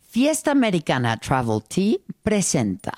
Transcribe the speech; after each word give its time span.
Fiesta 0.00 0.50
Americana 0.50 1.16
Travel 1.16 1.62
Tea 1.66 1.98
presenta. 2.20 2.92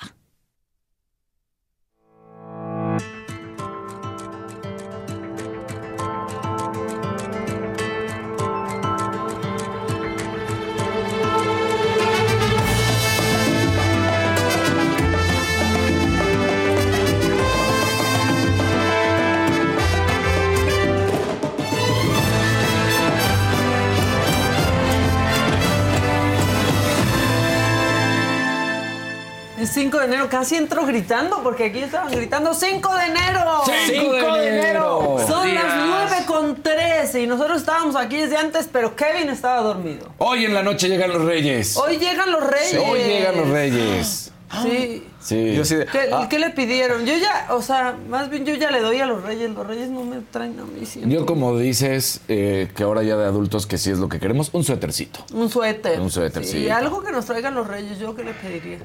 5 29.73 29.99
de 29.99 30.05
enero 30.05 30.29
casi 30.29 30.55
entro 30.55 30.85
gritando 30.85 31.41
porque 31.43 31.65
aquí 31.65 31.79
estaban 31.79 32.11
gritando 32.11 32.53
5 32.53 32.95
de 32.95 33.05
enero. 33.05 33.61
5 33.87 34.33
de 34.35 34.47
enero. 34.59 35.17
Son 35.27 35.53
las 35.53 36.09
9 36.11 36.15
con 36.27 36.61
13 36.61 37.21
y 37.23 37.27
nosotros 37.27 37.57
estábamos 37.57 37.95
aquí 37.95 38.17
desde 38.17 38.37
antes, 38.37 38.69
pero 38.71 38.95
Kevin 38.95 39.29
estaba 39.29 39.61
dormido. 39.61 40.07
Hoy 40.19 40.45
en 40.45 40.53
la 40.53 40.61
noche 40.63 40.87
llegan 40.89 41.11
los 41.11 41.23
reyes. 41.25 41.75
Hoy 41.77 41.97
llegan 41.97 42.31
los 42.31 42.45
reyes. 42.45 42.81
Hoy 42.87 42.99
llegan 42.99 43.37
los 43.37 43.49
reyes. 43.49 44.29
Sí. 44.61 45.07
Sí. 45.19 45.55
Yo 45.55 45.65
sí 45.65 45.75
de- 45.75 45.85
¿Qué, 45.87 46.09
ah, 46.13 46.27
qué 46.29 46.37
le 46.37 46.51
pidieron? 46.51 47.05
Yo 47.07 47.17
ya, 47.17 47.47
o 47.49 47.61
sea, 47.63 47.95
más 48.07 48.29
bien 48.29 48.45
yo 48.45 48.53
ya 48.53 48.69
le 48.69 48.81
doy 48.81 48.99
a 48.99 49.07
los 49.07 49.23
reyes. 49.23 49.49
Los 49.49 49.65
reyes 49.65 49.89
no 49.89 50.03
me 50.03 50.17
traen 50.31 50.59
a 50.59 50.63
mí 50.63 50.85
siento. 50.85 51.09
Yo 51.09 51.25
como 51.25 51.57
dices 51.57 52.21
eh, 52.27 52.69
que 52.75 52.83
ahora 52.83 53.01
ya 53.01 53.17
de 53.17 53.25
adultos 53.25 53.65
que 53.65 53.79
sí 53.79 53.89
es 53.89 53.97
lo 53.97 54.09
que 54.09 54.19
queremos, 54.19 54.49
un 54.53 54.63
suétercito. 54.63 55.25
Un 55.33 55.49
suéter. 55.49 55.99
Un 55.99 56.11
suéter, 56.11 56.45
sí. 56.45 56.59
Y 56.59 56.69
algo 56.69 57.01
que 57.01 57.11
nos 57.11 57.25
traigan 57.25 57.55
los 57.55 57.65
reyes, 57.67 57.97
¿yo 57.97 58.15
qué 58.15 58.23
le 58.25 58.33
pediría? 58.33 58.77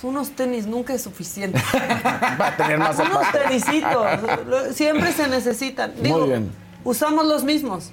Pues 0.00 0.04
unos 0.04 0.30
tenis 0.32 0.66
nunca 0.66 0.92
es 0.94 1.02
suficiente. 1.02 1.60
Va 2.40 2.48
a 2.48 2.56
tener 2.56 2.78
más 2.78 2.98
unos 2.98 3.12
zapatos. 3.24 3.42
tenisitos. 3.48 4.06
Lo- 4.46 4.72
Siempre 4.72 5.12
se 5.12 5.28
necesitan. 5.28 5.92
Digo, 6.02 6.26
bien. 6.26 6.50
usamos 6.84 7.24
los 7.26 7.44
mismos, 7.44 7.90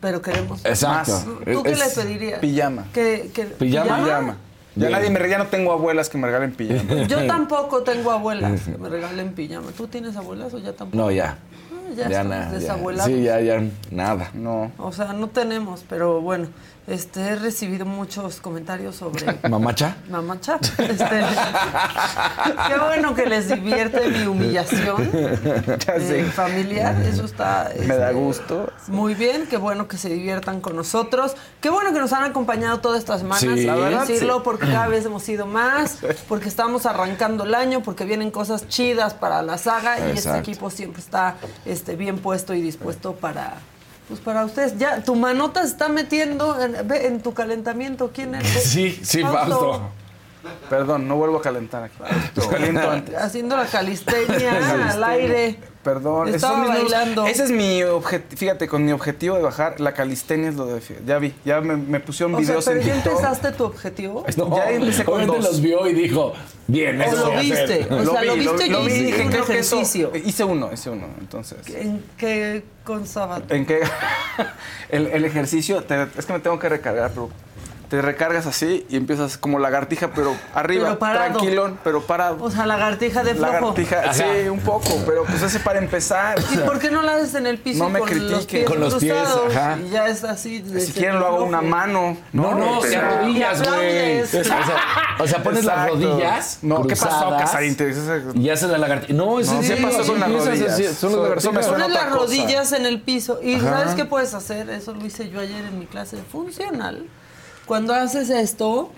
pero 0.00 0.22
queremos. 0.22 0.64
Exacto. 0.64 1.12
Más. 1.12 1.24
¿Tú 1.52 1.62
qué 1.62 1.72
Es- 1.72 1.78
le 1.96 2.02
pedirías? 2.02 2.40
Pijama. 2.40 2.86
¿Que, 2.92 3.30
que- 3.34 3.44
¿Pijama? 3.44 4.04
Pijama. 4.04 4.36
Ya 4.74 4.86
Bien. 4.86 4.92
nadie 4.92 5.10
me 5.10 5.28
ya 5.28 5.38
no 5.38 5.46
tengo 5.48 5.72
abuelas 5.72 6.08
que 6.08 6.18
me 6.18 6.26
regalen 6.28 6.52
pijama. 6.54 7.02
Yo 7.08 7.26
tampoco 7.26 7.82
tengo 7.82 8.12
abuelas 8.12 8.62
que 8.62 8.78
me 8.78 8.88
regalen 8.88 9.32
pijama. 9.34 9.70
¿Tú 9.76 9.88
tienes 9.88 10.16
abuelas 10.16 10.54
o 10.54 10.58
ya 10.58 10.72
tampoco? 10.72 10.96
No, 11.02 11.10
ya. 11.10 11.36
Ah, 11.72 11.94
ya, 11.96 12.08
Ya 12.08 12.56
estamos 12.56 12.94
nada. 12.94 13.06
Sí, 13.06 13.22
ya, 13.22 13.40
ya, 13.40 13.60
nada. 13.90 14.30
No. 14.34 14.70
O 14.78 14.92
sea, 14.92 15.12
no 15.14 15.28
tenemos, 15.28 15.84
pero 15.88 16.20
bueno, 16.20 16.46
este, 16.88 17.20
he 17.20 17.36
recibido 17.36 17.84
muchos 17.84 18.40
comentarios 18.40 18.96
sobre 18.96 19.38
¿Mamacha? 19.48 19.96
Mamacha. 20.08 20.58
Este, 20.78 21.20
qué 22.66 22.78
bueno 22.78 23.14
que 23.14 23.26
les 23.26 23.48
divierte 23.48 24.08
mi 24.08 24.26
humillación 24.26 25.10
eh, 25.12 26.30
familiar. 26.34 27.00
Eso 27.02 27.24
está. 27.24 27.70
Me 27.78 27.96
da 27.96 28.10
este, 28.10 28.20
gusto. 28.20 28.72
Muy 28.88 29.14
bien, 29.14 29.46
qué 29.46 29.58
bueno 29.58 29.86
que 29.86 29.98
se 29.98 30.08
diviertan 30.08 30.60
con 30.60 30.76
nosotros. 30.76 31.36
Qué 31.60 31.68
bueno 31.68 31.92
que 31.92 32.00
nos 32.00 32.12
han 32.12 32.24
acompañado 32.24 32.80
todas 32.80 33.00
estas 33.00 33.20
semanas, 33.20 33.38
Sí. 33.58 33.64
La 33.64 33.74
verdad, 33.74 34.06
decirlo, 34.06 34.36
sí. 34.36 34.40
porque 34.44 34.66
cada 34.66 34.88
vez 34.88 35.04
hemos 35.04 35.28
ido 35.28 35.46
más, 35.46 35.98
porque 36.26 36.48
estamos 36.48 36.86
arrancando 36.86 37.44
el 37.44 37.54
año, 37.54 37.82
porque 37.82 38.04
vienen 38.04 38.30
cosas 38.30 38.66
chidas 38.68 39.14
para 39.14 39.42
la 39.42 39.58
saga 39.58 39.98
y 40.08 40.16
este 40.16 40.38
equipo 40.38 40.70
siempre 40.70 41.00
está 41.00 41.36
este, 41.66 41.96
bien 41.96 42.18
puesto 42.18 42.54
y 42.54 42.62
dispuesto 42.62 43.14
para. 43.14 43.58
Pues 44.08 44.20
para 44.20 44.44
ustedes, 44.44 44.78
ya, 44.78 45.02
tu 45.02 45.14
manota 45.14 45.62
se 45.62 45.68
está 45.68 45.88
metiendo 45.88 46.60
en, 46.60 46.88
ve, 46.88 47.06
en 47.06 47.20
tu 47.20 47.34
calentamiento. 47.34 48.10
¿Quién 48.12 48.34
es? 48.34 48.46
Sí, 48.64 48.98
sí, 49.02 49.22
Fausto. 49.22 49.90
Perdón, 50.70 51.06
no 51.06 51.16
vuelvo 51.16 51.38
a 51.38 51.42
calentar 51.42 51.82
aquí. 51.84 51.96
Caliento 52.50 52.90
antes. 52.90 53.14
Haciendo 53.16 53.56
la 53.56 53.66
calistenia 53.66 54.90
al 54.92 55.04
aire. 55.04 55.58
Perdón. 55.94 56.28
esos 56.28 56.36
Estaba 56.36 56.58
nuevos- 56.66 56.90
bailando. 56.90 57.26
Ese 57.26 57.44
es 57.44 57.50
mi 57.50 57.82
objetivo. 57.82 58.38
Fíjate, 58.38 58.68
con 58.68 58.84
mi 58.84 58.92
objetivo 58.92 59.36
de 59.36 59.42
bajar, 59.42 59.80
la 59.80 59.94
calistenia 59.94 60.50
es 60.50 60.54
lo 60.56 60.66
de. 60.66 60.82
Ya 61.06 61.18
vi, 61.18 61.32
ya 61.46 61.60
me, 61.62 61.76
me 61.78 61.98
pusieron 62.00 62.34
O 62.34 62.38
sea, 62.38 62.46
videos 62.46 62.64
pero 62.66 62.80
en 62.80 62.86
ya 62.86 62.94
TikTok. 62.94 63.12
empezaste 63.12 63.52
tu 63.52 63.64
objetivo. 63.64 64.24
No, 64.36 64.56
Ya 64.56 64.70
empecé 64.70 65.04
con 65.04 65.26
dos. 65.26 65.42
los 65.44 65.60
vio 65.62 65.86
y 65.88 65.94
dijo, 65.94 66.34
bien, 66.66 67.00
¿O 67.00 67.04
eso 67.04 67.16
lo 67.16 67.24
voy 67.26 67.34
a 67.36 67.40
hacer. 67.40 67.68
viste? 67.78 67.94
O 67.94 68.04
sea, 68.12 68.22
lo 68.24 68.34
viste 68.34 68.66
y 68.66 68.70
lo 68.70 68.88
y 68.88 68.92
dije, 68.92 69.26
creo 69.30 69.46
que 69.46 69.58
eso- 69.58 69.76
ejercicio. 69.76 70.12
hice 70.14 70.44
uno, 70.44 70.70
hice 70.72 70.90
uno. 70.90 71.06
Entonces. 71.20 71.58
¿En 71.74 72.04
qué 72.18 72.62
consaba? 72.84 73.40
¿En 73.48 73.64
qué? 73.64 73.80
el, 74.90 75.06
el 75.06 75.24
ejercicio, 75.24 75.82
te- 75.84 76.06
es 76.18 76.26
que 76.26 76.32
me 76.34 76.40
tengo 76.40 76.58
que 76.58 76.68
recargar, 76.68 77.10
pero 77.10 77.30
te 77.88 78.02
recargas 78.02 78.46
así 78.46 78.84
y 78.90 78.96
empiezas 78.96 79.38
como 79.38 79.58
lagartija, 79.58 80.10
pero 80.14 80.36
arriba, 80.54 80.88
Pero 80.88 80.98
parado. 80.98 81.24
tranquilón, 81.38 81.78
pero 81.82 82.02
parado. 82.02 82.36
O 82.40 82.50
sea, 82.50 82.66
lagartija 82.66 83.24
de 83.24 83.34
flojo. 83.34 83.52
lagartija, 83.52 84.12
sí, 84.12 84.24
un 84.50 84.60
poco, 84.60 85.02
pero 85.06 85.24
pues 85.24 85.40
ese 85.42 85.58
para 85.60 85.78
empezar. 85.78 86.38
¿Y 86.52 86.58
por 86.58 86.78
qué 86.78 86.90
no 86.90 87.00
la 87.00 87.14
haces 87.14 87.34
en 87.36 87.46
el 87.46 87.56
piso 87.58 87.84
No 87.84 87.88
me 87.90 88.00
con 88.00 88.30
los 88.30 88.44
pies 88.46 88.64
Con 88.66 88.80
los 88.80 88.94
pies, 88.96 89.12
cruzados? 89.14 89.56
ajá. 89.56 89.78
Y 89.78 89.88
ya 89.90 90.06
es 90.06 90.22
así. 90.24 90.58
de 90.60 90.80
Si 90.82 90.92
quieren 90.92 91.18
lo 91.18 91.26
hago 91.26 91.44
una 91.44 91.62
mano. 91.62 92.16
No, 92.32 92.54
no, 92.54 92.78
Pero- 92.80 92.82
se 92.82 92.96
arrodillas, 92.96 93.62
güey. 93.66 94.20
O 94.20 94.26
sea, 94.26 94.66
o 95.20 95.26
sea, 95.26 95.42
pones 95.42 95.64
las 95.64 95.88
rodillas 95.88 96.58
No, 96.62 96.86
¿qué 96.86 96.94
pasó, 96.94 97.30
Casarín? 97.38 97.76
Y 98.34 98.50
haces 98.50 98.68
la 98.68 98.78
lagartija. 98.78 99.14
No, 99.14 99.40
eso 99.40 99.54
No, 99.54 99.62
sí 99.62 99.68
¿qué 99.74 99.82
pasó 99.82 100.06
con 100.06 100.20
las 100.20 100.30
rodillas? 100.30 100.72
así, 100.74 100.84
Son 100.94 101.10
Eso- 101.10 101.22
las 101.34 101.44
lagartijas. 101.44 101.66
Pones 101.68 101.90
las 101.90 102.12
rodillas 102.12 102.72
en 102.72 102.84
el 102.86 103.00
piso. 103.00 103.40
¿Y 103.42 103.58
sabes 103.60 103.94
qué 103.94 104.04
puedes 104.04 104.34
hacer? 104.34 104.68
Eso 104.68 104.92
lo 104.92 105.06
hice 105.06 105.30
yo 105.30 105.40
ayer 105.40 105.64
en 105.64 105.78
mi 105.78 105.86
clase 105.86 106.18
funcional. 106.30 107.06
Cuando 107.68 107.94
haces 107.94 108.30
esto, 108.30 108.90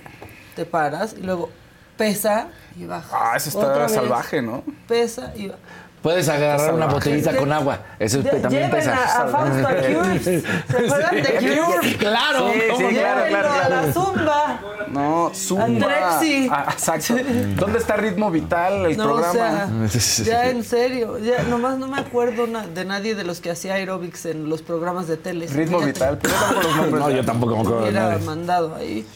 te 0.54 0.64
paras 0.64 1.16
y 1.18 1.22
luego 1.22 1.50
pesa 1.96 2.50
y 2.76 2.86
bajas. 2.86 3.10
Ah, 3.12 3.32
eso 3.36 3.48
está 3.48 3.66
Otra 3.66 3.82
vez, 3.82 3.92
salvaje, 3.92 4.40
¿no? 4.40 4.62
Pesa 4.86 5.32
y 5.34 5.48
baja. 5.48 5.60
Puedes 6.02 6.28
agarrar 6.30 6.72
una 6.72 6.86
botellita 6.86 7.30
Es 7.30 7.36
con 7.36 7.52
agua. 7.52 7.78
Eso 7.98 8.20
Lle- 8.20 8.40
también 8.40 8.50
Lleven 8.64 8.70
pesa. 8.70 8.94
a, 8.94 9.22
a 9.22 9.28
Fausto 9.28 9.68
a 9.68 9.74
Cures. 10.02 10.22
¿Se 10.24 10.42
acuerdan 10.86 11.14
de 11.16 11.22
Cures? 11.34 11.96
Claro, 11.98 12.48
Sí, 12.52 12.60
¿cómo 12.70 12.88
sí, 12.88 12.94
claro, 12.96 13.20
Llévenlo 13.20 13.38
claro, 13.40 13.52
a 13.52 13.58
la 13.58 13.66
claro. 13.66 13.92
zumba. 13.92 14.60
No, 14.88 15.30
zumba. 15.34 15.64
Andrexi. 15.66 16.48
Ah, 16.50 16.66
exacto. 16.72 17.14
¿Dónde 17.56 17.78
está 17.78 17.96
Ritmo 17.96 18.30
Vital, 18.30 18.86
el 18.86 18.96
No, 18.96 19.04
programa? 19.04 19.68
o 19.84 19.88
sea, 19.88 20.24
ya 20.24 20.48
en 20.48 20.64
serio, 20.64 21.18
ya 21.18 21.42
nomás 21.44 21.76
no 21.78 21.86
me 21.86 21.98
acuerdo 22.00 22.46
de 22.46 22.84
nadie 22.86 23.14
de 23.14 23.24
los 23.24 23.40
que 23.40 23.50
hacía 23.50 23.74
aerobics 23.74 24.24
en 24.24 24.48
los 24.48 24.62
programas 24.62 25.06
de 25.06 25.18
tele. 25.18 25.46
Ritmo 25.48 25.80
Vital, 25.80 26.18
pero 26.20 26.32
yo 26.34 26.40
tampoco 26.40 26.62
los 26.62 26.76
nombres. 26.76 27.00
No, 27.00 27.10
yo 27.10 27.24
tampoco 27.24 27.54
me 27.56 27.60
acuerdo 27.60 27.84
de 27.84 27.92
nadie. 27.92 28.24
mandado 28.24 28.74
ahí. 28.74 29.06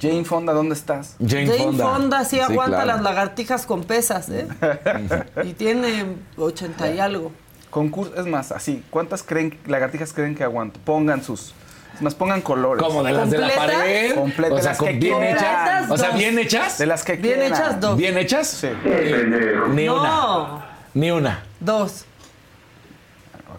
Jane 0.00 0.24
Fonda, 0.24 0.52
¿dónde 0.52 0.74
estás? 0.74 1.16
Jane, 1.24 1.46
Jane 1.46 1.76
Fonda, 1.78 2.24
sí 2.24 2.40
aguanta 2.40 2.82
claro. 2.82 2.86
las 2.86 3.02
lagartijas 3.02 3.64
con 3.66 3.84
pesas, 3.84 4.28
¿eh? 4.28 4.46
y 5.44 5.52
tiene 5.54 6.04
80 6.36 6.90
y 6.92 6.98
algo. 7.00 7.32
Concurso, 7.70 8.14
es 8.16 8.26
más, 8.26 8.50
así, 8.52 8.82
¿cuántas 8.90 9.22
creen, 9.22 9.58
lagartijas 9.66 10.12
creen 10.12 10.34
que 10.34 10.42
aguanto? 10.44 10.80
Pongan 10.84 11.22
sus, 11.22 11.54
es 11.94 12.02
más, 12.02 12.14
pongan 12.14 12.40
colores. 12.40 12.82
Como 12.82 13.02
de 13.02 13.12
las 13.12 13.30
de 13.30 13.38
la 13.38 13.48
pared. 13.54 14.14
Completas, 14.14 14.52
O 14.52 14.56
de 14.56 14.62
sea, 14.62 14.70
las 14.72 14.78
con 14.78 14.88
que 14.88 14.94
bien 14.94 15.16
quieran. 15.18 15.36
hechas. 15.36 15.90
O 15.90 15.96
sea, 15.96 16.10
bien 16.10 16.38
hechas. 16.38 16.78
De 16.78 16.86
las 16.86 17.04
que 17.04 17.12
Bien 17.16 17.34
quieran. 17.40 17.52
hechas, 17.52 17.80
dos. 17.80 17.96
Bien 17.96 18.18
hechas. 18.18 18.46
Sí. 18.48 18.68
Ni 19.74 19.88
una. 19.88 20.02
No, 20.08 20.62
Ni 20.94 21.10
una. 21.10 21.42
dos. 21.60 22.04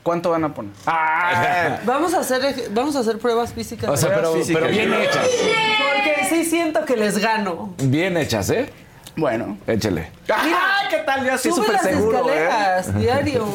¿Cuánto 0.10 0.32
van 0.32 0.44
a 0.44 0.52
poner? 0.52 0.72
Vamos 1.86 2.16
a 2.16 2.22
hacer, 2.22 2.72
vamos 2.72 2.96
a 2.96 3.02
hacer 3.02 3.20
pruebas 3.20 3.54
físicas. 3.54 3.88
O 3.92 3.96
sea, 3.96 4.16
pero, 4.16 4.34
pero 4.48 4.68
bien 4.68 4.92
hechas. 4.92 5.24
Porque 5.24 6.26
sí 6.28 6.46
siento 6.46 6.84
que 6.84 6.98
les 6.98 7.20
gano. 7.20 7.76
Bien 7.78 8.18
hechas, 8.18 8.50
¿eh? 8.50 8.74
Bueno. 9.16 9.60
Échale. 9.68 10.10
¡Ah! 10.34 10.88
¿Qué 10.90 10.98
tal? 11.06 11.28
Yo 11.28 11.38
Sube 11.38 11.54
súper 11.54 11.74
las 11.74 11.82
seguro, 11.84 12.28
¿eh? 12.28 12.44
escaleras, 12.44 12.96
diario. 13.00 13.46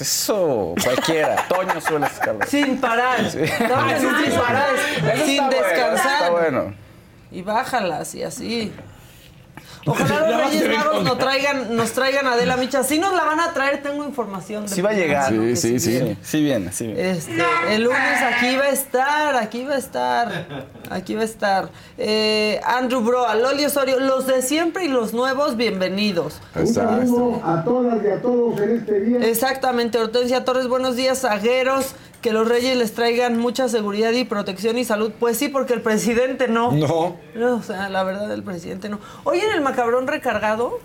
Eso, 0.00 0.74
cualquiera. 0.82 1.46
Toño 1.46 1.78
sube 1.82 1.98
las 1.98 2.12
escaleras. 2.14 2.48
Sin 2.48 2.80
parar. 2.80 3.20
No, 3.20 3.28
Ah, 3.76 3.94
sin 3.98 4.40
parar. 4.40 4.70
Sin 5.26 5.36
bueno, 5.36 5.50
descansar. 5.50 6.12
Está 6.22 6.30
bueno. 6.30 6.74
Y 7.30 7.42
bájalas 7.42 8.14
y 8.14 8.22
así. 8.22 8.72
Ojalá 9.86 10.20
los 10.30 10.50
Reyes 10.50 10.76
Magos 10.76 11.02
nos 11.04 11.18
traigan, 11.18 11.76
nos 11.76 11.92
traigan 11.92 12.26
a 12.26 12.32
Adela 12.32 12.56
Micha. 12.56 12.82
Sí 12.82 12.98
nos 12.98 13.12
la 13.14 13.24
van 13.24 13.40
a 13.40 13.52
traer, 13.52 13.82
tengo 13.82 14.04
información. 14.04 14.64
de 14.64 14.68
Sí 14.68 14.82
va 14.82 14.90
a 14.90 14.92
llegar. 14.94 15.28
Sí, 15.28 15.56
sí, 15.56 15.80
sí. 15.80 15.90
viene. 15.90 16.16
Sí 16.22 16.42
viene, 16.42 16.72
sí 16.72 16.86
viene. 16.86 17.10
Este, 17.10 17.42
el 17.70 17.84
lunes 17.84 18.22
aquí 18.22 18.56
va 18.56 18.64
a 18.64 18.70
estar, 18.70 19.36
aquí 19.36 19.64
va 19.64 19.74
a 19.74 19.78
estar, 19.78 20.46
aquí 20.90 21.14
va 21.14 21.22
a 21.22 21.24
estar. 21.24 21.70
Eh, 21.98 22.60
Andrew 22.64 23.00
Broa, 23.00 23.34
Loli 23.34 23.64
Osorio, 23.64 24.00
los 24.00 24.26
de 24.26 24.42
siempre 24.42 24.84
y 24.84 24.88
los 24.88 25.14
nuevos, 25.14 25.56
bienvenidos. 25.56 26.40
Exacto. 26.54 27.40
a 27.44 27.64
todas 27.64 28.04
y 28.04 28.08
a 28.08 28.20
todos 28.20 28.60
en 28.60 28.76
este 28.76 29.00
día. 29.00 29.18
Exactamente, 29.28 29.98
Hortensia 29.98 30.44
Torres, 30.44 30.68
buenos 30.68 30.96
días, 30.96 31.20
zagueros. 31.20 31.94
Que 32.20 32.32
los 32.32 32.46
reyes 32.46 32.76
les 32.76 32.94
traigan 32.94 33.38
mucha 33.38 33.68
seguridad 33.68 34.12
y 34.12 34.24
protección 34.24 34.76
y 34.76 34.84
salud. 34.84 35.12
Pues 35.18 35.38
sí, 35.38 35.48
porque 35.48 35.72
el 35.72 35.80
presidente 35.80 36.48
no. 36.48 36.72
No. 36.72 37.16
No, 37.34 37.56
o 37.56 37.62
sea, 37.62 37.88
la 37.88 38.02
verdad, 38.02 38.30
el 38.32 38.42
presidente 38.42 38.88
no. 38.88 39.00
Hoy 39.24 39.38
en 39.38 39.50
el 39.52 39.62
macabrón 39.62 40.06
recargado, 40.06 40.80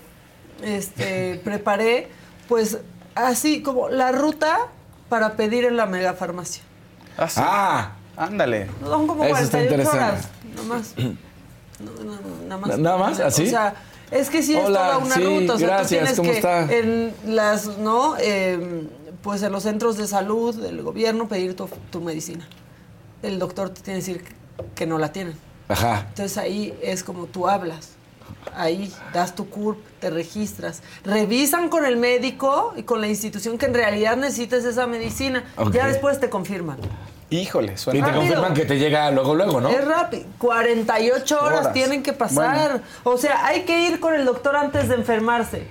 este, 0.64 1.36
preparé, 1.44 2.08
pues, 2.48 2.80
así 3.16 3.62
como 3.62 3.90
la 3.90 4.12
ruta 4.12 4.58
para 5.10 5.34
pedir 5.34 5.66
en 5.66 5.76
la 5.76 5.86
megafarmacia. 5.86 6.64
Ah, 7.18 7.30
sí. 7.30 7.42
Ah, 7.44 7.92
Ándale. 8.18 8.68
Son 8.82 9.08
como 9.08 9.24
Eso 9.24 9.38
está 9.38 9.58
48 9.60 9.64
interesante. 9.64 10.04
horas, 10.04 10.30
nada 10.56 10.68
más. 10.68 10.96
No, 11.80 11.92
no, 12.04 12.12
no, 12.14 12.48
nada 12.48 12.58
más. 12.58 12.80
¿Nada 12.80 12.98
más? 12.98 13.20
¿Así? 13.20 13.44
O 13.44 13.50
sea, 13.50 13.76
es 14.12 14.30
que 14.30 14.42
sí 14.42 14.56
es 14.56 14.66
toda 14.66 14.98
una 14.98 15.16
sí, 15.16 15.24
ruta. 15.24 15.54
O 15.56 15.58
sea, 15.58 15.68
gracias, 15.68 15.90
tú 15.90 15.96
tienes 15.96 16.16
¿cómo 16.18 16.32
que 16.32 16.36
está? 16.38 16.74
en 16.74 17.14
las, 17.26 17.78
¿no? 17.78 18.16
Eh, 18.20 18.88
pues 19.26 19.42
en 19.42 19.52
los 19.52 19.64
centros 19.64 19.98
de 19.98 20.06
salud 20.06 20.54
del 20.54 20.84
gobierno 20.84 21.28
pedir 21.28 21.56
tu, 21.56 21.68
tu 21.90 22.00
medicina. 22.00 22.48
El 23.24 23.40
doctor 23.40 23.72
te 23.72 23.82
tiene 23.82 24.00
que 24.00 24.06
decir 24.06 24.24
que 24.76 24.86
no 24.86 25.00
la 25.00 25.12
tienen. 25.12 25.36
ajá. 25.68 26.06
Entonces 26.10 26.38
ahí 26.38 26.78
es 26.80 27.04
como 27.04 27.26
tú 27.26 27.48
hablas. 27.48 27.94
Ahí 28.56 28.94
das 29.14 29.34
tu 29.34 29.50
CURP, 29.50 29.80
te 30.00 30.12
registras. 30.12 30.84
Revisan 31.04 31.70
con 31.70 31.86
el 31.86 31.98
médico 31.98 32.76
y 32.78 32.84
con 32.84 33.02
la 33.02 33.08
institución 33.08 33.58
que 33.58 33.66
en 33.66 33.74
realidad 33.74 34.16
necesites 34.16 34.64
esa 34.64 34.86
medicina. 34.86 35.44
Ok. 35.58 35.74
Ya 35.74 35.88
después 35.88 36.20
te 36.20 36.30
confirman. 36.30 36.78
Híjole, 37.30 37.74
Y 37.74 37.78
suena. 37.78 38.00
te 38.06 38.12
Rápido. 38.12 38.22
confirman 38.22 38.54
que 38.54 38.66
te 38.66 38.78
llega 38.78 39.10
luego, 39.12 39.34
luego, 39.36 39.60
¿no? 39.60 39.70
Es 39.70 39.84
rápido. 39.84 40.26
48 40.38 41.40
horas, 41.42 41.60
Horas. 41.62 41.74
tienen 41.74 42.04
que 42.04 42.14
pasar. 42.14 42.82
O 43.04 43.18
sea, 43.18 43.46
hay 43.46 43.64
que 43.64 43.88
ir 43.88 44.00
con 44.00 44.14
el 44.14 44.26
doctor 44.26 44.56
antes 44.56 44.88
de 44.90 44.96
enfermarse. 44.96 45.68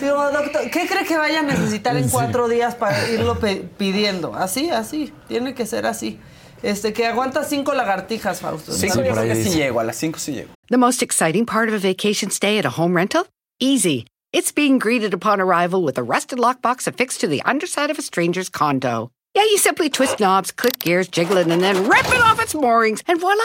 Digo, 0.00 0.30
doctor, 0.30 0.62
¿qué 0.70 0.86
cree 0.86 1.04
que 1.04 1.16
vaya 1.16 1.40
a 1.40 1.42
necesitar 1.42 1.96
en 1.96 2.08
cuatro 2.08 2.48
días 2.48 2.74
para 2.74 3.08
irlo 3.10 3.38
pidiendo? 3.76 4.34
Así, 4.34 4.70
así. 4.70 5.12
Tiene 5.28 5.54
que 5.54 5.66
ser 5.66 5.86
así. 5.86 6.18
Este, 6.62 6.94
que 6.94 7.06
aguanta 7.06 7.44
cinco 7.44 7.74
lagartijas, 7.74 8.40
Fausto. 8.40 8.72
Cinco 8.72 8.94
Sí, 8.94 9.00
yo 9.04 9.12
creo 9.12 9.24
que 9.24 9.34
sí 9.44 9.50
llego, 9.50 9.80
a 9.80 9.84
las 9.84 9.96
cinco 9.96 10.18
sí 10.18 10.32
llego. 10.32 10.48
The 10.70 10.78
most 10.78 11.02
exciting 11.02 11.44
part 11.44 11.68
of 11.68 11.74
a 11.74 11.78
vacation 11.86 12.30
stay 12.30 12.58
at 12.58 12.64
a 12.64 12.70
home 12.70 12.96
rental? 12.96 13.26
Easy. 13.60 14.06
It's 14.32 14.50
being 14.52 14.78
greeted 14.78 15.12
upon 15.12 15.40
arrival 15.40 15.82
with 15.84 15.98
a 15.98 16.02
rusted 16.02 16.38
lockbox 16.38 16.86
affixed 16.88 17.20
to 17.20 17.28
the 17.28 17.42
underside 17.44 17.90
of 17.90 17.98
a 17.98 18.02
stranger's 18.02 18.48
condo. 18.48 19.10
Yeah, 19.34 19.42
you 19.42 19.58
simply 19.58 19.90
twist 19.90 20.20
knobs, 20.20 20.52
click 20.52 20.78
gears, 20.78 21.08
jiggle 21.08 21.38
it, 21.38 21.48
and 21.48 21.60
then 21.60 21.88
rip 21.88 22.06
it 22.06 22.22
off 22.22 22.40
its 22.40 22.54
moorings, 22.54 23.02
and 23.08 23.20
voila! 23.20 23.42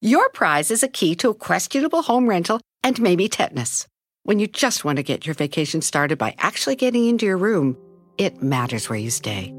Your 0.00 0.30
prize 0.30 0.70
is 0.70 0.82
a 0.82 0.88
key 0.88 1.14
to 1.16 1.30
a 1.30 1.34
questionable 1.34 2.02
home 2.02 2.28
rental 2.28 2.60
and 2.82 3.00
maybe 3.00 3.28
tetanus. 3.28 3.86
When 4.22 4.38
you 4.38 4.46
just 4.46 4.84
want 4.84 4.96
to 4.96 5.02
get 5.02 5.26
your 5.26 5.34
vacation 5.34 5.82
started 5.82 6.16
by 6.16 6.34
actually 6.38 6.76
getting 6.76 7.06
into 7.06 7.26
your 7.26 7.36
room, 7.36 7.76
it 8.16 8.42
matters 8.42 8.88
where 8.88 8.98
you 8.98 9.10
stay. 9.10 9.54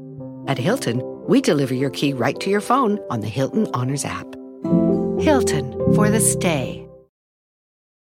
At 0.48 0.58
Hilton, 0.58 1.00
we 1.28 1.40
deliver 1.40 1.74
your 1.74 1.90
key 1.90 2.12
right 2.12 2.38
to 2.40 2.50
your 2.50 2.60
phone 2.60 2.98
on 3.08 3.20
the 3.20 3.28
Hilton 3.28 3.68
Honors 3.72 4.04
app. 4.04 4.26
Hilton 5.20 5.72
for 5.94 6.10
the 6.10 6.20
stay. 6.20 6.87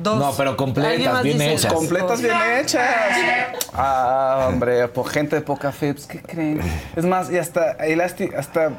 Dos. 0.00 0.18
No, 0.18 0.32
pero 0.36 0.56
completas, 0.56 0.92
¿Alguien 0.92 1.12
más 1.12 1.22
bien 1.22 1.38
dice 1.38 1.52
hechas. 1.54 1.62
dos? 1.72 1.72
Completas 1.80 2.22
bien 2.22 2.36
hechas. 2.60 2.88
Ah, 3.74 4.46
hombre, 4.48 4.86
po- 4.88 5.04
gente 5.04 5.36
de 5.36 5.42
poca 5.42 5.72
fe, 5.72 5.94
pues, 5.94 6.06
¿qué 6.06 6.22
creen? 6.22 6.60
Es 6.96 7.04
más, 7.04 7.30
y 7.30 7.38
hasta 7.38 7.72
elástico, 7.72 8.36
hasta 8.38 8.70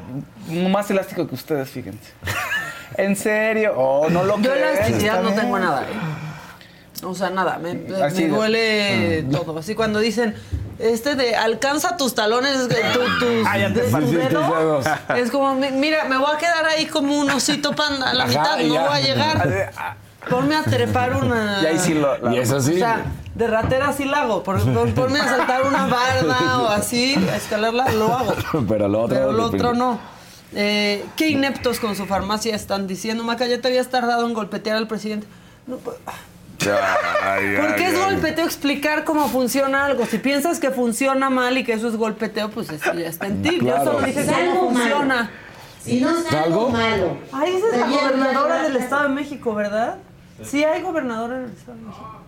más 0.48 0.90
elástico 0.90 1.26
que 1.28 1.34
ustedes, 1.34 1.68
fíjense. 1.70 2.12
¿En 2.96 3.16
serio? 3.16 3.74
Oh, 3.76 4.08
no 4.10 4.24
lo 4.24 4.38
Yo 4.40 4.50
crees, 4.52 4.78
elasticidad 4.78 5.22
no 5.22 5.32
tengo 5.32 5.58
nada, 5.58 5.82
¿eh? 5.82 7.04
O 7.04 7.14
sea, 7.14 7.30
nada, 7.30 7.58
me, 7.58 7.72
me 7.74 8.28
duele 8.28 9.22
Mm. 9.22 9.30
todo. 9.30 9.58
Así 9.58 9.74
cuando 9.74 10.00
dicen, 10.00 10.34
este 10.78 11.14
de 11.14 11.34
alcanza 11.34 11.96
tus 11.96 12.14
talones, 12.14 12.68
eh, 12.70 12.82
tu, 12.92 12.98
tus 13.18 13.46
Ah, 13.46 13.56
ya 13.58 13.72
te 13.72 13.82
de- 13.82 13.90
tus 13.90 14.10
dedos. 14.10 14.86
Es 15.16 15.30
como, 15.30 15.54
mi- 15.54 15.70
mira, 15.70 16.04
me 16.04 16.18
voy 16.18 16.34
a 16.34 16.36
quedar 16.38 16.66
ahí 16.66 16.84
como 16.86 17.18
un 17.18 17.30
osito 17.30 17.74
panda 17.74 18.10
a 18.10 18.14
la 18.14 18.24
Ajá, 18.24 18.30
mitad, 18.30 18.58
no 18.58 18.74
ya. 18.74 18.86
voy 18.88 18.98
a 18.98 19.00
llegar. 19.00 19.70
Ponme 20.28 20.54
a 20.54 20.62
trepar 20.62 21.14
una... 21.16 21.60
Y 21.62 21.66
ahí 21.66 21.78
sí 21.78 21.94
lo. 21.94 22.18
la- 22.18 22.34
Y 22.34 22.38
eso 22.38 22.60
sí. 22.60 22.74
O 22.74 22.78
sea, 22.78 23.04
de 23.34 23.46
ratera 23.46 23.92
sí 23.92 24.04
la 24.04 24.22
hago. 24.22 24.42
Por, 24.42 24.60
por- 24.74 24.92
ponme 24.94 25.18
a 25.18 25.24
saltar 25.28 25.62
una 25.66 25.86
barda 25.86 26.58
o 26.60 26.68
así, 26.68 27.14
a 27.32 27.36
escalarla, 27.36 27.90
lo 27.92 28.14
hago. 28.14 28.34
Pero 28.68 28.86
lo 28.88 29.02
otro 29.02 29.16
Pero 29.16 29.32
no 29.32 29.38
lo 29.38 29.44
otro 29.44 29.72
no. 29.74 29.98
Eh, 30.54 31.04
¿Qué 31.16 31.28
ineptos 31.28 31.80
con 31.80 31.96
su 31.96 32.06
farmacia 32.06 32.54
están 32.54 32.86
diciendo? 32.86 33.24
Maca, 33.24 33.46
ya 33.46 33.60
te 33.60 33.68
habías 33.68 33.88
tardado 33.88 34.26
en 34.26 34.34
golpetear 34.34 34.76
al 34.76 34.88
presidente. 34.88 35.26
No, 35.66 35.76
pues, 35.76 35.96
Ay, 37.22 37.56
¿Por 37.56 37.66
ay, 37.68 37.74
qué 37.78 37.86
es 37.86 37.94
ay. 37.94 38.04
golpeteo 38.04 38.44
explicar 38.44 39.04
cómo 39.04 39.28
funciona 39.28 39.86
algo? 39.86 40.04
Si 40.04 40.18
piensas 40.18 40.60
que 40.60 40.70
funciona 40.70 41.30
mal 41.30 41.56
y 41.56 41.64
que 41.64 41.72
eso 41.72 41.88
es 41.88 41.96
golpeteo, 41.96 42.50
pues 42.50 42.68
eso 42.68 42.92
ya 42.92 43.06
está 43.06 43.26
en 43.28 43.40
ti. 43.42 43.52
Yo 43.54 43.60
Claro. 43.60 43.84
solo 43.92 44.06
dije 44.06 44.26
cómo 44.26 44.70
funciona. 44.72 45.14
malo. 45.14 45.28
Si 45.82 46.00
no 46.02 46.10
es 46.10 46.30
¿Algo? 46.34 46.68
malo. 46.68 47.16
Ay, 47.32 47.54
esa 47.56 47.66
es 47.68 47.78
la 47.80 47.86
gobernadora 47.88 48.62
del. 48.64 48.76
Estado 48.76 49.04
de 49.04 49.08
México, 49.08 49.54
¿verdad? 49.54 49.96
Sí 50.44 50.64
hay 50.64 50.82
gobernadora 50.82 51.36
en 51.38 51.44
el 51.44 51.50
Estado 51.52 51.76
de 51.78 51.84
México. 51.84 52.20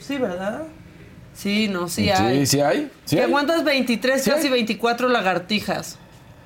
Sí, 0.00 0.18
¿verdad? 0.18 0.62
Sí, 1.34 1.68
no, 1.68 1.88
sí 1.88 2.10
hay. 2.10 2.40
Sí, 2.40 2.46
sí 2.56 2.60
hay. 2.60 2.90
Sí 3.04 3.18
hay. 3.18 3.24
aguantas 3.24 3.64
23, 3.64 4.22
Sí 4.22 4.30
casi 4.30 4.46
hay. 4.48 4.52
24 4.52 5.08
lagartijas. 5.08 5.98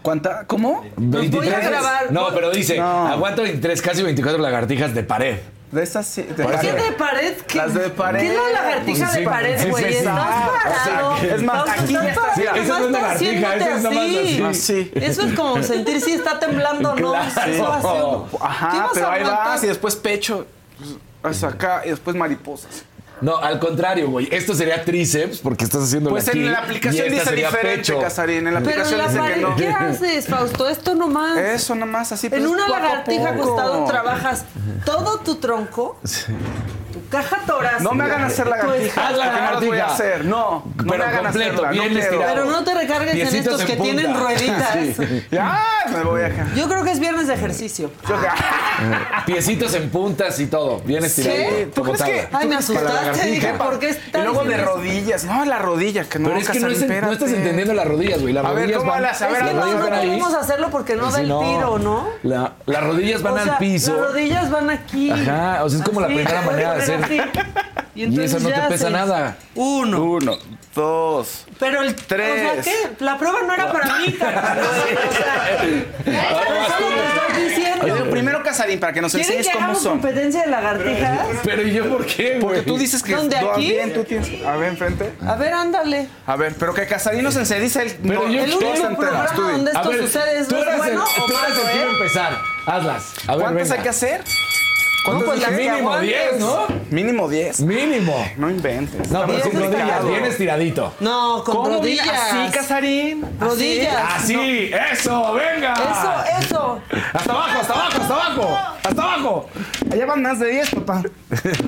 ¿Cuánta? 0.03 0.47
¿Cómo? 0.47 0.85
Los 0.97 1.31
voy 1.31 1.49
a 1.49 1.59
grabar. 1.61 2.13
No, 2.13 2.29
pero 2.33 2.51
dice, 2.51 2.77
No. 2.79 3.09
aguanto 3.09 3.43
23, 3.43 3.83
casi 3.83 4.03
24 4.03 4.39
lagartijas 4.41 4.95
de 4.95 5.03
pared. 5.03 5.39
De 5.73 5.83
esas 5.83 6.07
sí. 6.07 6.23
De 6.23 6.33
¿Qué 6.37 6.45
Parece- 6.45 6.73
de 6.75 6.93
pared? 6.93 7.35
¿Qué, 7.49 7.59
Las 7.59 7.75
de 7.75 7.91
pared. 7.91 8.21
¿Qué 8.21 8.29
es 8.29 8.35
la 8.37 8.51
lagartija 8.63 8.99
Pues 9.07 9.11
sí, 9.15 9.19
de 9.19 9.25
pared, 9.27 9.69
güey? 9.71 9.85
sí, 9.85 9.91
sí. 9.91 9.97
Estás 9.99 10.17
Ah, 10.17 10.51
o 10.55 10.85
sea, 10.85 10.85
parado. 10.85 11.17
Es 11.17 11.43
más, 11.43 11.69
aquí 11.69 11.93
ya 11.93 12.09
estás 12.09 12.09
está- 12.09 12.21
parado, 12.21 12.35
sí, 12.37 12.43
esa 12.63 12.79
no 12.79 12.85
es 12.87 12.93
lagartija, 12.93 13.31
haciéndote 13.53 13.57
esa 13.65 13.77
es 13.77 13.83
nomás 13.83 13.99
así. 14.07 14.43
Así. 14.43 14.93
Eso 14.95 15.23
es 15.23 15.35
como 15.35 15.63
sentir 15.65 16.01
si 16.01 16.13
está 16.13 16.39
temblando 16.39 16.93
o 16.93 16.95
no. 16.95 17.13
Claro. 17.35 17.53
Eso 17.53 17.73
hace- 17.73 17.89
¿Qué 18.31 18.39
Ajá, 18.45 18.79
vas 18.79 18.91
pero 18.95 19.07
a 19.09 19.13
ahí 19.13 19.23
vas 19.25 19.65
y 19.65 19.67
después 19.67 19.97
pecho. 19.97 20.47
Pues, 20.79 20.97
Hasta 21.23 21.49
acá 21.49 21.83
y 21.85 21.91
después 21.91 22.17
mariposas. 22.17 22.85
No, 23.21 23.39
al 23.39 23.59
contrario, 23.59 24.11
güey. 24.11 24.29
Esto 24.31 24.55
sería 24.55 24.85
tríceps 24.85 25.39
porque 25.39 25.65
estás 25.65 25.85
haciendo 25.85 26.11
Pues 26.11 26.29
aquí. 26.29 26.39
en 26.45 26.53
la 26.53 26.59
aplicación 26.59 27.09
dice 27.11 27.35
diferente. 27.35 27.99
Casarín. 27.99 28.47
En 28.47 28.53
la 28.55 28.61
Pero 28.61 28.73
en 28.73 28.81
aplicación 28.81 28.99
la 28.99 29.09
dice 29.09 29.35
que 29.35 29.41
no. 29.41 29.57
¿qué 29.57 29.69
haces, 29.69 30.27
Fausto? 30.27 30.69
Esto 30.69 30.95
nomás. 30.95 31.39
Eso 31.39 31.75
nomás, 31.75 32.13
así. 32.13 32.29
pues, 32.29 32.43
En 32.43 32.47
una 32.47 32.67
poco 32.67 32.77
a 32.77 32.81
lagartija 32.81 33.33
poco. 33.33 33.43
acostado 33.43 33.85
trabajas 33.87 34.45
todo 34.85 35.21
tu 35.21 35.37
tronco, 35.37 35.99
tu 36.03 36.86
caja 37.11 37.39
torácica. 37.47 37.83
No 37.83 37.93
me 37.95 38.05
hagan 38.05 38.25
hacer 38.25 38.47
lagartijas, 38.47 38.95
Pues, 38.95 38.95
porque 38.95 39.41
no 39.41 39.51
las 39.53 39.65
voy 39.67 39.79
a 39.79 39.87
hacer. 39.87 40.25
No, 40.25 40.63
no 40.65 40.73
Pero 40.77 40.99
me 40.99 41.05
hagan 41.05 41.23
completo, 41.25 41.51
hacerla, 41.53 41.71
bien 41.71 41.95
no 41.95 42.01
estirado. 42.01 42.33
Pero 42.35 42.45
no 42.47 42.65
te 42.65 42.75
recargues 42.75 43.09
en 43.15 43.17
Piecitos 43.21 43.47
estos 43.47 43.61
en 43.61 43.67
que 43.67 43.77
punta. 43.77 43.93
tienen 43.93 44.17
rueditas. 44.21 44.73
Sí. 44.73 45.27
Ya, 45.31 45.65
me 45.93 46.03
voy 46.05 46.23
acá. 46.23 46.47
Yo 46.55 46.69
creo 46.69 46.85
que 46.85 46.91
es 46.93 47.01
viernes 47.01 47.27
de 47.29 47.35
ejercicio. 47.35 47.91
Yo- 48.09 48.17
Piecitos 49.27 49.75
en 49.75 49.91
puntas 49.91 50.39
y 50.41 50.47
todo. 50.47 50.81
Bien 50.81 51.05
estirado. 51.05 51.37
¿Sí? 51.37 51.71
¿Tú 51.75 51.83
crees 51.83 52.03
que- 52.03 52.29
Ay, 52.33 52.47
me 52.49 52.55
la 52.55 52.61
asustaste. 52.61 52.93
lagartija. 52.93 53.27
Dije, 53.27 53.55
¿por 53.55 53.79
qué 53.79 53.91
Y 54.15 54.19
luego 54.19 54.45
de 54.45 54.57
rodillas. 54.59 55.25
No, 55.25 55.45
la 55.45 55.59
rodilla, 55.59 56.05
que 56.05 56.19
no. 56.19 56.29
Pero 56.29 56.41
es 56.41 56.49
que 56.51 56.61
no, 56.61 56.69
es- 56.69 56.87
no 56.87 57.13
estás 57.13 57.31
entendiendo 57.33 57.75
las 57.75 57.87
rodillas, 57.87 58.21
güey. 58.21 58.33
Las 58.33 58.45
A 58.45 58.49
ver, 58.51 58.59
rodillas 58.63 58.79
¿cómo 58.79 58.91
van. 58.91 59.03
las- 59.03 59.23
a 59.23 59.27
ver, 59.29 59.37
Es 59.37 59.39
que 59.41 59.45
las 59.47 59.55
no, 59.55 59.61
rodillas 59.63 59.81
no 59.81 59.91
van 59.91 59.99
ahí. 59.99 60.21
hacerlo 60.41 60.71
porque 60.71 60.97
no 60.97 61.05
da 61.07 61.13
Sí, 61.13 61.21
el 61.23 61.29
no. 61.29 61.41
tiro, 61.41 61.79
¿no? 61.79 62.09
La- 62.23 62.53
las 62.67 62.83
rodillas 62.85 63.23
van 63.23 63.33
O 63.35 63.39
sea, 63.43 63.53
al 63.53 63.59
piso. 63.59 63.93
Las 63.97 64.07
rodillas 64.09 64.51
van 64.51 64.71
aquí. 64.71 65.11
Ajá, 65.11 65.65
o 65.65 65.69
sea, 65.71 65.79
es 65.79 65.85
como 65.85 66.01
la 66.01 66.07
primera 66.09 66.43
manera 66.43 66.75
de 66.75 66.81
puede 66.87 66.96
hacer. 67.05 67.21
así. 67.21 67.31
Y, 67.95 68.01
Y 68.01 68.05
entonces 68.05 68.35
eso 68.35 68.41
no 68.41 68.49
te 68.51 68.55
ya 68.61 68.69
pesa 68.69 68.89
haces 68.89 68.91
nada. 68.93 69.37
Uno. 69.55 70.03
Uno, 70.05 70.39
dos. 70.75 71.47
Pero 71.59 71.81
el 71.81 71.95
Tres. 71.95 72.59
O 72.59 72.63
sea, 72.63 72.63
¿qué? 72.63 73.05
La 73.05 73.17
prueba 73.17 73.41
no 73.47 73.55
era 73.55 73.73
para 73.73 73.97
mí. 73.99 74.15
O 74.17 74.19
sea, 74.19 75.49
eso 76.05 76.81
lo 76.81 77.35
que 77.35 77.45
diciendo. 77.49 77.85
Oye, 77.85 78.03
primero, 78.11 78.43
Casarín, 78.43 78.79
para 78.81 78.93
que 78.93 79.01
nos 79.01 79.13
¿Quieren 79.13 79.39
enseñes 79.39 79.49
que 79.49 79.59
cómo 79.59 79.75
son. 79.75 79.93
competencia 79.93 80.43
de 80.43 80.49
lagartijas? 80.49 81.21
Pero 81.43 81.63
¿y 81.63 81.73
yo 81.73 81.89
por 81.89 82.05
qué, 82.05 82.33
güey? 82.39 82.41
Porque 82.41 82.63
tú 82.63 82.77
dices 82.79 83.03
que 83.03 83.15
¿Dónde, 83.15 83.37
aquí? 83.37 83.71
bien, 83.73 83.93
tú 83.95 84.05
tienes. 84.05 84.45
A 84.45 84.57
ver, 84.57 84.69
enfrente. 84.71 85.13
A 85.27 85.35
ver, 85.37 85.55
ándale. 85.55 86.09
A 86.27 86.37
ver, 86.37 86.55
pero 86.59 86.75
que 86.75 86.87
Casarín 86.87 87.23
nos 87.25 87.37
enseñe. 87.37 87.61
Dice 87.61 87.83
él. 87.83 87.97
Pero 88.03 88.25
no, 88.25 88.31
yo 88.31 88.45
El 88.45 88.55
único 88.55 88.97
programa 88.97 89.31
donde 89.33 89.71
esto 89.71 89.93
sucede 89.93 90.39
es 90.41 90.49
es 90.49 90.49
bueno 90.77 91.05
el, 91.07 91.27
tú 91.27 91.33
eras 91.33 91.49
el 91.49 91.71
que 91.71 91.77
iba 91.77 91.87
a 91.87 91.93
empezar. 91.93 92.39
Hazlas. 92.67 93.15
A 93.27 93.37
ver, 93.37 93.43
¿Cuántas 93.45 93.71
hay 93.71 93.81
que 93.81 93.89
hacer? 93.89 94.23
No, 95.07 95.25
¿Cuántas 95.25 95.45
pues 95.45 95.57
Mínimo 95.57 95.77
aguantes. 95.93 96.31
10, 96.31 96.41
¿no? 96.41 96.67
Mínimo 96.91 97.29
10. 97.29 97.61
Mínimo. 97.61 98.31
No 98.37 98.51
inventes. 98.51 99.11
No, 99.11 99.27
pero 99.27 99.43
sin 99.43 99.61
rodillas, 99.61 100.07
bien 100.07 100.25
estiradito. 100.25 100.93
No, 101.01 101.43
con 101.45 101.55
¿Cómo? 101.55 101.69
rodillas. 101.77 102.09
¿Así, 102.09 102.51
Casarín? 102.53 103.25
Rodillas. 103.41 103.97
Así, 104.17 104.71
eso, 104.93 105.33
venga. 105.35 105.75
Eso, 105.75 106.47
eso. 106.47 106.81
Hasta 107.13 107.33
abajo, 107.33 107.61
hasta 107.61 107.73
abajo, 107.73 108.01
hasta 108.01 108.15
abajo. 108.15 108.59
Hasta 108.85 109.03
abajo. 109.03 109.49
Allá 109.93 110.07
van 110.07 110.23
más 110.23 110.39
de 110.41 110.49
10, 110.51 110.71
papá. 110.71 111.03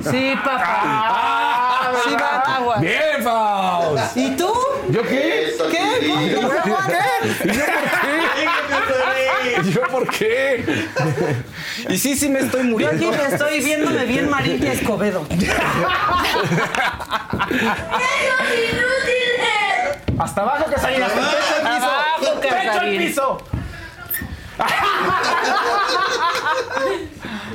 Sí, 0.09 0.33
papá. 0.43 1.91
Sí, 2.03 2.13
va, 2.15 2.55
agua. 2.55 2.75
Ah, 2.77 2.81
Bien, 2.81 3.23
Faust. 3.23 4.17
¿Y 4.17 4.29
tú? 4.35 4.51
¿Yo 4.89 5.01
qué? 5.03 5.53
¿Qué? 5.71 6.07
¿Y 6.07 6.29
yo 6.29 6.41
por 6.41 6.51
qué? 6.63 6.99
¿Y 9.69 9.71
yo 9.73 9.81
por 9.91 10.07
qué? 10.09 10.65
Y 11.89 11.97
sí, 11.97 12.15
sí 12.15 12.27
me 12.29 12.39
estoy 12.39 12.63
Yo 12.63 12.69
muriendo. 12.69 13.09
aquí 13.09 13.17
me 13.17 13.25
estoy 13.27 13.59
viéndome 13.61 14.05
bien 14.05 14.27
Marilia 14.29 14.73
Escobedo. 14.73 15.25
Hasta 20.17 20.41
abajo, 20.41 20.65
Casarín. 20.71 21.03
Hasta 21.03 21.15
pecho 21.21 21.55
al 21.55 21.61
piso. 21.61 21.85
Abajo, 21.85 22.41
Pecho 22.41 22.79
al 22.79 22.89
piso. 22.97 23.37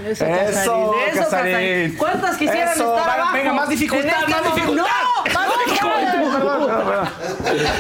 Eso, 0.07 0.25
Eso, 0.25 0.45
Casarín. 0.45 1.09
Eso, 1.11 1.21
Casarín. 1.31 1.97
¿Cuántas 1.97 2.37
quisieran 2.37 2.69
Eso, 2.75 2.97
estar 2.97 3.19
abajo? 3.19 3.33
venga, 3.35 3.53
más 3.53 3.69
dificultad, 3.69 4.07
este 4.07 4.31
más 4.31 4.41
momento- 4.43 4.55
dificultad. 4.55 4.85
¡No! 4.85 5.33
¡Más 5.35 5.49
dificultad! 5.67 6.13
Perdón, 6.13 6.33
perdón, 6.33 6.67
perdón. 6.67 7.09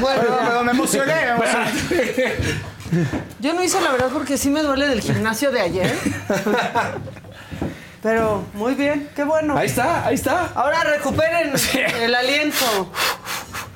Perdón, 0.02 0.38
perdón, 0.46 0.66
me 0.66 0.72
emocioné. 0.72 1.14
me 1.14 1.30
emocioné. 1.30 2.73
Yo 3.40 3.52
no 3.54 3.62
hice 3.62 3.80
la 3.80 3.90
verdad 3.92 4.10
porque 4.12 4.36
sí 4.38 4.50
me 4.50 4.62
duele 4.62 4.88
del 4.88 5.00
gimnasio 5.00 5.50
de 5.50 5.60
ayer. 5.60 5.94
Pero 8.02 8.44
muy 8.54 8.74
bien, 8.74 9.08
qué 9.16 9.24
bueno. 9.24 9.56
Ahí 9.56 9.66
está, 9.66 10.06
ahí 10.06 10.14
está. 10.14 10.50
Ahora 10.54 10.84
recuperen 10.84 11.52
el 12.02 12.14
aliento. 12.14 12.92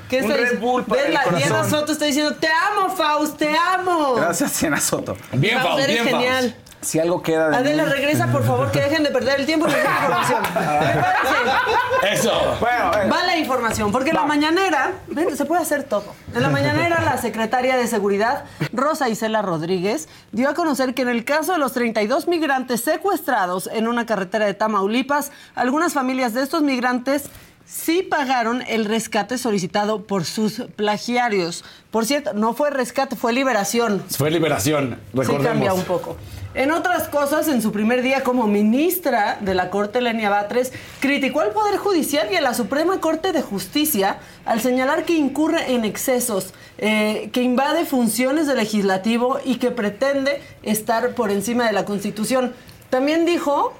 ¿Qué 0.09 0.19
Un 0.19 0.23
está 0.25 0.35
Red 0.35 0.43
diciendo? 0.43 0.67
Bull 0.67 0.85
para 0.85 1.01
¿Ves? 1.03 1.09
el 1.09 1.15
La 1.15 1.23
corazón. 1.23 1.49
Diana 1.49 1.69
Soto 1.69 1.93
está 1.93 2.05
diciendo, 2.07 2.35
te 2.37 2.49
amo, 2.49 2.95
Faust, 2.95 3.37
te 3.39 3.55
amo. 3.57 4.15
Gracias, 4.15 4.53
Siena 4.53 4.81
Soto. 4.81 5.17
Bien, 5.33 5.55
Faust, 5.59 5.69
Faust, 5.69 5.85
eres 5.85 6.03
bien, 6.05 6.09
genial. 6.17 6.45
Faust. 6.51 6.68
Si 6.81 6.99
algo 7.01 7.23
queda 7.23 7.51
de 7.51 7.57
Adela, 7.57 7.85
mí- 7.85 7.91
regresa, 7.91 8.29
por 8.29 8.45
favor, 8.45 8.71
que 8.71 8.81
dejen 8.81 9.03
de 9.03 9.11
perder 9.11 9.41
el 9.41 9.47
tiempo 9.47 9.67
y 9.69 9.73
den 9.73 9.81
información. 9.81 10.43
Prepárense. 10.93 12.13
Eso. 12.13 12.33
Bueno, 12.61 12.91
eh, 12.95 13.09
Va 13.11 13.25
la 13.25 13.37
información, 13.37 13.91
porque 13.93 14.11
en 14.11 14.17
la 14.17 14.25
mañanera, 14.25 14.93
ven, 15.09 15.37
se 15.37 15.45
puede 15.45 15.63
hacer 15.63 15.85
todo. 15.85 16.15
En 16.35 16.43
la 16.43 16.49
mañanera, 16.51 17.01
la 17.03 17.19
secretaria 17.19 17.77
de 17.77 17.87
Seguridad, 17.89 18.45
Rosa 18.73 19.09
Isela 19.09 19.43
Rodríguez, 19.43 20.09
dio 20.33 20.49
a 20.49 20.55
conocer 20.55 20.95
que 20.95 21.03
en 21.03 21.09
el 21.09 21.25
caso 21.25 21.53
de 21.53 21.59
los 21.59 21.73
32 21.73 22.29
migrantes 22.29 22.81
secuestrados 22.83 23.69
en 23.73 23.89
una 23.89 24.07
carretera 24.07 24.47
de 24.47 24.55
Tamaulipas, 24.55 25.33
algunas 25.57 25.93
familias 25.95 26.33
de 26.35 26.43
estos 26.43 26.63
migrantes 26.63 27.25
sí 27.67 28.03
pagaron 28.03 28.63
el 28.67 28.85
rescate 28.87 29.37
solicitado 29.37 30.05
por 30.07 30.25
sus 30.25 30.63
plagiarios. 30.77 31.65
Por 31.91 32.07
cierto, 32.07 32.33
no 32.33 32.55
fue 32.55 32.71
rescate, 32.71 33.15
fue 33.17 33.33
liberación. 33.33 34.03
Fue 34.17 34.31
liberación, 34.31 34.99
Sí 35.13 35.19
cambia 35.19 35.43
recordemos. 35.43 35.75
un 35.79 35.85
poco. 35.85 36.17
En 36.59 36.73
otras 36.73 37.07
cosas, 37.07 37.47
en 37.47 37.63
su 37.63 37.71
primer 37.71 38.03
día 38.03 38.25
como 38.25 38.49
ministra 38.49 39.39
de 39.41 39.55
la 39.55 39.71
Corte, 39.71 40.01
Lenia 40.01 40.29
Batres, 40.29 40.73
criticó 40.99 41.41
al 41.41 41.51
Poder 41.51 41.77
Judicial 41.77 42.27
y 42.33 42.35
a 42.35 42.41
la 42.41 42.53
Suprema 42.53 42.99
Corte 43.01 43.31
de 43.31 43.43
Justicia 43.43 44.19
al 44.45 44.61
señalar 44.61 45.05
que 45.05 45.13
incurre 45.13 45.73
en 45.73 45.85
excesos, 45.85 46.53
eh, 46.79 47.31
que 47.33 47.43
invade 47.43 47.85
funciones 47.85 48.49
del 48.49 48.57
legislativo 48.57 49.39
y 49.45 49.59
que 49.59 49.71
pretende 49.71 50.43
estar 50.65 51.11
por 51.11 51.31
encima 51.31 51.65
de 51.65 51.73
la 51.75 51.85
Constitución. 51.85 52.53
También 52.91 53.25
dijo 53.25 53.73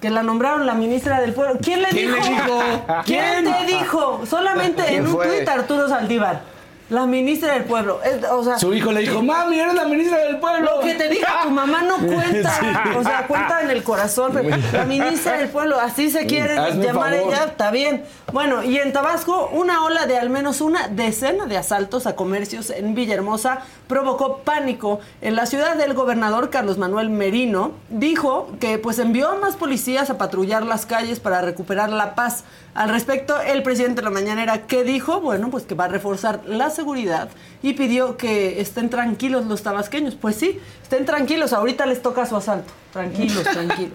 que 0.00 0.08
la 0.08 0.22
nombraron 0.22 0.64
la 0.64 0.72
ministra 0.72 1.20
del 1.20 1.34
Pueblo. 1.34 1.58
¿Quién 1.60 1.82
le 1.82 1.88
¿Quién 1.88 2.10
dijo? 2.10 2.24
le 2.24 2.30
dijo? 2.30 2.62
¿Quién 3.04 3.44
te 3.44 3.66
dijo? 3.66 4.24
Solamente 4.24 4.82
¿Quién 4.82 5.00
en 5.00 5.06
un 5.08 5.12
fue? 5.12 5.26
tuit 5.26 5.46
Arturo 5.46 5.90
Saldívar. 5.90 6.51
La 6.92 7.06
ministra 7.06 7.54
del 7.54 7.64
Pueblo. 7.64 8.00
Es- 8.04 8.22
o 8.30 8.44
sea, 8.44 8.58
Su 8.58 8.72
hijo 8.74 8.92
le 8.92 9.00
dijo, 9.00 9.22
mami, 9.22 9.58
eres 9.58 9.74
la 9.74 9.84
ministra 9.86 10.18
del 10.18 10.38
pueblo. 10.38 10.76
lo 10.76 10.80
que 10.80 10.94
te 10.94 11.08
diga 11.08 11.26
tu 11.42 11.50
mamá 11.50 11.82
no 11.82 11.96
cuenta. 12.06 12.50
Sí. 12.50 12.66
O 12.98 13.02
sea, 13.02 13.26
cuenta 13.26 13.62
en 13.62 13.70
el 13.70 13.82
corazón. 13.82 14.32
pero 14.34 14.50
La 14.72 14.84
ministra 14.84 15.38
del 15.38 15.48
pueblo, 15.48 15.80
así 15.80 16.10
se 16.10 16.26
quiere 16.26 16.58
Hazme 16.58 16.84
llamar 16.84 17.14
favor. 17.14 17.32
ella, 17.32 17.44
está 17.44 17.70
bien. 17.70 18.04
Bueno, 18.32 18.62
y 18.62 18.76
en 18.78 18.92
Tabasco, 18.92 19.48
una 19.52 19.84
ola 19.84 20.06
de 20.06 20.18
al 20.18 20.28
menos 20.30 20.60
una 20.60 20.88
decena 20.88 21.46
de 21.46 21.56
asaltos 21.56 22.06
a 22.06 22.14
comercios 22.14 22.68
en 22.70 22.94
Villahermosa 22.94 23.60
provocó 23.88 24.38
pánico. 24.38 25.00
En 25.22 25.34
la 25.36 25.46
ciudad 25.46 25.76
del 25.76 25.94
gobernador 25.94 26.50
Carlos 26.50 26.76
Manuel 26.78 27.08
Merino 27.10 27.72
dijo 27.88 28.48
que 28.60 28.78
pues 28.78 28.98
envió 28.98 29.28
a 29.30 29.36
más 29.36 29.56
policías 29.56 30.10
a 30.10 30.18
patrullar 30.18 30.62
las 30.64 30.86
calles 30.86 31.20
para 31.20 31.40
recuperar 31.40 31.90
la 31.90 32.14
paz. 32.14 32.44
Al 32.74 32.88
respecto, 32.88 33.38
el 33.40 33.62
presidente 33.62 33.96
de 34.00 34.04
la 34.04 34.10
mañanera, 34.10 34.62
¿qué 34.66 34.82
dijo? 34.82 35.20
Bueno, 35.20 35.50
pues 35.50 35.64
que 35.64 35.74
va 35.74 35.84
a 35.84 35.88
reforzar 35.88 36.40
la 36.46 36.70
seguridad 36.82 37.28
y 37.62 37.74
pidió 37.74 38.16
que 38.16 38.60
estén 38.60 38.90
tranquilos 38.90 39.46
los 39.46 39.62
tabasqueños. 39.62 40.16
Pues 40.16 40.34
sí, 40.34 40.58
estén 40.82 41.04
tranquilos, 41.06 41.52
ahorita 41.52 41.86
les 41.86 42.02
toca 42.02 42.26
su 42.26 42.36
asalto. 42.36 42.72
Tranquilos, 42.92 43.44
tranquilos. 43.52 43.92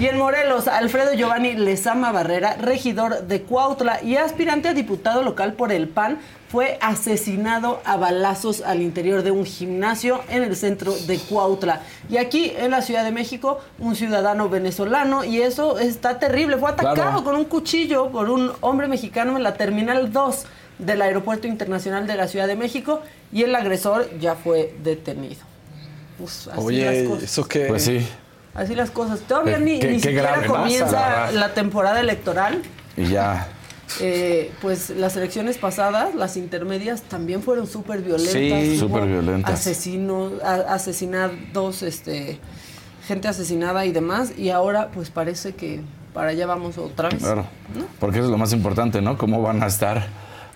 Y 0.00 0.06
en 0.06 0.18
Morelos, 0.18 0.66
Alfredo 0.66 1.14
Giovanni 1.14 1.52
Lezama 1.52 2.10
Barrera, 2.10 2.56
regidor 2.56 3.22
de 3.28 3.42
Cuautla 3.42 4.02
y 4.02 4.16
aspirante 4.16 4.66
a 4.68 4.74
diputado 4.74 5.22
local 5.22 5.52
por 5.52 5.70
el 5.70 5.86
PAN, 5.86 6.18
fue 6.48 6.78
asesinado 6.80 7.80
a 7.84 7.96
balazos 7.96 8.60
al 8.62 8.82
interior 8.82 9.22
de 9.22 9.30
un 9.30 9.44
gimnasio 9.46 10.20
en 10.28 10.42
el 10.42 10.56
centro 10.56 10.92
de 11.06 11.18
Cuautla. 11.20 11.82
Y 12.10 12.16
aquí 12.16 12.52
en 12.58 12.72
la 12.72 12.82
Ciudad 12.82 13.04
de 13.04 13.12
México, 13.12 13.60
un 13.78 13.94
ciudadano 13.94 14.48
venezolano, 14.48 15.22
y 15.22 15.40
eso 15.40 15.78
está 15.78 16.18
terrible, 16.18 16.56
fue 16.56 16.70
atacado 16.70 16.94
Claro. 16.96 17.22
con 17.24 17.36
un 17.36 17.44
cuchillo 17.44 18.08
por 18.10 18.28
un 18.28 18.50
hombre 18.62 18.88
mexicano 18.88 19.36
en 19.36 19.44
la 19.44 19.54
Terminal 19.54 20.12
2 20.12 20.44
del 20.78 21.02
Aeropuerto 21.02 21.46
Internacional 21.46 22.06
de 22.06 22.16
la 22.16 22.28
Ciudad 22.28 22.46
de 22.46 22.56
México 22.56 23.00
y 23.32 23.42
el 23.42 23.54
agresor 23.54 24.08
ya 24.18 24.34
fue 24.34 24.74
detenido. 24.82 25.42
Pues, 26.18 26.48
así 26.48 26.60
Oye, 26.60 26.84
las 27.02 27.08
cosas. 27.08 27.24
¿eso 27.24 27.48
qué? 27.48 27.66
Pues 27.66 27.84
sí. 27.84 28.06
Así 28.54 28.74
las 28.74 28.90
cosas. 28.90 29.20
Todavía 29.20 29.56
Eh, 29.56 29.60
ni, 29.60 29.78
qué- 29.80 29.88
ni 29.88 29.94
qué 30.00 30.08
siquiera 30.08 30.46
comienza 30.46 31.30
la 31.32 31.54
temporada 31.54 32.00
electoral. 32.00 32.62
Y 32.96 33.06
ya. 33.06 33.48
Eh, 34.00 34.50
pues 34.62 34.90
las 34.90 35.16
elecciones 35.16 35.58
pasadas, 35.58 36.14
las 36.14 36.36
intermedias, 36.36 37.02
también 37.02 37.42
fueron 37.42 37.66
súper 37.66 38.00
violentas. 38.00 38.32
Sí, 38.32 38.78
súper 38.78 39.06
violentas. 39.06 39.52
Asesinos, 39.54 40.32
a- 40.42 40.72
asesinados, 40.74 41.82
este, 41.82 42.38
gente 43.06 43.28
asesinada 43.28 43.84
y 43.84 43.92
demás. 43.92 44.32
Y 44.38 44.50
ahora, 44.50 44.90
pues 44.92 45.10
parece 45.10 45.54
que 45.54 45.80
para 46.12 46.28
allá 46.28 46.46
vamos 46.46 46.78
otra 46.78 47.08
vez. 47.08 47.22
Claro. 47.22 47.44
Porque 48.00 48.18
eso 48.18 48.26
es 48.26 48.30
lo 48.30 48.38
más 48.38 48.52
importante, 48.52 49.02
¿no? 49.02 49.18
Cómo 49.18 49.42
van 49.42 49.62
a 49.62 49.66
estar 49.66 50.06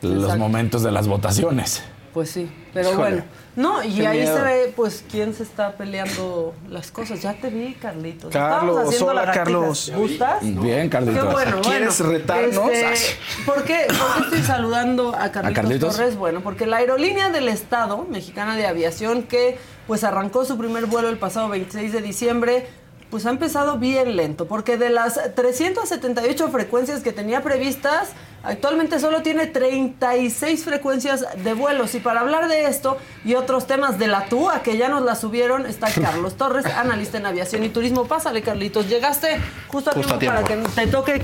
los 0.02 0.14
Exacto. 0.22 0.38
momentos 0.38 0.82
de 0.82 0.92
las 0.92 1.06
votaciones. 1.08 1.82
Pues 2.14 2.30
sí, 2.30 2.50
pero 2.72 2.90
Híjole. 2.92 3.10
bueno. 3.10 3.24
No, 3.54 3.82
y 3.82 3.96
Qué 3.96 4.06
ahí 4.06 4.20
miedo. 4.20 4.36
se 4.36 4.42
ve, 4.42 4.72
pues, 4.74 5.04
quién 5.10 5.34
se 5.34 5.42
está 5.42 5.72
peleando 5.76 6.54
las 6.70 6.90
cosas. 6.92 7.20
Ya 7.20 7.34
te 7.34 7.50
vi, 7.50 7.74
Carlitos. 7.74 8.32
Carlos, 8.32 8.60
Estábamos 8.70 8.88
haciendo 8.94 9.06
hola. 9.12 9.32
Carlos. 9.32 9.92
¿Gustas? 9.96 10.38
Bien, 10.42 10.88
Carlitos. 10.88 11.26
Qué 11.26 11.32
bueno, 11.32 11.60
¿Quieres 11.60 11.98
bueno. 11.98 12.12
retarnos? 12.12 12.70
Este, 12.70 13.16
¿por, 13.44 13.64
qué, 13.64 13.86
por 13.88 14.14
qué 14.16 14.20
estoy 14.24 14.42
saludando 14.42 15.14
a 15.14 15.30
Carlitos, 15.32 15.62
Carlitos? 15.62 15.96
Torres? 15.96 16.16
Bueno, 16.16 16.40
porque 16.40 16.66
la 16.66 16.76
aerolínea 16.78 17.30
del 17.30 17.48
Estado, 17.48 18.06
mexicana 18.08 18.56
de 18.56 18.66
aviación, 18.66 19.24
que 19.24 19.58
pues 19.88 20.04
arrancó 20.04 20.44
su 20.44 20.56
primer 20.56 20.86
vuelo 20.86 21.08
el 21.08 21.18
pasado 21.18 21.48
26 21.48 21.92
de 21.92 22.00
diciembre, 22.00 22.66
pues 23.10 23.24
ha 23.26 23.30
empezado 23.30 23.78
bien 23.78 24.16
lento, 24.16 24.46
porque 24.46 24.76
de 24.76 24.90
las 24.90 25.18
378 25.34 26.48
frecuencias 26.50 27.00
que 27.00 27.12
tenía 27.12 27.42
previstas, 27.42 28.10
actualmente 28.42 29.00
solo 29.00 29.22
tiene 29.22 29.46
36 29.46 30.64
frecuencias 30.64 31.24
de 31.42 31.54
vuelos. 31.54 31.94
Y 31.94 32.00
para 32.00 32.20
hablar 32.20 32.48
de 32.48 32.66
esto 32.66 32.98
y 33.24 33.34
otros 33.34 33.66
temas 33.66 33.98
de 33.98 34.08
la 34.08 34.26
TUA, 34.26 34.62
que 34.62 34.76
ya 34.76 34.88
nos 34.88 35.02
la 35.02 35.14
subieron, 35.14 35.64
está 35.66 35.88
Carlos 36.02 36.36
Torres, 36.36 36.66
analista 36.66 37.16
en 37.18 37.26
aviación 37.26 37.64
y 37.64 37.70
turismo. 37.70 38.04
Pásale, 38.06 38.42
Carlitos. 38.42 38.88
Llegaste 38.88 39.40
justo 39.68 39.90
a, 39.90 39.94
Justo 39.94 40.14
a 40.14 40.18
tiempo, 40.18 40.42
para 40.42 40.46
que 40.46 40.56
te 40.68 40.86
toque 40.88 41.22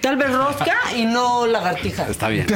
tal 0.00 0.16
vez 0.16 0.32
rosca 0.32 0.76
y 0.94 1.04
no 1.06 1.46
lagartija. 1.46 2.06
Está 2.08 2.28
bien. 2.28 2.46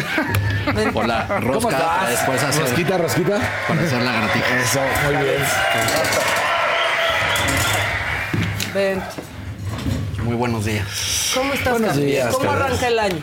Por 0.93 1.09
la 1.09 1.27
¿Cómo 1.27 1.41
rosca 1.55 1.71
estás? 1.71 1.83
para 1.99 2.11
después 2.11 2.43
hacer, 2.45 2.62
Rosquita, 2.62 2.99
rosquita. 2.99 3.39
para 3.67 3.83
hacer 3.83 4.03
la 4.03 4.12
gratija. 4.12 4.61
Eso, 4.61 4.81
muy 5.07 5.17
bien. 5.25 6.50
Ven. 8.75 9.03
Muy 10.25 10.35
buenos 10.35 10.65
días. 10.65 11.33
¿Cómo 11.35 11.53
estás, 11.53 11.73
Buenos 11.79 11.97
días, 11.97 12.35
¿Cómo 12.35 12.49
Carlos. 12.50 12.67
arranca 12.67 12.89
el 12.89 12.99
año? 12.99 13.19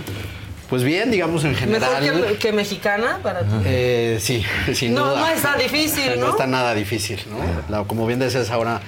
Pues 0.69 0.83
bien, 0.83 1.11
digamos 1.11 1.43
en 1.45 1.51
¿Mejor 1.51 1.67
general. 2.01 2.27
que, 2.31 2.37
que 2.37 2.51
mexicana 2.51 3.19
para 3.23 3.41
ti? 3.41 3.55
Eh, 3.65 4.17
sí, 4.19 4.43
sin 4.73 4.93
No, 4.93 5.05
duda. 5.11 5.19
no 5.21 5.27
está 5.27 5.55
difícil, 5.55 6.19
¿no? 6.19 6.25
No 6.27 6.31
está 6.31 6.47
nada 6.47 6.73
difícil, 6.73 7.23
¿no? 7.69 7.87
Como 7.87 8.05
bien 8.07 8.19
decías 8.19 8.49
ahora 8.49 8.81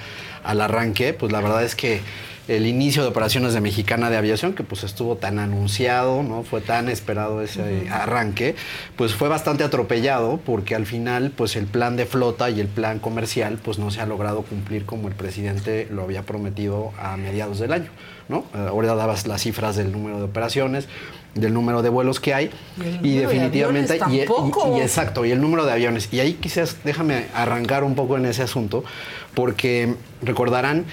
al 0.44 0.60
arranque, 0.60 1.14
pues 1.14 1.32
la 1.32 1.40
verdad 1.40 1.62
es 1.64 1.74
que 1.74 2.00
el 2.56 2.66
inicio 2.66 3.02
de 3.02 3.08
operaciones 3.08 3.54
de 3.54 3.60
Mexicana 3.60 4.10
de 4.10 4.16
Aviación, 4.16 4.54
que 4.54 4.62
pues 4.64 4.82
estuvo 4.84 5.16
tan 5.16 5.38
anunciado, 5.38 6.22
¿no? 6.22 6.42
Fue 6.42 6.60
tan 6.60 6.88
esperado 6.88 7.42
ese 7.42 7.88
arranque, 7.90 8.56
pues 8.96 9.14
fue 9.14 9.28
bastante 9.28 9.62
atropellado 9.64 10.40
porque 10.44 10.74
al 10.74 10.84
final, 10.84 11.32
pues 11.36 11.54
el 11.56 11.66
plan 11.66 11.96
de 11.96 12.06
flota 12.06 12.50
y 12.50 12.58
el 12.60 12.66
plan 12.68 12.98
comercial, 12.98 13.58
pues 13.62 13.78
no 13.78 13.90
se 13.90 14.00
ha 14.00 14.06
logrado 14.06 14.42
cumplir 14.42 14.84
como 14.84 15.06
el 15.08 15.14
presidente 15.14 15.86
lo 15.90 16.02
había 16.02 16.22
prometido 16.22 16.90
a 16.98 17.16
mediados 17.16 17.58
del 17.60 17.72
año, 17.72 17.90
¿no? 18.28 18.44
Eh, 18.54 18.66
Ahora 18.68 18.94
dabas 18.94 19.26
las 19.26 19.42
cifras 19.42 19.76
del 19.76 19.92
número 19.92 20.18
de 20.18 20.24
operaciones, 20.24 20.88
del 21.36 21.54
número 21.54 21.82
de 21.82 21.88
vuelos 21.88 22.18
que 22.18 22.34
hay 22.34 22.50
Y 23.04 23.14
de 23.14 23.20
definitivamente 23.20 23.92
aviones 24.02 24.10
y- 24.12 24.22
y- 24.22 24.26
tampoco. 24.26 24.76
y 24.76 24.80
exacto 24.80 25.24
y 25.24 25.30
el 25.30 25.40
número 25.40 25.64
de 25.64 25.70
aviones 25.70 26.08
y 26.12 26.18
ahí 26.18 26.32
quizás 26.34 26.78
déjame 26.82 27.26
arrancar 27.32 27.84
un 27.84 27.94
poco 27.94 28.16
en 28.16 28.26
ese 28.26 28.42
asunto 28.42 28.82
porque 29.34 29.94
recordarán 30.22 30.86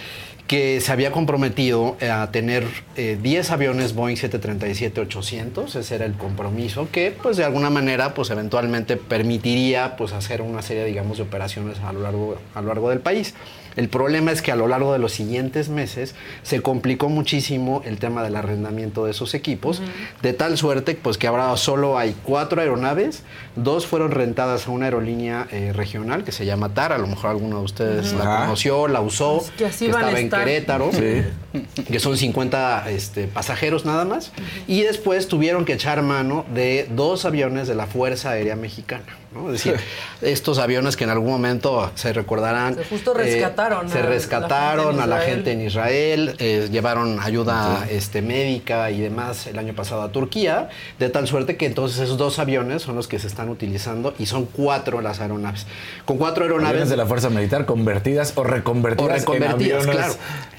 que 0.47 0.79
se 0.79 0.91
había 0.91 1.11
comprometido 1.11 1.97
a 2.01 2.31
tener 2.31 2.65
eh, 2.95 3.17
10 3.21 3.51
aviones 3.51 3.93
Boeing 3.93 4.15
737-800, 4.15 5.75
ese 5.75 5.95
era 5.95 6.05
el 6.05 6.13
compromiso 6.13 6.87
que 6.91 7.13
pues 7.21 7.37
de 7.37 7.43
alguna 7.43 7.69
manera 7.69 8.13
pues 8.13 8.29
eventualmente 8.29 8.97
permitiría 8.97 9.97
pues 9.97 10.13
hacer 10.13 10.41
una 10.41 10.61
serie 10.61 10.85
digamos 10.85 11.17
de 11.17 11.23
operaciones 11.23 11.79
a 11.81 11.91
lo 11.91 12.01
largo, 12.01 12.37
a 12.55 12.61
lo 12.61 12.67
largo 12.69 12.89
del 12.89 12.99
país. 12.99 13.33
El 13.77 13.89
problema 13.89 14.31
es 14.31 14.41
que 14.41 14.51
a 14.51 14.55
lo 14.55 14.67
largo 14.67 14.91
de 14.91 14.99
los 14.99 15.13
siguientes 15.13 15.69
meses 15.69 16.15
se 16.43 16.61
complicó 16.61 17.09
muchísimo 17.09 17.81
el 17.85 17.99
tema 17.99 18.23
del 18.23 18.35
arrendamiento 18.35 19.05
de 19.05 19.11
esos 19.11 19.33
equipos, 19.35 19.81
de 20.21 20.33
tal 20.33 20.57
suerte 20.57 20.97
pues 21.01 21.17
que 21.17 21.27
ahora 21.27 21.55
solo 21.57 21.97
hay 21.97 22.15
cuatro 22.23 22.59
aeronaves, 22.59 23.23
dos 23.55 23.85
fueron 23.85 24.11
rentadas 24.11 24.67
a 24.67 24.71
una 24.71 24.85
aerolínea 24.85 25.47
eh, 25.51 25.71
regional 25.73 26.23
que 26.23 26.31
se 26.31 26.45
llama 26.45 26.73
TAR, 26.73 26.91
a 26.91 26.97
lo 26.97 27.07
mejor 27.07 27.29
alguno 27.29 27.59
de 27.59 27.65
ustedes 27.65 28.13
la 28.13 28.23
Ajá. 28.23 28.45
conoció, 28.45 28.87
la 28.87 29.01
usó, 29.01 29.41
Es 29.41 29.51
que 29.51 29.85
estaba 29.85 30.19
en. 30.19 30.29
Querétaro, 30.29 30.89
que 30.91 31.99
son 31.99 32.17
50 32.17 32.89
este, 32.89 33.27
pasajeros 33.27 33.85
nada 33.85 34.05
más, 34.05 34.31
y 34.67 34.81
después 34.81 35.27
tuvieron 35.27 35.65
que 35.65 35.73
echar 35.73 36.01
mano 36.01 36.45
de 36.53 36.87
dos 36.95 37.25
aviones 37.25 37.67
de 37.67 37.75
la 37.75 37.85
Fuerza 37.85 38.31
Aérea 38.31 38.55
Mexicana. 38.55 39.05
¿No? 39.33 39.47
Es 39.47 39.63
decir, 39.63 39.75
estos 40.21 40.57
aviones 40.59 40.95
que 40.97 41.03
en 41.03 41.09
algún 41.09 41.29
momento 41.31 41.91
se 41.95 42.13
recordarán. 42.13 42.75
Se 42.75 42.83
justo 42.85 43.13
rescataron 43.13 43.89
se 43.89 43.99
a 43.99 44.03
la 44.03 44.07
rescataron 44.09 44.85
gente 44.85 44.97
en 44.97 45.01
a 45.03 45.07
la 45.07 45.15
Israel. 45.17 45.35
gente 45.35 45.51
en 45.51 45.61
Israel, 45.61 46.35
eh, 46.39 46.67
llevaron 46.71 47.19
ayuda 47.19 47.85
este, 47.89 48.21
médica 48.21 48.89
y 48.91 48.99
demás 49.01 49.47
el 49.47 49.57
año 49.59 49.73
pasado 49.73 50.01
a 50.01 50.11
Turquía, 50.11 50.69
de 50.99 51.09
tal 51.09 51.27
suerte 51.27 51.57
que 51.57 51.65
entonces 51.65 51.99
esos 51.99 52.17
dos 52.17 52.39
aviones 52.39 52.81
son 52.81 52.95
los 52.95 53.07
que 53.07 53.19
se 53.19 53.27
están 53.27 53.49
utilizando 53.49 54.13
y 54.17 54.25
son 54.27 54.45
cuatro 54.45 55.01
las 55.01 55.19
aeronaves. 55.19 55.65
Con 56.05 56.17
cuatro 56.17 56.43
aeronaves 56.43 56.69
Aviones 56.69 56.89
de 56.89 56.97
la 56.97 57.05
Fuerza 57.05 57.29
Militar 57.29 57.65
convertidas 57.65 58.33
o 58.35 58.43
reconvertidas, 58.43 59.09
O 59.11 59.19
reconvertidas, 59.33 59.83
en 59.83 59.89
aviones 59.89 59.95
claro. 59.95 60.13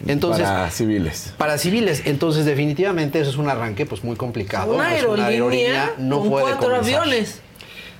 Entonces- 0.07 0.45
para 0.45 0.71
civiles. 0.71 1.33
para 1.37 1.59
civiles, 1.59 2.03
entonces 2.05 2.45
definitivamente 2.45 3.21
eso 3.21 3.31
es 3.31 3.37
un 3.37 3.49
arranque 3.49 3.87
pues 3.87 4.05
muy 4.05 4.17
complicado. 4.17 4.75
Una 4.75 4.97
Es 4.97 5.05
aerolínea, 5.05 5.93
no 5.99 6.21
con 6.21 6.31
puede 6.31 6.45
cuatro 6.47 6.69
comenzar. 6.71 7.01
aviones. 7.03 7.41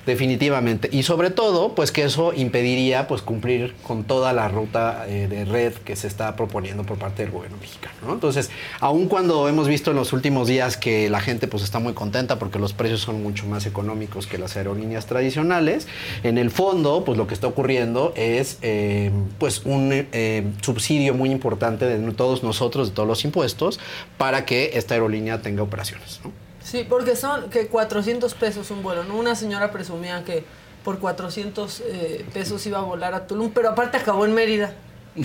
Definitivamente. 0.09 0.89
Y 0.91 1.03
sobre 1.03 1.29
todo, 1.29 1.75
pues 1.75 1.91
que 1.91 2.01
eso 2.01 2.33
impediría 2.33 3.07
pues 3.07 3.21
cumplir 3.21 3.75
con 3.83 4.05
toda 4.05 4.33
la 4.33 4.47
ruta 4.47 5.05
eh, 5.07 5.27
de 5.27 5.45
red 5.45 5.73
que 5.73 5.95
se 5.95 6.07
está 6.07 6.35
proponiendo 6.35 6.83
por 6.83 6.97
parte 6.97 7.21
del 7.21 7.31
gobierno 7.31 7.57
mexicano. 7.61 7.93
¿no? 8.07 8.13
Entonces, 8.13 8.49
aun 8.79 9.07
cuando 9.07 9.47
hemos 9.47 9.67
visto 9.67 9.91
en 9.91 9.97
los 9.97 10.11
últimos 10.11 10.47
días 10.47 10.77
que 10.77 11.11
la 11.11 11.19
gente 11.19 11.47
pues 11.47 11.61
está 11.61 11.77
muy 11.77 11.93
contenta 11.93 12.39
porque 12.39 12.57
los 12.57 12.73
precios 12.73 13.01
son 13.01 13.21
mucho 13.21 13.45
más 13.45 13.67
económicos 13.67 14.25
que 14.25 14.39
las 14.39 14.57
aerolíneas 14.57 15.05
tradicionales, 15.05 15.87
en 16.23 16.39
el 16.39 16.49
fondo, 16.49 17.03
pues 17.05 17.15
lo 17.15 17.27
que 17.27 17.35
está 17.35 17.45
ocurriendo 17.45 18.11
es 18.15 18.57
eh, 18.63 19.11
pues 19.37 19.61
un 19.63 19.91
eh, 19.93 20.43
subsidio 20.61 21.13
muy 21.13 21.29
importante 21.29 21.85
de 21.85 21.99
todos 22.13 22.41
nosotros, 22.41 22.89
de 22.89 22.95
todos 22.95 23.07
los 23.07 23.23
impuestos, 23.25 23.79
para 24.17 24.43
que 24.45 24.71
esta 24.73 24.95
aerolínea 24.95 25.43
tenga 25.43 25.61
operaciones. 25.61 26.19
Sí, 26.69 26.85
porque 26.87 27.15
son 27.15 27.49
que 27.49 27.65
400 27.65 28.35
pesos 28.35 28.69
un 28.69 28.83
vuelo, 28.83 29.03
¿no? 29.03 29.15
Una 29.17 29.33
señora 29.33 29.71
presumía 29.71 30.23
que 30.23 30.43
por 30.83 30.99
400 30.99 31.81
eh, 31.83 32.25
pesos 32.31 32.63
iba 32.67 32.77
a 32.77 32.83
volar 32.83 33.15
a 33.15 33.25
Tulum, 33.25 33.49
pero 33.49 33.69
aparte 33.69 33.97
acabó 33.97 34.23
en 34.23 34.35
Mérida. 34.35 34.75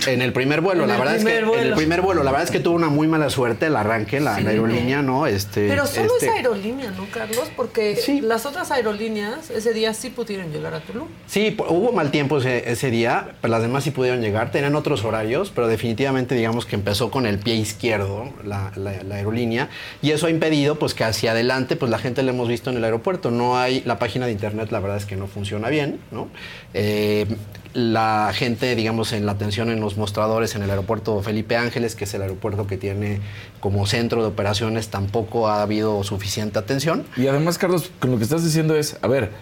En 0.07 0.22
el 0.22 0.33
primer 0.33 0.61
vuelo, 0.61 0.83
En 0.85 0.88
la 0.88 0.96
verdad 0.98 1.16
es 1.16 1.24
que 1.24 1.38
en 1.38 1.48
el 1.48 1.74
primer 1.74 2.00
vuelo, 2.00 2.22
la 2.22 2.30
verdad 2.30 2.44
es 2.46 2.50
que 2.50 2.61
tuvo 2.61 2.74
una 2.74 2.88
muy 2.88 3.07
mala 3.07 3.30
suerte 3.30 3.66
el 3.66 3.76
arranque, 3.76 4.20
la, 4.20 4.40
la 4.40 4.50
aerolínea, 4.50 5.02
¿no? 5.02 5.26
Este, 5.26 5.68
Pero 5.68 5.87
solo 5.87 6.12
este- 6.14 6.26
esa 6.26 6.35
aerolínea, 6.37 6.90
¿no, 6.90 7.07
Carlos? 7.12 7.50
Porque 7.57 7.96
Sí. 7.96 8.20
las 8.20 8.46
otras 8.46 8.70
aerolíneas 8.70 9.50
ese 9.50 9.72
día 9.72 9.94
sí 9.94 10.11
pudieron 10.11 10.50
llegar 10.52 10.74
a 10.74 10.80
Tulum. 10.80 11.09
Sí, 11.26 11.57
hubo 11.68 11.92
mal 11.92 12.11
tiempo 12.11 12.38
ese, 12.38 12.70
ese 12.70 12.90
día, 12.90 13.35
pero 13.40 13.52
las 13.52 13.62
demás 13.62 13.85
sí 13.85 13.90
pudieron 13.90 14.20
llegar, 14.20 14.50
tenían 14.50 14.74
otros 14.74 15.04
horarios, 15.04 15.50
pero 15.54 15.68
definitivamente 15.68 16.35
digamos 16.35 16.66
que 16.66 16.74
empezó 16.76 17.11
con 17.11 17.26
el 17.26 17.38
pie 17.38 17.54
izquierdo 17.54 18.33
la, 18.44 18.72
la- 18.76 19.02
la 19.02 19.14
aerolínea 19.16 19.68
y 20.02 20.11
eso 20.11 20.26
ha 20.26 20.30
impedido 20.30 20.78
pues 20.78 20.94
que 20.94 21.04
hacia 21.04 21.30
adelante 21.33 21.76
pues 21.76 21.90
la 21.90 21.98
gente 21.98 22.22
la 22.22 22.30
hemos 22.33 22.48
visto 22.48 22.70
en 22.70 22.76
el 22.76 22.85
aeropuerto, 22.85 23.30
no 23.30 23.59
hay, 23.59 23.83
la 23.85 23.98
página 23.98 24.26
de 24.26 24.33
internet 24.33 24.70
la 24.70 24.80
verdad 24.80 24.96
es 24.96 25.07
que 25.07 25.16
no 25.16 25.26
funciona 25.26 25.68
bien, 25.68 26.00
¿no? 26.11 26.28
Eh, 26.72 27.26
la 27.74 28.30
gente, 28.32 28.74
digamos, 28.76 29.12
en 29.12 29.26
la 29.26 29.32
atención 29.32 29.68
en 29.68 29.80
los 29.80 29.96
mostradores 29.96 30.54
en 30.54 30.62
el 30.62 30.70
aeropuerto 30.70 31.20
Felipe 31.22 31.56
Ángeles, 31.56 31.96
que 31.96 32.04
es 32.04 32.14
el 32.14 32.22
aeropuerto 32.22 32.66
que 32.66 32.76
tiene 32.76 33.20
como 33.60 33.87
centro 33.87 34.22
de 34.22 34.28
operaciones, 34.28 34.88
tampoco 34.88 35.48
ha 35.48 35.62
habido 35.62 36.02
suficiente 36.04 36.58
atención. 36.58 37.04
Y 37.16 37.26
además, 37.26 37.58
Carlos, 37.58 37.90
con 37.98 38.12
lo 38.12 38.16
que 38.16 38.22
estás 38.22 38.44
diciendo 38.44 38.76
es, 38.76 38.96
a 39.02 39.08
ver, 39.08 39.32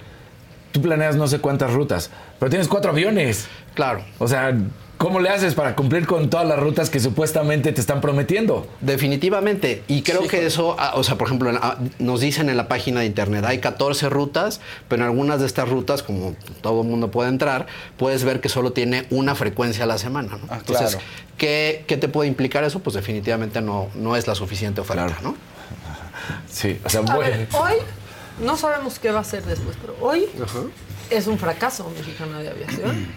tú 0.73 0.81
planeas 0.81 1.17
no 1.17 1.27
sé 1.27 1.41
cuántas 1.41 1.73
rutas, 1.73 2.11
pero 2.39 2.49
tienes 2.51 2.69
cuatro 2.69 2.91
aviones. 2.91 3.47
Claro, 3.75 4.03
O 4.19 4.27
sea, 4.27 4.55
¿cómo 5.03 5.19
le 5.19 5.29
haces 5.31 5.55
para 5.57 5.75
cumplir 5.75 6.07
con 6.07 6.31
todas 6.31 6.47
las 6.47 6.61
rutas 6.61 6.89
que 6.89 7.01
supuestamente 7.01 7.73
te 7.73 7.81
están 7.81 8.01
prometiendo? 8.01 8.69
Definitivamente. 8.81 9.83
Y 9.89 10.03
creo 10.03 10.29
que 10.29 10.47
eso, 10.47 10.77
ah, 10.79 10.93
o 10.95 11.03
sea, 11.03 11.19
por 11.19 11.27
ejemplo, 11.27 11.51
ah, 11.61 11.77
nos 11.99 12.21
dicen 12.21 12.49
en 12.49 12.57
la 12.57 12.69
página 12.69 13.01
de 13.01 13.07
internet, 13.07 13.45
hay 13.45 13.59
14 13.59 14.09
rutas, 14.09 14.61
pero 14.87 15.03
en 15.03 15.09
algunas 15.09 15.41
de 15.41 15.47
estas 15.47 15.69
rutas, 15.69 16.05
como 16.05 16.37
todo 16.61 16.83
el 16.83 16.89
mundo 16.89 17.11
puede 17.11 17.31
entrar, 17.31 17.67
puedes 17.97 18.23
ver 18.23 18.41
que 18.41 18.49
solo 18.49 18.73
tiene 18.73 19.07
una 19.11 19.35
frecuencia 19.35 19.83
a 19.83 19.87
la 19.89 19.99
semana. 19.99 20.29
¿no? 20.41 20.47
Ah, 20.49 20.59
Entonces, 20.61 20.91
claro. 20.93 21.05
¿qué, 21.37 21.85
qué 21.89 21.97
te 21.97 22.07
puede 22.09 22.29
implicar 22.29 22.63
eso? 22.63 22.79
Pues 22.79 22.95
definitivamente 22.95 23.61
no, 23.61 23.89
no 23.97 24.15
es 24.15 24.29
la 24.29 24.37
suficiente 24.37 24.81
oferta, 24.81 25.07
Claro. 25.07 25.21
¿no? 25.23 25.35
Sí, 26.49 26.79
o 26.85 26.89
sea, 26.89 27.01
A 27.01 27.03
bueno. 27.03 27.19
ver, 27.21 27.49
hoy 27.53 27.73
no 28.45 28.57
sabemos 28.57 29.01
qué 29.01 29.11
va 29.11 29.19
a 29.21 29.25
ser 29.25 29.43
después, 29.45 29.77
pero 29.81 29.97
hoy 30.01 30.27
es 31.11 31.27
un 31.27 31.39
fracaso 31.39 31.91
mexicano 31.99 32.39
de 32.39 32.51
aviación. 32.51 33.09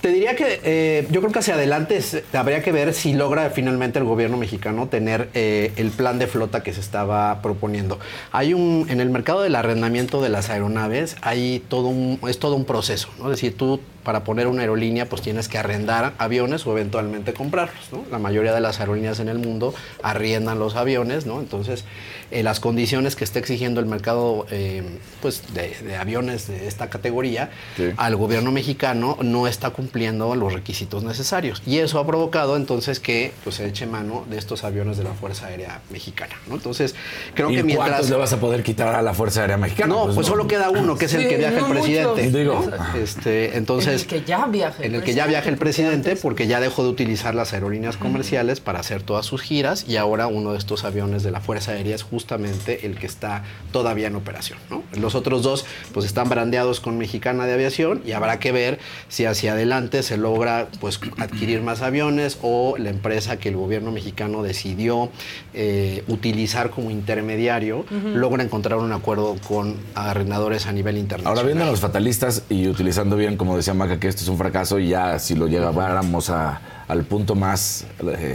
Te 0.00 0.08
diría 0.08 0.36
que 0.36 0.60
eh, 0.62 1.06
yo 1.10 1.20
creo 1.20 1.32
que 1.32 1.38
hacia 1.38 1.54
adelante 1.54 2.00
habría 2.32 2.62
que 2.62 2.70
ver 2.70 2.92
si 2.92 3.14
logra 3.14 3.50
finalmente 3.50 3.98
el 3.98 4.04
gobierno 4.04 4.36
mexicano 4.36 4.88
tener 4.88 5.30
eh, 5.34 5.72
el 5.76 5.90
plan 5.90 6.18
de 6.18 6.26
flota 6.26 6.62
que 6.62 6.72
se 6.72 6.80
estaba 6.80 7.40
proponiendo. 7.42 7.98
Hay 8.30 8.54
un 8.54 8.86
en 8.88 9.00
el 9.00 9.10
mercado 9.10 9.42
del 9.42 9.54
arrendamiento 9.54 10.22
de 10.22 10.28
las 10.28 10.50
aeronaves 10.50 11.16
hay 11.22 11.64
todo 11.68 11.88
un 11.88 12.20
es 12.28 12.38
todo 12.38 12.56
un 12.56 12.64
proceso, 12.64 13.08
¿no? 13.18 13.24
Es 13.24 13.30
decir, 13.30 13.56
tú 13.56 13.80
para 14.04 14.22
poner 14.22 14.46
una 14.46 14.60
aerolínea 14.60 15.08
pues 15.08 15.22
tienes 15.22 15.48
que 15.48 15.58
arrendar 15.58 16.12
aviones 16.18 16.64
o 16.66 16.72
eventualmente 16.72 17.32
comprarlos, 17.32 17.90
¿no? 17.90 18.04
La 18.10 18.18
mayoría 18.18 18.54
de 18.54 18.60
las 18.60 18.78
aerolíneas 18.78 19.18
en 19.18 19.28
el 19.28 19.38
mundo 19.38 19.74
arriendan 20.02 20.58
los 20.58 20.76
aviones, 20.76 21.26
¿no? 21.26 21.40
Entonces 21.40 21.84
eh, 22.30 22.42
las 22.42 22.60
condiciones 22.60 23.16
que 23.16 23.24
está 23.24 23.38
exigiendo 23.38 23.80
el 23.80 23.86
mercado 23.86 24.46
eh, 24.50 24.82
pues 25.22 25.42
de, 25.54 25.76
de 25.84 25.96
aviones 25.96 26.48
de 26.48 26.66
esta 26.66 26.88
categoría 26.88 27.50
Sí. 27.76 27.90
al 27.96 28.16
gobierno 28.16 28.52
mexicano 28.52 29.18
no 29.22 29.46
está 29.46 29.70
cumpliendo 29.70 30.34
los 30.34 30.52
requisitos 30.52 31.02
necesarios. 31.04 31.62
Y 31.66 31.78
eso 31.78 31.98
ha 31.98 32.06
provocado 32.06 32.56
entonces 32.56 33.00
que 33.00 33.32
pues, 33.44 33.56
se 33.56 33.66
eche 33.66 33.86
mano 33.86 34.24
de 34.30 34.38
estos 34.38 34.64
aviones 34.64 34.96
de 34.96 35.04
la 35.04 35.12
Fuerza 35.12 35.46
Aérea 35.46 35.80
Mexicana. 35.90 36.34
¿no? 36.48 36.54
Entonces, 36.54 36.94
creo 37.34 37.50
¿Y 37.50 37.56
que 37.56 37.62
cuántos 37.62 37.76
mientras... 37.84 38.10
le 38.10 38.16
vas 38.16 38.32
a 38.32 38.40
poder 38.40 38.62
quitar 38.62 38.94
a 38.94 39.02
la 39.02 39.14
Fuerza 39.14 39.40
Aérea 39.42 39.56
Mexicana? 39.56 39.92
No, 39.94 40.12
pues, 40.14 40.26
solo 40.26 40.46
queda 40.46 40.70
uno, 40.70 40.96
que 40.96 41.04
es 41.06 41.14
el 41.14 41.28
que 41.28 41.36
viaja 41.36 41.60
no 41.60 41.66
el 41.66 41.72
presidente. 41.72 42.30
Digo. 42.30 42.64
Este, 43.00 43.56
entonces, 43.56 43.88
En 43.88 44.00
el 44.00 44.06
que 44.06 44.22
ya 44.28 44.46
viaja 44.46 44.78
el 44.82 44.84
en 44.86 44.94
el 44.96 45.02
que 45.02 45.14
ya 45.14 45.26
viaja 45.26 45.48
el 45.48 45.56
presidente, 45.56 45.66
presidente 45.66 46.16
porque 46.22 46.46
ya 46.46 46.60
dejó 46.60 46.84
de 46.84 46.90
utilizar 46.90 47.34
las 47.34 47.52
aerolíneas 47.52 47.96
comerciales 47.96 48.60
para 48.60 48.80
hacer 48.80 49.02
todas 49.02 49.26
sus 49.26 49.42
giras 49.42 49.84
y 49.88 49.96
ahora 49.96 50.26
uno 50.28 50.52
de 50.52 50.58
estos 50.58 50.84
aviones 50.84 51.22
de 51.22 51.30
la 51.30 51.40
Fuerza 51.40 51.72
Aérea 51.72 51.94
es 51.94 52.02
justamente 52.16 52.86
el 52.86 52.96
que 52.98 53.04
está 53.04 53.44
todavía 53.72 54.06
en 54.06 54.16
operación. 54.16 54.58
¿no? 54.70 54.82
Los 54.98 55.14
otros 55.14 55.42
dos 55.42 55.66
pues 55.92 56.06
están 56.06 56.30
brandeados 56.30 56.80
con 56.80 56.96
Mexicana 56.96 57.44
de 57.44 57.52
Aviación 57.52 58.00
y 58.06 58.12
habrá 58.12 58.38
que 58.38 58.52
ver 58.52 58.78
si 59.08 59.26
hacia 59.26 59.52
adelante 59.52 60.02
se 60.02 60.16
logra 60.16 60.68
pues 60.80 60.98
adquirir 61.18 61.60
más 61.60 61.82
aviones 61.82 62.38
o 62.40 62.76
la 62.78 62.88
empresa 62.88 63.36
que 63.36 63.50
el 63.50 63.56
gobierno 63.56 63.92
mexicano 63.92 64.42
decidió 64.42 65.10
eh, 65.52 66.04
utilizar 66.08 66.70
como 66.70 66.90
intermediario 66.90 67.84
logra 68.14 68.42
encontrar 68.42 68.78
un 68.78 68.92
acuerdo 68.92 69.36
con 69.46 69.76
arrendadores 69.94 70.64
a 70.66 70.72
nivel 70.72 70.96
internacional. 70.96 71.36
Ahora 71.36 71.46
viendo 71.46 71.64
a 71.64 71.70
los 71.70 71.80
fatalistas 71.80 72.44
y 72.48 72.66
utilizando 72.68 73.16
bien, 73.16 73.36
como 73.36 73.58
decía 73.58 73.74
Maca, 73.74 74.00
que 74.00 74.08
esto 74.08 74.22
es 74.22 74.28
un 74.28 74.38
fracaso 74.38 74.78
y 74.78 74.88
ya 74.88 75.18
si 75.18 75.34
lo 75.34 75.48
lleváramos 75.48 76.30
a- 76.30 76.62
al 76.88 77.04
punto 77.04 77.34
más 77.34 77.84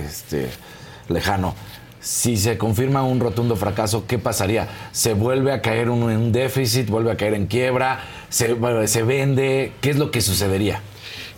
este, 0.06 0.50
lejano, 1.10 1.56
si 2.02 2.36
se 2.38 2.58
confirma 2.58 3.04
un 3.04 3.20
rotundo 3.20 3.56
fracaso, 3.56 4.06
¿qué 4.08 4.18
pasaría? 4.20 4.68
¿Se 4.92 5.14
vuelve 5.14 5.52
a 5.54 5.62
caer 5.62 5.90
uno 5.90 6.12
en 6.12 6.18
un 6.18 6.32
déficit? 6.32 6.90
¿Vuelve 6.90 7.12
a 7.12 7.18
caer 7.18 7.36
en 7.36 7.46
quiebra? 7.48 8.00
¿Se, 8.30 8.56
se 8.88 9.04
vende? 9.04 9.72
¿Qué 9.82 9.92
es 9.92 9.98
lo 9.98 10.12
que 10.12 10.22
sucedería? 10.22 10.82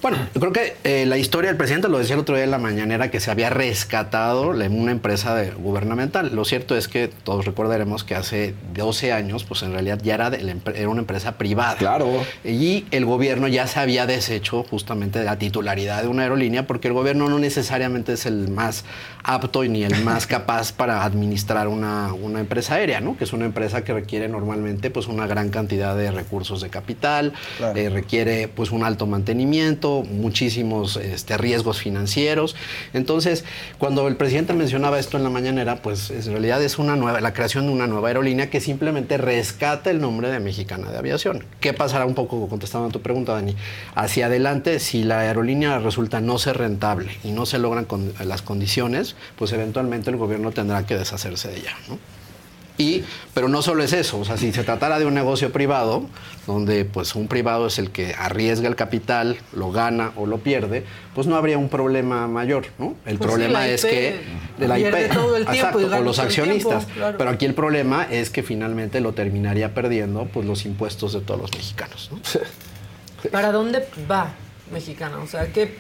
Bueno, 0.02 0.18
yo 0.36 0.42
creo 0.42 0.52
que 0.52 0.76
eh, 0.84 1.06
la 1.06 1.18
historia 1.18 1.50
del 1.50 1.56
presidente 1.56 1.88
lo 1.88 1.98
decía 1.98 2.16
el 2.16 2.20
otro 2.20 2.36
día 2.36 2.44
en 2.44 2.52
la 2.52 2.58
mañanera 2.58 3.10
que 3.10 3.22
se 3.22 3.32
había 3.32 3.50
rescatado 3.50 4.50
una 4.50 4.92
empresa 4.92 5.34
de- 5.34 5.52
gubernamental. 5.52 6.36
Lo 6.36 6.44
cierto 6.44 6.76
es 6.76 6.90
que 6.90 7.08
todos 7.08 7.46
recordaremos 7.46 8.04
que 8.04 8.14
hace 8.14 8.54
12 8.74 9.14
años, 9.14 9.46
pues 9.46 9.64
en 9.64 9.72
realidad 9.72 10.00
ya 10.04 10.16
era, 10.16 10.30
de 10.30 10.42
la 10.42 10.52
empre- 10.56 10.76
era 10.76 10.90
una 10.90 11.00
empresa 11.00 11.38
privada. 11.38 11.78
Claro. 11.78 12.22
Y 12.44 12.84
el 12.92 13.06
gobierno 13.06 13.48
ya 13.48 13.66
se 13.66 13.80
había 13.80 14.06
deshecho 14.06 14.66
justamente 14.70 15.20
de 15.20 15.26
la 15.26 15.38
titularidad 15.40 16.02
de 16.02 16.10
una 16.10 16.24
aerolínea 16.24 16.68
porque 16.68 16.90
el 16.90 16.94
gobierno 16.94 17.30
no 17.30 17.40
necesariamente 17.40 18.12
es 18.12 18.26
el 18.26 18.50
más 18.50 18.84
apto 19.24 19.64
y 19.64 19.70
ni 19.70 19.84
el 19.84 20.04
más 20.04 20.28
capaz 20.28 20.74
para 20.74 21.04
administrar 21.04 21.68
una, 21.68 22.14
una 22.14 22.40
empresa 22.42 22.76
aérea, 22.76 23.00
¿no? 23.00 23.16
Que 23.18 23.24
es 23.24 23.32
una 23.34 23.46
empresa 23.46 23.84
que 23.84 23.94
requiere 23.94 24.28
normalmente 24.28 24.90
pues 24.92 25.08
una 25.08 25.28
gran 25.28 25.50
cantidad 25.50 25.96
de 25.96 26.12
recursos 26.12 26.62
de 26.62 26.70
capital, 26.70 27.32
Claro. 27.58 27.78
eh, 27.80 27.90
requiere 27.90 28.48
pues 28.50 28.72
un 28.72 28.84
alto 28.84 29.08
mantenimiento, 29.08 30.04
muchísimos 30.04 30.98
este, 30.98 31.38
riesgos 31.38 31.80
financieros. 31.80 32.56
Entonces, 32.94 33.46
cuando 33.78 34.08
el 34.08 34.16
presidente 34.18 34.54
mencionaba 34.54 35.00
esto 35.00 35.18
en 35.18 35.24
la 35.24 35.30
mañanera, 35.30 35.82
pues 35.82 36.12
en 36.12 36.24
realidad 36.32 36.62
es 36.62 36.78
una 36.78 36.96
nueva, 36.96 37.22
la 37.22 37.34
creación 37.34 37.68
de 37.68 37.72
una 37.74 37.88
nueva 37.88 38.10
aerolínea 38.10 38.50
que 38.50 38.60
simplemente 38.60 39.18
rescata 39.18 39.90
el 39.90 40.02
nombre 40.02 40.30
de 40.30 40.40
Mexicana 40.40 40.92
de 40.92 40.98
Aviación. 40.98 41.46
¿Qué 41.60 41.74
pasará 41.74 42.06
un 42.06 42.14
poco 42.16 42.48
contestando 42.50 42.88
a 42.88 42.92
tu 42.92 43.02
pregunta, 43.02 43.34
Dani? 43.34 43.56
Hacia 43.96 44.26
adelante, 44.26 44.80
si 44.80 45.04
la 45.04 45.20
aerolínea 45.22 45.80
resulta 45.80 46.20
no 46.20 46.38
ser 46.40 46.58
rentable 46.58 47.12
y 47.24 47.32
no 47.32 47.46
se 47.46 47.58
logran 47.58 47.86
con- 47.86 48.14
las 48.26 48.42
condiciones, 48.42 49.13
pues 49.38 49.52
eventualmente 49.54 50.10
el 50.10 50.18
gobierno 50.18 50.52
tendrá 50.52 50.86
que 50.86 50.96
deshacerse 50.98 51.50
de 51.50 51.58
ella. 51.58 51.76
¿no? 51.90 51.98
Y, 52.76 53.04
pero 53.36 53.50
no 53.50 53.62
solo 53.62 53.84
es 53.84 53.94
eso, 53.94 54.20
o 54.20 54.26
sea, 54.26 54.36
si 54.36 54.52
se 54.52 54.64
tratara 54.64 54.98
de 54.98 55.06
un 55.06 55.14
negocio 55.14 55.52
privado, 55.52 56.08
donde 56.48 56.86
pues 56.86 57.14
un 57.14 57.28
privado 57.28 57.68
es 57.68 57.78
el 57.78 57.92
que 57.92 58.16
arriesga 58.18 58.68
el 58.68 58.76
capital, 58.76 59.38
lo 59.54 59.72
gana 59.72 60.12
o 60.16 60.26
lo 60.26 60.40
pierde, 60.40 60.84
pues 61.14 61.28
no 61.28 61.36
habría 61.36 61.60
un 61.60 61.70
problema 61.70 62.28
mayor, 62.28 62.66
¿no? 62.80 62.96
El 63.06 63.20
Pues 63.20 63.30
sí, 63.30 63.36
problema 63.38 63.68
es 63.68 63.86
que 63.86 64.22
de 64.58 64.68
la 64.68 64.80
IP, 64.80 65.14
todo 65.14 65.38
el 65.38 65.46
tiempo 65.46 65.80
exacto, 65.80 65.98
o 65.98 66.02
los 66.02 66.16
tiempo, 66.16 66.22
accionistas. 66.22 66.86
claro. 66.86 67.18
Pero 67.20 67.30
aquí 67.30 67.46
el 67.46 67.54
problema 67.54 68.08
es 68.10 68.32
que 68.32 68.42
finalmente 68.42 69.02
lo 69.02 69.14
terminaría 69.14 69.76
perdiendo 69.76 70.26
pues 70.26 70.48
los 70.48 70.66
impuestos 70.66 71.14
de 71.14 71.22
todos 71.22 71.42
los 71.42 71.54
mexicanos, 71.54 72.10
¿no? 72.12 72.20
¿Para 73.32 73.52
dónde 73.52 73.88
va 74.10 74.34
Mexicana? 74.72 75.20
O 75.20 75.28
sea, 75.28 75.46
¿qué, 75.54 75.76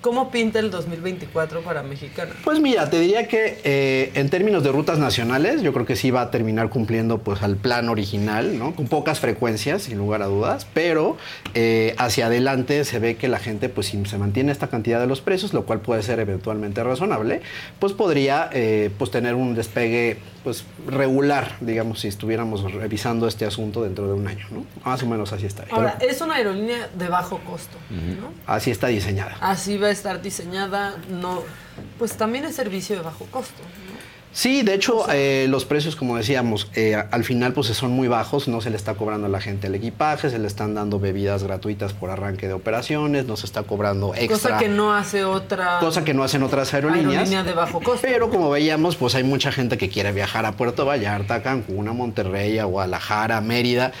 ¿cómo 0.00 0.30
pinta 0.30 0.58
el 0.58 0.70
2024 0.70 1.62
para 1.62 1.82
Mexicana? 1.82 2.32
Pues 2.44 2.60
mira, 2.60 2.88
te 2.90 3.00
diría 3.00 3.28
que 3.28 3.60
eh, 3.64 4.12
en 4.14 4.30
términos 4.30 4.62
de 4.62 4.72
rutas 4.72 4.98
nacionales, 4.98 5.62
yo 5.62 5.72
creo 5.72 5.86
que 5.86 5.96
sí 5.96 6.10
va 6.10 6.22
a 6.22 6.30
terminar 6.30 6.70
cumpliendo 6.70 7.18
pues 7.18 7.42
al 7.42 7.56
plan 7.56 7.88
original, 7.88 8.58
¿no? 8.58 8.74
Con 8.74 8.88
pocas 8.88 9.20
frecuencias, 9.20 9.82
sin 9.82 9.98
lugar 9.98 10.22
a 10.22 10.26
dudas, 10.26 10.66
pero 10.72 11.16
eh, 11.54 11.94
hacia 11.98 12.26
adelante 12.26 12.84
se 12.84 12.98
ve 12.98 13.16
que 13.16 13.28
la 13.28 13.38
gente, 13.38 13.68
pues 13.68 13.88
si 13.88 14.04
se 14.06 14.18
mantiene 14.18 14.52
esta 14.52 14.68
cantidad 14.68 15.00
de 15.00 15.06
los 15.06 15.20
precios, 15.20 15.52
lo 15.52 15.64
cual 15.64 15.80
puede 15.80 16.02
ser 16.02 16.20
eventualmente 16.20 16.82
razonable, 16.82 17.40
pues 17.78 17.92
podría 17.92 18.50
eh, 18.52 18.90
pues 18.98 19.10
tener 19.10 19.34
un 19.34 19.54
despegue 19.54 20.18
pues 20.46 20.64
regular, 20.86 21.56
digamos, 21.60 21.98
si 21.98 22.06
estuviéramos 22.06 22.72
revisando 22.72 23.26
este 23.26 23.44
asunto 23.44 23.82
dentro 23.82 24.06
de 24.06 24.14
un 24.14 24.28
año, 24.28 24.46
¿no? 24.52 24.64
Más 24.84 25.02
o 25.02 25.06
menos 25.06 25.32
así 25.32 25.44
estaría. 25.44 25.74
Ahora, 25.74 25.98
es 26.00 26.20
una 26.20 26.36
aerolínea 26.36 26.88
de 26.96 27.08
bajo 27.08 27.38
costo, 27.40 27.76
¿no? 27.90 28.30
Así 28.46 28.70
está 28.70 28.86
diseñada. 28.86 29.36
Así 29.40 29.76
va 29.76 29.85
a 29.88 29.92
estar 29.92 30.22
diseñada, 30.22 30.96
no, 31.10 31.42
pues 31.98 32.16
también 32.16 32.44
es 32.44 32.56
servicio 32.56 32.96
de 32.96 33.02
bajo 33.02 33.24
costo. 33.26 33.62
¿no? 33.62 33.96
Sí, 34.36 34.62
de 34.62 34.74
hecho, 34.74 35.06
eh, 35.10 35.46
los 35.48 35.64
precios, 35.64 35.96
como 35.96 36.14
decíamos, 36.14 36.70
eh, 36.74 36.94
al 36.94 37.24
final 37.24 37.54
pues 37.54 37.68
son 37.68 37.92
muy 37.92 38.06
bajos, 38.06 38.48
no 38.48 38.60
se 38.60 38.68
le 38.68 38.76
está 38.76 38.92
cobrando 38.92 39.28
a 39.28 39.30
la 39.30 39.40
gente 39.40 39.68
el 39.68 39.74
equipaje, 39.74 40.28
se 40.28 40.38
le 40.38 40.46
están 40.46 40.74
dando 40.74 41.00
bebidas 41.00 41.42
gratuitas 41.42 41.94
por 41.94 42.10
arranque 42.10 42.46
de 42.46 42.52
operaciones, 42.52 43.24
no 43.24 43.38
se 43.38 43.46
está 43.46 43.62
cobrando 43.62 44.14
extra. 44.14 44.36
Cosa 44.36 44.58
que 44.58 44.68
no 44.68 44.92
hace 44.92 45.24
otra 45.24 45.78
cosa 45.80 46.04
que 46.04 46.12
no 46.12 46.22
hacen 46.22 46.42
otras 46.42 46.74
aerolíneas. 46.74 47.12
aerolínea 47.12 47.44
de 47.44 47.54
bajo 47.54 47.80
costo. 47.80 48.02
Pero 48.02 48.28
como 48.28 48.50
veíamos, 48.50 48.96
pues 48.96 49.14
hay 49.14 49.24
mucha 49.24 49.50
gente 49.52 49.78
que 49.78 49.88
quiere 49.88 50.12
viajar 50.12 50.44
a 50.44 50.52
Puerto 50.52 50.84
Vallarta, 50.84 51.36
a 51.36 51.42
Cancún, 51.42 51.88
a 51.88 51.94
Monterrey, 51.94 52.58
a 52.58 52.66
Guadalajara, 52.66 53.38
a 53.38 53.40
Mérida. 53.40 53.92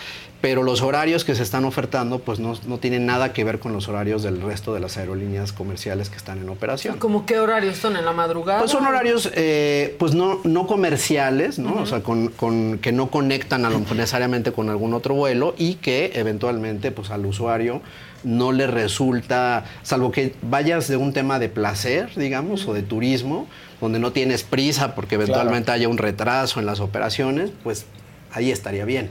Pero 0.42 0.62
los 0.62 0.82
horarios 0.82 1.24
que 1.24 1.34
se 1.34 1.42
están 1.42 1.64
ofertando, 1.64 2.18
pues 2.20 2.38
no, 2.38 2.54
no 2.66 2.78
tienen 2.78 3.06
nada 3.06 3.32
que 3.32 3.42
ver 3.42 3.58
con 3.58 3.72
los 3.72 3.88
horarios 3.88 4.22
del 4.22 4.42
resto 4.42 4.74
de 4.74 4.80
las 4.80 4.96
aerolíneas 4.98 5.52
comerciales 5.52 6.10
que 6.10 6.16
están 6.16 6.38
en 6.38 6.48
operación. 6.50 6.98
¿Como 6.98 7.24
qué 7.26 7.38
horarios 7.40 7.78
son? 7.78 7.96
¿En 7.96 8.04
la 8.04 8.12
madrugada? 8.12 8.58
Pues 8.60 8.70
son 8.70 8.84
horarios, 8.86 9.30
eh, 9.34 9.96
pues 9.98 10.14
no, 10.14 10.40
no 10.44 10.66
comerciales, 10.66 11.58
¿no? 11.58 11.76
O 11.82 11.86
sea, 11.86 12.02
con, 12.02 12.28
con- 12.28 12.78
que 12.78 12.92
no 12.92 13.10
conectan 13.10 13.64
a 13.64 13.70
lo 13.70 13.80
necesariamente 13.80 14.52
con 14.52 14.68
algún 14.68 14.92
otro 14.94 15.14
vuelo 15.14 15.54
y 15.56 15.76
que 15.76 16.12
eventualmente, 16.14 16.90
pues 16.92 17.10
al 17.10 17.24
usuario 17.26 17.80
no 18.22 18.52
le 18.52 18.66
resulta, 18.66 19.64
salvo 19.82 20.10
que 20.12 20.34
vayas 20.42 20.86
de 20.88 20.96
un 20.96 21.12
tema 21.12 21.38
de 21.38 21.48
placer, 21.48 22.10
digamos, 22.14 22.66
o 22.68 22.74
de 22.74 22.82
turismo, 22.82 23.46
donde 23.80 23.98
no 23.98 24.12
tienes 24.12 24.42
prisa 24.42 24.94
porque 24.94 25.14
eventualmente 25.16 25.70
haya 25.70 25.88
un 25.88 25.98
retraso 25.98 26.60
en 26.60 26.66
las 26.66 26.80
operaciones, 26.80 27.50
pues 27.64 27.86
ahí 28.32 28.50
estaría 28.50 28.84
bien. 28.84 29.10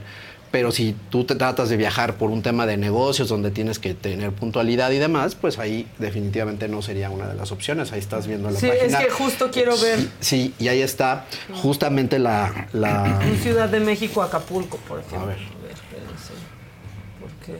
Pero 0.56 0.72
si 0.72 0.96
tú 1.10 1.24
te 1.24 1.34
tratas 1.34 1.68
de 1.68 1.76
viajar 1.76 2.14
por 2.14 2.30
un 2.30 2.40
tema 2.40 2.64
de 2.64 2.78
negocios 2.78 3.28
donde 3.28 3.50
tienes 3.50 3.78
que 3.78 3.92
tener 3.92 4.32
puntualidad 4.32 4.90
y 4.90 4.96
demás, 4.96 5.34
pues 5.34 5.58
ahí 5.58 5.86
definitivamente 5.98 6.66
no 6.66 6.80
sería 6.80 7.10
una 7.10 7.26
de 7.28 7.34
las 7.34 7.52
opciones. 7.52 7.92
Ahí 7.92 7.98
estás 7.98 8.26
viendo 8.26 8.50
la 8.50 8.58
Sí, 8.58 8.66
es 8.66 8.78
página. 8.94 8.98
que 9.00 9.10
justo 9.10 9.50
quiero 9.50 9.76
ver 9.78 9.98
Sí, 10.20 10.54
y 10.58 10.68
ahí 10.68 10.80
está 10.80 11.26
justamente 11.60 12.18
la... 12.18 12.68
la- 12.72 13.20
en 13.22 13.36
Ciudad 13.36 13.68
de 13.68 13.80
México, 13.80 14.22
Acapulco, 14.22 14.78
por 14.88 15.00
ejemplo. 15.00 15.20
A 15.20 15.26
ver. 15.26 15.36
espérense. 15.36 16.32
Porque, 17.20 17.58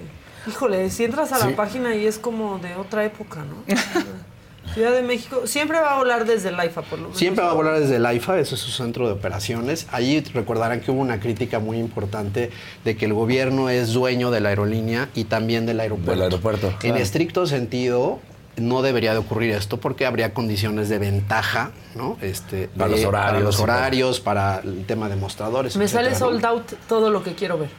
híjole, 0.48 0.88
si 0.88 1.04
entras 1.04 1.32
a 1.32 1.36
Sí. 1.38 1.50
la 1.50 1.54
página 1.54 1.94
y 1.94 2.06
es 2.06 2.18
como 2.18 2.58
de 2.60 2.76
otra 2.76 3.04
época, 3.04 3.44
¿no? 3.44 3.56
Ciudad 4.74 4.92
de 4.92 5.02
México, 5.02 5.46
siempre 5.46 5.80
va 5.80 5.94
a 5.94 5.98
volar 5.98 6.26
desde 6.26 6.50
el 6.50 6.60
AIFA, 6.60 6.82
por 6.82 6.98
lo 6.98 7.04
menos. 7.04 7.18
Siempre 7.18 7.42
va 7.44 7.50
a 7.50 7.54
volar 7.54 7.80
desde 7.80 7.96
el 7.96 8.04
AIFA, 8.04 8.38
eso 8.38 8.54
es 8.56 8.60
su 8.60 8.70
centro 8.70 9.06
de 9.06 9.12
operaciones. 9.14 9.86
Allí 9.90 10.20
recordarán 10.34 10.80
que 10.80 10.90
hubo 10.90 11.00
una 11.00 11.18
crítica 11.18 11.58
muy 11.60 11.78
importante 11.78 12.50
de 12.84 12.96
que 12.96 13.06
el 13.06 13.14
gobierno 13.14 13.70
es 13.70 13.92
dueño 13.94 14.30
de 14.30 14.40
la 14.40 14.50
aerolínea 14.50 15.08
y 15.14 15.24
también 15.24 15.64
del 15.64 15.80
aeropuerto. 15.80 16.10
Del 16.10 16.22
aeropuerto, 16.22 16.66
En 16.68 16.76
claro. 16.76 16.96
estricto 16.96 17.46
sentido, 17.46 18.18
no 18.58 18.82
debería 18.82 19.12
de 19.12 19.18
ocurrir 19.18 19.52
esto 19.52 19.78
porque 19.78 20.04
habría 20.04 20.34
condiciones 20.34 20.88
de 20.90 20.98
ventaja, 20.98 21.70
¿no? 21.94 22.18
Este, 22.20 22.68
Para 22.68 22.90
de- 22.90 22.96
los 22.96 23.04
horarios 23.06 23.32
Para 23.32 23.40
los 23.44 23.60
horarios, 23.60 24.20
para 24.20 24.58
el 24.60 24.84
tema 24.84 25.08
de 25.08 25.16
mostradores. 25.16 25.76
Me 25.76 25.88
sale 25.88 26.14
sold 26.14 26.44
out 26.44 26.72
todo 26.88 27.08
lo 27.10 27.22
que 27.22 27.34
quiero 27.34 27.56
ver. 27.58 27.70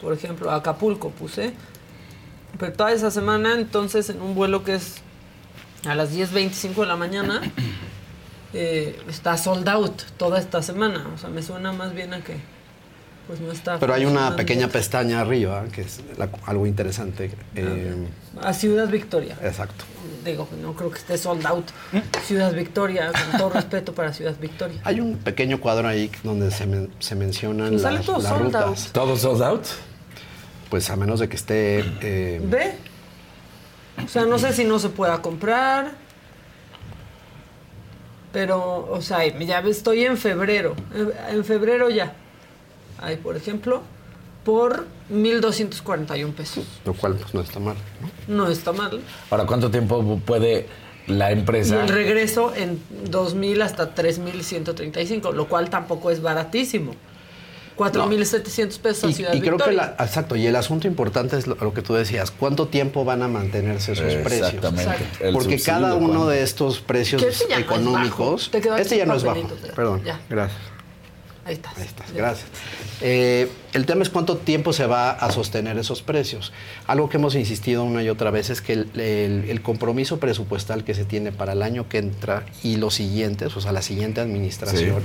Por 0.00 0.12
ejemplo, 0.12 0.50
Acapulco 0.50 1.10
puse. 1.10 1.54
Pero 2.58 2.72
toda 2.72 2.92
esa 2.92 3.10
semana, 3.10 3.54
entonces, 3.54 4.08
en 4.10 4.20
un 4.22 4.34
vuelo 4.34 4.62
que 4.64 4.74
es 4.76 4.96
a 5.86 5.94
las 5.94 6.12
10.25 6.14 6.80
de 6.80 6.86
la 6.86 6.96
mañana, 6.96 7.40
eh, 8.54 8.98
está 9.08 9.36
sold 9.36 9.68
out 9.68 10.02
toda 10.16 10.38
esta 10.38 10.62
semana. 10.62 11.06
O 11.14 11.18
sea, 11.18 11.28
me 11.30 11.42
suena 11.42 11.72
más 11.72 11.94
bien 11.94 12.14
a 12.14 12.20
que 12.22 12.36
pues 13.26 13.40
no 13.40 13.50
está. 13.50 13.78
Pero 13.80 13.92
hay 13.92 14.04
una 14.04 14.36
pequeña 14.36 14.68
pestaña 14.68 15.20
arriba, 15.20 15.64
que 15.72 15.80
es 15.80 16.00
la- 16.16 16.30
algo 16.46 16.64
interesante. 16.66 17.32
eh, 17.56 18.06
A 18.40 18.52
Ciudad 18.52 18.88
Victoria. 18.88 19.36
exacto. 19.42 19.84
Digo, 20.24 20.48
no 20.62 20.74
creo 20.74 20.90
que 20.90 20.98
esté 20.98 21.18
sold 21.18 21.44
out. 21.46 21.66
Ciudad 22.24 22.52
Victoria, 22.52 23.10
con 23.12 23.38
todo 23.38 23.50
respeto 23.50 23.92
para 23.94 24.12
Ciudad 24.12 24.34
Victoria. 24.40 24.80
Hay 24.84 25.00
un 25.00 25.16
pequeño 25.16 25.60
cuadro 25.60 25.88
ahí 25.88 26.10
donde 26.22 26.50
se, 26.52 26.66
men- 26.66 26.90
se 27.00 27.14
mencionan 27.16 27.80
las, 27.82 28.04
todo 28.04 28.18
las 28.18 28.28
sold 28.28 28.42
rutas. 28.44 28.64
out. 28.64 28.92
¿Todo 28.92 29.16
sold 29.16 29.42
out? 29.42 29.64
Pues 30.70 30.88
a 30.90 30.96
menos 30.96 31.18
de 31.20 31.28
que 31.28 31.36
esté... 31.36 31.78
eh, 32.00 32.40
¿Ve? 32.44 32.74
O 34.04 34.08
sea, 34.08 34.24
no 34.24 34.38
sé 34.38 34.52
si 34.52 34.64
no 34.64 34.78
se 34.78 34.88
pueda 34.90 35.20
comprar. 35.22 35.92
Pero, 38.32 38.88
o 38.90 39.00
sea, 39.00 39.26
ya 39.38 39.60
estoy 39.60 40.04
en 40.04 40.16
febrero. 40.16 40.74
En- 41.30 41.44
febrero 41.44 41.88
ya. 41.88 42.14
Ahí, 42.98 43.16
por 43.16 43.36
ejemplo, 43.36 43.82
por 44.44 44.86
1.241 45.10 46.32
pesos. 46.32 46.64
Lo 46.84 46.92
cual 46.94 47.14
pues, 47.16 47.32
no 47.34 47.40
está 47.40 47.58
mal. 47.60 47.76
¿no? 48.28 48.44
No 48.44 48.50
está 48.50 48.72
mal. 48.72 49.00
Ahora, 49.30 49.46
¿cuánto 49.46 49.70
tiempo 49.70 50.20
puede 50.24 50.66
la 51.06 51.30
Y 51.30 51.38
empresa? 51.38 51.80
el 51.82 51.88
regreso 51.88 52.52
en 52.54 52.78
2.000 53.10 53.62
hasta 53.62 53.94
3.135, 53.94 55.32
lo 55.32 55.48
cual 55.48 55.70
tampoco 55.70 56.10
es 56.10 56.20
baratísimo. 56.20 56.92
4.700 57.76 58.78
pesos 58.78 59.04
a 59.04 59.08
Y, 59.08 59.12
Ciudad 59.12 59.34
y 59.34 59.40
creo 59.40 59.58
que 59.58 59.72
la, 59.72 59.96
exacto, 59.98 60.36
y 60.36 60.46
el 60.46 60.56
asunto 60.56 60.86
importante 60.86 61.36
es 61.36 61.46
lo, 61.46 61.54
lo 61.56 61.74
que 61.74 61.82
tú 61.82 61.94
decías, 61.94 62.30
¿cuánto 62.30 62.68
tiempo 62.68 63.04
van 63.04 63.22
a 63.22 63.28
mantenerse 63.28 63.92
esos 63.92 64.14
precios? 64.16 64.54
Exactamente. 64.54 65.04
El 65.20 65.32
Porque 65.34 65.60
cada 65.60 65.94
uno 65.94 66.06
¿cuándo? 66.08 66.28
de 66.28 66.42
estos 66.42 66.80
precios 66.80 67.22
Que 67.22 67.28
este 67.28 67.44
ya 67.48 67.56
no 67.56 67.60
es 67.60 67.64
económicos, 67.66 68.50
este 68.78 68.96
ya 68.96 69.06
no 69.06 69.14
es 69.14 69.22
bajo. 69.24 69.40
papelito, 69.40 69.66
te- 69.66 69.72
Perdón, 69.74 70.02
ya. 70.04 70.20
gracias. 70.28 70.60
Ahí 71.46 71.54
está. 71.54 71.70
Ahí 71.76 71.84
estás, 71.86 72.12
gracias. 72.12 72.48
Eh, 73.00 73.48
el 73.72 73.86
tema 73.86 74.02
es 74.02 74.10
cuánto 74.10 74.36
tiempo 74.38 74.72
se 74.72 74.84
va 74.86 75.10
a 75.12 75.30
sostener 75.30 75.78
esos 75.78 76.02
precios. 76.02 76.52
Algo 76.88 77.08
que 77.08 77.18
hemos 77.18 77.36
insistido 77.36 77.84
una 77.84 78.02
y 78.02 78.08
otra 78.08 78.30
vez 78.32 78.50
es 78.50 78.60
que 78.60 78.72
el, 78.72 78.90
el- 79.00 79.44
el 79.48 79.62
compromiso 79.62 80.18
presupuestal 80.18 80.82
que 80.82 80.92
se 80.94 81.04
tiene 81.04 81.30
para 81.30 81.52
el 81.52 81.62
año 81.62 81.88
que 81.88 81.98
entra 81.98 82.44
y 82.64 82.76
los 82.78 82.94
siguientes, 82.94 83.56
o 83.56 83.60
sea, 83.60 83.70
la 83.70 83.82
siguiente 83.82 84.20
administración, 84.20 85.02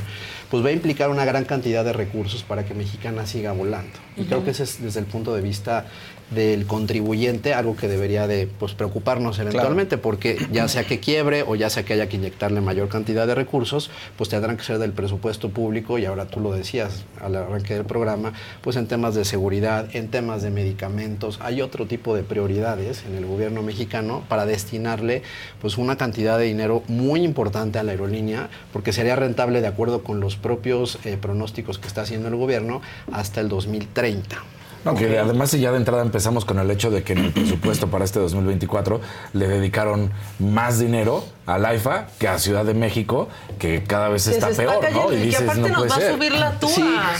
pues 0.49 0.65
va 0.65 0.69
a 0.69 0.71
implicar 0.71 1.09
una 1.11 1.25
gran 1.25 1.45
cantidad 1.45 1.85
de 1.85 1.93
recursos 1.93 2.41
para 2.43 2.65
que 2.65 2.73
Mexicana 2.73 3.27
siga 3.27 3.51
volando. 3.51 3.93
Y 4.17 4.23
creo 4.23 4.43
que 4.43 4.49
ese 4.51 4.63
es 4.63 4.81
desde 4.81 4.99
el 4.99 5.05
punto 5.05 5.35
de 5.35 5.41
vista 5.41 5.85
del 6.31 6.65
contribuyente 6.65 7.53
algo 7.53 7.75
que 7.75 7.87
debería 7.87 8.25
de 8.25 8.47
pues, 8.47 8.73
preocuparnos 8.73 9.37
eventualmente, 9.39 9.97
porque 9.97 10.37
ya 10.51 10.67
sea 10.67 10.85
que 10.85 10.99
quiebre 10.99 11.43
o 11.43 11.55
ya 11.55 11.69
sea 11.69 11.83
que 11.83 11.93
haya 11.93 12.07
que 12.07 12.15
inyectarle 12.15 12.61
mayor 12.61 12.87
cantidad 12.87 13.27
de 13.27 13.35
recursos, 13.35 13.91
pues 14.17 14.29
tendrán 14.29 14.57
que 14.57 14.63
ser 14.63 14.79
del 14.79 14.93
presupuesto 14.93 15.49
público 15.49 15.99
y 15.99 16.05
ahora 16.05 16.25
tú 16.25 16.39
lo 16.39 16.53
decías 16.53 17.03
al 17.19 17.35
arranque 17.35 17.75
del 17.75 17.85
programa, 17.85 18.33
pues 18.61 18.77
en 18.77 18.87
temas 18.87 19.13
de 19.13 19.25
seguridad, 19.25 19.93
en 19.93 20.09
temas 20.09 20.41
de 20.41 20.49
medicamentos, 20.49 21.39
hay 21.41 21.61
otro 21.61 21.85
tipo 21.85 22.15
de 22.15 22.23
prioridades 22.23 23.03
en 23.05 23.15
el 23.15 23.25
gobierno 23.25 23.61
mexicano 23.61 24.23
para 24.29 24.45
destinarle 24.45 25.23
pues 25.59 25.77
una 25.77 25.97
cantidad 25.97 26.37
de 26.37 26.45
dinero 26.45 26.83
muy 26.87 27.23
importante 27.23 27.77
a 27.77 27.83
la 27.83 27.91
aerolínea, 27.91 28.49
porque 28.71 28.93
sería 28.93 29.15
rentable 29.15 29.61
de 29.61 29.67
acuerdo 29.67 30.03
con 30.03 30.19
los 30.19 30.37
propios 30.37 30.97
eh, 31.03 31.17
pronósticos 31.19 31.77
que 31.77 31.87
está 31.87 32.01
haciendo 32.01 32.29
el 32.29 32.35
gobierno 32.35 32.81
hasta 33.11 33.41
el 33.41 33.49
2030. 33.49 34.60
No, 34.83 34.95
que 34.95 35.19
además 35.19 35.51
ya 35.51 35.71
de 35.71 35.77
entrada 35.77 36.01
empezamos 36.01 36.43
con 36.45 36.57
el 36.59 36.69
hecho 36.71 36.89
de 36.89 37.03
que 37.03 37.13
en 37.13 37.19
el 37.25 37.31
presupuesto 37.33 37.87
para 37.87 38.03
este 38.05 38.19
2024 38.19 38.99
le 39.33 39.47
dedicaron 39.47 40.11
más 40.39 40.79
dinero 40.79 41.23
al 41.45 41.65
AIFA 41.65 42.07
que 42.19 42.27
a 42.27 42.39
Ciudad 42.39 42.65
de 42.65 42.73
México, 42.73 43.29
que 43.59 43.83
cada 43.83 44.09
vez 44.09 44.25
Que 44.27 44.31
está 44.31 44.49
peor, 44.49 44.79
cayendo 44.81 45.07
¿no? 45.09 45.13
y 45.13 45.17
que 45.17 45.23
dices, 45.23 45.41
aparte 45.43 45.61
no 45.61 45.67
nos 45.67 45.77
puede 45.77 45.89
va 45.89 45.95
ser. 45.97 46.09
a 46.09 46.13
subir 46.15 46.31
la 46.33 46.51
túa. 46.59 46.69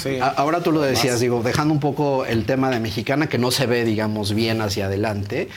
Sí, 0.02 0.20
a- 0.20 0.28
ahora 0.28 0.62
tú 0.62 0.72
lo 0.72 0.82
decías, 0.82 1.20
digo, 1.20 1.42
dejando 1.44 1.74
un 1.74 1.80
poco 1.80 2.26
el 2.26 2.46
tema 2.46 2.70
de 2.70 2.80
Mexicana, 2.80 3.28
que 3.28 3.38
no 3.38 3.52
se 3.52 3.66
ve, 3.68 3.84
digamos, 3.84 4.34
bien 4.34 4.62
hacia 4.62 4.86
adelante. 4.86 5.50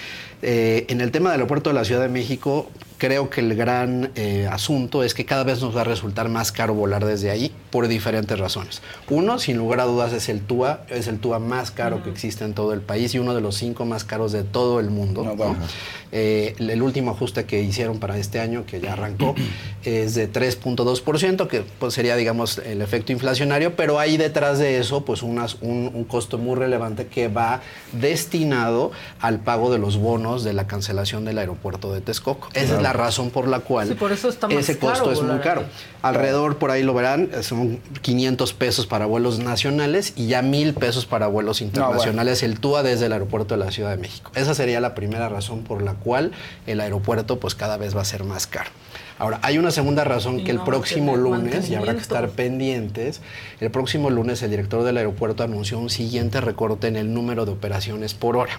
eh, 0.46 0.84
en 0.90 1.00
el 1.00 1.10
tema 1.10 1.30
del 1.30 1.40
aeropuerto 1.40 1.70
de 1.70 1.74
la 1.74 1.84
Ciudad 1.86 2.02
de 2.02 2.08
México, 2.10 2.68
creo 2.98 3.28
que 3.30 3.40
el 3.40 3.54
gran 3.54 4.11
eh, 4.14 4.48
asunto 4.50 5.02
es 5.02 5.14
que 5.14 5.24
cada 5.24 5.44
vez 5.44 5.61
nos 5.61 5.76
va 5.76 5.83
a 5.83 5.85
resultar 5.85 6.28
más 6.28 6.52
caro 6.52 6.74
volar 6.74 7.04
desde 7.04 7.30
ahí 7.30 7.52
por 7.70 7.88
diferentes 7.88 8.38
razones. 8.38 8.83
Uno, 9.11 9.38
sin 9.38 9.57
lugar 9.57 9.80
a 9.80 9.85
dudas, 9.85 10.12
es 10.12 10.28
el 10.28 10.40
TUA, 10.40 10.85
es 10.88 11.07
el 11.09 11.18
TUA 11.18 11.38
más 11.38 11.70
caro 11.70 12.02
que 12.02 12.11
existe 12.11 12.44
en 12.44 12.54
todo 12.54 12.72
el 12.72 12.80
país 12.80 13.14
y 13.14 13.18
uno 13.18 13.35
de 13.35 13.40
los 13.40 13.57
cinco 13.57 13.85
más 13.85 14.04
caros 14.04 14.33
de 14.33 14.44
todo 14.44 14.80
el 14.80 14.90
mundo. 14.90 15.22
¿no? 15.24 15.35
Eh, 16.12 16.54
el 16.59 16.80
último 16.80 17.11
ajuste 17.11 17.44
que 17.44 17.61
hicieron 17.61 17.98
para 17.98 18.16
este 18.16 18.38
año, 18.38 18.64
que 18.66 18.80
ya 18.80 18.92
arrancó, 18.92 19.35
es 19.85 20.14
de 20.14 20.30
3.2%, 20.33 21.48
que 21.48 21.64
pues, 21.80 21.94
sería, 21.94 22.14
digamos, 22.16 22.59
el 22.59 22.80
efecto 22.83 23.11
inflacionario, 23.12 23.74
pero 23.74 23.98
hay 23.98 24.16
detrás 24.16 24.59
de 24.61 24.78
eso 24.78 25.04
pues 25.04 25.22
unas- 25.24 25.57
un, 25.61 25.90
un 25.92 26.04
costo 26.04 26.38
muy 26.38 26.54
relevante 26.54 27.07
que 27.09 27.26
va 27.28 27.61
destinado 27.92 28.92
al 29.20 29.40
pago 29.40 29.72
de 29.72 29.78
los 29.78 29.96
bonos 29.98 30.44
de 30.44 30.52
la 30.52 30.66
cancelación 30.68 31.24
del 31.24 31.38
aeropuerto 31.38 31.92
de 31.92 32.00
Texcoco. 32.00 32.48
Esa 32.54 32.76
es 32.76 32.83
la 32.84 32.92
razón 32.92 33.30
por 33.30 33.48
la 33.48 33.60
cual 33.60 33.88
Sí, 33.88 33.94
por 33.94 34.12
eso 34.12 34.28
está 34.28 34.46
más 34.46 34.56
ese 34.56 34.78
caro 34.78 34.92
costo 34.92 35.12
es 35.12 35.22
muy 35.22 35.38
caro. 35.40 35.62
aquí. 35.62 35.70
Alrededor, 36.02 36.58
por 36.58 36.70
ahí 36.70 36.82
lo 36.82 36.94
verán, 36.94 37.30
son 37.42 37.80
500 38.02 38.52
pesos 38.52 38.86
para 38.86 39.06
vuelos 39.06 39.38
nacionales 39.38 40.12
y 40.16 40.26
ya 40.26 40.42
1000 40.42 40.74
pesos 40.74 41.06
para 41.06 41.26
vuelos 41.26 41.62
internacionales, 41.62 42.42
el 42.42 42.60
TUA 42.60 42.82
desde 42.82 43.06
el 43.06 43.12
aeropuerto 43.12 43.56
de 43.56 43.64
la 43.64 43.70
Ciudad 43.70 43.90
de 43.90 43.96
México. 43.96 44.30
Esa 44.34 44.54
sería 44.54 44.80
la 44.80 44.94
primera 44.94 45.28
razón 45.28 45.64
por 45.64 45.82
la 45.82 45.94
cual 45.94 46.32
el 46.66 46.80
aeropuerto 46.80 47.40
pues 47.40 47.54
cada 47.54 47.76
vez 47.76 47.96
va 47.96 48.02
a 48.02 48.04
ser 48.04 48.24
más 48.24 48.46
caro. 48.46 48.70
Ahora, 49.18 49.38
hay 49.42 49.58
una 49.58 49.70
segunda 49.70 50.02
razón 50.04 50.40
Y 50.40 50.44
que 50.44 50.50
el 50.50 50.58
no 50.58 50.64
próximo 50.64 51.16
lunes, 51.16 51.70
y 51.70 51.74
habrá 51.76 51.94
que 51.94 52.00
estar 52.00 52.28
pendientes, 52.30 53.20
el 53.60 53.70
próximo 53.70 54.10
lunes 54.10 54.42
el 54.42 54.50
director 54.50 54.82
del 54.82 54.96
aeropuerto 54.96 55.42
anunció 55.44 55.78
un 55.78 55.88
siguiente 55.88 56.40
recorte 56.40 56.88
en 56.88 56.96
el 56.96 57.14
número 57.14 57.46
de 57.46 57.52
operaciones 57.52 58.12
por 58.12 58.36
hora. 58.36 58.58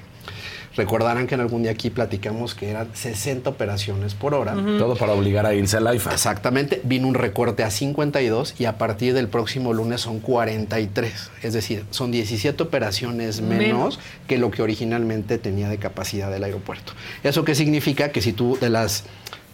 Recordarán 0.76 1.28
que 1.28 1.36
en 1.36 1.42
algún 1.42 1.64
día 1.64 1.72
aquí 1.72 1.90
platicamos 1.90 2.54
que 2.56 2.70
eran 2.70 2.90
60 2.94 3.50
operaciones 3.50 4.14
por 4.14 4.34
hora. 4.34 4.54
Todo 4.78 4.96
para 4.96 5.14
obligar 5.14 5.46
a 5.46 5.54
irse 5.54 5.78
al 5.78 5.88
AIFA. 5.88 6.12
Exactamente, 6.12 6.82
vino 6.84 7.08
un 7.08 7.14
recorte 7.14 7.64
a 7.64 7.72
52 7.72 8.56
y 8.60 8.66
a 8.66 8.78
partir 8.78 9.14
del 9.14 9.28
próximo 9.28 9.74
lunes 9.74 10.02
son 10.02 10.20
43. 10.20 11.32
Es 11.44 11.54
decir, 11.54 11.86
son 11.92 12.12
17 12.12 12.62
operaciones 12.62 13.42
menos, 13.42 13.60
Menos. 13.60 14.00
que 14.28 14.38
lo 14.38 14.52
que 14.52 14.62
originalmente 14.62 15.38
tenía 15.38 15.70
de 15.70 15.78
capacidad 15.78 16.30
del 16.32 16.44
aeropuerto. 16.44 16.94
¿Eso 17.24 17.46
qué 17.46 17.56
significa? 17.56 18.10
Que 18.10 18.22
si 18.22 18.34
tú 18.34 18.58
de 18.60 18.70
las... 18.70 19.04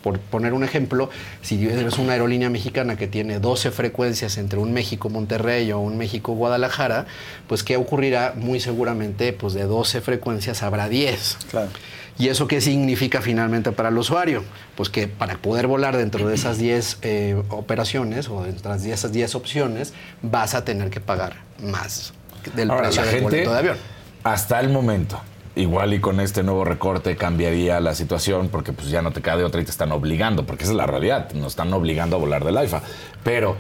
Por 0.04 0.20
poner 0.20 0.54
un 0.54 0.64
ejemplo, 0.64 1.10
si 1.42 1.64
eres 1.68 1.98
una 1.98 2.14
aerolínea 2.14 2.50
mexicana 2.50 2.98
que 2.98 3.08
tiene 3.08 3.40
12 3.40 3.72
frecuencias 3.72 4.38
entre 4.38 4.60
un 4.60 4.74
México-Monterrey 4.74 5.72
o 5.72 5.80
un 5.80 5.98
México-Guadalajara, 5.98 7.06
pues 7.48 7.64
¿qué 7.64 7.78
ocurrirá? 7.78 8.34
Muy 8.36 8.60
seguramente, 8.60 9.34
pues 9.34 9.54
de 9.54 9.64
12 9.64 10.02
frecuencias 10.02 10.64
habrá 10.64 10.90
10. 10.90 11.38
Claro. 11.50 11.70
¿Y 12.18 12.28
eso 12.28 12.48
qué 12.48 12.62
significa 12.62 13.22
finalmente 13.22 13.72
para 13.72 13.90
el 13.90 13.98
usuario? 13.98 14.44
Pues 14.76 14.90
que 14.90 15.08
para 15.08 15.38
poder 15.38 15.68
volar 15.68 15.98
dentro 15.98 16.28
de 16.28 16.36
esas 16.36 16.58
10 16.58 16.98
eh, 17.02 17.42
operaciones 17.50 18.30
o 18.30 18.44
dentro 18.44 18.78
de 18.78 18.92
esas 18.92 19.12
10 19.12 19.36
opciones, 19.36 19.94
vas 20.22 20.54
a 20.54 20.64
tener 20.66 20.90
que 20.90 21.00
pagar 21.00 21.38
más 21.64 22.14
del 22.56 22.70
Ahora, 22.70 22.90
precio 22.90 23.06
del 23.06 23.22
boleto 23.24 23.54
de 23.54 23.58
avión. 23.60 23.78
hasta 24.24 24.60
el 24.60 24.70
momento, 24.70 25.20
igual 25.56 25.94
y 25.94 26.00
con 26.00 26.20
este 26.20 26.44
nuevo 26.44 26.64
recorte 26.64 27.16
cambiaría 27.18 27.80
la 27.80 27.94
situación 27.96 28.50
porque 28.50 28.72
pues 28.74 28.90
ya 28.90 29.02
no 29.02 29.12
te 29.12 29.22
queda 29.22 29.38
de 29.38 29.44
otra 29.44 29.62
y 29.62 29.66
te 29.66 29.72
están 29.72 29.92
obligando, 29.92 30.46
porque 30.46 30.64
esa 30.64 30.72
es 30.74 30.78
la 30.78 30.86
realidad, 30.88 31.32
nos 31.34 31.54
están 31.54 31.74
obligando 31.74 32.16
a 32.16 32.20
volar 32.20 32.44
del 32.46 32.58
AIFA. 32.58 32.82
Pero 33.24 33.56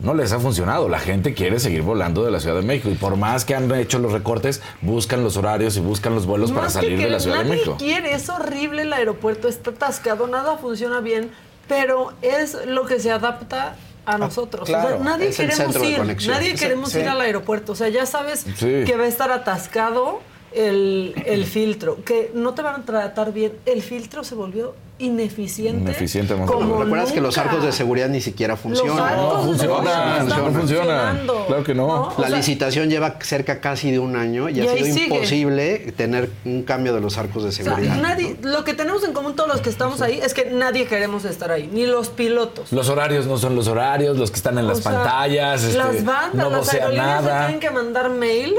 no 0.00 0.12
les 0.12 0.32
ha 0.32 0.40
funcionado, 0.40 0.88
la 0.88 0.98
gente 0.98 1.34
quiere 1.34 1.60
seguir 1.60 1.82
volando 1.82 2.24
de 2.24 2.30
la 2.30 2.40
Ciudad 2.40 2.56
de 2.56 2.62
México 2.62 2.90
y 2.90 2.94
por 2.94 3.16
más 3.16 3.44
que 3.44 3.54
han 3.54 3.72
hecho 3.74 3.98
los 4.00 4.12
recortes, 4.12 4.60
buscan 4.82 5.22
los 5.22 5.36
horarios 5.36 5.76
y 5.76 5.80
buscan 5.80 6.14
los 6.14 6.26
vuelos 6.26 6.52
para 6.52 6.66
que 6.66 6.72
salir 6.72 6.98
de 6.98 7.08
la 7.10 7.20
Ciudad 7.20 7.38
de 7.38 7.44
nadie 7.44 7.56
México. 7.56 7.76
quiere, 7.78 8.12
es 8.12 8.28
horrible 8.28 8.82
el 8.82 8.92
aeropuerto, 8.92 9.48
está 9.48 9.70
atascado, 9.70 10.26
nada 10.26 10.58
funciona 10.58 11.00
bien, 11.00 11.30
pero 11.68 12.12
es 12.22 12.56
lo 12.66 12.84
que 12.86 12.98
se 13.00 13.10
adapta 13.12 13.76
a 14.04 14.18
nosotros. 14.18 14.64
O 14.68 14.72
sea, 14.72 14.82
claro, 14.82 15.00
nadie 15.02 15.30
queremos 15.30 15.76
ir, 15.82 16.26
nadie 16.28 16.54
queremos 16.54 16.90
sí. 16.92 16.98
ir 16.98 17.08
al 17.08 17.20
aeropuerto. 17.22 17.72
O 17.72 17.74
sea, 17.74 17.88
ya 17.88 18.04
sabes 18.04 18.40
Sí. 18.56 18.82
que 18.84 18.96
va 18.98 19.04
a 19.04 19.06
estar 19.06 19.32
atascado 19.32 20.20
el, 20.54 21.14
el 21.26 21.44
filtro, 21.44 21.98
que 22.04 22.30
no 22.34 22.54
te 22.54 22.62
van 22.62 22.80
a 22.82 22.84
tratar 22.84 23.32
bien. 23.32 23.52
El 23.66 23.82
filtro 23.82 24.24
se 24.24 24.34
volvió 24.34 24.74
ineficiente. 24.96 25.80
Ineficiente, 25.82 26.34
como 26.46 26.82
Recuerdas 26.84 27.10
que 27.10 27.20
los 27.20 27.36
arcos 27.36 27.64
de 27.64 27.72
seguridad 27.72 28.08
ni 28.08 28.20
siquiera 28.20 28.52
Los 28.54 28.60
funcionan. 28.60 28.98
arcos 29.00 29.24
No 29.24 29.40
de 29.40 29.46
funciona, 29.58 29.74
seguridad 29.74 30.18
no 30.22 30.28
están 30.28 30.52
funciona. 30.54 30.60
funcionando, 30.60 31.44
Claro 31.48 31.64
que 31.64 31.74
no. 31.74 32.14
La 32.18 32.28
sea, 32.28 32.36
licitación 32.36 32.90
lleva 32.90 33.16
cerca 33.20 33.60
casi 33.60 33.90
de 33.90 33.98
un 33.98 34.14
año 34.14 34.48
y, 34.48 34.58
Y 34.58 34.60
ha 34.60 34.72
sido 34.72 34.84
sigue. 34.94 35.04
imposible 35.06 35.78
tener 35.96 36.30
un 36.44 36.62
cambio 36.62 36.94
de 36.94 37.00
los 37.00 37.18
arcos 37.18 37.42
de 37.42 37.48
O 37.48 37.52
sea, 37.52 37.64
seguridad. 37.64 37.96
nadie, 37.96 38.36
lo 38.42 38.62
que 38.62 38.74
tenemos 38.74 39.02
en 39.02 39.12
común 39.12 39.34
todos 39.34 39.48
los 39.48 39.60
que 39.60 39.70
estamos 39.70 40.00
ahí 40.00 40.20
es 40.22 40.32
que 40.32 40.50
nadie 40.52 40.86
queremos 40.86 41.24
estar 41.24 41.50
ahí, 41.50 41.68
ni 41.72 41.86
los 41.86 42.10
pilotos. 42.10 42.70
Los 42.72 42.88
horarios 42.88 43.26
no 43.26 43.36
son 43.38 43.56
los 43.56 43.66
horarios, 43.66 44.16
los 44.16 44.30
que 44.30 44.36
están 44.36 44.58
en 44.58 44.68
las 44.68 44.78
sea, 44.78 44.92
pantallas, 44.92 45.64
este, 45.64 45.76
las 45.78 46.04
bandas, 46.04 46.34
no 46.36 46.50
las 46.50 46.72
aerolíneas 46.72 47.22
nada. 47.24 47.46
tienen 47.46 47.60
que 47.60 47.70
mandar 47.70 48.10
mail 48.10 48.54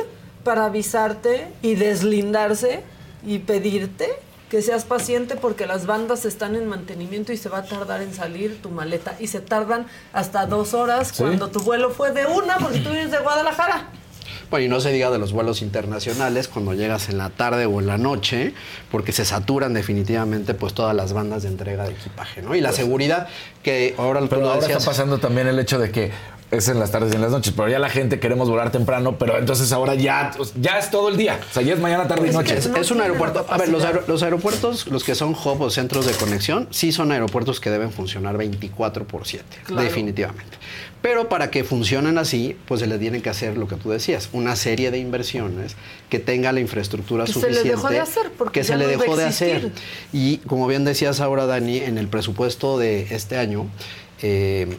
para 0.46 0.66
avisarte 0.66 1.48
y 1.62 1.76
deslindarse 1.76 2.82
y 3.26 3.40
pedirte 3.40 4.08
que 4.50 4.62
seas 4.62 4.86
paciente 4.86 5.36
porque 5.36 5.66
las 5.66 5.88
bandas 5.88 6.24
están 6.24 6.56
en 6.56 6.68
mantenimiento 6.68 7.34
y 7.34 7.38
se 7.38 7.50
va 7.50 7.58
a 7.58 7.64
tardar 7.64 8.02
en 8.04 8.14
salir 8.14 8.62
tu 8.62 8.70
maleta 8.70 9.16
y 9.20 9.26
se 9.28 9.40
tardan 9.42 9.88
hasta 10.14 10.46
dos 10.46 10.76
horas 10.76 11.10
Sí. 11.10 11.16
cuando 11.24 11.50
tu 11.50 11.60
vuelo 11.62 11.90
fue 11.90 12.12
de 12.12 12.28
una 12.28 12.58
porque 12.60 12.80
tú 12.80 12.92
vienes 12.92 13.10
de 13.12 13.18
Guadalajara. 13.18 13.88
Bueno, 14.52 14.68
y 14.68 14.70
no 14.70 14.80
se 14.80 14.92
diga 14.92 15.10
de 15.10 15.18
los 15.18 15.34
vuelos 15.34 15.64
internacionales 15.64 16.48
cuando 16.48 16.76
llegas 16.76 17.10
en 17.10 17.18
la 17.18 17.32
tarde 17.32 17.66
o 17.66 17.80
en 17.80 17.88
la 17.88 17.98
noche, 17.98 18.54
porque 18.92 19.12
se 19.12 19.26
saturan 19.26 19.74
definitivamente 19.74 20.54
pues 20.54 20.76
todas 20.76 20.96
las 20.96 21.14
bandas 21.14 21.42
de 21.42 21.50
entrega 21.50 21.86
de 21.86 21.94
equipaje, 21.94 22.44
¿no? 22.44 22.54
Y 22.56 22.62
la 22.62 22.72
seguridad 22.72 23.28
que 23.64 23.96
ahora 23.98 24.22
Pero 24.30 24.44
ahora 24.48 24.60
decías, 24.62 24.78
está 24.78 24.92
pasando 24.92 25.18
también 25.18 25.48
el 25.48 25.58
hecho 25.58 25.80
de 25.80 25.90
que 25.90 26.12
es 26.52 26.68
en 26.70 26.80
las 26.80 26.92
tardes 26.92 27.12
y 27.12 27.16
en 27.16 27.22
las 27.22 27.32
noches, 27.32 27.54
pero 27.56 27.68
ya 27.68 27.80
la 27.80 27.90
gente 27.90 28.20
queremos 28.20 28.50
volar 28.50 28.72
temprano, 28.72 29.18
pero 29.18 29.38
entonces 29.38 29.72
ahora 29.72 29.96
ya, 29.96 30.32
ya 30.60 30.78
es 30.80 30.90
todo 30.92 31.10
el 31.10 31.18
día. 31.18 31.40
O 31.50 31.54
sea, 31.54 31.64
ya 31.64 31.74
es 31.74 31.80
mañana, 31.80 32.08
tarde 32.08 32.28
y 32.30 32.32
noche. 32.32 32.58
Es, 32.58 32.68
es 32.68 32.92
un 32.92 33.02
aeropuerto. 33.02 33.46
A 33.50 33.58
ver, 33.58 33.70
los, 33.70 33.84
aer- 33.84 34.04
los 34.08 34.24
aeropuertos, 34.24 34.88
los 34.88 35.04
que 35.04 35.16
son 35.16 35.32
hub 35.34 35.62
o 35.62 35.70
centros 35.70 36.06
de 36.06 36.14
conexión, 36.14 36.68
sí 36.72 36.92
son 36.92 37.12
aeropuertos 37.12 37.60
que 37.60 37.70
deben 37.72 37.92
funcionar 37.92 38.38
24 38.38 39.06
por 39.06 39.26
7, 39.28 39.44
Claro. 39.66 39.82
definitivamente. 39.84 40.58
Pero 41.02 41.30
para 41.30 41.52
que 41.52 41.64
funcionen 41.64 42.18
así, 42.18 42.56
pues 42.68 42.80
se 42.82 42.88
le 42.88 42.98
tiene 42.98 43.22
que 43.22 43.30
hacer 43.30 43.58
lo 43.58 43.68
que 43.68 43.76
tú 43.76 43.92
decías, 43.92 44.30
una 44.34 44.56
serie 44.56 44.90
de 44.90 44.98
inversiones 44.98 45.76
que 46.10 46.18
tenga 46.20 46.52
la 46.52 46.62
infraestructura 46.62 47.26
Que 47.26 47.34
se 47.34 47.40
les 47.40 47.46
suficiente. 47.58 47.70
dejó 47.76 47.90
de 47.90 48.00
hacer, 48.00 48.32
porque 48.38 48.62
que 48.62 48.64
se 48.64 48.76
le 48.76 48.88
dejó 48.88 49.16
de 49.16 49.28
existir. 49.28 49.56
hacer. 49.58 49.72
Y 50.14 50.38
como 50.40 50.66
bien 50.68 50.84
decías 50.84 51.20
ahora, 51.20 51.46
Dani, 51.46 51.78
en 51.80 51.98
el 52.00 52.08
presupuesto 52.08 52.80
de 52.80 53.08
este 53.14 53.38
año, 53.38 53.68
eh, 54.24 54.78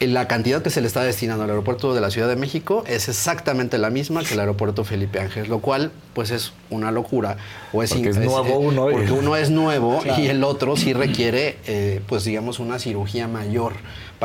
la 0.00 0.26
cantidad 0.28 0.62
que 0.62 0.70
se 0.70 0.80
le 0.80 0.86
está 0.86 1.02
destinando 1.02 1.44
al 1.44 1.50
aeropuerto 1.50 1.94
de 1.94 2.00
la 2.00 2.10
Ciudad 2.10 2.28
de 2.28 2.36
México 2.36 2.84
es 2.86 3.08
exactamente 3.08 3.78
la 3.78 3.90
misma 3.90 4.22
que 4.24 4.34
el 4.34 4.40
aeropuerto 4.40 4.84
Felipe 4.84 5.20
Ángeles, 5.20 5.48
lo 5.48 5.60
cual 5.60 5.92
pues 6.14 6.30
es 6.30 6.52
una 6.70 6.90
locura. 6.90 7.36
O 7.72 7.82
es 7.82 7.92
Porque 7.92 8.10
es 8.10 8.16
nuevo 8.18 8.58
uno 8.58 8.90
y- 8.90 8.94
Porque 8.94 9.12
uno 9.12 9.36
es 9.36 9.50
nuevo 9.50 10.00
Claro. 10.00 10.22
y 10.22 10.26
el 10.28 10.44
otro 10.44 10.76
sí 10.76 10.92
requiere, 10.92 11.58
eh, 11.66 12.00
pues 12.06 12.24
digamos, 12.24 12.58
una 12.60 12.78
cirugía 12.78 13.28
mayor 13.28 13.74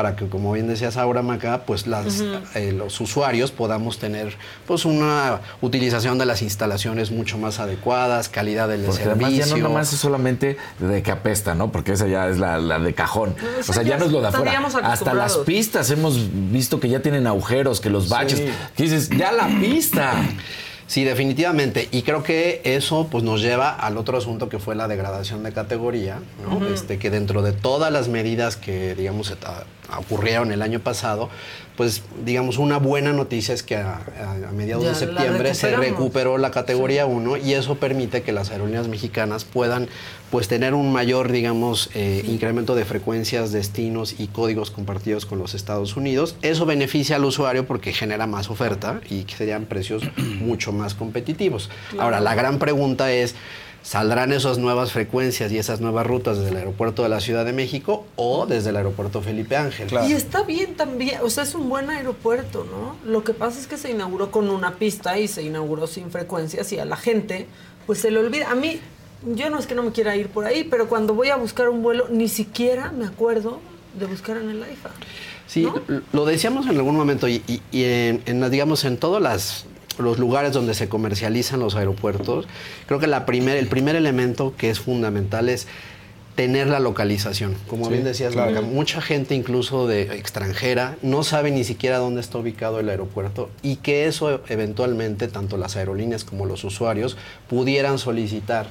para 0.00 0.16
que, 0.16 0.28
como 0.28 0.50
bien 0.54 0.66
decías 0.66 0.96
ahora, 0.96 1.20
Maca, 1.20 1.64
pues 1.66 1.86
las, 1.86 2.22
eh, 2.54 2.72
los 2.72 2.98
usuarios 3.02 3.50
podamos 3.50 3.98
tener 3.98 4.34
pues 4.66 4.86
una 4.86 5.40
utilización 5.60 6.16
de 6.16 6.24
las 6.24 6.40
instalaciones 6.40 7.10
mucho 7.10 7.36
más 7.36 7.60
adecuadas, 7.60 8.30
calidad 8.30 8.66
del 8.66 8.80
Porque 8.80 9.02
servicio. 9.04 9.26
además 9.26 9.46
ya 9.50 9.56
no 9.56 9.68
nomás 9.68 9.92
es 9.92 10.00
solamente 10.00 10.56
de 10.78 11.02
que 11.02 11.10
apesta, 11.10 11.54
¿no? 11.54 11.70
Porque 11.70 11.92
esa 11.92 12.06
ya 12.06 12.30
es 12.30 12.38
la, 12.38 12.56
la 12.56 12.78
de 12.78 12.94
cajón. 12.94 13.34
No, 13.36 13.60
esa 13.60 13.72
o 13.72 13.74
sea, 13.74 13.82
ya 13.82 13.90
ya 13.90 13.98
no 13.98 14.06
es 14.06 14.12
lo 14.12 14.22
de 14.22 14.28
afuera. 14.28 14.58
Hasta 14.84 15.12
las 15.12 15.36
pistas 15.36 15.90
hemos 15.90 16.16
visto 16.50 16.80
que 16.80 16.88
ya 16.88 17.00
tienen 17.00 17.26
agujeros, 17.26 17.82
que 17.82 17.90
los 17.90 18.08
baches. 18.08 18.38
Sí. 18.38 18.48
Que 18.74 18.82
dices, 18.84 19.10
ya 19.10 19.32
la 19.32 19.48
pista. 19.48 20.14
Sí, 20.90 21.04
definitivamente. 21.04 21.86
Y 21.92 22.02
creo 22.02 22.24
que 22.24 22.62
eso 22.64 23.06
pues, 23.08 23.22
nos 23.22 23.40
lleva 23.40 23.70
al 23.70 23.96
otro 23.96 24.18
asunto 24.18 24.48
que 24.48 24.58
fue 24.58 24.74
la 24.74 24.88
degradación 24.88 25.44
de 25.44 25.52
categoría, 25.52 26.18
¿no? 26.42 26.66
Este, 26.66 26.98
que 26.98 27.10
dentro 27.10 27.42
de 27.42 27.52
todas 27.52 27.92
las 27.92 28.08
medidas 28.08 28.56
que, 28.56 28.96
digamos, 28.96 29.32
ocurrieron 29.96 30.50
el 30.50 30.62
año 30.62 30.80
pasado, 30.80 31.30
pues, 31.76 32.02
digamos, 32.24 32.58
una 32.58 32.78
buena 32.78 33.12
noticia 33.12 33.54
es 33.54 33.62
que 33.62 33.76
a, 33.76 34.00
mediados 34.52 34.82
Ya 34.82 34.90
de 34.90 34.96
septiembre 34.96 35.54
se 35.54 35.76
recuperó 35.76 36.38
la 36.38 36.50
categoría 36.50 37.06
1 37.06 37.36
y 37.36 37.54
eso 37.54 37.76
permite 37.76 38.22
que 38.22 38.32
las 38.32 38.50
aerolíneas 38.50 38.88
mexicanas 38.88 39.44
puedan 39.44 39.88
pues 40.30 40.46
tener 40.46 40.74
un 40.74 40.92
mayor, 40.92 41.32
digamos, 41.32 41.90
eh, 41.94 42.22
incremento 42.26 42.76
de 42.76 42.84
frecuencias, 42.84 43.50
destinos 43.50 44.14
y 44.18 44.28
códigos 44.28 44.70
compartidos 44.70 45.26
con 45.26 45.38
los 45.38 45.54
Estados 45.54 45.96
Unidos. 45.96 46.36
Eso 46.42 46.66
beneficia 46.66 47.16
al 47.16 47.24
usuario 47.24 47.66
porque 47.66 47.92
genera 47.92 48.26
más 48.26 48.48
oferta 48.48 49.00
y 49.10 49.24
que 49.24 49.34
serían 49.34 49.64
precios 49.64 50.04
mucho 50.40 50.72
más 50.72 50.94
competitivos. 50.94 51.68
Claro. 51.90 52.04
Ahora, 52.04 52.20
la 52.20 52.36
gran 52.36 52.60
pregunta 52.60 53.10
es, 53.10 53.34
¿saldrán 53.82 54.32
esas 54.32 54.58
nuevas 54.58 54.92
frecuencias 54.92 55.50
y 55.50 55.58
esas 55.58 55.80
nuevas 55.80 56.06
rutas 56.06 56.38
desde 56.38 56.50
el 56.50 56.58
aeropuerto 56.58 57.02
de 57.02 57.08
la 57.08 57.18
Ciudad 57.18 57.44
de 57.44 57.52
México 57.52 58.06
o 58.14 58.46
desde 58.46 58.70
el 58.70 58.76
aeropuerto 58.76 59.22
Felipe 59.22 59.56
Ángel? 59.56 59.88
Y 60.08 60.12
está 60.12 60.44
bien 60.44 60.76
también, 60.76 61.18
o 61.24 61.30
sea, 61.30 61.42
es 61.42 61.56
un 61.56 61.68
buen 61.68 61.90
aeropuerto, 61.90 62.64
¿no? 62.70 62.94
Lo 63.10 63.24
que 63.24 63.34
pasa 63.34 63.58
es 63.58 63.66
que 63.66 63.76
se 63.76 63.90
inauguró 63.90 64.30
con 64.30 64.48
una 64.48 64.76
pista 64.76 65.18
y 65.18 65.26
se 65.26 65.42
inauguró 65.42 65.88
sin 65.88 66.12
frecuencias 66.12 66.72
y 66.72 66.78
a 66.78 66.84
la 66.84 66.96
gente, 66.96 67.48
pues 67.86 67.98
se 67.98 68.12
le 68.12 68.20
olvida. 68.20 68.48
A 68.48 68.54
mí, 68.54 68.80
yo 69.24 69.50
no 69.50 69.58
es 69.58 69.66
que 69.66 69.74
no 69.74 69.82
me 69.82 69.92
quiera 69.92 70.16
ir 70.16 70.28
por 70.28 70.44
ahí, 70.46 70.64
pero 70.64 70.88
cuando 70.88 71.14
voy 71.14 71.28
a 71.28 71.36
buscar 71.36 71.68
un 71.68 71.82
vuelo, 71.82 72.06
ni 72.10 72.28
siquiera 72.28 72.90
me 72.92 73.06
acuerdo 73.06 73.60
de 73.98 74.06
buscar 74.06 74.36
en 74.36 74.50
el 74.50 74.62
AIFA. 74.62 74.90
Sí, 75.46 75.66
lo 76.12 76.24
decíamos 76.24 76.66
en 76.66 76.76
algún 76.76 76.96
momento 76.96 77.26
y, 77.28 77.42
y- 77.48 77.60
y 77.72 77.84
en, 77.84 78.50
digamos, 78.50 78.84
en 78.84 78.96
todos 78.96 79.20
las- 79.20 79.64
los 79.98 80.18
lugares 80.18 80.52
donde 80.52 80.74
se 80.74 80.88
comercializan 80.88 81.60
los 81.60 81.74
aeropuertos, 81.74 82.46
creo 82.86 83.00
que 83.00 83.06
la 83.08 83.26
primer, 83.26 83.56
el 83.56 83.66
primer 83.66 83.96
elemento 83.96 84.54
que 84.56 84.70
es 84.70 84.78
fundamental 84.80 85.48
es 85.48 85.66
tener 86.36 86.68
la 86.68 86.78
localización. 86.80 87.56
Como 87.68 87.86
Sí, 87.86 87.92
bien 87.94 88.04
decías, 88.04 88.32
claro. 88.32 88.62
Mucha 88.62 89.02
gente 89.02 89.34
incluso 89.34 89.86
de 89.88 90.02
extranjera 90.16 90.96
no 91.02 91.22
sabe 91.24 91.50
ni 91.50 91.64
siquiera 91.64 91.98
dónde 91.98 92.20
está 92.22 92.38
ubicado 92.38 92.78
el 92.80 92.88
aeropuerto 92.88 93.50
y 93.62 93.76
que 93.76 94.06
eso 94.06 94.40
eventualmente 94.48 95.26
tanto 95.28 95.58
las 95.58 95.76
aerolíneas 95.76 96.24
como 96.24 96.46
los 96.46 96.62
usuarios 96.64 97.18
pudieran 97.48 97.98
solicitar 97.98 98.68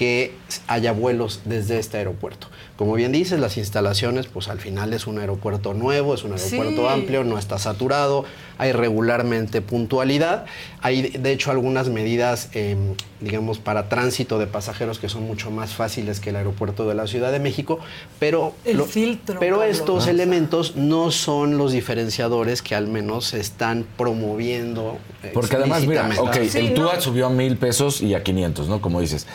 que 0.00 0.32
haya 0.66 0.92
vuelos 0.92 1.40
desde 1.44 1.78
este 1.78 1.98
aeropuerto. 1.98 2.46
Como 2.78 2.94
bien 2.94 3.12
dices, 3.12 3.38
las 3.38 3.58
instalaciones, 3.58 4.28
pues 4.28 4.48
al 4.48 4.58
final 4.58 4.94
es 4.94 5.06
un 5.06 5.18
aeropuerto 5.18 5.74
nuevo, 5.74 6.14
es 6.14 6.24
un 6.24 6.32
aeropuerto 6.32 6.80
Sí. 6.80 6.88
amplio, 6.88 7.22
no 7.22 7.36
está 7.36 7.58
saturado, 7.58 8.24
hay 8.56 8.72
regularmente 8.72 9.60
puntualidad, 9.60 10.46
hay 10.80 11.02
de 11.10 11.32
hecho 11.32 11.50
algunas 11.50 11.90
medidas, 11.90 12.48
eh, 12.54 12.76
digamos, 13.20 13.58
para 13.58 13.90
tránsito 13.90 14.38
de 14.38 14.46
pasajeros 14.46 14.98
que 14.98 15.10
son 15.10 15.24
mucho 15.24 15.50
más 15.50 15.74
fáciles 15.74 16.18
que 16.18 16.30
el 16.30 16.36
aeropuerto 16.36 16.88
de 16.88 16.94
la 16.94 17.06
Ciudad 17.06 17.30
de 17.30 17.38
México, 17.38 17.78
pero, 18.18 18.54
El 18.64 18.80
filtro, 18.84 19.38
pero 19.38 19.62
estos 19.64 20.06
Ah. 20.06 20.10
elementos 20.12 20.76
no 20.76 21.10
son 21.10 21.58
los 21.58 21.72
diferenciadores 21.72 22.62
que 22.62 22.74
al 22.74 22.86
menos 22.86 23.26
se 23.26 23.38
están 23.40 23.84
promoviendo. 23.98 24.96
eh, 25.22 25.32
Porque 25.34 25.56
además, 25.56 25.86
mira, 25.86 26.08
ok, 26.18 26.36
el 26.54 26.72
TUA 26.72 26.98
subió 27.02 27.26
a 27.26 27.30
mil 27.30 27.58
pesos 27.58 28.00
y 28.00 28.14
a 28.14 28.22
500, 28.22 28.66
¿no? 28.68 28.80
Como 28.80 29.02
dices. 29.02 29.26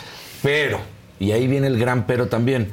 Pero, 0.43 0.80
y 1.19 1.32
ahí 1.32 1.48
viene 1.48 1.67
el 1.67 1.80
gran 1.80 2.06
pero 2.08 2.28
también, 2.28 2.71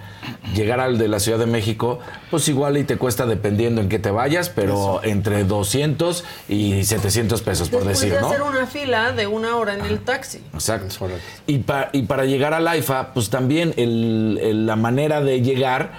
llegar 0.55 0.81
al 0.81 0.99
de 0.99 1.07
la 1.09 1.21
Ciudad 1.21 1.39
de 1.39 1.47
México, 1.47 2.01
pues 2.31 2.49
igual 2.49 2.77
y 2.77 2.85
te 2.85 2.97
cuesta 2.97 3.25
dependiendo 3.27 3.81
en 3.81 3.89
qué 3.89 3.99
te 4.01 4.11
vayas, 4.11 4.49
pero 4.49 5.01
entre 5.05 5.45
200 5.45 6.25
y 6.49 6.85
700 6.85 7.41
pesos, 7.43 7.69
por 7.69 7.81
Después 7.85 8.01
decir, 8.01 8.15
de 8.15 8.21
¿no? 8.21 8.29
hacer 8.29 8.43
una 8.43 8.67
fila 8.67 9.13
de 9.13 9.27
una 9.29 9.57
hora 9.57 9.75
en 9.75 9.83
el 9.87 10.01
taxi. 10.01 10.43
Exacto. 10.53 11.09
Y, 11.47 11.59
pa- 11.59 11.91
y 11.93 12.03
para 12.03 12.25
llegar 12.25 12.53
al 12.53 12.67
AIFA, 12.67 13.15
pues 13.15 13.31
también 13.31 13.75
el- 13.77 14.39
el- 14.43 14.67
la 14.67 14.75
manera 14.77 15.21
de 15.21 15.41
llegar, 15.41 15.93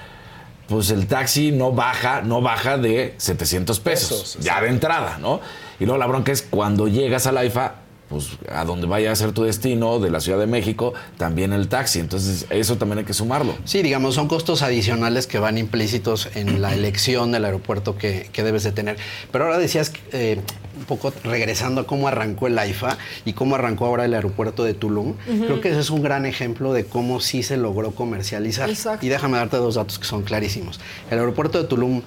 pues 0.67 0.89
el 0.89 1.07
taxi 1.07 1.51
no 1.53 1.71
baja, 1.71 2.21
no 2.21 2.41
baja 2.41 2.77
de 2.77 3.13
700 3.17 3.79
pesos, 3.79 4.09
Pesos, 4.21 4.37
ya 4.43 4.59
de 4.61 4.67
entrada, 4.69 5.17
¿no? 5.19 5.39
Y 5.79 5.85
luego 5.85 5.97
la 5.97 6.07
bronca 6.07 6.31
es 6.31 6.41
cuando 6.41 6.87
llegas 6.87 7.25
al 7.27 7.37
AIFA, 7.37 7.75
pues 8.13 8.29
a 8.51 8.63
donde 8.65 8.87
vaya 8.87 9.11
a 9.11 9.15
ser 9.15 9.31
tu 9.31 9.43
destino, 9.43 9.99
de 9.99 10.09
la 10.09 10.19
Ciudad 10.19 10.39
de 10.39 10.47
México, 10.47 10.93
también 11.17 11.51
el 11.51 11.67
taxi. 11.67 11.99
Entonces, 11.99 12.45
eso 12.49 12.77
también 12.77 12.99
hay 12.99 13.05
que 13.05 13.13
sumarlo. 13.13 13.55
Sí, 13.65 13.81
digamos, 13.81 14.15
son 14.15 14.27
costos 14.27 14.61
adicionales 14.61 15.27
que 15.27 15.39
van 15.39 15.57
implícitos 15.57 16.29
en 16.35 16.61
la 16.61 16.73
elección 16.73 17.31
del 17.31 17.45
aeropuerto 17.45 17.97
que, 17.97 18.29
que 18.31 18.43
debes 18.43 18.63
de 18.63 18.71
tener. 18.71 18.97
Pero 19.31 19.45
ahora 19.45 19.57
decías, 19.57 19.91
eh, 20.11 20.39
un 20.77 20.85
poco 20.85 21.13
regresando 21.23 21.81
a 21.81 21.87
cómo 21.87 22.07
arrancó 22.07 22.47
el 22.47 22.57
AIFA 22.57 22.97
y 23.25 23.33
cómo 23.33 23.55
arrancó 23.55 23.85
ahora 23.85 24.05
el 24.05 24.13
aeropuerto 24.13 24.63
de 24.63 24.73
Tulum, 24.73 25.15
creo 25.25 25.61
que 25.61 25.69
ese 25.69 25.79
es 25.79 25.89
un 25.89 26.01
gran 26.01 26.25
ejemplo 26.25 26.73
de 26.73 26.85
cómo 26.85 27.19
sí 27.19 27.43
se 27.43 27.57
logró 27.57 27.91
comercializar. 27.91 28.69
Exacto. 28.69 29.05
Y 29.05 29.09
déjame 29.09 29.37
darte 29.37 29.57
dos 29.57 29.75
datos 29.75 29.99
que 29.99 30.05
son 30.05 30.23
clarísimos. 30.23 30.79
El 31.11 31.19
aeropuerto 31.19 31.61
de 31.61 31.67
Tulum 31.67 32.01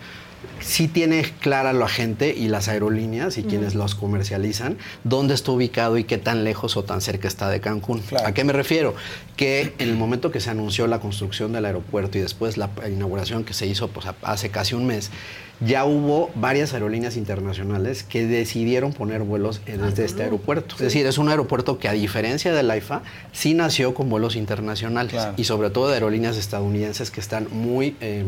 sí 0.61 0.89
tiene 0.89 1.23
clara 1.41 1.73
la 1.73 1.89
gente 1.89 2.35
y 2.37 2.49
las 2.49 2.69
aerolíneas 2.69 3.39
y 3.39 3.43
quienes 3.43 3.75
los 3.75 3.95
comercializan 3.95 4.77
dónde 5.05 5.35
está 5.35 5.53
ubicado 5.53 5.99
y 5.99 6.05
qué 6.05 6.19
tan 6.19 6.45
lejos 6.45 6.77
o 6.77 6.85
tan 6.85 7.01
cerca 7.01 7.29
está 7.29 7.49
de 7.49 7.61
Cancún. 7.61 8.03
¿A 8.25 8.33
qué 8.33 8.45
me 8.45 8.53
refiero? 8.53 8.95
Que 9.37 9.75
en 9.79 9.89
el 9.89 9.97
momento 9.97 10.31
que 10.31 10.41
se 10.41 10.51
anunció 10.51 10.87
la 10.87 11.01
construcción 11.01 11.53
del 11.53 11.65
aeropuerto 11.65 12.19
y 12.19 12.21
después 12.21 12.57
la 12.57 12.71
inauguración 12.89 13.45
que 13.45 13.55
se 13.55 13.67
hizo 13.67 13.89
pues, 13.89 14.07
hace 14.23 14.51
casi 14.51 14.75
un 14.75 14.87
mes, 14.87 15.11
ya 15.61 15.85
hubo 15.87 16.31
varias 16.35 16.75
aerolíneas 16.75 17.17
internacionales 17.17 18.03
que 18.03 18.27
decidieron 18.27 18.93
poner 18.93 19.23
vuelos 19.23 19.61
desde 19.65 20.05
este 20.05 20.25
aeropuerto. 20.25 20.75
Es 20.77 20.83
decir, 20.83 21.07
es 21.07 21.19
un 21.19 21.29
aeropuerto 21.29 21.79
que 21.79 21.89
a 21.89 21.93
diferencia 21.93 22.53
del 22.53 22.71
AIFA, 22.71 23.03
sí 23.33 23.55
nació 23.55 23.95
con 23.95 24.11
vuelos 24.11 24.37
internacionales 24.37 25.29
y 25.37 25.45
sobre 25.45 25.71
todo 25.71 25.89
de 25.89 25.95
aerolíneas 25.95 26.37
estadounidenses 26.37 27.11
que 27.11 27.21
están 27.21 27.49
muy 27.51 27.97
eh, 28.01 28.25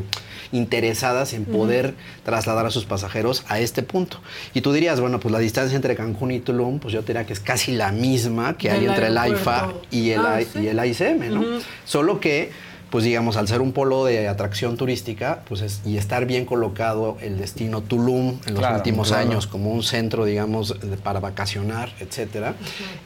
interesadas 0.53 1.33
en 1.35 1.45
poder 1.45 1.95
trasladar 2.25 2.67
a 2.67 2.71
sus 2.71 2.85
pasajeros 2.85 3.45
a 3.49 3.61
este 3.61 3.83
punto. 3.83 4.21
Y 4.55 4.61
tú 4.61 4.73
dirías, 4.73 5.01
bueno, 5.01 5.21
pues 5.21 5.33
la 5.33 5.38
distancia 5.38 5.77
entre 5.77 5.95
Cancún 5.97 6.31
y 6.31 6.41
Tulum, 6.41 6.79
pues 6.79 6.95
yo 6.95 7.03
diría 7.03 7.27
que 7.27 7.33
es 7.33 7.41
casi 7.41 7.73
la 7.73 7.93
misma 7.93 8.57
que 8.57 8.71
hay 8.71 8.87
entre 8.87 9.09
el 9.09 9.19
AIFA 9.19 9.73
y 9.91 10.11
el, 10.11 10.21
Ah, 10.21 10.41
sí. 10.41 10.61
y 10.61 10.67
el 10.69 10.79
AICM, 10.79 11.31
¿no? 11.33 11.45
Solo 11.85 12.21
que, 12.21 12.51
pues 12.90 13.05
digamos, 13.05 13.37
al 13.37 13.46
ser 13.48 13.61
un 13.61 13.72
polo 13.72 14.05
de 14.05 14.29
atracción 14.29 14.77
turística, 14.77 15.40
pues 15.46 15.61
es- 15.61 15.81
y 15.85 15.98
estar 15.98 16.24
bien 16.27 16.44
colocado 16.46 17.16
el 17.20 17.38
destino 17.38 17.83
Tulum 17.83 18.38
en 18.46 18.55
los 18.55 18.61
Claro, 18.61 18.77
últimos 18.77 19.09
claro. 19.09 19.29
años 19.29 19.46
como 19.46 19.70
un 19.70 19.83
centro, 19.83 20.24
digamos, 20.24 20.81
de- 20.81 20.96
para 20.96 21.20
vacacionar, 21.20 21.92
etcétera, 22.01 22.55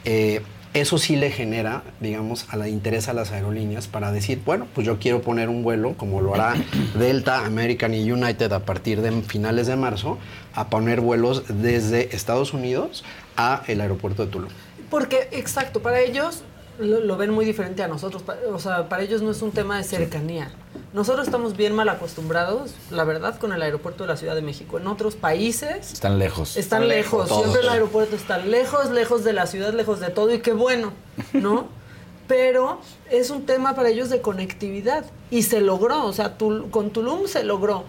eh, 0.05 0.43
eso 0.75 0.97
sí 0.97 1.17
le 1.17 1.31
genera, 1.31 1.83
digamos, 2.01 2.47
a 2.49 2.57
la 2.57 2.67
interés 2.67 3.09
a 3.09 3.13
las 3.13 3.31
aerolíneas 3.33 3.89
para 3.89 4.11
decir, 4.11 4.41
bueno, 4.47 4.67
pues 4.75 4.87
yo 4.87 4.99
quiero 4.99 5.21
poner 5.21 5.51
un 5.51 5.63
vuelo, 5.63 5.95
como 5.99 6.21
lo 6.23 6.35
hará 6.35 6.55
Delta, 6.99 7.45
American 7.45 7.93
y 7.93 8.11
United 8.11 8.51
a 8.53 8.61
partir 8.61 9.03
de 9.03 9.11
finales 9.23 9.67
de 9.67 9.77
marzo, 9.77 10.17
a 10.55 10.69
poner 10.69 11.01
vuelos 11.01 11.43
desde 11.49 12.15
Estados 12.17 12.55
Unidos 12.55 13.05
a 13.37 13.63
el 13.67 13.81
aeropuerto 13.83 14.25
de 14.25 14.31
Tulum. 14.33 14.49
Porque, 14.89 15.29
exacto, 15.33 15.81
para 15.83 16.01
ellos 16.01 16.43
lo, 16.79 17.01
lo 17.01 17.17
ven 17.17 17.31
muy 17.31 17.45
diferente 17.45 17.83
a 17.83 17.89
nosotros. 17.89 18.23
O 18.53 18.59
sea, 18.59 18.89
para 18.89 19.03
ellos 19.03 19.23
no 19.23 19.31
es 19.31 19.43
un 19.43 19.53
tema 19.53 19.77
de 19.79 19.85
cercanía. 19.85 20.51
Nosotros 20.93 21.27
estamos 21.27 21.57
bien 21.57 21.75
mal 21.75 21.89
acostumbrados, 21.89 22.73
la 22.91 23.05
verdad, 23.05 23.39
con 23.39 23.53
el 23.53 23.63
aeropuerto 23.63 24.05
de 24.05 24.09
la 24.09 24.17
Ciudad 24.17 24.35
de 24.35 24.43
México. 24.43 24.79
En 24.79 24.87
otros 24.87 25.15
países 25.17 25.93
Están 25.93 26.19
lejos. 26.19 26.57
están 26.57 26.89
lejos. 26.89 27.29
Todos. 27.29 27.43
Siempre 27.43 27.63
el 27.63 27.69
aeropuerto 27.71 28.15
está 28.17 28.39
lejos, 28.39 28.91
lejos 28.91 29.25
de 29.25 29.33
la 29.33 29.47
ciudad, 29.47 29.73
lejos 29.73 30.01
de 30.01 30.11
todo. 30.11 30.31
Y 30.33 30.41
qué 30.41 30.53
bueno, 30.53 30.93
¿no? 31.33 31.67
Pero 32.29 32.81
es 33.11 33.31
un 33.31 33.45
tema 33.47 33.75
para 33.75 33.89
ellos 33.89 34.09
de 34.11 34.21
conectividad. 34.21 35.05
Y 35.31 35.43
se 35.43 35.61
logró. 35.61 36.05
O 36.05 36.13
sea, 36.13 36.37
Tul- 36.39 36.71
con 36.71 36.91
Tulum 36.91 37.27
se 37.27 37.43
logró. 37.45 37.85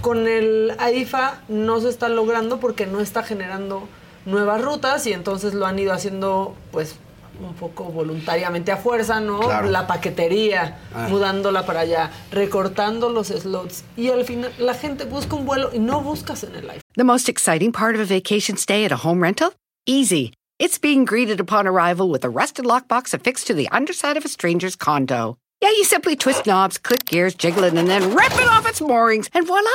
Con 0.00 0.28
el 0.28 0.74
AIFA 0.78 1.42
no 1.48 1.80
se 1.80 1.88
está 1.88 2.08
logrando 2.08 2.60
porque 2.60 2.86
no 2.86 3.00
está 3.00 3.22
generando 3.24 3.82
nuevas 4.26 4.62
rutas 4.62 5.06
y 5.06 5.12
entonces 5.12 5.54
lo 5.54 5.66
han 5.66 5.78
ido 5.78 5.92
haciendo, 5.92 6.54
pues, 6.70 6.96
un 7.40 7.54
poco 7.54 7.84
voluntariamente 7.84 8.72
a 8.72 8.76
fuerza, 8.76 9.20
¿no? 9.20 9.40
Claro. 9.40 9.70
La 9.70 9.86
paquetería, 9.86 10.78
Ah. 10.94 11.08
mudándola 11.08 11.64
para 11.64 11.80
allá, 11.80 12.10
recortando 12.30 13.10
los 13.10 13.28
slots. 13.28 13.84
Y 13.96 14.08
al 14.10 14.24
final 14.24 14.52
la 14.58 14.74
gente 14.74 15.04
busca 15.04 15.36
un 15.36 15.44
vuelo 15.46 15.70
y 15.72 15.78
no 15.78 16.00
buscas 16.00 16.44
en 16.44 16.54
el 16.56 16.68
AIFA. 16.70 16.80
The 16.96 17.04
most 17.04 17.28
exciting 17.28 17.72
part 17.72 17.94
of 17.94 18.00
a 18.00 18.04
vacation 18.04 18.56
stay 18.56 18.84
at 18.84 18.92
a 18.92 18.96
home 19.04 19.22
rental? 19.22 19.52
Easy. 19.86 20.32
It's 20.58 20.78
being 20.80 21.04
greeted 21.04 21.38
upon 21.40 21.66
arrival 21.68 22.10
with 22.10 22.24
a 22.24 22.28
rusted 22.28 22.64
lockbox 22.64 23.14
affixed 23.14 23.46
to 23.46 23.54
the 23.54 23.68
underside 23.70 24.16
of 24.16 24.24
a 24.24 24.28
stranger's 24.28 24.74
condo. 24.76 25.36
Yeah, 25.62 25.70
you 25.70 25.84
simply 25.84 26.16
twist 26.16 26.46
knobs, 26.46 26.78
click 26.78 27.04
gears, 27.06 27.34
jiggle 27.34 27.64
it, 27.64 27.74
and 27.74 27.88
then 27.88 28.14
rip 28.14 28.32
it 28.32 28.48
off 28.48 28.68
its 28.68 28.80
moorings, 28.80 29.28
and 29.34 29.46
voila! 29.46 29.70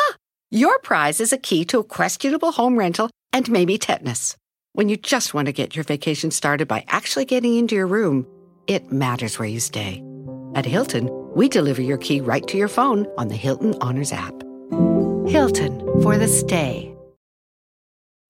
Your 0.51 0.79
prize 0.79 1.19
is 1.21 1.33
a 1.33 1.37
key 1.37 1.65
to 1.65 1.79
a 1.79 1.83
questionable 1.83 2.51
home 2.53 2.77
rental 2.77 3.09
and 3.31 3.49
maybe 3.49 3.77
tetanus. 3.77 4.35
When 4.75 4.89
you 4.89 4.97
just 4.97 5.35
want 5.35 5.45
to 5.45 5.51
get 5.53 5.75
your 5.75 5.83
vacation 5.83 6.31
started 6.31 6.67
by 6.67 6.83
actually 6.87 7.25
getting 7.25 7.55
into 7.57 7.75
your 7.75 7.85
room, 7.85 8.25
it 8.65 8.91
matters 8.91 9.37
where 9.37 9.47
you 9.47 9.59
stay. 9.59 10.03
At 10.55 10.65
Hilton, 10.65 11.11
we 11.35 11.47
deliver 11.47 11.83
your 11.83 11.99
key 11.99 12.21
right 12.21 12.47
to 12.47 12.57
your 12.57 12.67
phone 12.67 13.05
on 13.15 13.27
the 13.27 13.35
Hilton 13.35 13.75
Honors 13.81 14.11
app. 14.11 14.33
Hilton 15.27 15.79
for 16.01 16.17
the 16.17 16.27
stay. 16.27 16.92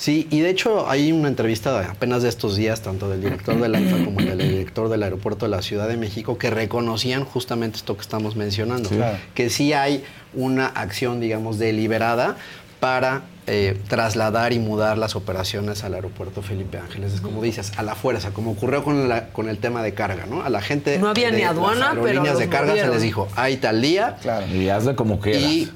Sí, 0.00 0.26
y 0.30 0.40
de 0.40 0.48
hecho 0.48 0.88
hay 0.88 1.12
una 1.12 1.28
entrevista 1.28 1.78
de 1.78 1.84
apenas 1.84 2.22
de 2.22 2.30
estos 2.30 2.56
días, 2.56 2.80
tanto 2.80 3.10
del 3.10 3.20
director 3.20 3.60
de 3.60 3.68
la 3.68 3.78
IFA 3.80 4.02
como 4.06 4.22
del 4.22 4.38
director 4.38 4.88
del 4.88 5.02
aeropuerto 5.02 5.44
de 5.44 5.50
la 5.50 5.60
Ciudad 5.60 5.88
de 5.88 5.98
México, 5.98 6.38
que 6.38 6.48
reconocían 6.48 7.26
justamente 7.26 7.76
esto 7.76 7.96
que 7.96 8.00
estamos 8.00 8.34
mencionando, 8.34 8.88
que 9.34 9.50
sí 9.50 9.74
hay 9.74 10.02
una 10.32 10.68
acción, 10.68 11.20
digamos, 11.20 11.58
deliberada 11.58 12.36
para 12.80 13.24
eh, 13.46 13.76
trasladar 13.88 14.54
y 14.54 14.58
mudar 14.58 14.96
las 14.96 15.16
operaciones 15.16 15.84
al 15.84 15.92
aeropuerto 15.92 16.40
Felipe 16.40 16.78
Ángeles, 16.78 17.12
es 17.12 17.20
como 17.20 17.42
dices, 17.42 17.72
a 17.76 17.82
la 17.82 17.94
fuerza, 17.94 18.30
como 18.30 18.52
ocurrió 18.52 18.82
con, 18.82 19.06
la- 19.06 19.26
con 19.28 19.50
el 19.50 19.58
tema 19.58 19.82
de 19.82 19.92
carga, 19.92 20.24
¿no? 20.24 20.42
A 20.42 20.48
la 20.48 20.62
gente 20.62 20.98
No 20.98 21.08
había 21.08 21.30
de 21.30 21.36
ni 21.36 21.42
aduana, 21.42 21.78
las 21.78 21.88
pero 21.96 22.06
aerolíneas 22.06 22.38
de 22.38 22.46
los 22.46 22.54
carga 22.54 22.74
se 22.74 22.88
les 22.88 23.02
dijo, 23.02 23.28
hay 23.36 23.58
tal 23.58 23.82
día, 23.82 24.16
Claro. 24.22 24.46
Y 24.46 24.70
hazle 24.70 24.94
como 24.94 25.20
quieras. 25.20 25.42
y 25.42 25.70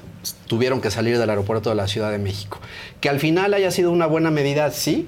tuvieron 0.47 0.81
que 0.81 0.91
salir 0.91 1.17
del 1.17 1.29
aeropuerto 1.29 1.69
de 1.69 1.75
la 1.75 1.87
Ciudad 1.87 2.11
de 2.11 2.17
México. 2.19 2.59
Que 3.01 3.09
al 3.09 3.19
final 3.19 3.53
haya 3.53 3.71
sido 3.71 3.91
una 3.91 4.05
buena 4.05 4.31
medida, 4.31 4.69
sí, 4.71 5.07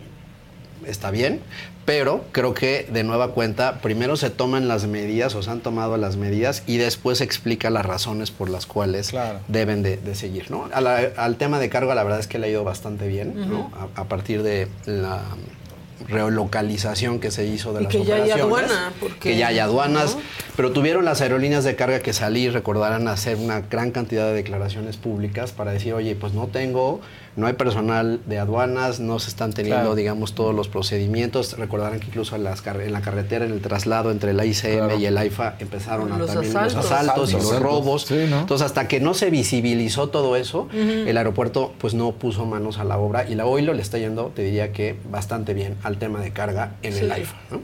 está 0.85 1.11
bien, 1.11 1.41
pero 1.85 2.25
creo 2.33 2.53
que 2.53 2.85
de 2.91 3.03
nueva 3.03 3.31
cuenta, 3.31 3.79
primero 3.81 4.17
se 4.17 4.29
toman 4.29 4.67
las 4.67 4.85
medidas 4.87 5.35
o 5.35 5.41
se 5.43 5.49
han 5.49 5.61
tomado 5.61 5.95
las 5.97 6.17
medidas 6.17 6.63
y 6.67 6.77
después 6.77 7.19
se 7.19 7.23
explica 7.23 7.69
las 7.69 7.85
razones 7.85 8.29
por 8.29 8.49
las 8.49 8.65
cuales 8.65 9.09
Claro. 9.11 9.39
deben 9.47 9.83
de, 9.83 9.95
de 9.97 10.13
seguir. 10.15 10.51
¿no? 10.51 10.67
La- 10.81 11.11
al 11.15 11.37
tema 11.37 11.59
de 11.59 11.69
cargo, 11.69 11.93
la 11.95 12.03
verdad 12.03 12.19
es 12.19 12.27
que 12.27 12.39
le 12.39 12.47
ha 12.47 12.49
ido 12.49 12.63
bastante 12.65 13.07
bien, 13.07 13.49
¿no? 13.49 13.71
a, 13.95 14.01
a 14.01 14.03
partir 14.05 14.43
de 14.43 14.67
la 14.85 15.21
relocalización 16.07 17.19
que 17.19 17.31
se 17.31 17.45
hizo 17.45 17.73
de 17.73 17.81
Y 17.81 17.83
las 17.85 17.91
que 17.91 18.03
ya 18.05 18.15
hay 18.15 18.21
operaciones, 18.31 18.71
aduana, 18.71 18.93
porque- 18.99 19.19
que 19.19 19.37
ya 19.37 19.47
hay 19.47 19.59
aduanas, 19.59 20.15
¿no? 20.15 20.21
pero 20.55 20.71
tuvieron 20.71 21.05
las 21.05 21.21
aerolíneas 21.21 21.63
de 21.63 21.75
carga 21.75 21.99
que 21.99 22.13
salir, 22.13 22.53
recordarán 22.53 23.07
hacer 23.07 23.37
una 23.37 23.61
gran 23.61 23.91
cantidad 23.91 24.25
de 24.27 24.33
declaraciones 24.33 24.97
públicas 24.97 25.51
para 25.51 25.71
decir, 25.71 25.93
oye, 25.93 26.15
pues 26.15 26.33
no 26.33 26.47
tengo, 26.47 27.01
no 27.37 27.47
hay 27.47 27.53
personal 27.53 28.19
de 28.25 28.39
aduanas, 28.39 28.99
no 28.99 29.19
se 29.19 29.29
están 29.29 29.53
teniendo, 29.53 29.79
Claro. 29.81 29.95
digamos, 29.95 30.33
todos 30.33 30.53
los 30.53 30.67
procedimientos. 30.67 31.57
Recordarán 31.57 31.99
que 32.01 32.07
incluso 32.07 32.35
en, 32.35 32.43
las 32.43 32.61
car- 32.61 32.81
en 32.81 32.91
la 32.91 33.01
carretera, 33.01 33.45
en 33.45 33.53
el 33.53 33.61
traslado 33.61 34.11
entre 34.11 34.33
la 34.33 34.43
ICM 34.43 34.77
Claro. 34.87 34.99
y 34.99 35.05
el 35.05 35.17
AIFA, 35.17 35.55
empezaron 35.59 36.11
a 36.11 36.17
Los 36.17 36.33
también 36.33 36.57
asaltos. 36.57 36.73
los 36.75 36.85
asaltos 36.91 37.29
y 37.31 37.33
Los 37.35 37.59
robos. 37.61 38.01
Sí, 38.07 38.25
¿no? 38.29 38.39
Entonces, 38.41 38.65
hasta 38.65 38.87
que 38.89 38.99
no 38.99 39.13
se 39.13 39.29
visibilizó 39.29 40.09
todo 40.09 40.35
eso, 40.35 40.67
el 40.73 41.15
aeropuerto 41.15 41.73
pues 41.77 41.93
no 41.93 42.11
puso 42.13 42.45
manos 42.45 42.79
a 42.79 42.83
la 42.83 42.97
obra 42.97 43.29
y 43.29 43.35
la 43.35 43.45
OILO 43.45 43.73
le 43.73 43.81
está 43.81 43.97
yendo, 43.97 44.31
te 44.35 44.41
diría 44.41 44.73
que 44.73 44.97
bastante 45.09 45.53
bien 45.53 45.75
al 45.83 45.97
tema 45.97 46.19
de 46.19 46.33
carga 46.33 46.73
en 46.81 46.93
Sí. 46.93 46.99
el 47.05 47.11
AIFA. 47.11 47.37
¿no? 47.51 47.61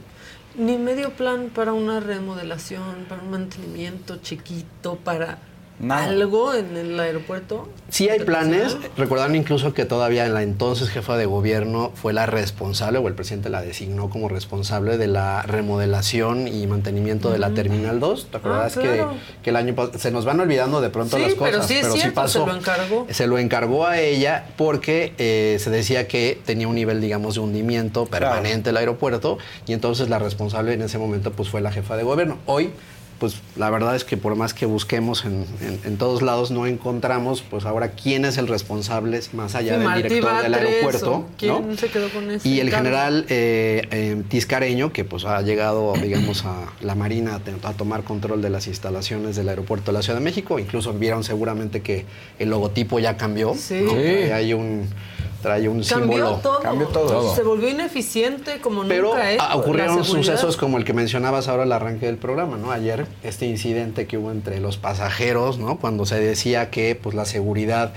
Ni 0.56 0.78
medio 0.78 1.10
plan 1.14 1.50
para 1.54 1.74
una 1.74 2.00
remodelación, 2.00 3.06
para 3.10 3.24
un 3.24 3.32
mantenimiento 3.32 4.18
chiquito, 4.18 4.98
para 5.04 5.40
Nada. 5.80 6.06
algo 6.06 6.54
en 6.54 6.78
el 6.78 7.00
aeropuerto. 7.00 7.68
Sí 7.90 8.08
hay 8.10 8.20
planes. 8.22 8.78
Recordaron 8.98 9.36
incluso 9.36 9.74
que 9.74 9.86
todavía 9.86 10.28
la 10.30 10.42
entonces 10.44 10.90
jefa 10.90 11.18
de 11.18 11.26
gobierno 11.26 11.92
fue 11.96 12.14
la 12.14 12.26
responsable, 12.26 13.00
o 13.00 13.08
el 13.08 13.14
presidente 13.16 13.50
la 13.50 13.62
designó 13.62 14.10
como 14.10 14.30
responsable 14.30 14.98
de 14.98 15.08
la 15.08 15.42
remodelación 15.44 16.48
y 16.48 16.66
mantenimiento 16.68 17.30
de 17.32 17.40
la 17.40 17.50
Terminal 17.52 18.00
2. 18.00 18.28
¿Te 18.32 18.38
acuerdas 18.38 18.78
Ah, 18.78 18.82
claro. 18.82 19.10
que, 19.12 19.42
que 19.44 19.50
el 19.50 19.56
año 19.56 19.76
pasado 19.76 20.00
se 20.00 20.12
nos 20.12 20.26
van 20.26 20.40
olvidando 20.40 20.80
de 20.82 20.90
pronto 20.90 21.18
Sí, 21.18 21.24
las 21.24 21.34
pero 21.34 21.58
cosas? 21.58 21.68
sí 21.68 21.76
es 21.76 21.92
cierto, 21.94 22.28
se 22.28 22.40
lo 22.40 22.56
encargó. 22.56 23.08
Se 23.10 23.28
lo 23.28 23.38
encargó 23.38 23.86
a 23.86 24.00
ella 24.00 24.46
porque 24.58 25.14
eh, 25.18 25.58
se 25.60 25.70
decía 25.70 26.08
que 26.08 26.40
tenía 26.46 26.68
un 26.68 26.76
nivel, 26.76 27.02
digamos, 27.02 27.36
de 27.36 27.42
hundimiento 27.42 28.06
permanente 28.06 28.70
el 28.70 28.78
aeropuerto 28.78 29.38
y 29.68 29.74
entonces 29.74 30.10
la 30.10 30.20
responsable 30.20 30.74
en 30.74 30.82
ese 30.82 30.98
momento 30.98 31.32
pues 31.32 31.50
fue 31.50 31.62
la 31.62 31.72
jefa 31.72 31.98
de 31.98 32.04
gobierno. 32.04 32.38
Hoy 32.46 32.72
pues 33.24 33.36
la 33.56 33.70
verdad 33.70 33.96
es 33.96 34.04
que 34.04 34.18
por 34.18 34.36
más 34.36 34.54
que 34.54 34.66
busquemos 34.66 35.24
en, 35.24 35.46
en- 35.62 35.80
en 35.86 35.96
todos 35.98 36.22
lados 36.22 36.52
no 36.52 36.68
encontramos 36.68 37.42
pues 37.42 37.64
ahora 37.64 37.92
quién 37.92 38.26
es 38.26 38.38
el 38.38 38.50
responsable 38.50 39.18
más 39.32 39.56
allá 39.56 39.76
Sí, 39.76 39.78
del 39.80 39.88
Martí 39.88 40.04
director 40.10 40.42
del 40.44 40.54
aeropuerto 40.54 41.26
¿quién 41.38 41.70
¿no? 41.70 41.78
se 41.78 41.88
quedó 41.88 42.10
con 42.10 42.30
ese 42.30 42.50
y 42.50 42.60
el 42.60 42.70
general 42.70 43.26
eh, 43.30 43.88
eh, 43.92 44.22
Tiscareño 44.28 44.92
que 44.92 45.06
pues 45.06 45.24
ha 45.24 45.42
llegado 45.42 45.94
digamos 46.02 46.44
a 46.44 46.66
la 46.82 46.96
Marina 46.96 47.40
a, 47.64 47.72
tomar 47.72 48.04
control 48.04 48.42
de 48.42 48.50
las 48.50 48.68
instalaciones 48.68 49.38
del 49.38 49.48
aeropuerto 49.48 49.92
de 49.94 50.00
la 50.00 50.02
Ciudad 50.02 50.20
de 50.20 50.26
México 50.26 50.60
incluso 50.60 50.92
vieron 50.92 51.24
seguramente 51.24 51.82
que 51.82 52.06
el 52.40 52.50
logotipo 52.50 53.00
ya 53.00 53.16
cambió 53.16 53.54
Sí. 53.56 53.80
¿no? 53.86 53.92
Sí. 53.92 54.32
Ahí 54.34 54.54
un 54.54 54.90
trae 55.44 55.70
un 55.70 55.84
Cambió 55.84 56.18
símbolo 56.18 56.36
todo. 56.42 56.60
cambió 56.62 56.88
todo. 56.88 57.36
Se 57.36 57.44
volvió 57.44 57.70
ineficiente 57.70 58.60
como 58.62 58.84
pero 58.88 59.10
nunca 59.10 59.32
es. 59.32 59.40
ah, 59.40 59.56
ocurrieron 59.56 60.04
sucesos 60.04 60.58
como 60.58 60.78
el 60.78 60.86
que 60.86 60.94
mencionabas 60.94 61.48
ahora 61.48 61.64
al 61.64 61.72
arranque 61.72 62.08
del 62.08 62.18
programa, 62.18 62.58
¿no? 62.58 62.72
Ayer 62.72 63.06
este 63.22 63.46
incidente 63.46 64.08
que 64.08 64.18
hubo 64.18 64.32
entre 64.32 64.60
los 64.60 64.78
pasajeros, 64.78 65.60
¿no? 65.60 65.78
Cuando 65.78 66.06
se 66.06 66.20
decía 66.20 66.72
que 66.72 66.96
pues 66.96 67.14
la 67.16 67.26
seguridad 67.26 67.94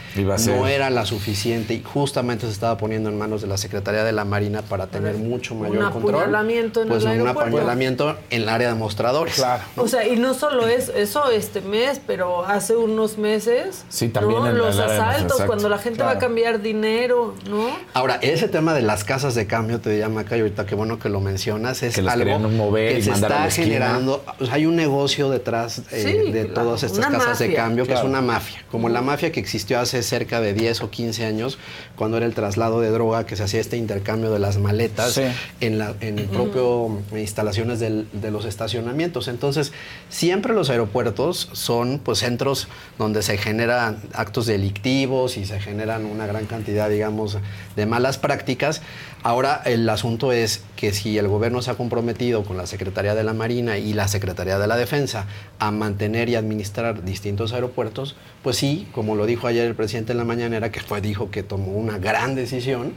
no 0.47 0.67
era 0.67 0.91
la 0.91 1.07
suficiente 1.07 1.73
y 1.75 1.83
justamente 1.83 2.47
se 2.47 2.53
estaba 2.53 2.77
poniendo 2.77 3.09
en 3.09 3.17
manos 3.17 3.41
de 3.41 3.47
la 3.47 3.57
Secretaría 3.57 4.05
de 4.05 4.13
la 4.13 4.25
Marina 4.25 4.63
para 4.63 4.89
tener 4.89 5.17
mucho 5.17 5.55
un 5.55 5.63
mayor 5.63 5.93
control. 5.93 6.17
apuñalamiento 6.17 6.83
en 6.83 6.89
pues 6.89 7.05
el 7.05 7.21
un 7.23 7.29
apuñalamiento 7.29 8.11
en 8.11 8.43
el 8.43 8.49
área 8.49 8.69
de 8.69 8.75
mostradores. 8.75 9.37
Claro. 9.37 9.63
O 9.77 9.87
sea, 9.87 10.07
y 10.07 10.17
no 10.17 10.35
solo 10.35 10.67
es 10.67 10.89
eso 10.89 11.31
este 11.31 11.61
mes, 11.61 12.01
pero 12.05 12.45
hace 12.45 12.75
unos 12.75 13.19
meses. 13.19 13.85
Sí, 13.89 14.09
también 14.09 14.41
¿no? 14.41 14.49
en 14.49 14.59
los 14.59 14.79
asaltos, 14.79 15.41
cuando 15.43 15.69
la 15.69 15.79
gente 15.79 16.03
va 16.03 16.13
a 16.13 16.19
cambiar 16.19 16.61
dinero, 16.61 17.35
¿no? 17.49 17.69
Ahora, 17.95 18.19
ese 18.23 18.49
tema 18.49 18.75
de 18.75 18.83
las 18.83 19.05
casas 19.05 19.35
de 19.35 19.47
cambio, 19.47 19.81
te 19.81 19.91
diría 19.91 20.09
Maca, 20.09 20.37
y 20.37 20.41
ahorita 20.41 20.67
qué 20.67 20.75
bueno 20.75 20.99
que 20.99 21.09
lo 21.09 21.21
mencionas, 21.21 21.83
es 21.83 21.95
Que 21.95 22.03
las 22.03 22.15
algo 22.15 22.39
mover 22.49 22.93
que 22.95 22.99
y 22.99 23.03
se 23.03 23.11
está 23.13 23.51
generando. 23.51 24.25
o 24.39 24.45
sea, 24.47 24.55
hay 24.55 24.67
un 24.67 24.77
negocio 24.77 25.29
detrás 25.31 25.83
eh, 25.93 26.03
Sí, 26.25 26.33
de 26.33 26.47
claro, 26.49 26.55
todas 26.69 26.83
estas 26.83 26.99
una 27.07 27.19
casas 27.19 27.39
de 27.39 27.47
mafia. 27.49 27.63
cambio, 27.63 27.87
que 27.87 27.95
es 27.95 28.03
una 28.03 28.21
mafia. 28.21 28.65
Como 28.71 28.89
la 28.89 29.03
mafia 29.03 29.33
que 29.33 29.41
existió 29.41 29.79
hace 29.81 30.03
cerca 30.03 30.41
de 30.41 30.55
10 30.55 30.83
o 30.83 30.91
15 30.91 31.25
años, 31.25 31.59
cuando 31.97 32.17
era 32.17 32.27
el 32.27 32.35
traslado 32.35 32.81
de 32.81 32.91
droga, 32.91 33.27
que 33.27 33.37
se 33.37 33.43
hacía 33.45 33.61
este 33.61 33.77
intercambio 33.77 34.31
de 34.31 34.39
las 34.39 34.59
maletas 34.59 35.13
Sí. 35.15 35.23
en, 35.61 35.79
la, 35.79 35.95
en 36.01 36.19
el 36.19 36.27
propio 36.27 36.99
eh, 37.13 37.21
instalaciones 37.21 37.81
del- 37.81 38.07
de 38.13 38.31
los 38.31 38.45
estacionamientos. 38.45 39.29
Entonces, 39.29 39.73
siempre 40.09 40.53
los 40.55 40.71
aeropuertos 40.71 41.49
son 41.53 42.01
pues 42.03 42.19
centros 42.19 42.69
donde 42.99 43.23
se 43.23 43.39
generan 43.39 43.99
actos 44.13 44.47
delictivos 44.47 45.37
y 45.37 45.45
se 45.45 45.59
generan 45.61 46.05
una 46.05 46.27
gran 46.27 46.47
cantidad, 46.47 46.89
digamos, 46.91 47.26
digamos, 47.35 47.51
de 47.75 47.87
malas 47.87 48.19
prácticas. 48.19 48.83
Ahora 49.23 49.63
el 49.65 49.89
asunto 49.89 50.33
es 50.33 50.63
que 50.77 50.93
si 50.93 51.19
el 51.19 51.29
gobierno 51.29 51.63
se 51.63 51.71
ha 51.71 51.75
comprometido 51.75 52.45
con 52.45 52.57
la 52.57 52.67
Secretaría 52.67 53.15
de 53.15 53.25
la 53.25 53.35
Marina 53.35 53.79
y 53.79 53.93
la 53.93 54.09
Secretaría 54.09 54.59
de 54.59 54.67
la 54.67 54.77
Defensa 54.77 55.27
a 55.59 55.71
mantener 55.71 56.29
y 56.29 56.37
administrar 56.37 57.05
distintos 57.05 57.53
aeropuertos, 57.53 58.17
pues 58.43 58.57
sí, 58.57 58.87
como 58.93 59.17
lo 59.17 59.27
dijo 59.27 59.47
ayer 59.47 59.67
el 59.67 59.75
presidente 59.75 60.13
en 60.13 60.19
la 60.19 60.25
mañanera, 60.25 60.71
que 60.71 60.81
fue, 60.81 61.01
dijo 61.01 61.31
que 61.31 61.43
tomó 61.43 61.73
una 61.73 61.99
gran 61.99 62.35
decisión, 62.35 62.93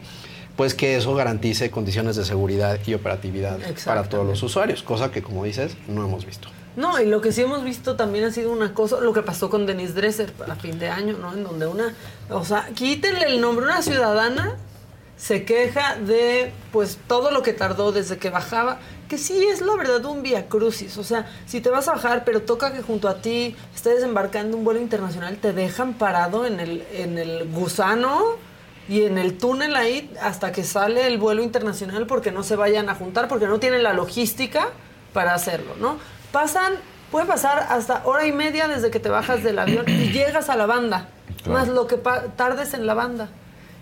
pues 0.56 0.74
que 0.74 0.98
eso 0.98 1.16
garantice 1.16 1.72
condiciones 1.72 2.16
de 2.16 2.26
seguridad 2.26 2.80
y 2.86 2.94
operatividad 2.94 3.58
para 3.86 4.04
todos 4.04 4.28
los 4.28 4.44
usuarios, 4.44 4.84
cosa 4.84 5.12
que 5.12 5.22
como 5.22 5.46
dices 5.46 5.76
no 5.88 6.06
hemos 6.06 6.26
visto. 6.26 6.50
No, 6.76 7.01
y 7.01 7.05
lo 7.05 7.20
que 7.22 7.32
sí 7.32 7.41
hemos 7.41 7.63
visto 7.63 7.95
también 7.95 8.26
ha 8.26 8.32
sido 8.32 8.51
una 8.51 8.74
cosa, 8.74 8.99
lo 9.01 9.11
que 9.11 9.22
pasó 9.22 9.49
con 9.49 9.65
Denise 9.65 9.93
Dresser 9.93 10.34
a 10.47 10.55
fin 10.55 10.80
de 10.80 10.89
año, 10.89 11.17
¿no? 11.17 11.34
En 11.34 11.43
donde 11.43 11.67
una, 11.67 11.93
o 12.30 12.45
sea, 12.45 12.70
quítenle 12.74 13.26
el 13.26 13.41
nombre, 13.41 13.65
una 13.65 13.82
ciudadana 13.82 14.55
se 15.17 15.43
queja 15.43 15.97
de, 15.97 16.53
pues, 16.72 16.97
todo 17.07 17.32
lo 17.32 17.41
que 17.41 17.51
tardó 17.51 17.91
desde 17.91 18.17
que 18.17 18.30
bajaba, 18.30 18.80
que 19.09 19.17
sí 19.17 19.43
es 19.43 19.59
la 19.59 19.76
verdad 19.76 20.05
un 20.05 20.22
vía 20.22 20.47
crucis, 20.47 20.97
o 20.97 21.03
sea, 21.03 21.30
si 21.45 21.59
te 21.59 21.70
vas 21.70 21.89
a 21.89 21.93
bajar, 21.93 22.24
pero 22.24 22.43
toca 22.43 22.72
que 22.72 22.82
junto 22.82 23.09
a 23.09 23.22
ti 23.22 23.55
estés 23.76 23.95
desembarcando 23.95 24.55
un 24.55 24.63
vuelo 24.63 24.80
internacional, 24.80 25.38
te 25.38 25.51
dejan 25.51 25.95
parado 25.95 26.45
en 26.45 26.61
el, 26.61 26.86
en 26.93 27.17
el 27.17 27.49
gusano 27.49 28.38
y 28.88 29.03
en 29.03 29.17
el 29.17 29.38
túnel 29.38 29.76
ahí 29.76 30.09
hasta 30.22 30.51
que 30.51 30.63
sale 30.63 31.07
el 31.07 31.17
vuelo 31.17 31.43
internacional 31.43 32.07
porque 32.07 32.32
no 32.32 32.43
se 32.43 32.55
vayan 32.55 32.88
a 32.88 32.95
juntar, 32.95 33.28
porque 33.28 33.47
no 33.47 33.59
tienen 33.59 33.84
la 33.84 33.93
logística 33.93 34.70
para 35.11 35.34
hacerlo, 35.34 35.76
¿no? 35.80 35.97
Pasan, 36.32 36.74
puede 37.12 37.26
pasar 37.26 37.68
hasta 37.70 38.04
hora 38.06 38.26
y 38.28 38.32
media 38.32 38.68
desde 38.68 38.92
que 38.92 39.00
te 39.00 39.10
bajas 39.10 39.44
del 39.44 39.60
avión 39.60 39.86
y 39.88 40.10
llegas 40.14 40.50
a 40.50 40.56
la 40.56 40.66
banda, 40.66 41.10
más 41.48 41.68
lo 41.68 41.88
que 41.88 41.98
tardes 41.98 42.74
en 42.74 42.86
la 42.86 42.94
banda. 42.94 43.30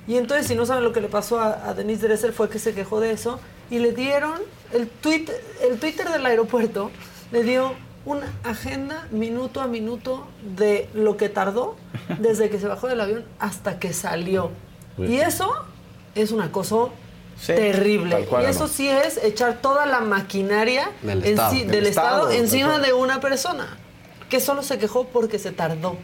Y 0.08 0.16
entonces, 0.16 0.48
si 0.48 0.56
no 0.56 0.66
saben 0.66 0.86
lo 0.86 0.94
que 0.94 1.02
le 1.02 1.10
pasó 1.10 1.40
a, 1.40 1.74
Denise 1.74 2.08
Dresser, 2.08 2.32
fue 2.32 2.50
que 2.50 2.60
se 2.60 2.74
quejó 2.74 3.02
de 3.02 3.12
eso 3.12 3.42
y 3.70 3.80
le 3.80 3.92
dieron 3.92 4.40
el, 4.72 4.88
tweet, 4.88 5.26
el 5.70 5.78
Twitter 5.80 6.10
del 6.10 6.26
aeropuerto, 6.26 6.92
le 7.32 7.44
dio 7.44 7.74
una 8.06 8.32
agenda 8.46 9.06
minuto 9.12 9.60
a 9.60 9.68
minuto 9.68 10.26
de 10.56 10.90
lo 10.94 11.18
que 11.18 11.28
tardó 11.28 11.76
desde 12.20 12.50
que 12.50 12.58
se 12.58 12.68
bajó 12.68 12.88
del 12.88 13.02
avión 13.02 13.26
hasta 13.40 13.80
que 13.80 13.92
salió. 13.92 14.52
Y 14.98 15.18
eso 15.18 15.54
es 16.16 16.32
un 16.32 16.42
acoso 16.42 16.94
terrible. 17.46 18.28
y 18.42 18.46
eso 18.46 18.68
sí 18.68 18.88
es 18.88 19.18
echar 19.24 19.62
toda 19.62 19.86
la 19.86 20.02
maquinaria 20.02 20.92
del, 21.02 21.24
Estado, 21.86 22.32
encima 22.32 22.80
de 22.80 22.94
una 22.94 23.20
persona 23.20 23.78
que 24.30 24.40
solo 24.40 24.64
se 24.64 24.78
quejó 24.78 25.08
porque 25.08 25.40
se 25.40 25.52
tardó. 25.52 25.98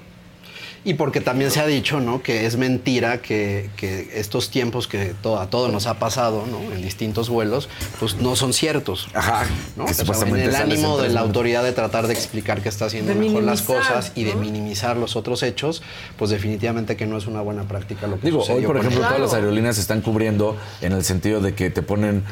Y 0.86 0.96
porque 0.96 1.22
también 1.22 1.50
se 1.50 1.62
ha 1.62 1.66
dicho, 1.66 2.02
¿no? 2.02 2.22
Que 2.22 2.46
es 2.46 2.58
mentira 2.58 3.22
que, 3.22 3.70
estos 4.14 4.50
tiempos 4.50 4.88
que 4.88 5.14
todo, 5.22 5.40
a 5.40 5.48
todos 5.48 5.72
nos 5.72 5.88
ha 5.88 5.96
pasado, 5.96 6.46
¿no? 6.46 6.60
En 6.74 6.82
distintos 6.82 7.30
vuelos, 7.30 7.70
pues 8.00 8.16
no 8.16 8.36
son 8.36 8.54
ciertos. 8.54 9.08
Ajá. 9.14 9.46
¿no? 9.78 9.86
en 9.88 10.36
el 10.36 10.56
ánimo 10.56 10.98
de 10.98 11.10
la 11.10 11.22
autoridad 11.22 11.64
de 11.64 11.72
tratar 11.72 12.08
de 12.08 12.14
explicar 12.14 12.62
que 12.62 12.70
está 12.70 12.86
haciendo 12.86 13.16
mejor 13.16 13.44
las 13.44 13.62
cosas 13.62 14.12
y 14.16 14.24
de 14.24 14.36
minimizar 14.36 14.98
los 14.98 15.16
otros 15.16 15.44
hechos, 15.44 15.82
pues 16.18 16.32
definitivamente 16.32 16.96
que 16.96 17.06
no 17.06 17.18
es 17.18 17.28
una 17.28 17.42
buena 17.42 17.64
práctica 17.64 18.08
lo 18.08 18.20
que 18.20 18.28
Digo, 18.28 18.44
hoy, 18.44 18.66
por 18.66 18.78
ejemplo, 18.78 19.02
todas 19.02 19.20
las 19.20 19.34
aerolíneas 19.34 19.76
se 19.76 19.82
están 19.82 20.02
cubriendo 20.02 20.58
en 20.82 20.94
el 20.94 21.04
sentido 21.04 21.42
de 21.42 21.56
que 21.56 21.70
te 21.70 21.82
ponen 21.82 22.24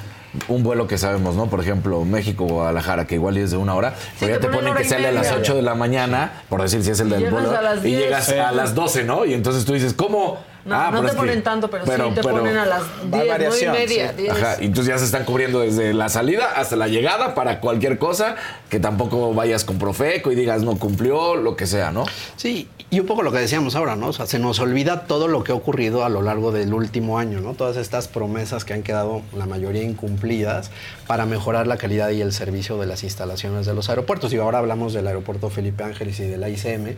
un 0.47 0.63
vuelo 0.63 0.87
que 0.87 0.97
sabemos, 0.97 1.35
¿no? 1.35 1.47
Por 1.47 1.59
ejemplo, 1.59 2.03
México-Guadalajara, 2.05 3.05
que 3.05 3.15
igual 3.15 3.37
es 3.37 3.51
de 3.51 3.57
una 3.57 3.75
hora, 3.75 3.95
pero 4.19 4.35
ya 4.35 4.39
te, 4.39 4.47
ponen 4.47 4.73
que 4.75 4.83
sale 4.83 5.07
a 5.07 5.11
las 5.11 5.31
8 5.31 5.55
de 5.55 5.61
la 5.61 5.75
mañana, 5.75 6.43
por 6.49 6.61
decir 6.61 6.83
si 6.83 6.91
es 6.91 6.99
el 6.99 7.09
del 7.09 7.29
vuelo, 7.29 7.53
y 7.83 7.91
llegas 7.91 8.29
a 8.29 8.51
las 8.51 8.75
12, 8.75 9.03
¿no? 9.03 9.25
Y 9.25 9.33
entonces 9.33 9.65
tú 9.65 9.73
dices, 9.73 9.93
¿cómo? 9.93 10.39
No, 10.65 10.75
ah, 10.75 10.91
no 10.91 11.03
te 11.03 11.13
ponen 11.13 11.41
tanto, 11.41 11.69
pero, 11.69 11.85
sí 11.85 12.15
te 12.15 12.21
ponen 12.21 12.55
a 12.55 12.65
las 12.65 12.83
10, 13.09 13.11
9 13.11 13.59
y 13.61 13.67
media. 13.67 14.15
Ajá, 14.31 14.57
y 14.61 14.65
entonces 14.65 14.93
ya 14.93 14.99
se 14.99 15.05
están 15.05 15.25
cubriendo 15.25 15.61
desde 15.61 15.93
la 15.93 16.09
salida 16.09 16.51
hasta 16.55 16.75
la 16.75 16.87
llegada 16.87 17.33
para 17.33 17.59
cualquier 17.59 17.97
cosa, 17.97 18.35
que 18.69 18.79
tampoco 18.79 19.33
vayas 19.33 19.65
con 19.65 19.79
Profeco 19.79 20.31
y 20.31 20.35
digas 20.35 20.63
no 20.63 20.77
cumplió, 20.77 21.35
lo 21.35 21.55
que 21.55 21.65
sea, 21.65 21.91
¿no? 21.91 22.05
Sí, 22.35 22.69
y 22.89 22.99
un 22.99 23.05
poco 23.05 23.23
lo 23.23 23.31
que 23.31 23.39
decíamos 23.39 23.75
ahora, 23.75 23.95
¿no? 23.95 24.07
O 24.07 24.13
sea, 24.13 24.25
se 24.25 24.37
nos 24.37 24.59
olvida 24.59 25.05
todo 25.05 25.29
lo 25.29 25.45
que 25.45 25.53
ha 25.53 25.55
ocurrido 25.55 26.03
a 26.03 26.09
lo 26.09 26.21
largo 26.21 26.51
del 26.51 26.73
último 26.73 27.17
año, 27.17 27.39
¿no? 27.39 27.53
Todas 27.53 27.77
estas 27.77 28.09
promesas 28.09 28.65
que 28.65 28.73
han 28.73 28.83
quedado 28.83 29.21
la 29.33 29.45
mayoría 29.45 29.81
incumplidas 29.83 30.71
para 31.07 31.25
mejorar 31.25 31.67
la 31.67 31.77
calidad 31.77 32.09
y 32.09 32.21
el 32.21 32.33
servicio 32.33 32.77
de 32.77 32.87
las 32.87 33.03
instalaciones 33.03 33.65
de 33.65 33.73
los 33.73 33.89
aeropuertos. 33.89 34.33
Y 34.33 34.37
ahora 34.37 34.59
hablamos 34.59 34.93
del 34.93 35.07
aeropuerto 35.07 35.49
Felipe 35.49 35.85
Ángeles 35.85 36.19
y 36.19 36.25
de 36.25 36.37
la 36.37 36.49
ICM, 36.49 36.97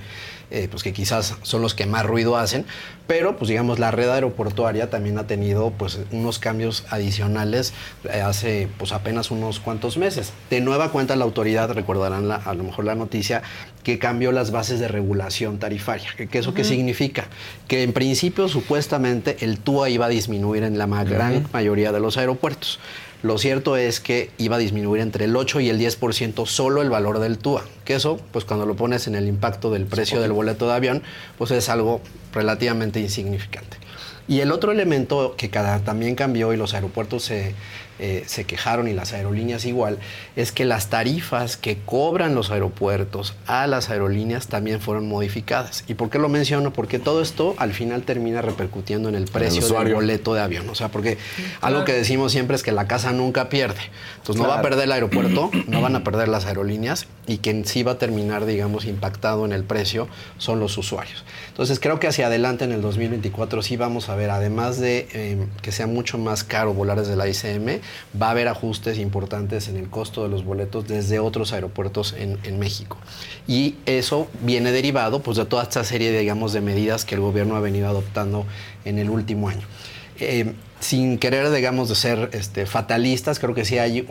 eh, 0.50 0.68
pues 0.70 0.82
que 0.82 0.94
quizás 0.94 1.36
son 1.44 1.62
los 1.62 1.76
que 1.76 1.86
más 1.86 2.06
ruido 2.06 2.38
hacen, 2.38 2.66
pero 3.06 3.38
pues 3.38 3.52
digamos 3.54 3.78
la 3.78 3.92
red 3.92 4.10
aeroportuaria 4.10 4.90
también 4.90 5.20
ha 5.20 5.28
tenido 5.28 5.70
pues 5.70 6.00
unos 6.12 6.40
cambios 6.40 6.86
adicionales 6.90 7.72
eh, 8.12 8.22
hace 8.22 8.68
pues 8.80 8.92
apenas 8.94 9.30
unos 9.30 9.60
cuantos 9.60 9.96
meses. 9.96 10.34
De 10.50 10.60
nueva 10.60 10.92
cuenta 10.92 11.16
la 11.16 11.24
autoridad, 11.24 11.70
recordarán 11.70 12.32
a 12.32 12.54
lo 12.56 12.64
mejor 12.64 12.86
la 12.86 12.96
noticia, 12.96 13.44
que 13.84 14.00
cambió 14.00 14.32
las 14.32 14.50
bases 14.50 14.80
de 14.80 14.88
regulación 14.88 15.60
tarifaria. 15.60 16.10
¿Qué, 16.18 16.28
¿Eso 16.32 16.56
qué 16.56 16.64
significa? 16.64 17.28
Que 17.68 17.84
en 17.84 17.94
principio 17.94 18.48
supuestamente 18.48 19.38
el 19.42 19.60
TUA 19.60 19.92
iba 19.92 20.08
a 20.08 20.10
disminuir 20.10 20.64
en 20.64 20.80
la 20.80 20.88
gran 21.04 21.48
mayoría 21.54 21.92
de 21.92 22.00
los 22.00 22.18
aeropuertos. 22.18 22.80
Lo 23.24 23.38
cierto 23.38 23.78
es 23.78 24.02
que 24.02 24.32
iba 24.38 24.58
a 24.58 24.60
disminuir 24.60 25.02
entre 25.02 25.26
el 25.26 25.36
8 25.38 25.62
y 25.62 25.70
el 25.70 25.80
10% 25.80 26.46
solo 26.46 26.82
el 26.82 26.90
valor 26.90 27.20
del 27.20 27.38
TUA, 27.38 27.64
que 27.86 27.96
eso, 27.96 28.20
pues 28.34 28.44
cuando 28.44 28.66
lo 28.66 28.76
pones 28.76 29.08
en 29.08 29.16
el 29.16 29.30
impacto 29.30 29.72
del 29.72 29.86
precio 29.86 30.20
del 30.20 30.34
boleto 30.34 30.68
de 30.68 30.74
avión, 30.74 31.04
pues 31.38 31.50
es 31.52 31.70
algo 31.70 32.02
relativamente 32.34 33.00
insignificante. 33.00 33.78
Y 34.28 34.42
el 34.42 34.52
otro 34.52 34.74
elemento 34.74 35.36
que 35.38 35.50
cada, 35.50 35.80
también 35.80 36.16
cambió 36.16 36.52
y 36.52 36.58
los 36.58 36.74
aeropuertos 36.74 37.24
se, 37.24 37.56
eh, 38.00 38.24
se 38.28 38.46
quejaron 38.46 38.88
y 38.88 38.94
las 38.94 39.14
aerolíneas 39.14 39.66
igual, 39.66 40.00
es 40.36 40.52
que 40.52 40.66
las 40.66 40.90
tarifas 40.90 41.58
que 41.58 41.78
cobran 41.78 42.36
los 42.36 42.52
aeropuertos 42.52 43.36
a 43.48 43.68
las 43.68 43.90
aerolíneas 43.90 44.48
también 44.48 44.82
fueron 44.82 45.08
modificadas. 45.08 45.84
¿Y 45.88 45.94
por 45.94 46.10
qué 46.10 46.20
lo 46.20 46.30
menciono? 46.30 46.74
Porque 46.74 47.00
todo 47.00 47.22
esto 47.22 47.56
al 47.58 47.74
final 47.74 48.04
termina 48.04 48.42
repercutiendo 48.42 49.10
en 49.10 49.16
el 49.16 49.26
precio 49.26 49.68
del 49.68 49.94
boleto 49.94 50.34
de 50.34 50.42
avión. 50.42 50.70
O 50.70 50.76
sea, 50.76 50.90
porque 50.90 51.18
algo 51.62 51.86
que 51.86 51.94
decimos 51.94 52.32
siempre 52.32 52.56
es 52.56 52.64
que 52.64 52.72
la 52.72 52.88
casa 52.88 53.12
nunca 53.12 53.50
pierde. 53.50 53.82
Entonces 54.18 54.42
no 54.42 54.48
va 54.48 54.60
a 54.60 54.62
perder 54.62 54.86
el 54.86 54.92
aeropuerto, 54.92 55.52
no 55.68 55.82
van 55.82 55.96
a 55.96 56.04
perder 56.04 56.28
las 56.28 56.46
aerolíneas 56.46 57.08
y 57.28 57.38
quien 57.38 57.66
sí 57.66 57.84
va 57.84 57.94
a 57.94 57.98
terminar, 57.98 58.46
digamos, 58.46 58.86
impactado 58.86 59.46
en 59.46 59.54
el 59.54 59.64
precio 59.64 60.08
son 60.38 60.60
los 60.60 60.78
usuarios. 60.78 61.24
Entonces 61.50 61.80
creo 61.80 62.00
que 62.00 62.08
hacia 62.08 62.28
adelante 62.28 62.66
en 62.66 62.72
el 62.72 62.82
2024 62.82 63.62
sí 63.62 63.78
vamos 63.78 64.10
a 64.10 64.16
ver, 64.16 64.30
además 64.30 64.80
de 64.80 65.08
eh, 65.14 65.48
que 65.62 65.72
sea 65.72 65.88
mucho 65.88 66.18
más 66.18 66.44
caro 66.44 66.74
volar 66.74 67.00
desde 67.00 67.16
la 67.16 67.28
ICM, 67.28 67.82
va 68.20 68.28
a 68.28 68.32
haber 68.32 68.48
ajustes 68.48 68.98
importantes 68.98 69.68
en 69.68 69.78
el 69.78 69.90
costo 69.90 70.24
de 70.24 70.30
los 70.30 70.44
boletos 70.44 70.88
desde 70.88 71.20
otros 71.20 71.54
aeropuertos 71.54 72.14
en, 72.18 72.60
México. 72.60 72.98
Y 73.48 73.76
eso 73.86 74.28
viene 74.42 74.72
derivado 74.72 75.22
pues, 75.22 75.38
de 75.38 75.46
toda 75.46 75.64
esta 75.64 75.84
serie, 75.84 76.18
digamos, 76.18 76.54
de 76.54 76.62
medidas 76.62 77.06
que 77.06 77.16
el 77.16 77.22
gobierno 77.22 77.56
ha 77.56 77.60
venido 77.60 77.88
adoptando 77.88 78.46
en 78.86 79.00
el 79.00 79.10
último 79.10 79.50
año. 79.50 79.68
Eh, 80.20 80.54
sin 80.84 81.18
querer, 81.18 81.50
digamos, 81.50 81.88
de 81.88 81.96
ser 81.96 82.30
este, 82.34 82.66
fatalistas, 82.66 83.40
creo 83.40 83.56
que 83.56 83.64
sí 83.64 83.78
hay, 83.78 84.06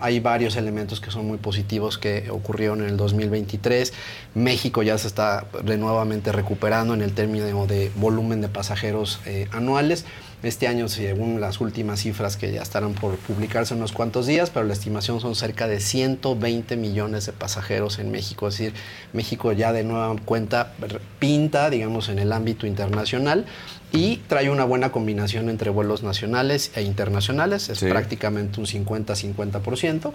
hay 0.00 0.18
varios 0.18 0.56
elementos 0.56 1.00
que 1.00 1.10
son 1.10 1.26
muy 1.26 1.36
positivos 1.36 1.98
que 1.98 2.30
ocurrieron 2.30 2.80
en 2.82 2.88
el 2.88 2.96
2023. 2.96 3.92
México 4.34 4.82
ya 4.82 4.96
se 4.96 5.08
está 5.08 5.46
nuevamente 5.62 6.32
recuperando 6.32 6.94
en 6.94 7.02
el 7.02 7.12
término 7.12 7.66
de 7.66 7.92
volumen 7.96 8.40
de 8.40 8.48
pasajeros 8.48 9.20
eh, 9.26 9.46
anuales. 9.52 10.06
Este 10.46 10.68
año, 10.68 10.88
según 10.88 11.40
las 11.40 11.60
últimas 11.60 12.00
cifras 12.00 12.36
que 12.36 12.52
ya 12.52 12.62
estarán 12.62 12.94
por 12.94 13.16
publicarse 13.16 13.74
en 13.74 13.78
unos 13.78 13.90
cuantos 13.90 14.28
días, 14.28 14.50
pero 14.50 14.64
la 14.64 14.74
estimación 14.74 15.20
son 15.20 15.34
cerca 15.34 15.66
de 15.66 15.80
120 15.80 16.76
millones 16.76 17.26
de 17.26 17.32
pasajeros 17.32 17.98
en 17.98 18.12
México. 18.12 18.46
Es 18.46 18.56
decir, 18.56 18.72
México 19.12 19.50
ya 19.50 19.72
de 19.72 19.82
nueva 19.82 20.14
cuenta 20.24 20.72
pinta, 21.18 21.68
digamos, 21.68 22.08
en 22.08 22.20
el 22.20 22.32
ámbito 22.32 22.64
internacional 22.68 23.44
y 23.92 24.16
trae 24.26 24.50
una 24.50 24.64
buena 24.64 24.90
combinación 24.90 25.48
entre 25.48 25.70
vuelos 25.70 26.02
nacionales 26.02 26.72
e 26.74 26.82
internacionales, 26.82 27.68
es 27.68 27.80
prácticamente 27.80 28.60
un 28.60 28.66
50-50%. 28.66 30.12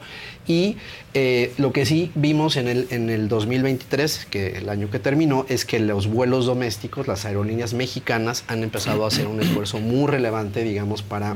Y 0.48 0.78
eh, 1.14 1.54
lo 1.58 1.72
que 1.72 1.86
sí 1.86 2.12
vimos 2.16 2.58
en 2.58 2.68
el, 2.68 2.88
en 2.92 3.10
el 3.10 3.28
2023, 3.28 4.28
que 4.30 4.58
el 4.58 4.70
año 4.70 4.90
que 4.92 5.00
terminó, 5.00 5.46
es 5.50 5.66
que 5.66 5.80
los 5.80 6.08
vuelos 6.08 6.46
domésticos, 6.46 7.08
las 7.08 7.26
aerolíneas 7.26 7.74
mexicanas 7.74 8.44
han 8.48 8.64
empezado 8.64 9.06
a 9.06 9.08
hacer 9.08 9.28
un 9.28 9.42
esfuerzo 9.42 9.80
muy 9.80 10.08
relevante, 10.08 10.21
digamos, 10.64 11.02
para... 11.02 11.36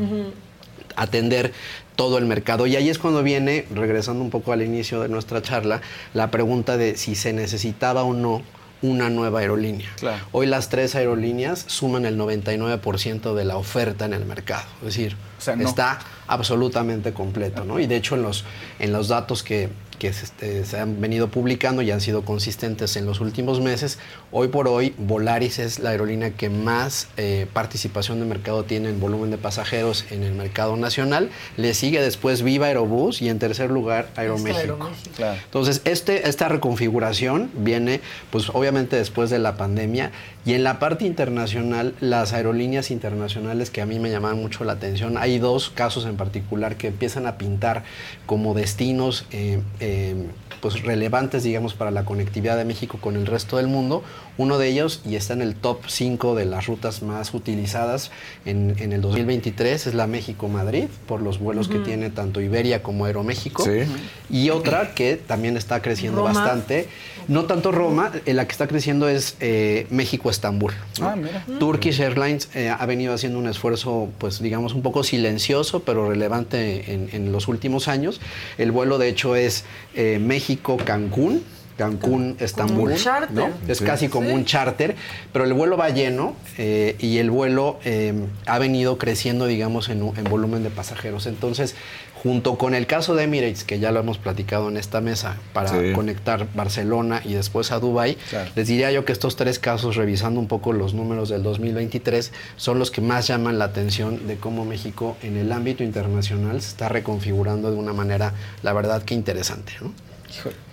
atender 0.98 1.52
todo 1.98 2.18
el 2.18 2.26
mercado. 2.26 2.68
Y 2.68 2.76
ahí 2.78 2.90
es 2.90 3.00
cuando 3.00 3.22
viene, 3.22 3.66
regresando 3.74 4.24
un 4.24 4.30
poco 4.30 4.54
al 4.54 4.62
inicio 4.62 5.02
de 5.02 5.10
nuestra 5.10 5.42
charla, 5.42 5.82
la 6.14 6.32
pregunta 6.32 6.78
de 6.78 6.96
si 6.96 7.16
se 7.16 7.34
necesitaba 7.34 8.04
o 8.04 8.14
no 8.14 8.44
una 8.82 9.10
nueva 9.10 9.40
aerolínea. 9.40 9.90
Hoy 10.32 10.46
las 10.46 10.70
tres 10.70 10.96
aerolíneas 10.96 11.66
suman 11.68 12.06
el 12.06 12.18
99% 12.18 13.34
de 13.34 13.46
la 13.46 13.58
oferta 13.58 14.06
en 14.06 14.14
el 14.14 14.26
mercado. 14.26 14.66
Es 14.80 14.96
decir, 14.96 15.16
está 15.60 16.00
absolutamente 16.28 17.14
completo. 17.14 17.66
¿no? 17.66 17.80
Y 17.80 17.88
de 17.88 17.96
hecho 17.96 18.16
en 18.16 18.22
los, 18.22 18.46
en 18.80 18.92
los 18.92 19.08
datos 19.08 19.44
que, 19.44 19.70
que 19.96 20.14
se, 20.14 20.26
este, 20.26 20.66
se 20.66 20.80
han 20.80 21.02
venido 21.02 21.30
publicando 21.30 21.82
y 21.82 21.92
han 21.92 22.02
sido 22.02 22.24
consistentes 22.24 22.96
en 22.96 23.06
los 23.06 23.20
últimos 23.20 23.62
meses, 23.62 24.00
hoy 24.32 24.48
por 24.48 24.68
hoy 24.68 24.94
Volaris 24.98 25.60
es 25.60 25.80
la 25.80 25.92
aerolínea 25.92 26.32
que 26.32 26.50
más 26.50 27.08
eh, 27.18 27.48
participación 27.54 28.20
de 28.20 28.26
mercado 28.26 28.64
tiene 28.64 28.90
en 28.90 29.00
volumen 29.00 29.32
de 29.32 29.38
pasajeros 29.38 30.06
en 30.12 30.24
el 30.24 30.34
mercado 30.34 30.76
nacional. 30.78 31.30
Le 31.58 31.74
sigue 31.74 32.02
después 32.02 32.42
Viva 32.42 32.68
Aerobús 32.68 33.22
y 33.22 33.30
en 33.30 33.40
tercer 33.40 33.72
lugar 33.72 34.10
Aeroméxico. 34.16 34.60
Aeroméxico. 34.60 35.16
Claro. 35.16 35.40
Entonces, 35.44 35.82
este, 35.86 36.28
esta 36.28 36.48
reconfiguración 36.50 37.50
viene, 37.56 38.02
pues 38.32 38.50
obviamente 38.50 38.96
después 38.96 39.30
de 39.30 39.40
la 39.40 39.58
pandemia, 39.58 40.12
y 40.46 40.54
en 40.54 40.64
la 40.64 40.78
parte 40.78 41.06
internacional, 41.06 41.96
las 42.00 42.34
aerolíneas 42.34 42.92
internacionales 42.92 43.72
que 43.72 43.82
a 43.82 43.88
mí 43.88 43.98
me 43.98 44.12
llaman 44.12 44.38
mucho 44.38 44.64
la 44.64 44.74
atención, 44.74 45.18
hay 45.18 45.40
dos 45.40 45.72
casos 45.72 46.06
en 46.06 46.18
particular 46.18 46.76
que 46.76 46.88
empiezan 46.88 47.26
a 47.26 47.40
pintar 47.40 47.84
como 48.28 48.54
destinos 48.54 49.26
eh, 49.32 49.60
eh, 49.86 50.16
pues 50.62 50.82
relevantes, 50.82 51.44
digamos, 51.44 51.76
para 51.76 51.92
la 51.92 52.06
conectividad 52.06 52.58
de 52.58 52.66
México 52.66 52.98
con 53.00 53.16
el 53.16 53.28
resto 53.28 53.58
del 53.58 53.68
mundo. 53.68 54.04
Uno 54.38 54.58
de 54.58 54.68
ellos, 54.68 55.02
y 55.06 55.16
está 55.16 55.34
en 55.34 55.42
el 55.42 55.56
top 55.56 55.80
5 55.88 56.36
de 56.36 56.46
las 56.46 56.68
rutas 56.68 57.02
más 57.02 57.34
utilizadas 57.34 58.12
en, 58.46 58.76
en 58.80 58.94
el 58.94 59.02
2023, 59.02 59.88
es 59.88 59.94
la 59.94 60.08
México-Madrid, 60.08 60.86
por 61.08 61.22
los 61.22 61.40
vuelos 61.40 61.68
que 61.68 61.80
tiene 61.80 62.10
tanto 62.10 62.42
Iberia 62.42 62.84
como 62.84 63.06
Aeroméxico. 63.06 63.64
Sí. 63.64 63.84
Y 64.30 64.50
otra 64.50 64.94
que 64.94 65.16
también 65.16 65.58
está 65.58 65.82
creciendo 65.82 66.22
Roma. 66.22 66.34
bastante, 66.34 66.88
no 67.28 67.46
tanto 67.46 67.72
Roma, 67.72 68.12
eh, 68.26 68.34
la 68.34 68.46
que 68.46 68.52
está 68.52 68.68
creciendo 68.68 69.08
es 69.08 69.38
eh, 69.40 69.88
México-Estambul. 69.90 70.74
¿no? 71.00 71.10
Ah, 71.10 71.16
mira. 71.16 71.46
Turkish 71.60 72.00
Airlines 72.02 72.50
eh, 72.54 72.70
ha 72.70 72.86
venido 72.86 73.14
haciendo 73.14 73.40
un 73.40 73.48
esfuerzo, 73.48 74.10
pues 74.18 74.42
digamos, 74.42 74.74
un 74.74 74.82
poco 74.82 75.04
silencioso, 75.04 75.84
pero 75.84 76.10
relevante 76.10 76.94
en, 76.94 77.10
en 77.14 77.32
los 77.32 77.48
últimos 77.48 77.88
años. 77.88 78.20
El 78.58 78.72
vuelo, 78.72 78.98
de 78.98 79.10
hecho, 79.10 79.36
es 79.36 79.64
eh, 79.96 80.20
México-Cancún. 80.20 81.44
Cancún, 81.78 82.38
Estambul, 82.40 82.92
un 82.92 82.98
charter. 82.98 83.32
¿no? 83.36 83.50
Es 83.68 83.82
casi 83.82 84.08
como 84.08 84.30
un 84.34 84.46
charter, 84.46 84.96
pero 85.34 85.44
el 85.46 85.54
vuelo 85.54 85.76
va 85.78 85.90
lleno 85.90 86.34
eh, 86.58 86.96
y 87.00 87.18
el 87.18 87.30
vuelo 87.32 87.80
eh, 87.84 88.14
ha 88.46 88.60
venido 88.60 88.98
creciendo, 88.98 89.46
digamos, 89.46 89.90
en, 89.90 90.02
en 90.16 90.24
volumen 90.26 90.64
de 90.64 90.70
pasajeros. 90.70 91.26
Entonces, 91.28 91.76
junto 92.24 92.58
con 92.58 92.74
el 92.74 92.88
caso 92.88 93.14
de 93.14 93.26
Emirates, 93.26 93.64
que 93.66 93.78
ya 93.80 93.92
lo 93.92 94.00
hemos 94.00 94.18
platicado 94.18 94.70
en 94.70 94.78
esta 94.78 95.00
mesa, 95.02 95.36
para 95.54 95.70
Sí. 95.70 95.92
conectar 95.94 96.48
Barcelona 96.56 97.22
y 97.24 97.34
después 97.34 97.72
a 97.72 97.80
Dubái, 97.80 98.16
Claro. 98.30 98.50
les 98.56 98.68
diría 98.68 98.92
yo 98.92 99.06
que 99.06 99.12
estos 99.12 99.36
tres 99.36 99.60
casos, 99.60 99.96
revisando 99.96 100.40
un 100.40 100.48
poco 100.48 100.74
los 100.74 100.94
números 100.96 101.30
del 101.30 101.44
2023, 101.44 102.32
son 102.56 102.80
los 102.80 102.90
que 102.90 103.02
más 103.02 103.28
llaman 103.28 103.60
la 103.60 103.66
atención 103.66 104.28
de 104.28 104.38
cómo 104.38 104.66
México 104.66 105.18
en 105.22 105.38
el 105.38 105.52
ámbito 105.52 105.84
internacional 105.84 106.62
se 106.62 106.70
está 106.70 106.90
reconfigurando 106.90 107.70
de 107.70 107.78
una 107.78 107.94
manera, 107.94 108.34
la 108.64 108.74
verdad, 108.74 109.04
que 109.04 109.14
interesante. 109.14 109.74
¿no? 109.82 109.92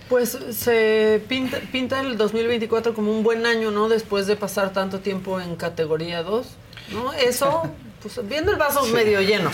Pues 0.09 0.37
se 0.51 1.21
pinta, 1.27 1.59
pinta 1.71 1.99
el 2.01 2.17
2024 2.17 2.93
como 2.93 3.11
un 3.11 3.23
buen 3.23 3.45
año, 3.45 3.71
¿no? 3.71 3.89
Después 3.89 4.27
de 4.27 4.35
pasar 4.35 4.73
tanto 4.73 4.99
tiempo 4.99 5.39
en 5.39 5.55
categoría 5.55 6.23
2, 6.23 6.47
¿no? 6.91 7.13
Eso, 7.13 7.63
pues 8.01 8.19
viendo 8.27 8.51
el 8.51 8.57
vaso 8.57 8.85
medio 8.87 9.21
lleno, 9.21 9.49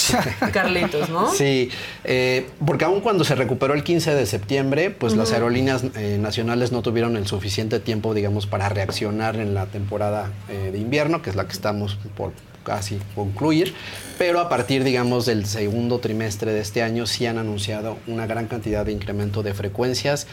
Carlitos, 0.51 1.09
¿no? 1.09 1.31
Sí, 1.31 1.69
eh, 2.03 2.49
porque 2.65 2.85
aun 2.85 3.01
cuando 3.01 3.23
se 3.23 3.35
recuperó 3.35 3.73
el 3.73 3.83
15 3.83 4.15
de 4.15 4.25
septiembre, 4.25 4.89
pues 4.89 5.15
las 5.15 5.31
aerolíneas 5.31 5.83
eh, 5.95 6.17
nacionales 6.19 6.71
no 6.71 6.81
tuvieron 6.81 7.15
el 7.15 7.27
suficiente 7.27 7.79
tiempo, 7.79 8.13
digamos, 8.13 8.47
para 8.47 8.69
reaccionar 8.69 9.35
en 9.35 9.53
la 9.53 9.67
temporada 9.67 10.31
eh, 10.49 10.71
de 10.71 10.79
invierno, 10.79 11.21
que 11.21 11.29
es 11.29 11.35
la 11.35 11.45
que 11.45 11.53
estamos 11.53 11.97
por 12.17 12.33
casi 12.69 12.99
concluir, 13.15 13.73
pero 14.19 14.39
a 14.39 14.47
partir, 14.47 14.83
digamos, 14.83 15.25
del 15.25 15.47
segundo 15.47 15.97
trimestre 15.97 16.53
de 16.53 16.59
este 16.59 16.83
año 16.83 17.07
sí 17.07 17.25
han 17.25 17.39
anunciado 17.39 17.97
una 18.05 18.27
gran 18.27 18.45
cantidad 18.45 18.85
de 18.85 18.91
incremento 18.91 19.41
de 19.41 19.55
frecuencias 19.55 20.27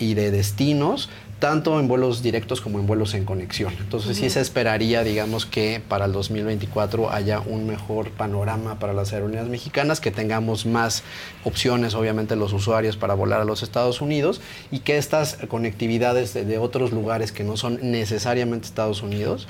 y 0.00 0.14
de 0.14 0.32
destinos, 0.32 1.08
tanto 1.38 1.78
en 1.78 1.86
vuelos 1.86 2.24
directos 2.24 2.60
como 2.60 2.80
en 2.80 2.88
vuelos 2.88 3.14
en 3.14 3.24
conexión. 3.24 3.72
Entonces 3.78 4.16
sí 4.16 4.30
se 4.30 4.40
esperaría, 4.40 5.04
digamos, 5.04 5.46
que 5.46 5.80
para 5.88 6.06
el 6.06 6.12
2024 6.12 7.12
haya 7.12 7.38
un 7.38 7.68
mejor 7.68 8.10
panorama 8.10 8.80
para 8.80 8.92
las 8.92 9.12
aerolíneas 9.12 9.46
mexicanas, 9.46 10.00
que 10.00 10.10
tengamos 10.10 10.66
más 10.66 11.04
opciones, 11.44 11.94
obviamente, 11.94 12.34
los 12.34 12.52
usuarios 12.52 12.96
para 12.96 13.14
volar 13.14 13.42
a 13.42 13.44
los 13.44 13.62
Estados 13.62 14.00
Unidos 14.00 14.40
y 14.72 14.80
que 14.80 14.96
estas 14.96 15.38
conectividades 15.46 16.34
de, 16.34 16.44
de 16.44 16.58
otros 16.58 16.90
lugares 16.90 17.30
que 17.30 17.44
no 17.44 17.56
son 17.56 17.78
necesariamente 17.80 18.66
Estados 18.66 19.02
Unidos 19.02 19.46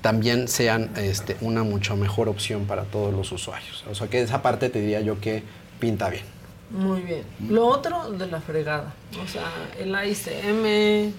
también 0.00 0.48
sean 0.48 0.90
este, 0.96 1.36
una 1.40 1.62
mucho 1.62 1.96
mejor 1.96 2.28
opción 2.28 2.66
para 2.66 2.84
todos 2.84 3.12
los 3.12 3.32
usuarios. 3.32 3.84
O 3.90 3.94
sea 3.94 4.08
que 4.08 4.20
esa 4.20 4.42
parte 4.42 4.70
te 4.70 4.80
diría 4.80 5.00
yo 5.00 5.20
que 5.20 5.42
pinta 5.78 6.08
bien. 6.08 6.24
Muy 6.70 7.00
bien. 7.02 7.22
Lo 7.48 7.66
otro 7.66 8.10
de 8.10 8.26
la 8.26 8.40
fregada, 8.40 8.92
o 9.22 9.28
sea, 9.28 9.44
el 9.78 9.94
AICM, 9.94 11.12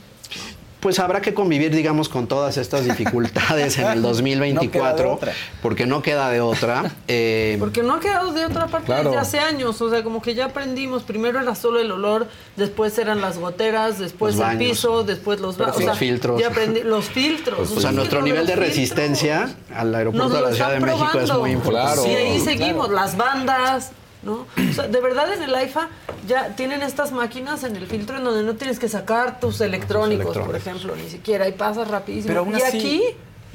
Pues 0.80 1.00
habrá 1.00 1.22
que 1.22 1.34
convivir, 1.34 1.74
digamos, 1.76 2.08
con 2.08 2.28
todas 2.28 2.56
estas 2.58 2.86
dificultades 2.86 3.78
en 3.80 3.88
el 3.88 4.02
2024, 4.02 5.14
otra. 5.14 5.34
porque 5.62 5.86
no 5.88 6.02
queda 6.04 6.30
de 6.30 6.40
otra. 6.40 6.92
Eh, 7.08 7.58
porque 7.60 7.82
no 7.82 7.96
ha 7.96 8.00
quedado 8.00 8.32
de 8.32 8.46
otra 8.46 8.68
parte 8.68 8.86
Claro. 8.86 9.10
desde 9.10 9.20
hace 9.22 9.40
años, 9.40 9.82
o 9.82 9.90
sea, 9.90 10.04
como 10.04 10.22
que 10.22 10.36
ya 10.36 10.46
aprendimos, 10.46 11.02
primero 11.04 11.42
era 11.42 11.56
solo 11.56 11.80
el 11.80 11.92
olor, 11.92 12.28
después 12.58 12.98
eran 13.00 13.22
las 13.22 13.40
goteras, 13.40 13.98
después 13.98 14.36
Los 14.36 14.42
el 14.48 14.56
baños. 14.58 14.70
piso, 14.72 15.04
después 15.04 15.40
los 15.40 15.58
ba- 15.58 15.68
Los 15.68 15.78
o 15.78 15.80
sea, 15.80 15.96
filtros. 15.96 16.40
Ya 16.40 16.50
aprendí, 16.50 16.84
los 16.84 17.06
filtros. 17.06 17.72
o 17.72 17.82
sea, 17.82 17.92
nuestro 17.92 18.22
nivel 18.22 18.46
de 18.46 18.54
filtros. 18.54 18.68
resistencia 18.70 19.50
al 19.76 19.94
aeropuerto 19.96 20.30
Nos 20.30 20.38
de 20.38 20.42
la 20.50 20.54
Ciudad 20.54 20.72
de 20.74 20.80
México 20.80 21.20
es 21.20 21.34
muy 21.34 21.52
importante. 21.52 21.94
Claro. 22.04 22.12
Y 22.12 22.16
ahí 22.16 22.40
Claro. 22.40 22.44
seguimos, 22.58 22.90
las 22.92 23.18
bandas, 23.18 23.92
¿no? 24.24 24.46
O 24.70 24.74
sea, 24.74 24.88
de 24.88 25.00
verdad 25.02 25.32
en 25.34 25.44
el 25.44 25.54
AIFA 25.56 25.90
ya 26.28 26.56
tienen 26.56 26.82
estas 26.82 27.12
máquinas 27.12 27.64
en 27.64 27.76
el 27.76 27.88
filtro 27.88 28.18
en 28.18 28.24
donde 28.24 28.44
no 28.44 28.56
tienes 28.56 28.80
que 28.80 28.90
sacar 28.90 29.40
tus 29.40 29.62
electrónicos, 29.62 30.38
por 30.38 30.56
ejemplo, 30.56 30.96
ni 30.96 31.10
siquiera, 31.10 31.48
y 31.48 31.52
pasas 31.54 31.88
rapidísimo. 31.88 32.30
Pero 32.30 32.40
aún 32.42 32.58
y 32.58 32.62
así- 32.62 32.78
aquí 32.78 33.04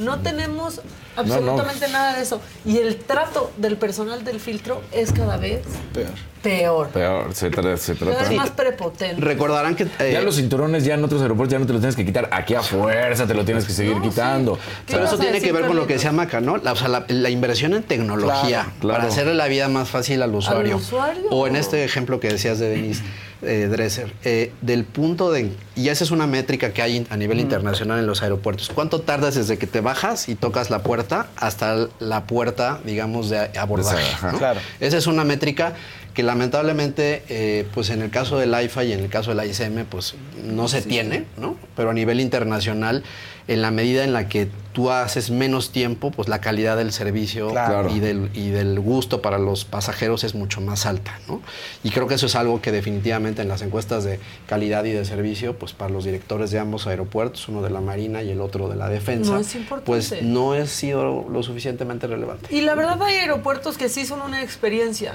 no 0.02 0.18
tenemos 0.20 0.80
absolutamente 1.16 1.88
nada 1.88 2.16
de 2.16 2.22
eso. 2.22 2.40
Y 2.64 2.78
el 2.78 2.96
trato 2.96 3.50
del 3.56 3.76
personal 3.76 4.24
del 4.24 4.40
filtro 4.40 4.82
es 4.92 5.12
cada 5.12 5.36
vez 5.36 5.60
Peor. 5.92 6.08
peor. 6.42 6.88
Peor, 6.88 7.34
se, 7.34 7.50
tra- 7.50 7.76
se 7.76 7.94
Cada 7.94 8.12
trata. 8.12 8.28
vez 8.28 8.36
más 8.38 8.50
prepotente. 8.50 9.20
Recordarán 9.20 9.76
que... 9.76 9.84
eh, 9.98 10.10
Ya 10.12 10.22
los 10.22 10.36
cinturones 10.36 10.84
ya 10.84 10.94
en 10.94 11.04
otros 11.04 11.22
aeropuertos 11.22 11.52
ya 11.52 11.58
no 11.58 11.66
te 11.66 11.72
los 11.72 11.80
tienes 11.80 11.96
que 11.96 12.04
quitar. 12.04 12.28
Aquí 12.32 12.54
a 12.54 12.62
fuerza 12.62 13.26
te 13.26 13.34
lo 13.34 13.44
tienes 13.44 13.64
que 13.64 13.72
seguir 13.72 13.96
No, 13.96 14.02
quitando. 14.02 14.54
¿Qué 14.86 14.94
Pero 14.94 15.04
eso 15.04 15.18
tiene 15.18 15.40
que 15.40 15.52
ver 15.52 15.66
con 15.66 15.76
lo 15.76 15.86
que 15.86 15.94
decía 15.94 16.12
Maca, 16.12 16.40
¿no? 16.40 16.56
La, 16.56 16.72
o 16.72 16.76
sea, 16.76 16.88
la, 16.88 17.04
la 17.08 17.30
inversión 17.30 17.74
en 17.74 17.82
tecnología 17.82 18.62
Claro, 18.62 18.72
claro. 18.80 18.98
para 19.00 19.08
hacerle 19.12 19.34
la 19.34 19.46
vida 19.48 19.68
más 19.68 19.88
fácil 19.88 20.22
al 20.22 20.34
usuario. 20.34 20.76
usuario? 20.76 21.22
O 21.30 21.46
en 21.46 21.56
este 21.56 21.84
ejemplo 21.84 22.20
que 22.20 22.28
decías 22.28 22.58
de 22.58 22.68
Denise 22.70 23.02
eh, 23.42 23.68
Dresser, 23.70 24.12
eh, 24.24 24.52
del 24.60 24.84
punto 24.84 25.32
de... 25.32 25.52
Y 25.74 25.88
esa 25.88 26.04
es 26.04 26.10
una 26.10 26.26
métrica 26.26 26.72
que 26.72 26.82
hay 26.82 27.06
a 27.10 27.16
nivel 27.16 27.40
internacional 27.40 27.98
en 27.98 28.06
los 28.06 28.22
aeropuertos. 28.22 28.70
¿Cuánto 28.74 29.00
tardas 29.00 29.34
desde 29.34 29.58
que 29.58 29.66
te 29.66 29.80
bajas 29.80 30.28
y 30.28 30.34
tocas 30.34 30.70
la 30.70 30.82
puerta 30.82 31.28
hasta 31.36 31.88
la 31.98 32.24
puerta, 32.26 32.80
digamos, 32.84 33.30
de 33.30 33.50
abordaje? 33.58 34.04
Claro. 34.38 34.60
Esa 34.80 34.98
es 34.98 35.06
una 35.06 35.24
métrica 35.24 35.74
que 36.14 36.22
lamentablemente, 36.22 37.22
eh, 37.28 37.66
pues 37.72 37.90
en 37.90 38.02
el 38.02 38.10
caso 38.10 38.38
del 38.38 38.52
AIFA 38.54 38.84
y 38.84 38.92
en 38.92 39.00
el 39.00 39.08
caso 39.08 39.34
del 39.34 39.48
ICM, 39.48 39.84
pues 39.86 40.14
no 40.44 40.68
se 40.68 40.82
tiene, 40.82 41.24
¿no? 41.38 41.56
Pero 41.74 41.90
a 41.90 41.94
nivel 41.94 42.20
internacional, 42.20 43.02
en 43.48 43.60
la 43.62 43.70
medida 43.70 44.04
en 44.04 44.12
la 44.12 44.28
que 44.28 44.46
tú 44.72 44.90
haces 44.90 45.30
menos 45.30 45.72
tiempo, 45.72 46.10
pues 46.10 46.28
la 46.28 46.40
calidad 46.40 46.76
del 46.76 46.92
servicio 46.92 47.48
Claro. 47.50 47.88
y, 47.90 47.98
del, 47.98 48.30
y 48.34 48.50
del 48.50 48.78
gusto 48.78 49.20
para 49.22 49.38
los 49.38 49.64
pasajeros 49.64 50.22
es 50.22 50.34
mucho 50.34 50.60
más 50.60 50.86
alta, 50.86 51.18
¿no? 51.28 51.40
Y 51.82 51.90
creo 51.90 52.06
que 52.06 52.14
eso 52.14 52.26
es 52.26 52.36
algo 52.36 52.60
que 52.60 52.72
definitivamente 52.72 53.42
en 53.42 53.48
las 53.48 53.62
encuestas 53.62 54.04
de 54.04 54.20
calidad 54.46 54.84
y 54.84 54.92
de 54.92 55.04
servicio, 55.04 55.58
pues 55.58 55.72
para 55.72 55.90
los 55.90 56.04
directores 56.04 56.50
de 56.50 56.58
ambos 56.58 56.86
aeropuertos, 56.86 57.48
uno 57.48 57.62
de 57.62 57.70
la 57.70 57.80
Marina 57.80 58.22
y 58.22 58.30
el 58.30 58.40
otro 58.40 58.68
de 58.68 58.76
la 58.76 58.88
Defensa, 58.88 59.32
No 59.32 59.40
es 59.40 59.54
importante. 59.54 59.86
pues 59.86 60.22
no 60.22 60.52
ha 60.52 60.66
sido 60.66 61.26
lo 61.28 61.42
suficientemente 61.42 62.06
relevante. 62.06 62.54
Y 62.54 62.60
la 62.60 62.74
verdad 62.74 63.02
hay 63.02 63.16
aeropuertos 63.16 63.76
que 63.78 63.88
sí 63.88 64.06
son 64.06 64.20
una 64.22 64.42
experiencia, 64.42 65.14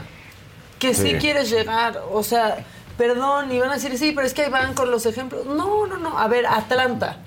que 0.79 0.93
sí, 0.93 1.11
Sí. 1.11 1.17
quieres 1.19 1.49
llegar, 1.49 2.01
o 2.11 2.23
sea, 2.23 2.57
perdón, 2.97 3.51
y 3.51 3.59
van 3.59 3.69
a 3.71 3.73
decir, 3.75 3.97
sí, 3.97 4.11
pero 4.13 4.25
es 4.27 4.33
que 4.33 4.43
ahí 4.43 4.49
van 4.51 4.73
con 4.73 4.89
los 4.91 5.05
ejemplos. 5.05 5.45
No, 5.45 5.85
no, 5.87 5.97
no, 5.97 6.17
a 6.19 6.27
ver, 6.27 6.45
Atlanta, 6.47 7.17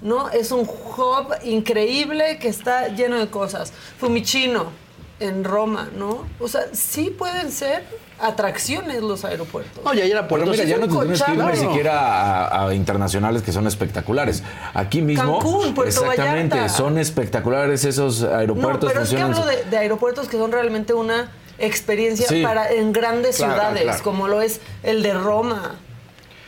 ¿no? 0.00 0.28
Es 0.30 0.50
un 0.52 0.60
hub 0.68 1.34
increíble 1.44 2.38
que 2.38 2.48
está 2.48 2.88
lleno 2.88 3.18
de 3.18 3.28
cosas. 3.28 3.72
Fumicino, 3.98 4.66
en 5.20 5.44
Roma, 5.44 5.88
¿no? 5.96 6.26
O 6.40 6.48
sea, 6.48 6.62
sí 6.72 7.10
pueden 7.16 7.52
ser 7.52 7.84
atracciones 8.20 9.02
los 9.02 9.24
aeropuertos. 9.24 9.84
No, 9.84 9.94
y 9.94 10.00
hay 10.00 10.10
aeropuertos... 10.12 10.50
mira, 10.50 10.64
ya 10.64 10.76
no 10.78 10.86
te 10.88 10.94
tienes 10.96 11.22
que 11.22 11.32
ir 11.32 11.44
ni 11.44 11.56
siquiera 11.56 12.46
a, 12.48 12.68
a 12.68 12.74
internacionales 12.74 13.42
que 13.42 13.52
son 13.52 13.66
espectaculares. 13.66 14.42
Aquí 14.74 15.02
mismo, 15.02 15.38
Cancún, 15.38 15.74
Puerto 15.74 16.02
exactamente, 16.04 16.54
Vallarta. 16.56 16.76
son 16.76 16.98
espectaculares 16.98 17.84
esos 17.84 18.20
No, 18.22 18.34
aeropuertos. 18.36 18.90
pero 18.92 19.02
es 19.04 19.10
que 19.10 19.20
hablo 19.20 19.44
de, 19.46 19.64
de 19.64 19.76
aeropuertos 19.76 20.28
que 20.28 20.36
son 20.38 20.50
realmente 20.52 20.92
una 20.94 21.30
experiencia 21.62 22.26
Sí. 22.28 22.42
para 22.42 22.70
en 22.72 22.92
grandes 22.92 23.36
Claro, 23.36 23.52
ciudades, 23.54 23.82
claro. 23.84 24.02
como 24.04 24.28
lo 24.28 24.42
es 24.42 24.60
el 24.82 25.02
de 25.02 25.14
Roma, 25.14 25.76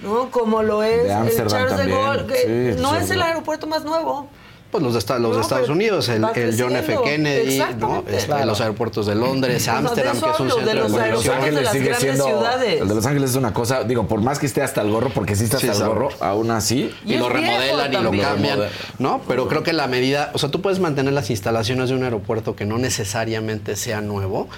¿no? 0.02 0.30
Como 0.30 0.62
lo 0.62 0.82
es 0.82 1.04
De 1.04 1.12
el 1.42 1.46
Charles 1.46 1.76
de 1.78 1.86
Gaulle, 1.86 2.26
que 2.26 2.74
sí, 2.76 2.82
no 2.82 2.90
sí, 2.90 2.96
es 3.04 3.10
el 3.10 3.22
aeropuerto 3.22 3.66
más 3.66 3.84
nuevo, 3.84 4.28
Pues 4.70 4.82
los 4.82 4.92
de, 4.94 4.98
esta- 4.98 5.20
los 5.20 5.30
de 5.30 5.36
No, 5.36 5.42
Estados 5.42 5.68
Unidos, 5.68 6.08
el, 6.08 6.20
John 6.58 6.74
F. 6.74 6.98
Kennedy, 7.04 7.62
¿no? 7.78 8.02
Este, 8.08 8.26
Claro. 8.26 8.44
los 8.46 8.60
aeropuertos 8.60 9.06
de 9.06 9.14
Londres, 9.14 9.64
de 9.64 9.70
Ámsterdam, 9.70 10.20
que 10.20 10.30
es 10.30 10.40
un 10.40 10.50
hablo, 10.50 10.56
de 10.56 10.64
centro 10.64 10.82
los 10.82 10.92
de 10.92 11.10
Los 11.12 11.24
de 11.24 11.32
Ángeles 11.32 11.62
las 11.62 11.72
sigue 11.72 11.94
siendo. 11.94 12.24
ciudades. 12.26 12.80
El 12.80 12.88
de 12.88 12.94
Los 12.96 13.06
Ángeles 13.06 13.30
es 13.30 13.36
una 13.36 13.54
cosa, 13.54 13.84
digo, 13.84 14.08
por 14.08 14.20
más 14.20 14.40
que 14.40 14.46
esté 14.46 14.62
hasta 14.62 14.80
el 14.80 14.90
gorro, 14.90 15.10
porque 15.10 15.36
sí 15.36 15.44
está 15.44 15.58
hasta 15.58 15.74
Sí, 15.74 15.80
el 15.80 15.86
gorro, 15.86 16.08
aún 16.18 16.50
así. 16.50 16.92
Y 17.06 17.14
lo 17.18 17.28
remodelan 17.28 17.92
y 17.92 17.96
lo 17.98 18.10
cambian, 18.20 18.58
¿no? 18.98 19.20
Pero 19.28 19.46
creo 19.46 19.62
que 19.62 19.72
la 19.72 19.86
medida, 19.86 20.32
o 20.34 20.38
sea, 20.38 20.48
tú 20.50 20.60
puedes 20.60 20.80
mantener 20.80 21.12
las 21.12 21.30
instalaciones 21.30 21.90
de 21.90 21.94
un 21.94 22.02
aeropuerto 22.02 22.56
que 22.56 22.64
no 22.66 22.76
necesariamente 22.76 23.76
sea 23.76 24.00
nuevo, 24.00 24.48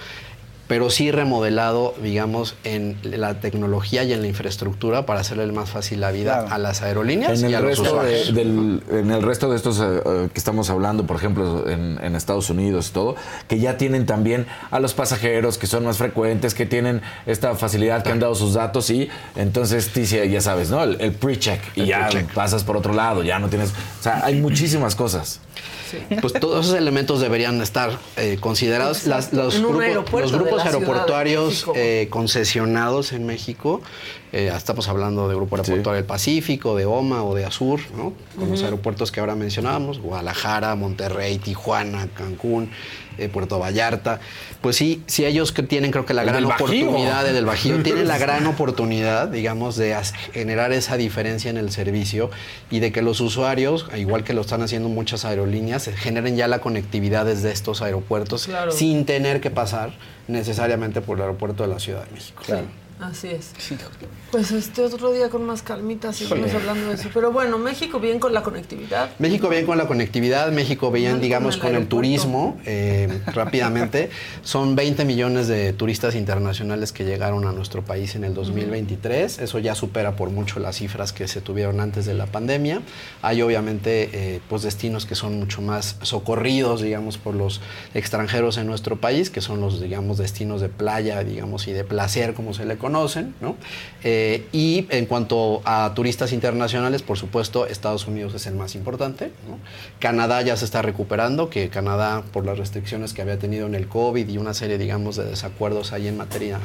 pero 0.68 0.90
sí 0.90 1.10
remodelado, 1.10 1.94
digamos, 2.02 2.54
en 2.64 2.96
la 3.04 3.40
tecnología 3.40 4.02
y 4.04 4.12
en 4.12 4.20
la 4.22 4.26
infraestructura 4.28 5.06
para 5.06 5.20
hacerle 5.20 5.46
más 5.52 5.70
fácil 5.70 6.00
la 6.00 6.10
vida 6.10 6.40
Claro. 6.40 6.54
a 6.54 6.58
las 6.58 6.82
aerolíneas 6.82 7.42
En 7.42 7.50
y 7.50 7.54
a 7.54 7.58
el, 7.58 7.64
los 7.66 7.78
resto 7.78 8.02
de, 8.02 8.32
del- 8.32 8.82
en 8.90 9.10
el 9.10 9.22
resto 9.22 9.48
de 9.50 9.56
estos 9.56 9.78
eh, 9.80 9.84
eh, 10.04 10.28
que 10.32 10.38
estamos 10.38 10.68
hablando, 10.70 11.06
por 11.06 11.16
ejemplo, 11.16 11.68
en, 11.68 11.98
en 12.02 12.16
Estados 12.16 12.50
Unidos 12.50 12.88
y 12.88 12.92
todo, 12.92 13.14
que 13.48 13.58
ya 13.60 13.76
tienen 13.76 14.06
también 14.06 14.46
a 14.70 14.80
los 14.80 14.94
pasajeros 14.94 15.58
que 15.58 15.66
son 15.66 15.84
más 15.84 15.98
frecuentes, 15.98 16.54
que 16.54 16.66
tienen 16.66 17.00
esta 17.26 17.54
facilidad, 17.54 18.02
que 18.02 18.10
han 18.10 18.20
dado 18.20 18.34
sus 18.34 18.54
datos 18.54 18.90
y 18.90 19.08
entonces 19.36 19.92
dice, 19.94 20.28
ya 20.28 20.40
sabes, 20.40 20.70
¿no? 20.70 20.82
El, 20.82 21.00
el 21.00 21.12
pre-check 21.12 21.60
y 21.76 21.82
El 21.82 21.86
ya 21.86 22.08
pasas 22.34 22.64
por 22.64 22.76
otro 22.76 22.92
lado, 22.92 23.22
ya 23.22 23.38
no 23.38 23.48
tienes... 23.48 23.70
O 24.00 24.02
sea, 24.02 24.24
hay 24.24 24.40
muchísimas 24.40 24.96
cosas. 24.96 25.40
Pues 26.20 26.32
todos 26.34 26.66
esos 26.66 26.78
elementos 26.78 27.20
deberían 27.20 27.60
estar 27.62 27.98
eh, 28.16 28.38
considerados. 28.40 29.06
Las- 29.06 29.32
los, 29.32 29.60
grupos, 29.60 30.32
los 30.32 30.60
aeroportuarios 30.66 31.66
eh, 31.74 32.08
concesionados 32.10 33.12
en 33.12 33.26
México, 33.26 33.80
eh, 34.32 34.52
estamos 34.54 34.88
hablando 34.88 35.28
de 35.28 35.34
Grupo 35.34 35.56
Aeroportuario 35.56 35.92
del 35.92 36.04
Pacífico, 36.04 36.76
de 36.76 36.84
OMA 36.84 37.22
o 37.24 37.34
de 37.34 37.44
Azur, 37.44 37.80
¿no? 37.96 38.12
Con 38.38 38.50
los 38.50 38.62
aeropuertos 38.62 39.12
que 39.12 39.20
ahora 39.20 39.34
mencionábamos, 39.34 40.00
Guadalajara, 40.00 40.74
Monterrey, 40.74 41.38
Tijuana, 41.38 42.08
Cancún, 42.14 42.70
eh, 43.18 43.28
Puerto 43.28 43.58
Vallarta. 43.58 44.20
Pues 44.60 44.76
sí, 44.76 45.02
sí 45.06 45.24
ellos 45.24 45.52
que 45.52 45.62
tienen 45.62 45.90
creo 45.90 46.04
que 46.04 46.12
la 46.12 46.22
El 46.22 46.28
gran 46.28 46.44
oportunidad 46.44 47.26
el 47.26 47.34
del 47.34 47.46
Bajío, 47.46 47.82
tienen 47.82 48.08
la 48.08 48.18
gran 48.18 48.46
oportunidad, 48.48 49.28
digamos, 49.28 49.76
de 49.76 49.96
generar 50.32 50.72
esa 50.72 50.96
diferencia 50.96 51.48
en 51.50 51.56
el 51.56 51.70
servicio 51.70 52.30
y 52.70 52.80
de 52.80 52.92
que 52.92 53.02
los 53.02 53.20
usuarios, 53.20 53.86
igual 53.96 54.24
que 54.24 54.34
lo 54.34 54.40
están 54.42 54.60
haciendo 54.62 54.88
muchas 54.88 55.24
aerolíneas, 55.24 55.88
generen 55.96 56.36
ya 56.36 56.48
la 56.48 56.58
conectividad 56.58 57.24
desde 57.24 57.52
estos 57.52 57.80
aeropuertos 57.80 58.46
Claro. 58.46 58.72
sin 58.72 59.06
tener 59.06 59.40
que 59.40 59.50
pasar 59.50 59.92
necesariamente 60.28 61.00
por 61.00 61.16
el 61.16 61.22
aeropuerto 61.22 61.62
de 61.62 61.68
la 61.68 61.78
Ciudad 61.78 62.04
de 62.04 62.12
México. 62.12 62.42
Así 63.00 63.28
es. 63.28 63.52
Pues 64.30 64.50
este 64.52 64.82
otro 64.82 65.12
día 65.12 65.28
con 65.28 65.44
más 65.44 65.60
calmita 65.60 66.14
seguimos 66.14 66.54
hablando 66.54 66.88
de 66.88 66.94
eso. 66.94 67.10
Pero 67.12 67.30
bueno, 67.30 67.58
México 67.58 68.00
bien 68.00 68.18
con 68.18 68.32
la 68.32 68.42
conectividad. 68.42 69.10
México 69.18 69.50
bien 69.50 69.66
con 69.66 69.76
la 69.76 69.86
conectividad, 69.86 70.50
México 70.50 70.90
bien, 70.90 71.20
digamos, 71.20 71.58
con 71.58 71.58
el 71.58 71.60
con 71.60 71.68
el 71.68 71.74
aeropuerto. 71.76 71.96
turismo, 71.96 72.60
eh, 72.64 73.20
rápidamente. 73.26 74.10
Son 74.42 74.76
20 74.76 75.04
millones 75.04 75.46
de 75.46 75.74
turistas 75.74 76.14
internacionales 76.14 76.92
que 76.92 77.04
llegaron 77.04 77.46
a 77.46 77.52
nuestro 77.52 77.84
país 77.84 78.14
en 78.14 78.24
el 78.24 78.32
2023. 78.32 79.40
Eso 79.40 79.58
ya 79.58 79.74
supera 79.74 80.16
por 80.16 80.30
mucho 80.30 80.58
las 80.58 80.76
cifras 80.76 81.12
que 81.12 81.28
se 81.28 81.42
tuvieron 81.42 81.80
antes 81.80 82.06
de 82.06 82.14
la 82.14 82.26
pandemia. 82.26 82.80
Hay 83.20 83.42
obviamente 83.42 84.08
eh, 84.12 84.40
pues 84.48 84.62
destinos 84.62 85.04
que 85.04 85.14
son 85.14 85.38
mucho 85.38 85.60
más 85.60 85.96
socorridos, 86.00 86.80
digamos, 86.80 87.18
por 87.18 87.34
los 87.34 87.60
extranjeros 87.92 88.56
en 88.56 88.66
nuestro 88.66 88.96
país, 88.96 89.28
que 89.28 89.42
son 89.42 89.60
los, 89.60 89.80
digamos, 89.80 90.16
destinos 90.16 90.62
de 90.62 90.70
playa, 90.70 91.22
digamos, 91.24 91.68
y 91.68 91.72
de 91.72 91.84
placer, 91.84 92.32
como 92.32 92.54
se 92.54 92.64
le 92.64 92.78
conocen, 92.86 93.34
¿no? 93.40 93.56
Eh, 94.04 94.46
y 94.52 94.86
en 94.90 95.06
cuanto 95.06 95.60
a 95.64 95.92
turistas 95.96 96.32
internacionales, 96.32 97.02
por 97.02 97.18
supuesto, 97.18 97.66
Estados 97.66 98.06
Unidos 98.06 98.34
es 98.34 98.46
el 98.46 98.54
más 98.54 98.76
importante. 98.76 99.32
¿no? 99.48 99.58
Canadá 99.98 100.42
ya 100.42 100.56
se 100.56 100.64
está 100.64 100.80
recuperando, 100.82 101.50
que 101.50 101.68
Canadá, 101.68 102.22
por 102.32 102.46
las 102.46 102.56
restricciones 102.56 103.12
que 103.12 103.22
había 103.22 103.40
tenido 103.40 103.66
en 103.66 103.74
el 103.74 103.88
COVID 103.88 104.28
y 104.28 104.38
una 104.38 104.54
serie, 104.54 104.78
digamos, 104.78 105.16
de 105.16 105.24
desacuerdos 105.24 105.92
ahí 105.92 106.06
en 106.06 106.16
materia, 106.16 106.60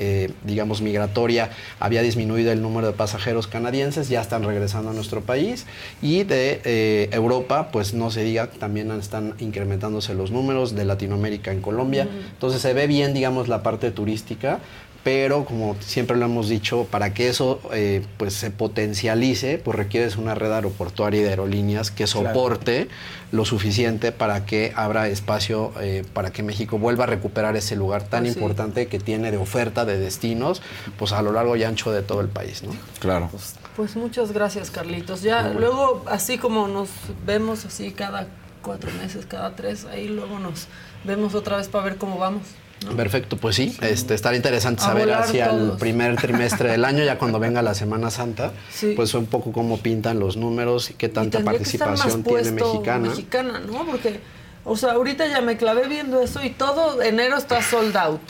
eh, 0.00 0.32
digamos, 0.42 0.80
migratoria, 0.80 1.50
había 1.78 2.02
disminuido 2.02 2.50
el 2.50 2.60
número 2.60 2.88
de 2.88 2.92
pasajeros 2.94 3.46
canadienses, 3.46 4.08
ya 4.08 4.20
están 4.20 4.42
regresando 4.42 4.90
a 4.90 4.92
nuestro 4.92 5.20
país. 5.20 5.66
Y 6.02 6.24
de 6.24 6.60
eh, 6.64 7.08
Europa, 7.12 7.68
pues 7.70 7.94
no 7.94 8.10
se 8.10 8.24
diga, 8.24 8.48
también 8.48 8.90
están 8.90 9.34
incrementándose 9.38 10.14
los 10.14 10.32
números, 10.32 10.74
de 10.74 10.84
Latinoamérica 10.84 11.52
en 11.52 11.60
Colombia. 11.60 12.08
Entonces 12.32 12.60
se 12.60 12.72
ve 12.74 12.88
bien, 12.88 13.14
digamos, 13.14 13.46
la 13.46 13.62
parte 13.62 13.92
turística 13.92 14.58
pero 15.02 15.44
como 15.46 15.76
siempre 15.80 16.16
lo 16.16 16.26
hemos 16.26 16.48
dicho, 16.48 16.86
para 16.90 17.14
que 17.14 17.28
eso 17.28 17.60
eh, 17.72 18.04
pues 18.18 18.34
se 18.34 18.50
potencialice, 18.50 19.58
pues 19.58 19.76
requieres 19.76 20.16
una 20.16 20.34
red 20.34 20.52
aeroportuaria 20.52 21.20
y 21.20 21.24
de 21.24 21.30
aerolíneas 21.30 21.90
que 21.90 22.06
soporte 22.06 22.88
lo 23.32 23.44
suficiente 23.44 24.12
para 24.12 24.44
que 24.44 24.72
abra 24.76 25.08
espacio 25.08 25.72
eh, 25.80 26.04
para 26.12 26.32
que 26.32 26.42
México 26.42 26.78
vuelva 26.78 27.04
a 27.04 27.06
recuperar 27.06 27.56
ese 27.56 27.76
lugar 27.76 28.02
tan 28.02 28.24
Pues 28.24 28.34
sí. 28.34 28.38
importante 28.38 28.88
que 28.88 28.98
tiene 28.98 29.30
de 29.30 29.38
oferta 29.38 29.84
de 29.84 29.98
destinos, 29.98 30.60
pues 30.98 31.12
a 31.12 31.22
lo 31.22 31.32
largo 31.32 31.56
y 31.56 31.64
ancho 31.64 31.92
de 31.92 32.02
todo 32.02 32.20
el 32.20 32.28
país, 32.28 32.62
¿no? 32.62 32.72
Claro. 32.98 33.30
Pues 33.76 33.96
muchas 33.96 34.32
gracias, 34.32 34.70
Carlitos. 34.70 35.22
Ya 35.22 35.48
luego, 35.48 36.04
así 36.08 36.36
como 36.36 36.68
nos 36.68 36.90
vemos 37.24 37.64
así 37.64 37.92
cada 37.92 38.26
cuatro 38.62 38.90
meses, 39.00 39.24
cada 39.24 39.56
tres, 39.56 39.86
ahí 39.86 40.08
luego 40.08 40.38
nos 40.38 40.66
vemos 41.04 41.34
otra 41.34 41.56
vez 41.56 41.68
para 41.68 41.84
ver 41.84 41.96
cómo 41.96 42.18
vamos. 42.18 42.42
¿No? 42.84 42.96
Perfecto, 42.96 43.36
pues 43.36 43.56
sí, 43.56 43.76
este, 43.82 44.14
estará 44.14 44.36
interesante 44.36 44.82
A 44.82 44.86
saber 44.86 45.12
hacia 45.12 45.50
el 45.50 45.72
primer 45.78 46.16
trimestre 46.16 46.70
del 46.70 46.84
año, 46.84 47.04
ya 47.04 47.18
cuando 47.18 47.38
venga 47.38 47.60
la 47.62 47.74
Semana 47.74 48.10
Santa, 48.10 48.52
Sí. 48.72 48.94
pues 48.96 49.12
un 49.14 49.26
poco 49.26 49.52
cómo 49.52 49.78
pintan 49.78 50.18
los 50.18 50.36
números 50.36 50.90
y 50.90 50.94
qué 50.94 51.06
Y 51.06 51.08
tanta 51.10 51.38
tendría 51.38 51.58
que 51.58 51.64
estar 51.64 51.90
más 51.90 52.00
participación 52.00 52.42
tiene 52.42 52.62
mexicana. 52.62 53.08
mexicana, 53.08 53.60
¿no? 53.60 53.84
Porque, 53.86 54.20
o 54.64 54.76
sea, 54.76 54.92
ahorita 54.92 55.26
ya 55.28 55.40
me 55.40 55.56
clavé 55.56 55.88
viendo 55.88 56.20
eso 56.22 56.42
y 56.42 56.50
todo 56.50 57.02
enero 57.02 57.36
está 57.36 57.62
sold 57.62 57.96
out. 57.96 58.20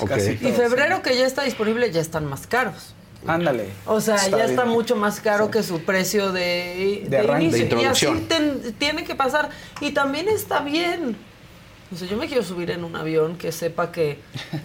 Y 0.40 0.50
febrero 0.52 1.02
que 1.02 1.16
ya 1.16 1.26
está 1.26 1.42
disponible 1.42 1.90
ya 1.92 2.00
están 2.00 2.26
más 2.26 2.46
caros. 2.46 2.94
Ándale. 3.26 3.68
O 3.84 4.00
sea, 4.00 4.16
ya 4.30 4.46
está 4.46 4.64
mucho 4.64 4.96
más 4.96 5.20
caro 5.20 5.50
que 5.50 5.62
su 5.62 5.82
precio 5.82 6.32
de, 6.32 7.04
De 7.06 7.22
inicio. 7.24 7.50
De 7.50 7.58
introducción. 7.64 8.14
Y 8.16 8.18
así 8.20 8.26
ten- 8.28 8.74
tiene 8.78 9.04
que 9.04 9.14
pasar. 9.14 9.50
Y 9.82 9.90
también 9.90 10.26
está 10.30 10.60
bien. 10.60 11.16
O 11.92 11.96
sea, 11.96 12.06
yo 12.06 12.16
me 12.16 12.28
quiero 12.28 12.44
subir 12.44 12.70
en 12.70 12.84
un 12.84 12.94
avión 12.94 13.36
que 13.36 13.50
sepa 13.50 13.90
que, 13.90 14.18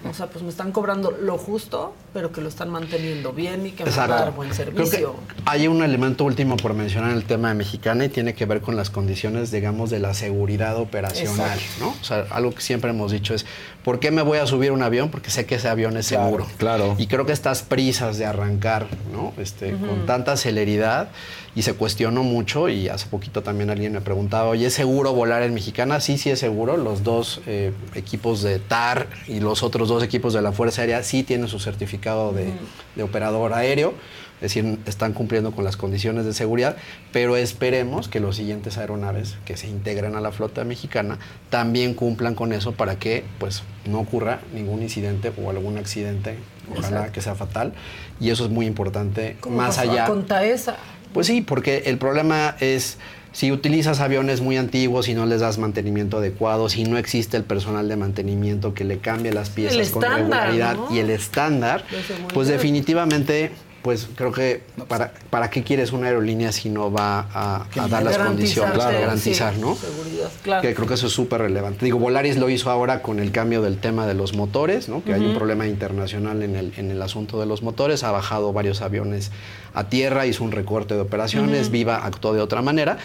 o 0.08 0.14
sea, 0.14 0.28
pues 0.28 0.44
me 0.44 0.50
están 0.50 0.72
cobrando 0.72 1.10
lo 1.10 1.40
justo, 1.40 1.96
pero 2.14 2.32
que 2.32 2.40
lo 2.40 2.50
están 2.50 2.70
manteniendo 2.70 3.34
bien 3.34 3.66
y 3.66 3.72
que 3.72 3.84
me 3.84 3.90
van 3.90 4.12
a 4.12 4.16
dar 4.16 4.32
buen 4.34 4.50
Creo 4.52 4.66
servicio. 4.66 5.16
que 5.28 5.42
hay 5.46 5.68
un 5.68 5.82
elemento 5.84 6.24
último 6.24 6.56
por 6.56 6.76
mencionar 6.76 7.10
en 7.12 7.18
el 7.18 7.24
tema 7.24 7.50
de 7.50 7.56
Mexicana 7.56 8.06
y 8.06 8.10
tiene 8.10 8.36
que 8.36 8.46
ver 8.46 8.62
con 8.62 8.76
las 8.76 8.92
condiciones, 8.92 9.50
digamos, 9.50 9.90
de 9.90 10.00
la 10.00 10.14
seguridad 10.14 10.78
operacional, 10.78 11.58
Exacto. 11.58 11.86
¿no? 11.86 11.90
O 12.00 12.04
sea, 12.04 12.26
algo 12.30 12.54
que 12.54 12.62
siempre 12.62 12.92
hemos 12.92 13.12
dicho 13.12 13.34
es, 13.34 13.48
¿por 13.84 14.00
qué 14.00 14.12
me 14.12 14.22
voy 14.22 14.38
a 14.38 14.46
subir 14.46 14.72
un 14.72 14.84
avión? 14.84 15.10
Porque 15.10 15.32
sé 15.32 15.48
que 15.48 15.56
ese 15.56 15.68
avión 15.68 15.98
es 15.98 16.06
seguro. 16.06 16.46
claro. 16.58 16.96
Y 17.00 17.08
creo 17.08 17.26
que 17.26 17.34
estas 17.34 17.64
prisas 17.64 18.20
de 18.20 18.26
arrancar, 18.28 18.86
¿no? 19.12 19.34
Este, 19.42 19.72
Con 19.72 20.06
tanta 20.06 20.38
celeridad 20.38 21.10
y 21.56 21.62
se 21.62 21.74
cuestionó 21.74 22.24
mucho 22.24 22.68
y 22.68 22.90
hace 22.90 23.08
poquito 23.08 23.42
también 23.42 23.70
alguien 23.70 23.94
me 23.94 24.02
preguntaba, 24.02 24.50
oye, 24.50 24.66
¿es 24.66 24.74
seguro 24.74 25.14
volar 25.14 25.42
en 25.42 25.54
Mexicana? 25.54 26.02
Sí, 26.02 26.18
sí 26.18 26.30
es 26.30 26.40
seguro. 26.40 26.76
Los 26.76 27.04
dos 27.04 27.42
eh, 27.48 27.72
equipos 27.94 28.42
de 28.42 28.60
TAR 28.60 29.08
y 29.28 29.40
los 29.40 29.64
otros 29.64 29.88
dos 29.88 30.04
equipos 30.04 30.34
de 30.34 30.42
la 30.42 30.52
Fuerza 30.52 30.82
Aérea 30.82 31.02
sí 31.02 31.24
tienen 31.24 31.48
su 31.48 31.60
certificado 31.60 32.34
de, 32.34 32.52
de 32.96 33.04
operador 33.04 33.54
aéreo. 33.54 33.94
Es 34.42 34.54
decir, 34.54 34.80
están 34.86 35.14
cumpliendo 35.14 35.54
con 35.54 35.64
las 35.64 35.78
condiciones 35.78 36.26
de 36.26 36.34
seguridad, 36.34 36.76
pero 37.14 37.38
esperemos 37.38 38.10
que 38.10 38.20
los 38.20 38.36
siguientes 38.36 38.78
aeronaves 38.78 39.38
que 39.46 39.56
se 39.56 39.70
integren 39.70 40.16
a 40.16 40.22
la 40.22 40.34
flota 40.34 40.66
mexicana 40.66 41.20
también 41.50 41.94
cumplan 41.94 42.36
con 42.36 42.52
eso 42.52 42.74
para 42.74 43.00
que 43.00 43.24
pues, 43.40 43.64
no 43.86 44.00
ocurra 44.00 44.42
ningún 44.54 44.82
incidente 44.82 45.32
o 45.42 45.50
algún 45.50 45.78
accidente, 45.78 46.38
ojalá 46.70 47.14
que 47.14 47.22
sea 47.22 47.36
fatal. 47.36 47.74
Y 48.20 48.30
eso 48.30 48.44
es 48.44 48.52
muy 48.52 48.66
importante, 48.66 49.38
Como 49.40 49.56
más 49.56 49.78
allá. 49.78 50.06
Con 50.06 50.26
Taesa. 50.26 50.76
Pues 51.16 51.28
sí, 51.28 51.40
porque 51.40 51.84
el 51.86 51.98
problema 51.98 52.58
es 52.60 52.98
si 53.32 53.50
utilizas 53.54 54.02
aviones 54.02 54.42
muy 54.42 54.58
antiguos 54.58 55.08
y 55.08 55.14
no 55.14 55.26
les 55.26 55.40
das 55.40 55.58
mantenimiento 55.58 56.18
adecuado, 56.18 56.68
si 56.68 56.84
no 56.84 56.98
existe 56.98 57.38
el 57.38 57.46
personal 57.46 57.88
de 57.88 57.96
mantenimiento 57.96 58.74
que 58.74 58.84
le 58.84 58.98
cambie 58.98 59.32
las 59.32 59.50
piezas 59.50 59.92
con 59.92 60.04
estándar, 60.04 60.50
regularidad 60.50 60.76
¿no? 60.76 60.94
y 60.94 61.00
el 61.00 61.10
estándar, 61.10 61.86
pues 62.34 62.50
definitivamente, 62.50 63.52
pues 63.86 64.08
creo 64.16 64.32
que 64.32 64.64
para, 64.88 65.14
para 65.30 65.52
qué 65.52 65.62
quieres 65.62 65.92
una 65.94 66.08
aerolínea 66.08 66.52
si 66.52 66.70
no 66.70 66.92
va 66.92 67.20
a, 67.32 67.68
a 67.80 67.88
dar 67.88 68.02
las 68.02 68.18
condiciones, 68.18 68.74
sí, 68.74 68.80
garantizar, 68.80 69.54
sí, 69.54 69.62
¿no? 69.62 69.76
Seguridad, 69.76 70.32
claro. 70.42 70.62
Que 70.64 70.74
creo 70.74 70.88
que 70.88 70.96
eso 70.96 71.06
es 71.06 71.14
súper 71.14 71.42
relevante. 71.42 71.86
Digo, 71.86 72.00
Volaris 72.00 72.38
lo 72.38 72.50
hizo 72.50 72.72
ahora 72.72 73.04
con 73.04 73.20
el 73.20 73.32
cambio 73.32 73.62
del 73.62 73.78
tema 73.78 74.08
de 74.08 74.16
los 74.16 74.34
motores, 74.34 74.90
¿no? 74.90 75.04
Que 75.04 75.14
hay 75.14 75.24
un 75.24 75.36
problema 75.36 75.68
internacional 75.68 76.42
en 76.42 76.56
el, 76.56 76.74
en 76.78 76.90
el 76.90 77.00
asunto 77.00 77.40
de 77.40 77.46
los 77.46 77.62
motores. 77.62 78.04
Ha 78.04 78.10
bajado 78.10 78.54
varios 78.54 78.82
aviones 78.82 79.32
a 79.76 79.88
tierra, 79.88 80.26
hizo 80.26 80.44
un 80.44 80.52
recorte 80.52 80.96
de 80.96 81.02
operaciones, 81.02 81.70
Viva 81.70 81.98
actuó 81.98 82.34
de 82.34 82.42
otra 82.42 82.64
manera. 82.64 82.98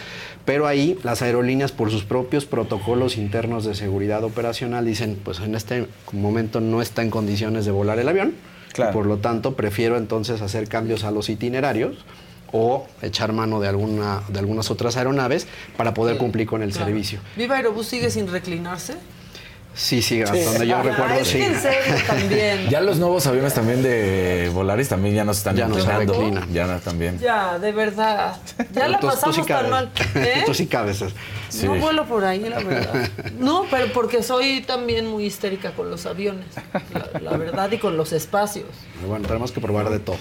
Pero 0.45 0.65
ahí 0.65 0.97
las 1.03 1.21
aerolíneas, 1.21 1.71
por 1.71 1.91
sus 1.91 2.05
propios 2.05 2.45
protocolos 2.45 3.17
internos 3.17 3.65
de 3.65 3.75
seguridad 3.75 4.23
operacional, 4.23 4.83
dicen, 4.83 5.19
pues 5.23 5.41
en 5.41 5.53
este 5.53 5.85
momento 6.11 6.59
no 6.59 6.81
está 6.81 7.03
en 7.03 7.11
condiciones 7.11 7.65
de 7.65 7.71
volar 7.71 7.99
el 7.99 8.09
avión. 8.09 8.33
Claro. 8.73 8.91
y 8.91 8.93
por 8.93 9.05
lo 9.05 9.17
tanto, 9.17 9.55
prefiero 9.55 9.97
entonces 9.97 10.41
hacer 10.41 10.67
cambios 10.67 11.03
a 11.03 11.11
los 11.11 11.29
itinerarios 11.29 11.97
o 12.53 12.85
echar 13.01 13.31
mano 13.33 13.59
de, 13.61 13.67
alguna, 13.69 14.21
de 14.27 14.39
algunas 14.39 14.71
otras 14.71 14.97
aeronaves 14.97 15.47
para 15.77 15.93
poder 15.93 16.17
cumplir 16.17 16.47
con 16.47 16.61
el 16.61 16.71
Claro. 16.71 16.87
servicio. 16.87 17.19
¿Viva 17.37 17.55
Aerobús 17.55 17.87
sigue 17.87 18.09
sin 18.09 18.27
reclinarse? 18.29 18.95
Sí, 19.73 20.01
sí, 20.01 20.21
hasta 20.21 20.35
donde 20.37 20.67
yo 20.67 20.75
Ah, 20.77 20.83
recuerdo, 20.83 21.13
es 21.15 21.27
sí. 21.29 21.37
que 21.37 21.45
en 21.45 21.59
serio 21.61 21.95
también. 22.05 22.67
Ya 22.69 22.81
los 22.81 22.97
nuevos 22.99 23.25
aviones 23.25 23.53
también 23.53 23.81
de 23.81 24.51
Volaris 24.53 24.89
también 24.89 25.15
ya 25.15 25.23
no 25.23 25.33
se 25.33 25.37
están 25.39 25.55
Ya 25.55 25.67
no 25.67 25.75
se 25.75 25.79
inclinando. 25.81 26.13
reclinan. 26.13 26.53
Ya 26.53 26.67
no, 26.67 26.79
también. 26.79 27.19
Ya, 27.19 27.57
de 27.57 27.71
verdad. 27.71 28.35
Ya 28.73 28.87
la 28.89 28.99
Tú- 28.99 29.07
tú 29.07 29.13
pasamos 29.13 29.35
sí 29.37 29.41
tan 29.43 29.69
mal. 29.69 29.89
¿Eh? 30.15 30.43
Tú 30.45 30.53
sí 30.53 30.67
cabes. 30.67 31.03
Sí. 31.49 31.65
No 31.65 31.75
vuelo 31.75 32.05
por 32.05 32.25
ahí, 32.25 32.41
la 32.41 32.59
verdad. 32.59 33.09
No, 33.39 33.65
pero 33.71 33.91
porque 33.93 34.21
soy 34.23 34.61
también 34.61 35.07
muy 35.07 35.25
histérica 35.25 35.71
con 35.71 35.89
los 35.89 36.05
aviones, 36.05 36.45
la, 36.93 37.19
la 37.31 37.37
verdad, 37.37 37.71
y 37.71 37.77
con 37.77 37.95
los 37.97 38.11
espacios. 38.13 38.67
Bueno, 39.07 39.25
tenemos 39.27 39.51
que 39.51 39.61
probar 39.61 39.89
de 39.89 39.99
todo. 39.99 40.17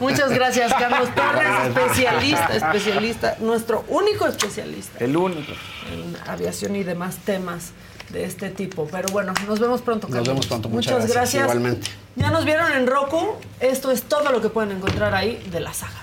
Muchas 0.00 0.30
gracias, 0.30 0.72
Carlos 0.74 1.08
Torres, 1.14 1.48
especialista, 1.68 2.48
especialista, 2.56 3.36
nuestro 3.40 3.84
único 3.88 4.26
especialista 4.26 5.02
El 5.04 5.16
único. 5.16 5.52
en 5.92 6.16
aviación 6.28 6.76
y 6.76 6.82
demás 6.82 7.16
temas 7.24 7.70
de 8.10 8.24
este 8.24 8.50
tipo. 8.50 8.86
Pero 8.90 9.08
bueno, 9.12 9.32
nos 9.46 9.58
vemos 9.60 9.82
pronto, 9.82 10.06
Nos 10.08 10.14
Carlos. 10.14 10.28
vemos 10.28 10.46
pronto, 10.46 10.68
muchas 10.68 10.92
Muchas 10.94 11.10
gracias, 11.10 11.14
gracias. 11.14 11.42
igualmente. 11.44 11.88
Ya 12.16 12.30
nos 12.30 12.44
vieron 12.44 12.72
en 12.72 12.86
Roku. 12.86 13.34
Esto 13.60 13.90
es 13.90 14.02
todo 14.04 14.30
lo 14.30 14.40
que 14.40 14.48
pueden 14.48 14.72
encontrar 14.76 15.14
ahí 15.14 15.42
de 15.50 15.60
la 15.60 15.72
saga. 15.72 16.02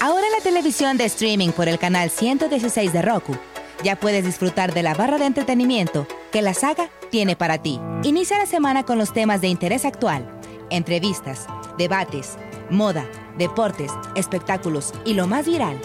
Ahora 0.00 0.26
en 0.26 0.32
la 0.32 0.40
televisión 0.42 0.96
de 0.96 1.04
streaming 1.06 1.50
por 1.50 1.68
el 1.68 1.78
canal 1.78 2.10
116 2.10 2.92
de 2.92 3.02
Roku, 3.02 3.36
ya 3.82 3.96
puedes 3.96 4.24
disfrutar 4.24 4.72
de 4.74 4.82
la 4.82 4.94
barra 4.94 5.18
de 5.18 5.26
entretenimiento 5.26 6.06
que 6.32 6.42
la 6.42 6.54
saga 6.54 6.90
tiene 7.10 7.36
para 7.36 7.58
ti. 7.58 7.80
Inicia 8.02 8.38
la 8.38 8.46
semana 8.46 8.84
con 8.84 8.98
los 8.98 9.12
temas 9.12 9.40
de 9.40 9.48
interés 9.48 9.84
actual, 9.84 10.28
entrevistas, 10.70 11.46
debates, 11.78 12.36
moda, 12.70 13.06
deportes, 13.38 13.92
espectáculos 14.14 14.92
y 15.04 15.14
lo 15.14 15.26
más 15.26 15.46
viral, 15.46 15.78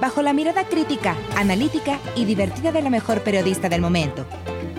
bajo 0.00 0.22
la 0.22 0.32
mirada 0.32 0.64
crítica, 0.64 1.16
analítica 1.36 1.98
y 2.16 2.24
divertida 2.24 2.72
de 2.72 2.82
la 2.82 2.90
mejor 2.90 3.22
periodista 3.22 3.68
del 3.68 3.80
momento, 3.80 4.26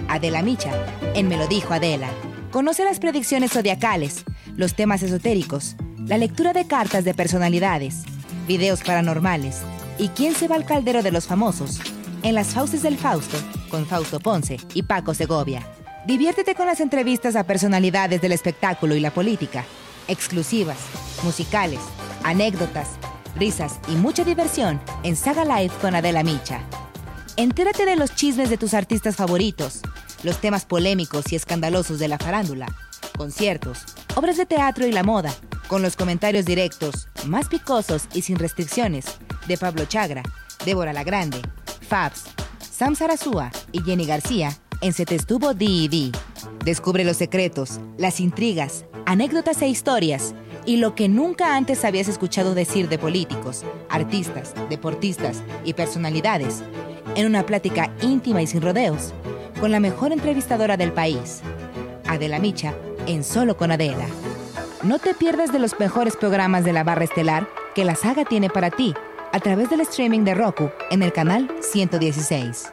Adela 0.08 0.42
Micha, 0.42 0.72
en 1.14 1.28
Me 1.28 1.38
lo 1.38 1.48
dijo 1.48 1.74
Adela. 1.74 2.10
Conoce 2.52 2.86
las 2.86 3.00
predicciones 3.00 3.52
zodiacales, 3.52 4.24
los 4.56 4.76
temas 4.76 5.04
esotéricos, 5.04 5.76
la 5.98 6.18
lectura 6.18 6.54
de 6.54 6.68
cartas 6.68 7.04
de 7.04 7.14
personalidades, 7.14 8.04
videos 8.48 8.82
paranormales 8.82 9.62
y 9.98 10.10
quién 10.10 10.36
se 10.36 10.48
va 10.48 10.56
al 10.56 10.66
caldero 10.66 11.02
de 11.02 11.12
los 11.12 11.26
famosos 11.26 11.82
en 12.26 12.34
las 12.34 12.56
fauces 12.56 12.82
del 12.82 12.98
Fausto 12.98 13.38
con 13.70 13.86
Fausto 13.86 14.20
Ponce 14.20 14.58
y 14.74 14.82
Paco 14.82 15.14
Segovia. 15.14 15.62
Diviértete 16.08 16.56
con 16.56 16.66
las 16.66 16.80
entrevistas 16.80 17.36
a 17.36 17.44
personalidades 17.46 18.20
del 18.20 18.32
espectáculo 18.32 18.96
y 18.96 19.00
la 19.00 19.12
política, 19.12 19.64
exclusivas, 20.08 20.80
musicales, 21.24 21.80
anécdotas, 22.24 22.90
risas 23.36 23.80
y 23.88 23.92
mucha 23.92 24.24
diversión 24.24 24.82
en 25.04 25.16
Saga 25.16 25.46
Live 25.46 25.72
con 25.80 25.94
Adela 25.94 26.24
Micha. 26.24 26.62
Entérate 27.38 27.86
de 27.86 27.96
los 27.96 28.16
chismes 28.16 28.50
de 28.50 28.58
tus 28.58 28.74
artistas 28.74 29.16
favoritos, 29.16 29.82
los 30.24 30.42
temas 30.42 30.66
polémicos 30.66 31.32
y 31.32 31.36
escandalosos 31.36 32.00
de 32.00 32.08
la 32.08 32.18
farándula, 32.18 32.76
conciertos, 33.16 33.84
obras 34.16 34.38
de 34.38 34.48
teatro 34.48 34.88
y 34.88 34.92
la 34.92 35.04
moda, 35.04 35.32
con 35.68 35.84
los 35.84 35.96
comentarios 35.96 36.46
directos, 36.46 37.08
más 37.28 37.50
picosos 37.50 38.06
y 38.16 38.24
sin 38.24 38.40
restricciones, 38.40 39.06
de 39.48 39.60
Pablo 39.60 39.86
Chagra, 39.86 40.24
Débora 40.66 40.92
La 40.92 41.04
Grande, 41.04 41.40
Fabs, 41.86 42.26
Sam 42.60 42.96
Sarasúa 42.96 43.52
y 43.72 43.82
Jenny 43.82 44.06
García 44.06 44.52
en 44.82 44.92
Se 44.92 45.06
Te 45.06 45.16
Estuvo 45.16 45.54
D&D. 45.54 46.12
Descubre 46.66 47.06
los 47.06 47.18
secretos, 47.18 47.80
las 47.98 48.20
intrigas, 48.20 48.86
anécdotas 49.06 49.62
e 49.62 49.68
historias 49.68 50.34
y 50.66 50.78
lo 50.78 50.96
que 50.96 51.08
nunca 51.08 51.56
antes 51.56 51.86
habías 51.86 52.08
escuchado 52.08 52.56
decir 52.56 52.90
de 52.90 52.98
políticos, 52.98 53.64
artistas, 53.90 54.54
deportistas 54.70 55.42
y 55.64 55.74
personalidades 55.74 56.64
en 57.16 57.28
una 57.28 57.46
plática 57.46 57.94
íntima 58.02 58.42
y 58.42 58.48
sin 58.48 58.62
rodeos 58.62 59.14
con 59.60 59.72
la 59.72 59.80
mejor 59.80 60.12
entrevistadora 60.12 60.76
del 60.76 60.92
país, 60.92 61.42
Adela 62.08 62.40
Micha, 62.40 62.74
en 63.08 63.24
Solo 63.24 63.56
con 63.56 63.72
Adela. 63.72 64.08
No 64.84 65.00
te 65.00 65.14
pierdas 65.14 65.54
de 65.54 65.60
los 65.60 65.80
mejores 65.80 66.18
programas 66.18 66.66
de 66.66 66.74
la 66.74 66.84
barra 66.84 67.06
estelar 67.06 67.48
que 67.74 67.86
la 67.86 67.96
saga 67.96 68.26
tiene 68.26 68.50
para 68.50 68.72
ti 68.72 68.94
a 69.36 69.40
través 69.42 69.70
del 69.70 69.82
streaming 69.82 70.24
de 70.24 70.34
Roku 70.34 70.72
en 70.92 71.04
el 71.04 71.12
canal 71.12 71.54
116. 71.60 72.72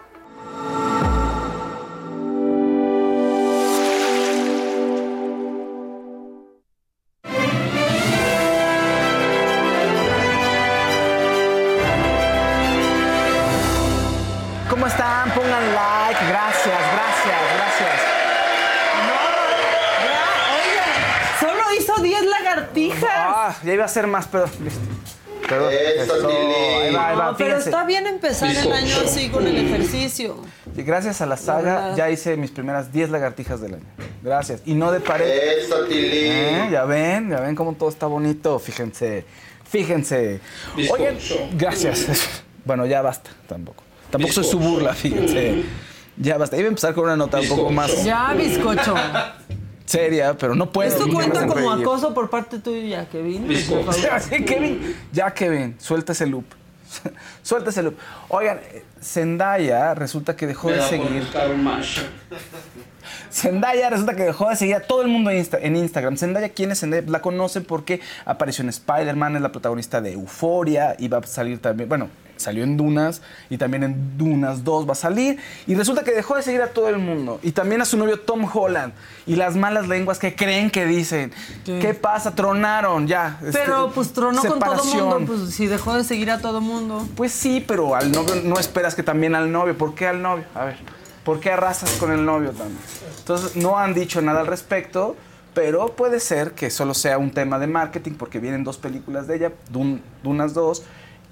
¿Cómo 14.70 14.86
están? 14.86 15.32
Pongan 15.34 15.74
like. 15.74 16.20
Gracias, 16.28 16.80
gracias, 16.94 17.40
gracias. 17.56 18.00
Solo 21.40 21.62
hizo 21.76 22.00
10 22.00 22.24
lagartijas. 22.24 23.10
Ah, 23.12 23.56
ya 23.64 23.74
iba 23.74 23.84
a 23.84 23.88
ser 23.88 24.06
más, 24.06 24.28
pero. 24.28 24.46
listo. 24.60 24.80
Perdón. 25.52 25.72
Eso, 25.72 26.16
Eso, 26.16 26.28
ahí 26.28 26.94
va, 26.94 27.08
ahí 27.08 27.16
va, 27.16 27.30
No, 27.32 27.36
pero 27.36 27.56
está 27.58 27.84
bien 27.84 28.06
empezar 28.06 28.56
el 28.56 28.72
año 28.72 28.94
así 29.04 29.28
con 29.28 29.46
el 29.46 29.58
ejercicio. 29.58 30.36
Y 30.74 30.82
gracias 30.82 31.20
a 31.20 31.26
la 31.26 31.36
saga 31.36 31.94
ya 31.94 32.08
hice 32.10 32.38
mis 32.38 32.50
primeras 32.50 32.90
10 32.90 33.10
lagartijas 33.10 33.60
del 33.60 33.74
año. 33.74 33.84
Gracias. 34.22 34.62
Y 34.64 34.74
no 34.74 34.90
de 34.90 35.00
pared. 35.00 35.26
Eso, 35.58 35.84
Tilly. 35.84 36.28
¿Eh? 36.28 36.68
Ya 36.70 36.84
ven, 36.84 37.28
ya 37.30 37.40
ven 37.40 37.54
cómo 37.54 37.74
todo 37.74 37.90
está 37.90 38.06
bonito. 38.06 38.58
Fíjense, 38.58 39.26
fíjense. 39.68 40.40
Oigan, 40.90 41.18
gracias. 41.54 42.06
Bueno, 42.64 42.86
ya 42.86 43.02
basta, 43.02 43.28
tampoco. 43.48 43.82
Tampoco 44.08 44.34
soy 44.34 44.44
su 44.44 44.56
burla, 44.56 44.94
fíjense. 44.94 45.64
Ya 46.16 46.38
basta. 46.38 46.56
Iba 46.56 46.66
a 46.66 46.68
empezar 46.68 46.94
con 46.94 47.06
una 47.06 47.16
nota 47.16 47.40
un 47.40 47.48
poco 47.48 47.72
más 47.72 48.04
Ya, 48.04 48.32
bizcocho. 48.34 48.94
seria, 49.84 50.34
pero 50.36 50.54
no 50.54 50.70
puedo. 50.70 50.88
Esto 50.88 51.08
cuenta 51.12 51.46
como 51.46 51.54
reír. 51.74 51.82
acoso 51.86 52.14
por 52.14 52.30
parte 52.30 52.58
tuya, 52.58 53.08
Kevin. 53.08 53.48
Ya, 54.02 54.20
sí, 54.20 54.44
Kevin, 54.44 54.96
ya 55.12 55.32
Kevin, 55.32 55.76
suelta 55.78 56.12
ese 56.12 56.26
loop. 56.26 56.44
suelta 57.42 57.70
ese 57.70 57.82
loop. 57.82 57.96
Oigan, 58.28 58.60
Zendaya 59.02 59.94
resulta 59.94 60.36
que 60.36 60.46
dejó 60.46 60.70
de 60.70 60.82
seguir. 60.82 61.26
Zendaya 63.30 63.90
resulta 63.90 64.14
que 64.14 64.24
dejó 64.24 64.48
de 64.50 64.56
seguir 64.56 64.74
a 64.76 64.80
todo 64.80 65.02
el 65.02 65.08
mundo 65.08 65.30
en, 65.30 65.38
Insta- 65.42 65.58
en 65.62 65.74
Instagram. 65.76 66.16
Zendaya, 66.16 66.50
¿quién 66.50 66.70
es 66.70 66.80
Zendaya? 66.80 67.02
La 67.08 67.20
conocen 67.20 67.64
porque 67.64 68.00
apareció 68.24 68.62
en 68.62 68.68
Spider-Man, 68.68 69.36
es 69.36 69.42
la 69.42 69.50
protagonista 69.52 70.00
de 70.00 70.12
Euforia 70.12 70.94
y 70.98 71.08
va 71.08 71.18
a 71.18 71.22
salir 71.26 71.58
también, 71.60 71.88
bueno, 71.88 72.08
salió 72.42 72.62
en 72.64 72.76
Dunas 72.76 73.22
y 73.48 73.56
también 73.56 73.82
en 73.84 74.18
Dunas 74.18 74.62
2 74.64 74.86
va 74.86 74.92
a 74.92 74.96
salir. 74.96 75.38
Y 75.66 75.74
resulta 75.74 76.04
que 76.04 76.12
dejó 76.12 76.36
de 76.36 76.42
seguir 76.42 76.60
a 76.62 76.68
todo 76.68 76.88
el 76.90 76.98
mundo 76.98 77.40
y 77.42 77.52
también 77.52 77.80
a 77.80 77.84
su 77.86 77.96
novio 77.96 78.20
Tom 78.20 78.46
Holland. 78.52 78.92
Y 79.26 79.36
las 79.36 79.56
malas 79.56 79.88
lenguas 79.88 80.18
que 80.18 80.34
creen 80.34 80.70
que 80.70 80.84
dicen, 80.84 81.32
¿qué 81.64 81.94
pasa? 81.94 82.34
Tronaron, 82.34 83.06
ya. 83.06 83.38
este, 83.44 83.60
Pero 83.64 83.90
pues 83.94 84.12
tronó 84.12 84.40
con 84.42 84.58
todo 84.58 84.76
separación. 84.82 85.08
mundo, 85.08 85.32
pues 85.34 85.54
si 85.54 85.66
dejó 85.66 85.94
de 85.94 86.04
seguir 86.04 86.30
a 86.30 86.38
todo 86.40 86.60
mundo. 86.60 87.08
Pues 87.16 87.32
sí, 87.32 87.64
pero 87.66 87.94
al 87.94 88.12
novio 88.12 88.34
no 88.44 88.58
esperas 88.58 88.94
que 88.94 89.02
también 89.02 89.34
al 89.34 89.50
novio. 89.50 89.78
¿Por 89.78 89.94
qué 89.94 90.08
al 90.08 90.20
novio? 90.20 90.44
A 90.54 90.64
ver, 90.64 90.76
¿por 91.24 91.40
qué 91.40 91.52
arrasas 91.52 91.92
con 91.92 92.12
el 92.12 92.24
novio 92.24 92.50
también? 92.50 92.78
Entonces, 93.18 93.54
no 93.56 93.78
han 93.78 93.94
dicho 93.94 94.20
nada 94.20 94.40
al 94.40 94.48
respecto, 94.48 95.14
pero 95.54 95.94
puede 95.94 96.18
ser 96.18 96.52
que 96.52 96.70
solo 96.70 96.94
sea 96.94 97.18
un 97.18 97.30
tema 97.30 97.58
de 97.60 97.68
marketing 97.68 98.12
porque 98.12 98.40
vienen 98.40 98.64
dos 98.64 98.78
películas 98.78 99.26
de 99.28 99.36
ella, 99.36 99.52
Dun- 99.72 100.00
Dunas 100.24 100.54
2 100.54 100.82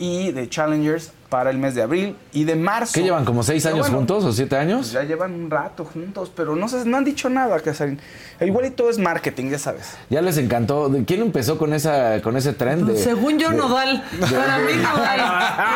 y 0.01 0.33
de 0.33 0.49
Challengers 0.49 1.13
para 1.29 1.51
el 1.51 1.59
mes 1.59 1.75
de 1.75 1.83
abril 1.83 2.17
y 2.33 2.45
de 2.45 2.57
marzo. 2.57 2.95
¿Qué 2.95 3.03
llevan? 3.03 3.25
¿Como 3.27 3.43
seis 3.43 3.63
Pero 3.63 3.77
años 3.77 3.87
bueno, 3.87 3.99
juntos 3.99 4.25
o 4.25 4.33
siete 4.33 4.57
pues 4.57 4.61
años? 4.63 4.93
ya 4.93 5.03
llevan 5.05 5.35
un 5.35 5.51
rato 5.51 5.85
juntos, 5.85 6.33
pero 6.35 6.57
no, 6.57 6.69
sé, 6.69 6.87
no 6.87 6.97
han 6.97 7.05
dicho 7.05 7.29
nada, 7.29 7.61
Casarín. 7.61 8.01
Igual 8.41 8.65
y 8.67 8.71
todo 8.71 8.89
es 8.89 8.99
marketing, 8.99 9.51
ya 9.51 9.59
sabes. 9.59 9.93
Ya 10.09 10.23
les 10.23 10.39
encantó. 10.39 10.91
¿Quién 11.07 11.21
empezó 11.21 11.59
con 11.59 11.75
esa 11.75 12.21
con 12.23 12.37
ese 12.39 12.55
tren 12.55 12.87
de, 12.87 12.97
Según 12.97 13.39
yo, 13.39 13.51
de- 13.51 13.59
Nodal. 13.59 14.03
Para 14.19 14.59
mí, 14.59 14.73
Nodal. 14.83 15.21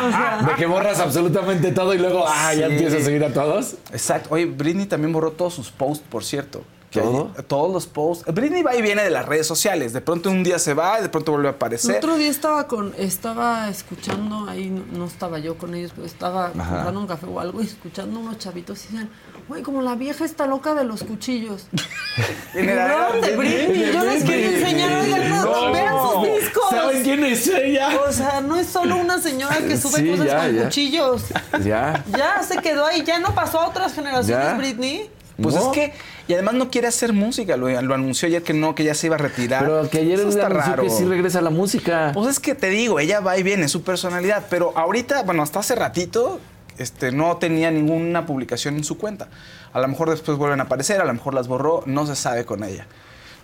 O 0.06 0.10
sea, 0.10 0.46
de 0.48 0.54
que 0.54 0.66
borras 0.66 0.98
absolutamente 1.00 1.70
todo 1.70 1.92
y 1.94 1.98
luego 1.98 2.24
ah, 2.26 2.54
ya 2.54 2.66
empiezas 2.66 3.02
a 3.02 3.04
seguir 3.04 3.24
a 3.24 3.32
todos? 3.32 3.76
Exacto. 3.92 4.30
Oye, 4.32 4.46
Britney 4.46 4.86
también 4.86 5.12
borró 5.12 5.32
todos 5.32 5.52
sus 5.54 5.70
posts, 5.70 6.02
por 6.08 6.24
cierto. 6.24 6.64
Que 6.94 7.00
¿Todo? 7.00 7.32
hay- 7.36 7.42
todos 7.42 7.72
los 7.72 7.86
posts. 7.88 8.32
Britney 8.32 8.62
va 8.62 8.76
y 8.76 8.80
viene 8.80 9.02
de 9.02 9.10
las 9.10 9.26
redes 9.26 9.48
sociales. 9.48 9.92
De 9.92 10.00
pronto 10.00 10.30
un 10.30 10.44
día 10.44 10.60
se 10.60 10.74
va 10.74 11.00
y 11.00 11.02
de 11.02 11.08
pronto 11.08 11.32
vuelve 11.32 11.48
a 11.48 11.50
El 11.50 11.56
aparecer. 11.56 11.96
otro 11.96 12.14
día 12.16 12.30
estaba 12.30 12.68
con, 12.68 12.94
estaba 12.96 13.68
escuchando, 13.68 14.48
ahí 14.48 14.70
no, 14.70 14.84
no 14.96 15.04
estaba 15.06 15.40
yo 15.40 15.58
con 15.58 15.74
ellos, 15.74 15.90
pero 15.92 16.06
estaba 16.06 16.52
comprando 16.52 17.00
un 17.00 17.06
café 17.08 17.26
o 17.26 17.40
algo 17.40 17.60
y 17.60 17.66
escuchando 17.66 18.20
unos 18.20 18.38
chavitos 18.38 18.78
y 18.84 18.86
decían, 18.92 19.10
güey, 19.48 19.62
como 19.62 19.82
la 19.82 19.96
vieja 19.96 20.24
está 20.24 20.46
loca 20.46 20.74
de 20.74 20.84
los 20.84 21.02
cuchillos. 21.02 21.66
¿Quién 22.52 22.68
era? 22.68 23.10
De 23.10 23.36
Britney, 23.36 23.92
yo 23.92 24.04
les 24.04 24.22
quería 24.22 24.50
enseñar, 24.56 25.00
oigan, 25.02 25.28
no, 25.30 25.44
No. 25.66 25.72
vean 25.72 25.94
sus 26.00 26.22
discos. 26.42 26.64
¿Saben 26.70 27.02
quién 27.02 27.24
es 27.24 27.48
ella? 27.48 27.88
O 28.08 28.12
sea, 28.12 28.40
no 28.40 28.54
es 28.56 28.68
solo 28.68 28.96
una 28.98 29.18
señora 29.20 29.56
que 29.58 29.76
sube 29.76 29.98
Sí, 29.98 30.10
cosas 30.10 30.26
ya, 30.26 30.38
con 30.46 30.54
ya. 30.54 30.62
cuchillos. 30.64 31.22
Ya. 31.64 32.04
Ya 32.16 32.40
se 32.44 32.58
quedó 32.58 32.86
ahí, 32.86 33.02
ya 33.04 33.18
no 33.18 33.34
pasó 33.34 33.58
a 33.60 33.68
otras 33.68 33.94
generaciones, 33.94 34.46
Ya. 34.46 34.54
Britney. 34.54 35.10
Pues 35.42 35.56
No. 35.56 35.62
es 35.62 35.68
que, 35.68 35.92
y 36.26 36.32
además 36.34 36.54
no 36.54 36.70
quiere 36.70 36.86
hacer 36.88 37.12
música, 37.12 37.56
lo, 37.56 37.68
lo 37.82 37.94
anunció 37.94 38.26
ayer 38.26 38.42
que 38.42 38.54
no, 38.54 38.74
que 38.74 38.84
ya 38.84 38.94
se 38.94 39.06
iba 39.06 39.16
a 39.16 39.18
retirar. 39.18 39.64
Pero 39.64 39.90
que 39.90 39.98
ayer 39.98 40.18
Eso 40.18 40.28
está 40.28 40.48
raro. 40.48 40.82
que 40.82 40.90
sí 40.90 41.04
regresa 41.04 41.40
a 41.40 41.42
la 41.42 41.50
música. 41.50 42.12
Pues 42.14 42.28
es 42.28 42.40
que 42.40 42.54
te 42.54 42.70
digo, 42.70 42.98
ella 42.98 43.20
va 43.20 43.36
y 43.36 43.42
viene, 43.42 43.68
su 43.68 43.82
personalidad. 43.82 44.46
Pero 44.48 44.72
ahorita, 44.76 45.22
bueno, 45.24 45.42
hasta 45.42 45.60
hace 45.60 45.74
ratito, 45.74 46.40
este, 46.78 47.12
no 47.12 47.36
tenía 47.36 47.70
ninguna 47.70 48.24
publicación 48.26 48.76
en 48.76 48.84
su 48.84 48.96
cuenta. 48.96 49.28
A 49.72 49.80
lo 49.80 49.88
mejor 49.88 50.08
después 50.10 50.38
vuelven 50.38 50.60
a 50.60 50.64
aparecer, 50.64 51.00
a 51.00 51.04
lo 51.04 51.12
mejor 51.12 51.34
las 51.34 51.46
borró, 51.46 51.82
no 51.86 52.06
se 52.06 52.16
sabe 52.16 52.44
con 52.44 52.64
ella. 52.64 52.86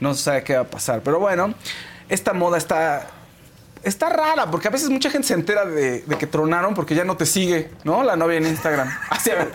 No 0.00 0.14
se 0.14 0.22
sabe 0.22 0.42
qué 0.44 0.54
va 0.54 0.62
a 0.62 0.64
pasar. 0.64 1.02
Pero 1.02 1.18
bueno, 1.20 1.54
esta 2.08 2.32
moda 2.32 2.56
está. 2.56 3.08
Está 3.82 4.10
rara, 4.10 4.50
porque 4.50 4.68
a 4.68 4.70
veces 4.70 4.90
mucha 4.90 5.08
gente 5.08 5.28
se 5.28 5.32
entera 5.32 5.64
de, 5.64 6.02
de 6.02 6.18
que 6.18 6.26
tronaron 6.26 6.74
porque 6.74 6.94
ya 6.94 7.04
no 7.04 7.16
te 7.16 7.24
sigue, 7.24 7.70
¿no? 7.82 8.02
La 8.02 8.14
novia 8.14 8.36
en 8.36 8.46
Instagram. 8.46 8.88
Así, 9.10 9.30
a 9.30 9.36
ver, 9.36 9.48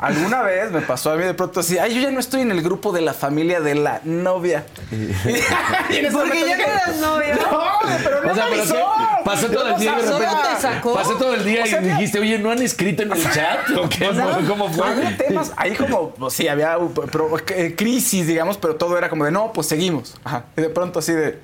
alguna 0.00 0.42
vez 0.42 0.70
me 0.72 0.80
pasó 0.80 1.12
a 1.12 1.16
mí 1.16 1.24
de 1.24 1.34
pronto 1.34 1.60
así, 1.60 1.78
ay, 1.78 1.94
yo 1.94 2.00
ya 2.00 2.10
no 2.10 2.20
estoy 2.20 2.40
en 2.40 2.50
el 2.50 2.62
grupo 2.62 2.90
de 2.92 3.00
la 3.02 3.12
familia 3.14 3.60
de 3.60 3.74
la 3.74 4.00
novia. 4.04 4.64
Porque 4.90 6.40
ya 6.46 6.56
no 6.56 6.64
eras 6.64 6.96
novia. 7.00 7.34
No, 7.36 7.62
pero 8.02 8.22
no 8.24 8.32
O 8.32 8.34
sea, 8.34 8.44
me 8.46 8.50
pero 8.50 8.62
avisó. 8.62 8.74
¿qué? 8.74 9.24
Pasó 9.24 9.46
todo 9.48 9.68
el 9.68 9.80
día 9.80 9.92
y 9.92 10.00
de 10.00 10.06
¿Solo 10.08 10.18
repente. 10.18 10.42
te 10.56 10.60
sacó? 10.62 10.94
Pasó 10.94 11.14
todo 11.16 11.34
el 11.34 11.44
día 11.44 11.64
O 11.64 11.66
sea, 11.66 11.82
y 11.82 11.88
dijiste, 11.88 12.18
oye, 12.18 12.38
¿no 12.38 12.50
han 12.50 12.62
escrito 12.62 13.02
en 13.02 13.12
el 13.12 13.22
chat? 13.30 13.70
¿O 13.76 13.88
qué? 13.88 14.08
O 14.08 14.14
sea, 14.14 14.38
¿Cómo 14.48 14.66
Había 14.66 15.10
fue? 15.16 15.26
temas, 15.26 15.52
ahí 15.56 15.74
como, 15.74 16.10
pues, 16.14 16.32
sí, 16.34 16.48
había 16.48 16.78
uh, 16.78 16.92
pero, 16.92 17.30
eh, 17.48 17.74
crisis, 17.76 18.26
digamos, 18.26 18.56
pero 18.56 18.76
todo 18.76 18.96
era 18.98 19.08
como 19.08 19.24
de, 19.24 19.30
no, 19.30 19.52
pues 19.52 19.66
seguimos. 19.68 20.16
Ajá. 20.24 20.44
Y 20.56 20.62
de 20.62 20.70
pronto 20.70 20.98
así 20.98 21.12
de, 21.12 21.38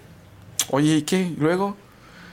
oye, 0.71 0.97
¿y 0.97 1.03
qué? 1.03 1.17
¿Y 1.19 1.37
luego? 1.39 1.77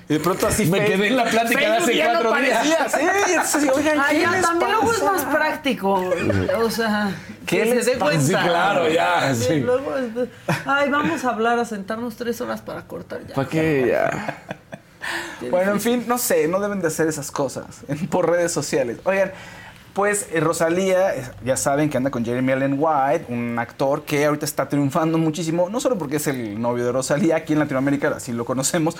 Y 0.10 0.14
de 0.14 0.20
pronto 0.20 0.48
así 0.48 0.66
Me 0.66 0.84
quedé 0.84 1.08
en 1.08 1.18
la 1.18 1.26
plática 1.26 1.60
de 1.62 1.78
hace 1.78 2.04
cuatro 2.04 2.36
no 2.36 2.42
días. 2.42 3.50
Sí, 3.50 3.70
oigan, 3.74 4.00
Ay, 4.00 4.18
¿qué 4.18 4.22
ya, 4.24 4.32
les 4.32 4.42
también 4.42 4.72
luego 4.72 4.94
es 4.94 5.04
más 5.04 5.24
práctico. 5.26 6.14
O 6.58 6.70
sea, 6.70 7.12
¿Qué 7.46 7.64
que 7.64 7.76
les 7.76 7.86
se 7.86 7.98
cuenta. 7.98 8.22
Sí, 8.22 8.34
claro, 8.34 8.90
ya, 8.90 9.34
Sí, 9.34 9.44
sí. 9.46 9.60
Luego 9.62 9.98
es 9.98 10.14
de, 10.14 10.30
ay, 10.66 10.90
vamos 10.90 11.24
a 11.24 11.30
hablar, 11.30 11.60
a 11.60 11.66
sentarnos 11.66 12.16
tres 12.16 12.42
horas 12.42 12.62
para 12.62 12.86
cortar 12.86 13.26
ya. 13.28 13.34
¿Para 13.34 13.48
qué? 13.48 13.88
Ya. 13.90 14.44
Bueno, 15.50 15.72
en 15.72 15.82
fin, 15.82 16.06
no 16.08 16.18
sé, 16.18 16.48
no 16.48 16.60
deben 16.62 16.80
de 16.82 16.88
hacer 16.88 17.08
esas 17.08 17.30
cosas 17.32 17.66
por 18.10 18.30
redes 18.30 18.52
sociales. 18.52 19.00
Oigan, 19.04 19.32
pues 19.94 20.28
eh, 20.32 20.40
Rosalía, 20.40 21.14
ya 21.46 21.56
saben 21.56 21.90
que 21.90 21.98
anda 21.98 22.10
con 22.10 22.26
Jeremy 22.26 22.52
Allen 22.54 22.78
White, 22.80 23.26
un 23.30 23.60
actor 23.60 24.04
que 24.04 24.26
ahorita 24.26 24.46
está 24.46 24.68
triunfando 24.68 25.18
muchísimo, 25.20 25.70
no 25.70 25.80
solo 25.80 25.98
porque 26.00 26.16
es 26.16 26.26
el 26.28 26.60
novio 26.60 26.84
de 26.86 26.92
Rosalía, 26.92 27.36
aquí 27.36 27.54
en 27.54 27.60
Latinoamérica 27.60 28.08
así 28.10 28.32
lo 28.32 28.44
conocemos, 28.44 28.96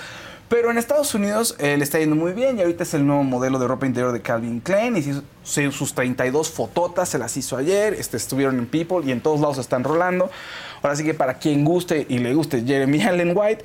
pero 0.48 0.70
en 0.70 0.78
Estados 0.78 1.12
Unidos 1.14 1.56
eh, 1.58 1.76
le 1.76 1.82
está 1.82 1.98
yendo 1.98 2.14
muy 2.14 2.32
bien 2.32 2.58
y 2.58 2.60
ahorita 2.62 2.84
es 2.84 2.94
el 2.94 3.04
nuevo 3.06 3.24
modelo 3.24 3.58
de 3.58 3.66
ropa 3.66 3.86
interior 3.86 4.12
de 4.12 4.20
Calvin 4.22 4.60
Klein 4.60 4.96
y 4.96 5.02
se- 5.42 5.72
sus 5.72 5.94
32 5.94 6.50
fototas 6.50 7.08
se 7.08 7.18
las 7.18 7.36
hizo 7.36 7.56
ayer, 7.56 7.94
este, 7.94 8.16
estuvieron 8.16 8.58
en 8.58 8.66
People 8.66 8.98
y 9.04 9.10
en 9.10 9.20
todos 9.20 9.40
lados 9.40 9.58
están 9.58 9.82
rolando. 9.82 10.30
Ahora 10.82 10.94
sí 10.96 11.02
que 11.02 11.14
para 11.14 11.34
quien 11.38 11.64
guste 11.64 12.06
y 12.08 12.18
le 12.18 12.34
guste 12.34 12.62
Jeremy 12.64 13.02
Allen 13.02 13.32
White, 13.34 13.64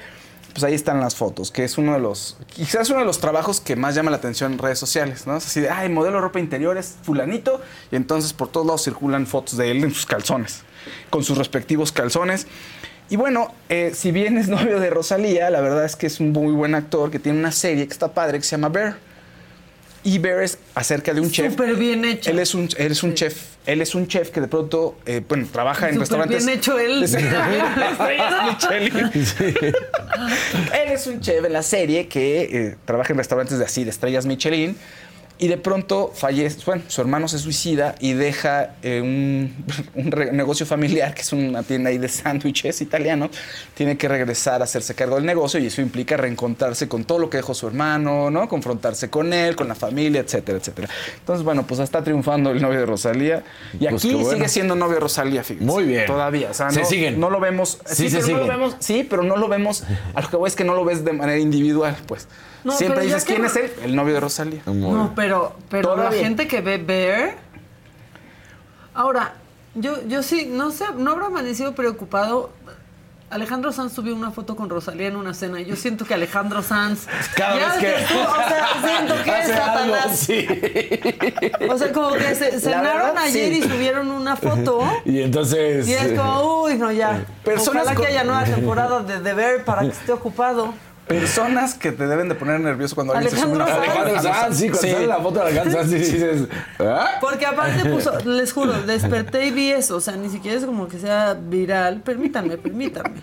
pues 0.54 0.64
ahí 0.64 0.74
están 0.74 1.00
las 1.00 1.16
fotos, 1.16 1.52
que 1.52 1.64
es 1.64 1.78
uno 1.78 1.94
de 1.94 2.00
los, 2.00 2.38
quizás 2.48 2.90
uno 2.90 3.00
de 3.00 3.06
los 3.06 3.20
trabajos 3.20 3.60
que 3.60 3.76
más 3.76 3.96
llama 3.96 4.12
la 4.12 4.18
atención 4.18 4.54
en 4.54 4.60
redes 4.60 4.80
sociales, 4.80 5.28
¿no? 5.28 5.38
Es 5.38 5.46
así 5.46 5.62
de, 5.62 5.70
ay, 5.70 5.90
modelo 5.90 6.16
de 6.16 6.22
ropa 6.22 6.40
interior 6.40 6.78
es 6.78 6.96
fulanito, 7.04 7.62
y 7.92 7.96
entonces 7.96 8.34
por 8.34 8.50
todos 8.50 8.66
lados 8.66 8.84
circulan 8.84 9.28
fotos 9.28 9.58
de 9.58 9.72
él 9.72 9.84
en 9.84 9.94
sus 9.94 10.06
calzones, 10.06 10.64
con 11.10 11.24
sus 11.24 11.38
respectivos 11.38 11.92
calzones. 11.92 12.48
Y 13.10 13.16
bueno, 13.16 13.54
eh, 13.70 13.92
si 13.96 14.12
bien 14.12 14.38
es 14.38 14.50
novio 14.50 14.80
de 14.80 14.90
Rosalía, 14.90 15.50
la 15.50 15.62
verdad 15.62 15.86
es 15.86 15.96
que 15.96 16.08
es 16.08 16.20
un 16.20 16.32
muy 16.32 16.54
buen 16.54 16.76
actor 16.76 17.10
que 17.10 17.18
tiene 17.18 17.40
una 17.40 17.52
serie 17.52 17.88
que 17.88 17.94
está 17.94 18.14
padre 18.14 18.38
que 18.38 18.44
se 18.44 18.52
llama 18.52 18.70
Bear. 18.70 19.09
Y 20.04 20.18
Bear 20.20 20.44
es 20.44 20.58
acerca 20.76 21.14
de 21.14 21.22
un 21.22 21.30
chef. 21.30 21.52
Súper 21.52 21.76
bien 21.76 22.06
hecho. 22.06 22.32
Él 22.32 22.40
es 22.40 22.56
un, 22.56 22.70
él 22.78 22.92
es 22.92 23.04
un 23.04 23.14
chef. 23.14 23.36
Él 23.66 23.82
es 23.82 23.94
un 23.94 24.08
chef 24.08 24.32
que 24.32 24.42
de 24.42 24.48
pronto, 24.48 24.98
eh, 25.06 25.22
bueno, 25.28 25.48
trabaja 25.52 25.90
en 25.90 25.96
Súper 25.96 26.00
restaurantes. 26.02 26.46
bien 26.46 26.58
hecho 26.58 26.80
él. 26.80 27.06
Michelin. 28.42 29.12
Él 30.74 30.92
es 30.92 31.08
un 31.08 31.20
chef 31.20 31.44
en 31.46 31.54
la 31.54 31.62
serie 31.62 32.08
que 32.08 32.42
eh, 32.42 32.76
trabaja 32.86 33.14
en 33.14 33.18
restaurantes 33.18 33.60
de 33.60 33.66
así, 33.66 33.84
de 33.84 33.90
estrellas 33.90 34.26
Michelin. 34.26 34.76
Y 35.42 35.48
de 35.48 35.58
pronto 35.58 36.12
fallece, 36.14 36.60
bueno, 36.66 36.84
su 36.90 37.00
hermano 37.00 37.30
se 37.30 37.40
suicida 37.40 37.96
y 38.02 38.12
deja 38.12 38.76
eh, 38.84 39.00
un, 39.02 39.56
un 39.96 40.10
negocio 40.36 40.66
familiar, 40.66 41.14
que 41.14 41.22
es 41.22 41.32
una 41.32 41.64
tienda 41.64 41.90
ahí 41.92 41.98
de 41.98 42.10
sándwiches 42.10 42.82
italiano. 42.82 43.30
Tiene 43.74 43.98
que 43.98 44.10
regresar 44.10 44.60
a 44.60 44.66
hacerse 44.66 44.96
cargo 44.96 45.16
del 45.16 45.26
negocio 45.26 45.58
y 45.62 45.68
eso 45.68 45.82
implica 45.82 46.18
reencontrarse 46.18 46.90
con 46.90 47.06
todo 47.06 47.20
lo 47.20 47.30
que 47.30 47.38
dejó 47.38 47.54
su 47.54 47.68
hermano, 47.68 48.30
¿no? 48.30 48.50
Confrontarse 48.50 49.10
con 49.10 49.32
él, 49.32 49.56
con 49.56 49.70
la 49.70 49.76
familia, 49.76 50.20
etcétera, 50.20 50.58
etcétera. 50.58 50.90
Entonces, 51.20 51.46
bueno, 51.46 51.66
pues 51.66 51.80
está 51.80 52.04
triunfando 52.04 52.52
el 52.52 52.62
novio 52.62 52.82
de 52.82 52.86
Rosalía. 52.86 53.42
Y 53.80 53.88
Pues 53.88 54.04
aquí 54.04 54.14
bueno. 54.14 54.32
sigue 54.32 54.50
siendo 54.50 54.76
novio 54.76 54.96
de 54.96 55.00
Rosalía, 55.00 55.44
fíjense. 55.46 55.66
Muy 55.72 55.86
bien. 55.86 56.06
Todavía. 56.06 56.50
O 56.52 56.54
sea, 56.54 56.70
Se 56.70 56.82
no, 56.82 56.86
siguen. 56.86 57.18
no 57.18 57.30
lo 57.30 57.40
vemos. 57.40 57.80
Sí, 57.86 58.10
se 58.10 58.18
pero 58.20 58.28
no 58.28 58.34
lo 58.34 58.44
siguen. 58.44 58.48
vemos. 58.60 58.76
Sí, 58.80 59.08
pero 59.10 59.24
no 59.24 59.38
lo 59.38 59.48
vemos. 59.48 59.84
A 60.16 60.22
lo 60.22 60.30
que 60.30 60.36
voy 60.36 60.50
es 60.50 60.58
que 60.58 60.66
no 60.66 60.76
lo 60.76 60.84
ves 60.84 61.06
de 61.06 61.14
manera 61.14 61.40
individual, 61.40 61.96
pues. 62.08 62.28
No, 62.64 62.74
Siempre 62.74 63.00
pero 63.00 63.10
ya 63.10 63.16
dices, 63.16 63.26
¿quién 63.28 63.42
no- 63.42 63.48
es 63.48 63.56
él? 63.56 63.72
El 63.84 63.96
novio 63.96 64.14
de 64.16 64.20
Rosalía. 64.20 64.62
No, 64.66 65.14
pero, 65.16 65.56
pero 65.70 65.96
la 65.96 66.12
gente 66.12 66.48
que 66.48 66.62
ve 66.62 66.78
Bear. 66.78 67.36
Ahora, 68.94 69.34
yo, 69.76 70.06
yo 70.08 70.24
sí, 70.24 70.48
no 70.52 70.72
sé, 70.72 70.86
no 70.98 71.12
habrá 71.12 71.28
amanecido 71.28 71.74
preocupado. 71.74 72.52
Alejandro 73.30 73.72
Sanz 73.72 73.94
subió 73.94 74.16
una 74.16 74.32
foto 74.32 74.56
con 74.56 74.72
Rosalía 74.72 75.08
en 75.08 75.16
una 75.16 75.36
cena 75.36 75.62
y 75.62 75.66
yo 75.66 75.76
siento 75.76 76.04
que 76.04 76.16
Alejandro 76.16 76.64
Sanz. 76.64 77.06
Cada 77.36 77.60
ya 77.60 77.76
vez 77.76 77.78
que- 77.78 78.16
o 78.16 78.36
sea, 78.36 78.68
siento 78.84 79.24
que 79.24 79.30
es 79.42 79.48
Satanás. 79.48 80.18
sí. 80.20 80.48
O 81.70 81.78
sea, 81.78 81.94
como 81.94 82.12
que 82.14 82.34
se, 82.34 82.60
cenaron 82.60 83.14
verdad, 83.14 83.18
ayer 83.24 83.54
sí. 83.54 83.60
y 83.60 83.70
subieron 83.70 84.10
una 84.10 84.36
foto. 84.36 84.82
Y 85.06 85.22
entonces. 85.22 85.88
Y 85.88 85.94
es 85.94 86.18
como, 86.20 86.64
uy, 86.64 86.76
no, 86.80 86.92
ya. 86.92 87.24
Personas 87.46 87.84
Ojalá 87.84 87.96
con- 87.96 88.04
que 88.06 88.12
haya 88.12 88.24
nueva 88.24 88.44
temporada 88.46 89.04
de 89.04 89.20
The 89.20 89.34
Bear 89.36 89.64
para 89.64 89.82
que 89.84 89.90
esté 89.90 90.12
ocupado. 90.12 90.74
Personas 91.10 91.74
que 91.74 91.92
te 91.92 92.06
deben 92.08 92.30
de 92.30 92.36
poner 92.36 92.60
nervioso 92.60 92.94
cuando 92.94 93.14
alguien 93.14 93.32
se 93.34 93.42
sube 93.42 93.54
una 93.56 93.66
Alejandro 93.66 93.92
foto. 93.92 94.02
Alejandro 94.10 94.34
Sanz, 94.34 94.58
sí, 94.58 94.70
cuando 94.70 94.82
Sí. 94.88 94.92
sale 94.94 95.08
la 95.08 95.18
foto 95.18 95.40
de 95.40 95.42
Alejandro 95.42 95.74
Sanz, 95.80 95.90
sí 95.90 95.98
dices. 95.98 96.42
¿ah? 96.80 97.08
Porque 97.20 97.46
aparte 97.48 97.90
puso, 97.90 98.20
les 98.26 98.54
juro, 98.54 98.74
desperté 98.84 99.48
y 99.48 99.52
vi 99.52 99.72
eso. 99.72 99.96
O 99.96 100.02
sea, 100.02 100.16
ni 100.16 100.30
siquiera 100.30 100.58
es 100.60 100.66
como 100.66 100.88
que 100.88 101.00
sea 101.00 101.34
viral. 101.34 102.02
Permítanme, 102.02 102.58
permítanme. 102.58 103.20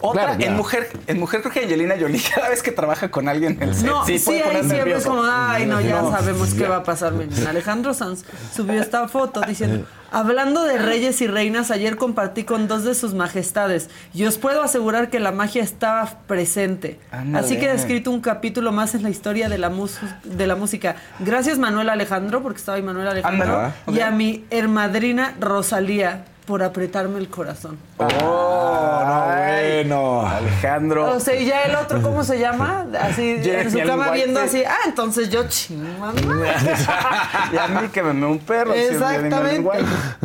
Otra, 0.00 0.24
Claro, 0.34 0.42
en 0.42 0.56
mujer, 0.56 0.90
en 1.06 1.20
mujer 1.20 1.40
creo 1.42 1.52
que 1.52 1.60
Angelina 1.60 1.94
Jolie, 2.00 2.20
cada 2.34 2.48
vez 2.48 2.62
que 2.64 2.72
trabaja 2.72 3.10
con 3.12 3.28
alguien 3.28 3.58
en 3.60 3.68
el 3.68 3.74
set, 3.76 3.86
No, 3.86 4.04
sí, 4.04 4.18
puede 4.18 4.40
poner 4.42 4.56
ahí 4.64 4.68
siempre 4.68 4.94
es 4.96 5.06
como, 5.06 5.22
ay, 5.24 5.66
no, 5.66 5.80
ya 5.80 6.02
No. 6.02 6.10
sabemos 6.10 6.52
qué 6.54 6.66
va 6.66 6.76
a 6.78 6.82
pasar. 6.82 7.12
Miren, 7.12 7.46
Alejandro 7.46 7.94
Sanz 7.94 8.24
subió 8.54 8.80
esta 8.82 9.06
foto 9.06 9.40
diciendo, 9.42 9.86
hablando 10.10 10.64
de 10.64 10.78
reyes 10.78 11.20
y 11.20 11.26
reinas, 11.26 11.70
ayer 11.70 11.96
compartí 11.96 12.44
con 12.44 12.68
dos 12.68 12.84
de 12.84 12.94
sus 12.94 13.14
majestades. 13.14 13.90
Y 14.14 14.24
os 14.24 14.38
puedo 14.38 14.62
asegurar 14.62 15.10
que 15.10 15.20
la 15.20 15.32
magia 15.32 15.62
estaba 15.62 16.06
presente. 16.26 16.98
Así 17.34 17.58
que 17.58 17.66
he 17.66 17.74
escrito 17.74 18.10
un 18.10 18.20
capítulo 18.20 18.72
más 18.72 18.94
en 18.94 19.02
la 19.02 19.10
historia 19.10 19.48
de 19.48 19.58
la, 19.58 19.72
de 20.24 20.46
la 20.46 20.56
música. 20.56 20.96
Gracias 21.18 21.58
Manuel 21.58 21.88
Alejandro, 21.88 22.42
porque 22.42 22.58
estaba 22.58 22.76
ahí 22.76 22.82
Manuel 22.82 23.08
Alejandro, 23.08 23.72
y 23.88 24.00
a 24.00 24.10
mi 24.10 24.44
hermadrina 24.50 25.34
Rosalía 25.40 26.24
por 26.50 26.64
apretarme 26.64 27.20
el 27.20 27.28
corazón. 27.30 27.78
Oh, 27.96 29.04
no, 29.06 29.24
bueno. 29.36 30.26
Alejandro. 30.26 31.12
O 31.14 31.20
sea, 31.20 31.36
y 31.36 31.46
ya 31.46 31.62
el 31.62 31.76
otro, 31.76 32.02
¿cómo 32.02 32.24
se 32.24 32.40
llama? 32.40 32.86
Así, 33.00 33.36
en 33.44 33.70
su 33.70 33.78
cama 33.86 34.10
viendo 34.10 34.40
así, 34.40 34.64
ah, 34.64 34.74
entonces 34.84 35.30
yo 35.30 35.44
chingada. 35.46 36.12
y 37.52 37.56
a 37.56 37.68
mí 37.68 37.88
que 37.90 38.02
me 38.02 38.12
me 38.14 38.26
un 38.26 38.40
perro. 38.40 38.72
sí, 38.72 38.80
Exactamente. 38.80 39.70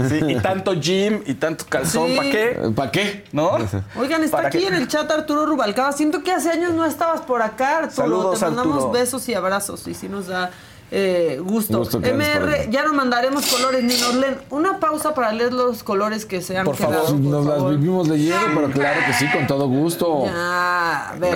Sí, 0.10 0.20
y 0.30 0.36
tanto 0.42 0.74
gym 0.74 1.22
y 1.28 1.36
tanto 1.36 1.64
calzón, 1.70 2.08
Sí. 2.08 2.16
¿para 2.18 2.32
qué? 2.32 2.60
¿Para 2.76 2.92
qué? 2.92 3.26
¿No? 3.32 3.52
Oigan, 3.96 4.24
está 4.24 4.38
¿Para 4.38 4.48
aquí 4.48 4.58
qué? 4.62 4.68
en 4.68 4.74
el 4.74 4.88
chat 4.88 5.10
Arturo 5.12 5.46
Rubalcaba. 5.46 5.92
Siento 5.92 6.24
que 6.24 6.32
hace 6.32 6.50
años 6.50 6.74
no 6.74 6.86
estabas 6.86 7.22
por 7.22 7.44
acá, 7.44 7.78
Arturo. 7.78 7.92
Saludos, 7.96 8.40
Te 8.40 8.46
mandamos 8.48 8.74
Arturo. 8.78 8.92
besos 8.94 9.30
y 9.30 9.36
abrazos 9.36 9.88
y 9.88 9.94
sí 9.94 10.10
nos 10.10 10.26
da 10.26 10.50
eh, 10.92 11.40
gusto. 11.44 11.84
MR, 12.00 12.68
ya 12.70 12.84
no 12.84 12.94
mandaremos 12.94 13.46
colores 13.48 13.84
ni 13.84 13.98
nos 13.98 14.16
leen. 14.16 14.38
Una 14.50 14.80
pausa 14.80 15.14
para 15.14 15.32
leer 15.32 15.52
los 15.54 15.84
colores 15.84 16.26
que 16.26 16.42
se 16.42 16.58
han 16.58 16.66
Por 16.66 16.76
favor. 16.76 16.96
quedado. 16.96 17.12
por 17.12 17.20
Nos 17.20 17.46
las 17.46 17.56
favor. 17.58 17.78
vivimos 17.78 18.08
leyendo, 18.08 18.48
pero 18.56 18.70
claro 18.72 19.00
que 19.06 19.14
sí, 19.14 19.26
con 19.32 19.48
todo 19.48 19.68
gusto. 19.68 20.26
Ya, 20.26 21.10
a 21.10 21.16
ver. 21.16 21.34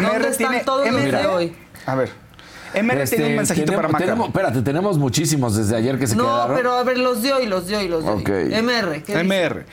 MR 0.00 0.12
¿Dónde 0.12 0.28
están 0.28 0.48
tiene- 0.50 0.64
todos 0.64 0.86
los 0.90 0.94
MR. 1.02 1.18
de 1.18 1.26
hoy? 1.26 1.56
A 1.86 1.94
ver. 1.94 2.10
MR 2.74 3.04
tiene 3.08 3.26
un 3.26 3.36
mensajito 3.36 3.66
tenemos- 3.66 3.76
para 3.82 3.92
Maca. 3.92 4.04
tenemos- 4.04 4.26
espérate, 4.28 4.62
tenemos 4.62 4.98
muchísimos 4.98 5.56
desde 5.56 5.76
ayer 5.76 5.98
que 5.98 6.06
se 6.06 6.16
No, 6.16 6.24
quedaron. 6.24 6.56
pero 6.56 6.72
a 6.74 6.82
ver, 6.84 6.98
los 6.98 7.22
dio 7.22 7.40
y 7.40 7.46
los 7.46 7.66
dio 7.66 7.80
y 7.82 7.88
los 7.88 8.02
dio. 8.04 8.12
Ok. 8.14 8.28
MR, 8.28 9.02
¿qué 9.02 9.12
dice? 9.12 9.20
MR. 9.20 9.64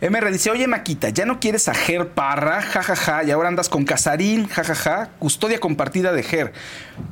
MR 0.00 0.30
dice, 0.32 0.50
oye 0.50 0.66
Maquita, 0.66 1.08
ya 1.10 1.24
no 1.26 1.40
quieres 1.40 1.68
a 1.68 1.74
Ger 1.74 2.08
Parra, 2.08 2.62
jajaja, 2.62 3.24
y 3.24 3.30
ahora 3.30 3.48
andas 3.48 3.68
con 3.68 3.84
Casarín, 3.84 4.46
jajaja, 4.48 5.10
custodia 5.18 5.58
compartida 5.60 6.12
de 6.12 6.22
Ger. 6.22 6.52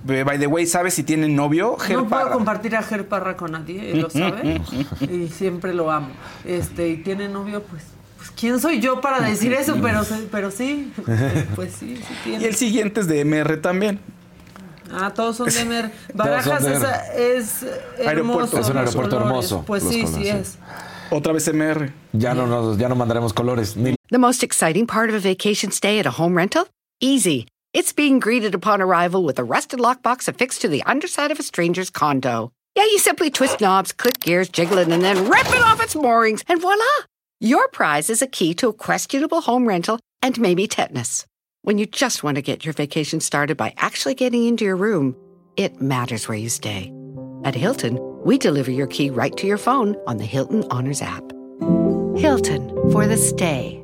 Eh, 0.09 0.23
By 0.25 0.39
the 0.39 0.47
way, 0.47 0.67
¿sabes 0.67 0.95
si 0.95 1.03
tiene 1.03 1.29
novio? 1.29 1.77
Ger 1.79 1.97
No 1.97 2.09
puedo 2.09 2.31
compartir 2.31 2.77
a 2.77 2.83
Ger 2.83 3.07
Parra 3.07 3.37
con 3.37 3.53
nadie, 3.53 3.93
él 3.93 4.01
lo 4.01 4.11
sabe. 4.11 4.61
y 5.01 5.29
siempre 5.29 5.75
lo 5.75 5.91
amo. 5.91 6.09
Este, 6.45 6.89
y 6.89 6.97
tiene 6.99 7.29
novio, 7.29 7.63
pues, 7.63 7.83
pues 8.17 8.31
¿quién 8.31 8.59
soy 8.61 8.81
yo 8.81 9.01
para 9.01 9.21
decir 9.21 9.53
eso? 9.53 9.77
Pero, 9.83 10.05
se- 10.05 10.27
pero 10.31 10.51
sí, 10.51 10.93
pues 11.55 11.73
sí, 11.79 11.97
sí 11.97 12.15
Y 12.25 12.29
tiene. 12.31 12.47
el 12.47 12.55
siguiente 12.55 13.01
es 13.01 13.07
de 13.09 13.21
MR 13.25 13.57
también. 13.59 14.01
Ah, 14.93 15.13
todos 15.13 15.37
son 15.37 15.49
de 15.49 15.65
MR. 15.65 15.91
son 16.09 16.17
Barajas 16.17 16.63
de- 16.65 17.37
es, 17.39 17.63
es 17.63 17.67
hermoso. 17.99 18.59
Es 18.59 18.69
un 18.69 18.77
aeropuerto 18.77 19.17
hermoso, 19.17 19.65
Pues 19.67 19.83
sí, 19.83 20.03
colores, 20.03 20.11
sí 20.15 20.23
sí. 20.25 20.29
es. 20.31 20.59
Otra 21.11 21.33
vez 21.33 21.49
MR. 21.49 21.93
Ya 22.13 22.35
no, 22.35 22.47
nos, 22.47 22.79
ya 22.79 22.89
no 22.89 22.95
mandaremos 22.95 23.33
colores. 23.33 23.77
Ni 23.77 23.95
The 24.11 24.19
most 24.19 24.43
exciting 24.43 24.87
part 24.87 25.09
of 25.11 25.17
a 25.17 25.21
vacation 25.21 25.71
stay 25.71 25.99
at 25.99 26.07
a 26.07 26.11
home 26.11 26.37
rental? 26.37 26.67
Easy. 27.01 27.47
It's 27.73 27.93
being 27.93 28.21
greeted 28.21 28.55
upon 28.55 28.81
arrival 28.81 29.25
with 29.25 29.39
a 29.39 29.45
rusted 29.45 29.81
lockbox 29.81 30.29
affixed 30.29 30.61
to 30.63 30.69
the 30.69 30.83
underside 30.85 31.31
of 31.33 31.39
a 31.41 31.43
stranger's 31.43 31.91
condo. 31.91 32.53
Yeah, 32.77 32.85
you 32.85 32.99
simply 32.99 33.31
twist 33.31 33.61
knobs, 33.61 33.93
click 33.93 34.21
gears, 34.21 34.49
jiggle 34.49 34.79
it, 34.79 34.89
and 34.89 35.03
then 35.03 35.29
rip 35.29 35.47
it 35.49 35.63
off 35.63 35.81
its 35.83 35.95
moorings, 35.95 36.43
and 36.49 36.61
voila! 36.61 36.85
Your 37.41 37.69
prize 37.69 38.11
is 38.11 38.23
a 38.23 38.27
key 38.27 38.55
to 38.55 38.69
a 38.69 38.73
questionable 38.73 39.41
home 39.43 39.67
rental 39.67 39.99
and 40.23 40.39
maybe 40.41 40.67
tetanus. 40.67 41.25
When 41.65 41.79
you 41.79 41.87
just 41.87 42.23
want 42.23 42.35
to 42.35 42.43
get 42.43 42.67
your 42.67 42.75
vacation 42.75 43.21
started 43.21 43.57
by 43.57 43.73
actually 43.79 44.15
getting 44.17 44.45
into 44.45 44.67
your 44.67 44.77
room, 44.77 45.17
it 45.57 45.81
matters 45.81 46.29
where 46.29 46.37
you 46.37 46.51
stay. 46.51 46.93
At 47.43 47.55
Hilton, 47.55 47.99
we 48.23 48.37
deliver 48.37 48.71
your 48.71 48.87
key 48.87 49.09
right 49.09 49.35
to 49.39 49.47
your 49.47 49.57
phone 49.57 49.97
on 50.07 50.19
the 50.19 50.27
Hilton 50.27 50.65
Honors 50.71 51.01
app. 51.01 51.25
Hilton 52.19 52.69
for 52.93 53.07
the 53.07 53.17
stay. 53.17 53.84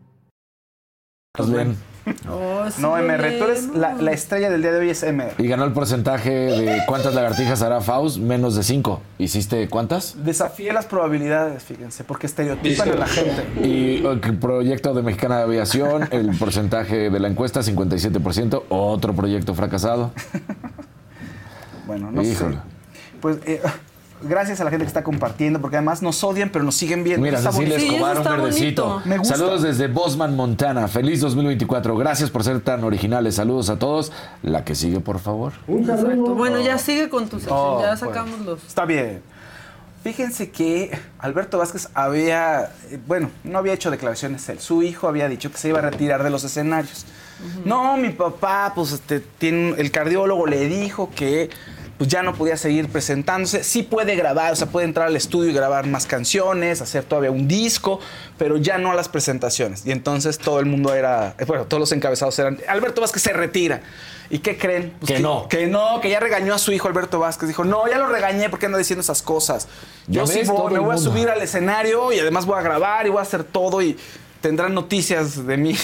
Bien. 1.39 1.77
Oh, 2.29 2.65
sí, 2.69 2.81
No, 2.81 2.97
MR, 2.97 3.37
tú 3.37 3.45
eres 3.45 3.69
la 3.73 4.11
estrella 4.11 4.49
del 4.49 4.61
día 4.61 4.71
de 4.71 4.79
hoy 4.79 4.89
es 4.89 5.03
MR. 5.03 5.35
Y 5.37 5.47
ganó 5.47 5.63
el 5.63 5.71
porcentaje 5.71 6.29
de 6.29 6.81
cuántas 6.87 7.13
lagartijas 7.13 7.61
hará 7.61 7.79
Faust, 7.79 8.17
menos 8.17 8.55
de 8.55 8.63
5. 8.63 9.01
¿Hiciste 9.19 9.69
cuántas? 9.69 10.25
Desafié 10.25 10.73
las 10.73 10.87
probabilidades, 10.87 11.63
fíjense, 11.63 12.03
porque 12.03 12.27
estereotipan 12.27 12.89
a 12.89 12.95
la 12.95 13.07
gente. 13.07 13.45
Y 13.65 14.05
el 14.05 14.19
proyecto 14.39 14.93
de 14.93 15.03
Mexicana 15.03 15.37
de 15.37 15.43
Aviación, 15.43 16.09
el 16.11 16.35
porcentaje 16.37 17.09
de 17.09 17.19
la 17.19 17.27
encuesta, 17.29 17.61
57%. 17.61 18.63
Otro 18.69 19.13
proyecto 19.13 19.53
fracasado. 19.55 20.11
Bueno, 21.87 22.11
no 22.11 22.21
Híjole. 22.21 22.55
sé. 22.55 22.61
Pues 23.19 23.37
eh, 23.45 23.59
gracias 24.23 24.61
a 24.61 24.63
la 24.63 24.69
gente 24.69 24.85
que 24.85 24.87
está 24.89 25.03
compartiendo, 25.03 25.59
porque 25.61 25.77
además 25.77 26.01
nos 26.01 26.23
odian, 26.23 26.49
pero 26.49 26.63
nos 26.63 26.75
siguen 26.75 27.03
viendo. 27.03 27.23
Mira, 27.23 27.39
Cecilia. 27.41 27.79
Sí, 27.79 27.87
Escobar, 27.87 28.17
un 28.17 28.23
verdecito. 28.23 28.85
bonito. 28.87 29.09
Me 29.09 29.17
gusta. 29.17 29.35
Saludos 29.37 29.61
desde 29.63 29.87
Bosman, 29.87 30.35
Montana. 30.35 30.87
Feliz 30.87 31.19
2024. 31.21 31.95
Gracias 31.97 32.29
por 32.29 32.43
ser 32.43 32.61
tan 32.61 32.83
originales. 32.83 33.35
Saludos 33.35 33.69
a 33.69 33.77
todos. 33.79 34.11
La 34.43 34.63
que 34.63 34.75
sigue, 34.75 34.99
por 34.99 35.19
favor. 35.19 35.53
Un 35.67 35.85
saludo. 35.85 36.35
Bueno, 36.35 36.59
ya 36.61 36.77
sigue 36.77 37.09
con 37.09 37.27
tu 37.27 37.37
sección, 37.37 37.57
Oh, 37.57 37.79
ya 37.81 37.95
bueno. 37.95 37.97
sacamos 37.97 38.39
los. 38.41 38.63
Está 38.65 38.85
bien. 38.85 39.21
Fíjense 40.03 40.49
que 40.49 40.97
Alberto 41.19 41.59
Vázquez 41.59 41.89
había, 41.93 42.71
eh, 42.89 42.99
bueno, 43.05 43.29
no 43.43 43.59
había 43.59 43.73
hecho 43.73 43.91
declaraciones 43.91 44.49
él. 44.49 44.59
Su 44.59 44.81
hijo 44.81 45.07
había 45.07 45.27
dicho 45.29 45.51
que 45.51 45.59
se 45.59 45.69
iba 45.69 45.77
a 45.77 45.83
retirar 45.83 46.23
de 46.23 46.31
los 46.31 46.43
escenarios. 46.43 47.05
No, 47.65 47.97
mi 47.97 48.09
papá, 48.09 48.71
pues 48.75 48.91
este, 48.93 49.19
tiene, 49.19 49.75
el 49.79 49.91
cardiólogo 49.91 50.45
le 50.47 50.67
dijo 50.67 51.09
que 51.15 51.49
pues 52.01 52.09
ya 52.09 52.23
no 52.23 52.33
podía 52.33 52.57
seguir 52.57 52.89
presentándose. 52.89 53.63
Sí 53.63 53.83
puede 53.83 54.15
grabar, 54.15 54.53
o 54.53 54.55
sea, 54.55 54.65
puede 54.65 54.87
entrar 54.87 55.05
al 55.05 55.15
estudio 55.15 55.51
y 55.51 55.53
grabar 55.53 55.85
más 55.85 56.07
canciones, 56.07 56.81
hacer 56.81 57.03
todavía 57.03 57.29
un 57.29 57.47
disco, 57.47 57.99
pero 58.39 58.57
ya 58.57 58.79
no 58.79 58.89
a 58.89 58.95
las 58.95 59.07
presentaciones. 59.07 59.85
Y 59.85 59.91
entonces 59.91 60.39
todo 60.39 60.59
el 60.59 60.65
mundo 60.65 60.95
era, 60.95 61.35
eh, 61.37 61.45
bueno, 61.45 61.65
todos 61.65 61.79
los 61.79 61.91
encabezados 61.91 62.39
eran, 62.39 62.57
Alberto 62.67 63.01
Vázquez 63.01 63.21
se 63.21 63.33
retira. 63.33 63.81
¿Y 64.31 64.39
qué 64.39 64.57
creen? 64.57 64.95
Pues 64.99 65.11
Que 65.11 65.19
no. 65.19 65.47
Que 65.47 65.67
no, 65.67 66.01
que 66.01 66.09
ya 66.09 66.19
regañó 66.19 66.55
a 66.55 66.57
su 66.57 66.71
hijo 66.71 66.87
Alberto 66.87 67.19
Vázquez. 67.19 67.47
Dijo, 67.47 67.65
no, 67.65 67.87
ya 67.87 67.99
lo 67.99 68.07
regañé 68.07 68.49
porque 68.49 68.65
anda 68.65 68.79
diciendo 68.79 69.01
esas 69.01 69.21
cosas. 69.21 69.67
Yo 70.07 70.25
sí 70.25 70.41
voy, 70.47 70.73
me 70.73 70.79
voy 70.79 70.95
a 70.95 70.97
subir 70.97 71.29
al 71.29 71.39
escenario 71.43 72.11
y 72.11 72.17
además 72.17 72.47
voy 72.47 72.57
a 72.57 72.63
grabar 72.63 73.05
y 73.05 73.11
voy 73.11 73.19
a 73.19 73.21
hacer 73.21 73.43
todo 73.43 73.79
y 73.79 73.95
tendrán 74.41 74.73
noticias 74.73 75.45
de 75.45 75.55
mí. 75.55 75.77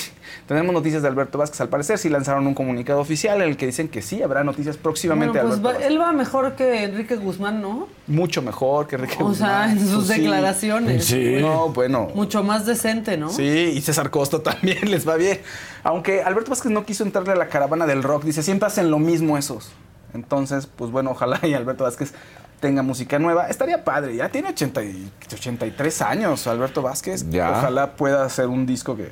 Tendremos 0.46 0.74
noticias 0.74 1.02
de 1.02 1.08
Alberto 1.08 1.38
Vázquez. 1.38 1.60
Al 1.62 1.70
parecer 1.70 1.98
sí 1.98 2.10
lanzaron 2.10 2.46
un 2.48 2.54
comunicado 2.54 3.00
oficial 3.00 3.42
en 3.42 3.50
el 3.50 3.58
que 3.58 3.66
dicen 3.66 3.88
que 3.90 4.02
sí, 4.02 4.22
habrá 4.22 4.44
noticias 4.44 4.78
próximamente 4.78 5.40
Bueno, 5.40 5.48
pues 5.50 5.60
Alberto 5.60 5.68
va- 5.68 5.74
Vázquez. 5.74 5.92
él 5.92 6.02
va 6.02 6.12
mejor 6.14 6.56
que 6.56 6.84
Enrique 6.84 7.16
Guzmán, 7.16 7.62
¿no? 7.62 7.88
Mucho 8.08 8.42
mejor 8.42 8.88
que 8.88 8.96
Enrique 8.96 9.16
O 9.20 9.34
sea, 9.34 9.64
Guzmán. 9.68 9.72
en 9.72 9.80
sus 9.88 10.06
Pues 10.06 10.08
sí. 10.08 10.22
declaraciones. 10.22 11.06
Sí. 11.06 11.38
No, 11.42 11.70
bueno. 11.70 12.10
Mucho 12.14 12.44
más 12.44 12.66
decente, 12.66 13.18
¿no? 13.18 13.30
Sí, 13.30 13.44
y 13.76 13.82
César 13.82 14.10
Costa 14.10 14.42
también 14.44 14.90
les 14.92 15.08
va 15.08 15.16
bien. 15.16 15.40
Aunque 15.84 16.22
Alberto 16.24 16.52
Vázquez 16.52 16.72
no 16.72 16.86
quiso 16.86 17.04
entrarle 17.04 17.34
a 17.34 17.36
la 17.36 17.48
caravana 17.48 17.86
del 17.86 18.04
rock, 18.04 18.24
dice, 18.24 18.44
siempre 18.44 18.68
hacen 18.68 18.90
lo 18.92 19.00
mismo 19.00 19.38
esos. 19.38 19.72
Entonces, 20.14 20.68
pues 20.68 20.90
bueno, 20.92 21.12
ojalá 21.12 21.40
y 21.44 21.54
Alberto 21.54 21.84
Vázquez 21.84 22.14
tenga 22.60 22.82
música 22.82 23.20
nueva. 23.20 23.48
Estaría 23.50 23.84
padre, 23.84 24.16
ya 24.16 24.30
tiene 24.30 24.50
80 24.50 24.84
y- 24.84 25.12
83 25.32 26.02
años 26.02 26.48
Alberto 26.48 26.82
Vázquez. 26.82 27.30
Ya. 27.30 27.52
Ojalá 27.52 27.96
pueda 27.96 28.24
hacer 28.26 28.48
un 28.48 28.66
disco 28.66 28.96
que... 28.96 29.12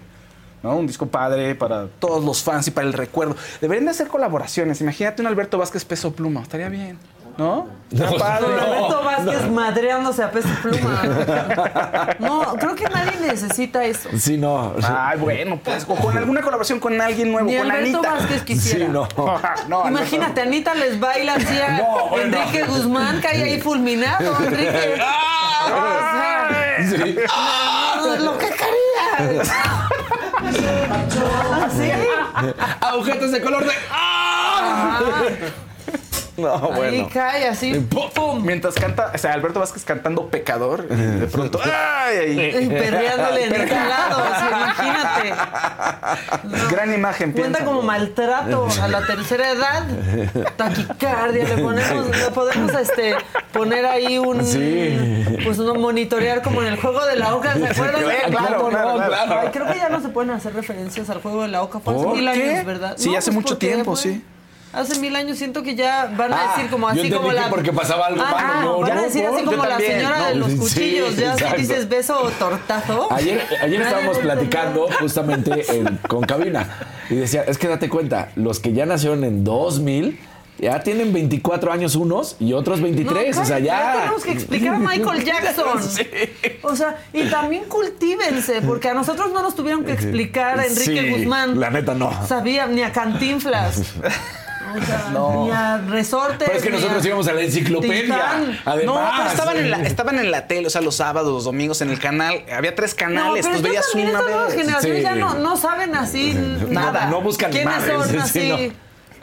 ¿no? 0.65 0.75
Un 0.77 0.87
disco 0.87 1.05
padre 1.05 1.53
para 1.55 1.85
todos 1.99 2.23
los 2.25 2.41
fans 2.43 2.67
y 2.67 2.71
para 2.71 2.87
el 2.87 2.93
recuerdo. 2.93 3.35
Deberían 3.61 3.85
de 3.85 3.91
hacer 3.91 4.07
colaboraciones. 4.07 4.81
Imagínate 4.81 5.21
un 5.21 5.27
Alberto 5.27 5.57
Vázquez 5.59 5.85
peso 5.85 6.11
pluma. 6.13 6.41
Estaría 6.41 6.69
bien. 6.69 6.97
¿No? 7.37 7.67
Padre. 8.17 8.45
Con 8.45 8.59
Alberto 8.59 9.03
Vázquez 9.03 9.51
madreándose 9.51 10.23
a 10.23 10.31
peso 10.31 10.47
pluma. 10.63 11.01
No, 12.19 12.55
creo 12.55 12.73
que 12.75 12.85
nadie 12.85 13.11
necesita 13.21 13.83
eso. 13.83 14.09
Sí, 14.17 14.37
no. 14.37 14.73
Ay, 14.81 15.19
bueno, 15.19 15.59
pues. 15.63 15.85
O 15.87 15.95
con 15.95 16.17
alguna 16.17 16.41
colaboración 16.41 16.79
con 16.79 16.99
alguien 16.99 17.31
nuevo, 17.31 17.47
Ni 17.49 17.57
con 17.57 17.69
Alberto 17.69 17.97
Anita. 17.99 18.13
Vázquez 18.13 18.41
quisiera. 18.43 18.85
Sí, 18.87 18.91
no. 18.91 19.07
no, 19.67 19.87
Imagínate, 19.87 20.41
Anita 20.41 20.73
les 20.73 20.99
baila 20.99 21.35
así 21.35 21.59
a 21.59 21.77
No, 21.77 22.07
bueno. 22.09 22.37
Enrique 22.37 22.63
Guzmán, 22.63 23.19
cae 23.21 23.43
ahí 23.43 23.59
fulminado, 23.61 24.35
Enrique. 24.39 24.71
Sea, 25.65 26.77
Sí. 26.89 27.15
no, 27.97 28.15
lo 28.17 28.37
que 28.37 28.47
quería. 28.47 29.45
Así. 31.65 31.91
Agujetas 32.81 33.31
de 33.31 33.41
color 33.41 33.65
de. 33.65 33.73
¡Ah! 33.91 34.99
No, 36.45 36.53
Ahí 36.53 36.75
bueno. 36.75 37.09
cae 37.13 37.47
así. 37.47 37.73
¡Pum! 38.13 38.43
Mientras 38.43 38.75
canta, 38.75 39.11
o 39.15 39.17
sea, 39.17 39.31
Alberto 39.33 39.61
Vázquez 39.61 39.85
cantando 39.85 40.27
pecador, 40.27 40.85
y 40.89 40.93
de 40.95 41.27
pronto, 41.27 41.59
¡ay! 41.63 42.51
Y 42.61 42.67
perreándole 42.67 43.45
en 43.45 43.53
este 43.61 43.73
lado, 43.75 44.21
así, 44.33 44.45
imagínate. 44.45 45.33
Gran 46.71 46.93
imagen, 46.93 47.31
Cuenta 47.31 47.59
piensa. 47.59 47.65
como 47.65 47.81
maltrato 47.83 48.67
a 48.81 48.87
la 48.89 49.05
tercera 49.05 49.49
edad. 49.51 49.83
Taquicardia, 50.57 51.43
le 51.45 51.57
ponemos, 51.63 52.07
le 52.17 52.31
podemos 52.31 52.73
este, 52.73 53.15
poner 53.53 53.85
ahí 53.85 54.17
un. 54.17 54.43
Sí. 54.45 55.37
Pues 55.43 55.57
uno 55.59 55.75
monitorear 55.75 56.41
como 56.41 56.61
en 56.61 56.67
el 56.67 56.77
juego 56.81 57.05
de 57.05 57.15
la 57.15 57.33
oca, 57.35 57.53
¿se 57.53 57.65
acuerdan? 57.67 58.03
Eh, 58.03 58.15
claro, 58.29 58.57
¿Cómo 58.57 58.71
no? 58.71 58.95
claro, 58.95 59.25
claro. 59.27 59.49
Creo 59.51 59.67
que 59.67 59.77
ya 59.77 59.89
no 59.89 60.01
se 60.01 60.09
pueden 60.09 60.31
hacer 60.31 60.53
referencias 60.53 61.09
al 61.09 61.21
juego 61.21 61.43
de 61.43 61.47
la 61.47 61.61
oca. 61.63 61.79
Fue 61.79 61.93
hace 61.95 62.03
¿Por 62.03 62.15
mil 62.15 62.27
años, 62.27 62.65
¿verdad? 62.65 62.95
Sí, 62.97 63.15
hace 63.15 63.31
mucho 63.31 63.55
porque 63.55 63.67
tiempo, 63.67 63.95
fue- 63.95 64.03
sí. 64.03 64.25
Hace 64.75 64.99
mil 64.99 65.15
años 65.15 65.37
siento 65.37 65.63
que 65.63 65.73
ya 65.75 66.11
van 66.17 66.33
a 66.33 66.35
Ah, 66.37 66.55
decir 66.55 66.69
como 66.69 66.87
así 66.87 67.09
como 67.09 67.31
la. 67.31 67.49
porque 67.49 67.71
pasaba 67.71 68.07
algo 68.07 68.21
Ah, 68.25 68.31
malo, 68.55 68.71
no, 68.73 68.79
van 68.81 68.97
a 68.97 69.01
decir 69.03 69.25
así 69.25 69.43
como 69.45 69.65
la 69.65 69.77
señora 69.77 70.27
de 70.27 70.35
los 70.35 70.51
sí, 70.51 70.57
cuchillos, 70.57 71.15
ya 71.15 71.35
si 71.37 71.55
dices 71.57 71.87
beso 71.89 72.21
o 72.21 72.29
tortazo. 72.31 73.07
Ayer, 73.11 73.41
ayer 73.61 73.81
estábamos 73.81 74.17
platicando 74.19 74.87
justamente 74.99 75.65
en- 75.75 75.97
con 76.07 76.21
cabina 76.23 76.67
y 77.09 77.15
decía, 77.15 77.43
es 77.47 77.57
que 77.57 77.67
date 77.67 77.89
cuenta, 77.89 78.29
los 78.35 78.59
que 78.59 78.73
ya 78.73 78.85
nacieron 78.85 79.23
en 79.23 79.43
2000 79.43 80.19
ya 80.57 80.79
tienen 80.83 81.11
24 81.11 81.71
años 81.73 81.95
unos 81.97 82.37
y 82.39 82.53
otros 82.53 82.79
23, 82.81 83.35
No, 83.35 83.41
o 83.41 83.45
sea, 83.45 83.57
cállate, 83.57 83.65
ya... 83.67 83.93
tenemos 84.01 84.23
que 84.23 84.31
explicar 84.31 84.75
a 84.75 84.79
Michael 84.79 85.23
Jackson. 85.25 85.79
O 86.63 86.75
sea, 86.77 86.95
y 87.11 87.23
también 87.29 87.65
cultívense, 87.65 88.61
porque 88.61 88.87
a 88.89 88.93
nosotros 88.93 89.33
no 89.33 89.41
nos 89.41 89.53
tuvieron 89.55 89.83
que 89.83 89.91
explicar 89.91 90.57
a 90.59 90.65
Enrique 90.65 91.01
Sí, 91.01 91.09
Guzmán. 91.09 91.59
la 91.59 91.69
neta 91.71 91.93
no. 91.93 92.09
Sabía, 92.25 92.67
ni 92.67 92.83
a 92.83 92.91
Cantinflas. 92.93 93.81
O 94.73 94.85
sea, 94.85 95.09
No. 95.11 95.45
ni 95.45 95.51
a 95.51 95.77
resortes. 95.77 96.45
Pero 96.45 96.57
es 96.57 96.63
que 96.63 96.69
nosotros 96.69 97.03
a 97.03 97.07
íbamos 97.07 97.27
a 97.27 97.33
la 97.33 97.41
enciclopedia. 97.41 98.17
Además, 98.65 98.85
no, 98.85 99.09
pero 99.17 99.29
estaban 99.29 99.57
en, 99.57 99.71
la, 99.71 99.77
estaban 99.83 100.19
en 100.19 100.31
la 100.31 100.47
tele, 100.47 100.67
o 100.67 100.69
sea, 100.69 100.81
los 100.81 100.95
sábados, 100.95 101.31
los 101.31 101.43
domingos 101.43 101.81
en 101.81 101.89
el 101.89 101.99
canal. 101.99 102.43
Había 102.51 102.75
tres 102.75 102.91
No, 102.91 102.97
canales, 102.97 103.45
pero 103.45 103.61
pues 103.61 103.63
ya 103.63 103.69
veías 103.69 103.95
una 103.95 104.21
vez. 104.21 104.53
generaciones 104.55 104.97
Sí. 104.97 105.03
ya 105.03 105.15
no, 105.15 105.33
no 105.35 105.57
saben 105.57 105.95
así 105.95 106.33
nada. 106.69 107.07
no 107.07 107.21
buscan 107.21 107.51
¿Quiénes 107.51 107.75
madres, 107.77 107.95
son 107.95 108.09
sí, 108.27 108.51
así? 108.51 108.73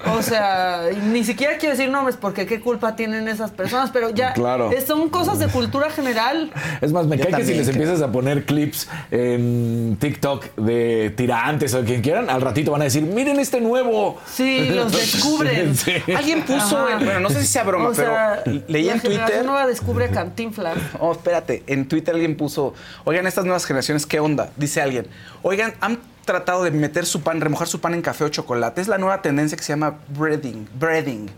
No. 0.07 0.15
O 0.15 0.23
sea, 0.23 0.83
ni 1.05 1.25
siquiera 1.25 1.57
quiero 1.59 1.75
decir 1.77 1.91
nombres 1.91 2.17
porque 2.17 2.47
qué 2.47 2.61
culpa 2.61 2.97
tienen 2.97 3.29
esas 3.29 3.51
personas, 3.51 3.91
pero 3.93 4.11
ya 4.11 4.33
Claro. 4.33 4.71
son 4.87 5.09
cosas 5.11 5.39
de 5.39 5.49
cultura 5.49 5.91
general. 5.91 6.53
Es 6.81 6.93
más, 6.93 7.07
me 7.07 7.17
Yo 7.17 7.25
cae 7.25 7.41
que 7.41 7.45
si 7.47 7.55
les 7.55 7.69
creo. 7.69 7.73
empiezas 7.83 8.03
a 8.03 8.11
poner 8.13 8.45
clips 8.45 8.89
en 9.11 9.97
TikTok 10.01 10.55
de 10.57 11.11
tirantes 11.17 11.75
o 11.75 11.79
de 11.81 11.85
quien 11.85 12.03
quieran, 12.03 12.29
al 12.31 12.41
ratito 12.41 12.71
van 12.73 12.81
a 12.83 12.85
decir, 12.85 13.03
miren 13.03 13.39
este 13.39 13.61
nuevo. 13.61 14.19
Sí, 14.27 14.69
los 14.71 14.93
descubren. 14.97 15.75
Sí. 15.77 15.93
Alguien 16.17 16.43
puso, 16.43 16.83
bueno, 16.83 17.21
no 17.21 17.31
sé 17.31 17.41
si 17.41 17.47
sea 17.47 17.65
broma, 17.65 17.89
O 17.89 17.95
sea, 17.95 18.43
pero 18.45 18.63
leí 18.69 18.85
la 18.85 18.93
en 18.95 19.01
generación 19.01 19.27
Twitter. 19.27 19.45
nueva 19.47 19.67
descubre 19.67 20.09
Cantinflas. 20.11 20.77
Oh, 20.99 21.13
espérate, 21.13 21.63
en 21.67 21.89
Twitter 21.89 22.15
alguien 22.15 22.37
puso, 22.37 22.75
oigan, 23.05 23.27
estas 23.27 23.45
nuevas 23.45 23.65
generaciones, 23.65 24.07
¿qué 24.07 24.21
onda? 24.21 24.51
Dice 24.57 24.81
alguien, 24.83 25.07
oigan, 25.43 25.75
han 25.81 25.99
tratado 26.25 26.63
de 26.65 26.71
meter 26.71 27.05
su 27.07 27.21
pan, 27.23 27.41
remojar 27.41 27.67
su 27.69 27.81
pan 27.81 27.95
en 27.95 28.03
café 28.03 28.25
o 28.25 28.29
chocolate. 28.29 28.81
Es 28.81 28.89
la 28.89 28.99
nueva 28.99 29.23
tendencia 29.23 29.57
que 29.57 29.65
se 29.65 29.73
llama 29.73 29.95
breading, 30.09 30.69
breading. 30.75 31.31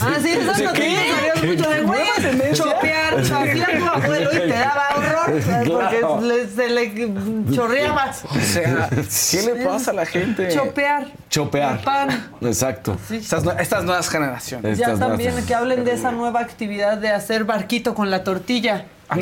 Ah, 0.00 0.14
sí, 0.22 0.28
esas 0.32 0.56
¿Sí, 0.56 0.62
noticias 0.64 0.72
qué? 0.72 1.12
salieron 1.14 1.46
mucho 1.56 1.70
de 1.70 1.82
¿Nueva 1.82 2.04
güey, 2.16 2.22
tendencia? 2.28 2.64
chopear, 2.64 3.14
a 3.14 3.78
tu 3.78 3.86
abuelo 4.04 4.30
y 4.32 4.38
te 4.38 4.46
daba 4.48 4.88
horror 4.96 5.42
porque 5.42 5.64
Claro. 5.98 6.20
le- 6.20 6.48
se 6.48 6.68
le 6.70 7.54
chorreaba. 7.54 8.10
O 8.24 8.38
sea, 8.40 8.88
¿qué 9.30 9.42
le 9.42 9.64
pasa 9.66 9.90
a 9.90 9.94
la 9.94 10.06
gente? 10.06 10.48
Chopear. 10.48 11.06
Chopear. 11.28 11.78
El 11.78 11.84
pan. 11.84 12.30
Exacto. 12.40 12.96
Estas, 13.10 13.44
nue- 13.44 13.60
estas 13.60 13.84
nuevas 13.84 14.08
generaciones. 14.08 14.78
Ya 14.78 14.86
Estas 14.86 15.00
también 15.00 15.30
nuevas- 15.30 15.46
que 15.46 15.54
hablen 15.54 15.84
de 15.84 15.92
esa 15.94 16.10
nueva 16.12 16.40
actividad 16.40 16.96
de 16.98 17.10
hacer 17.10 17.44
barquito 17.44 17.94
con 17.94 18.10
la 18.10 18.24
tortilla. 18.24 18.86
A 19.10 19.18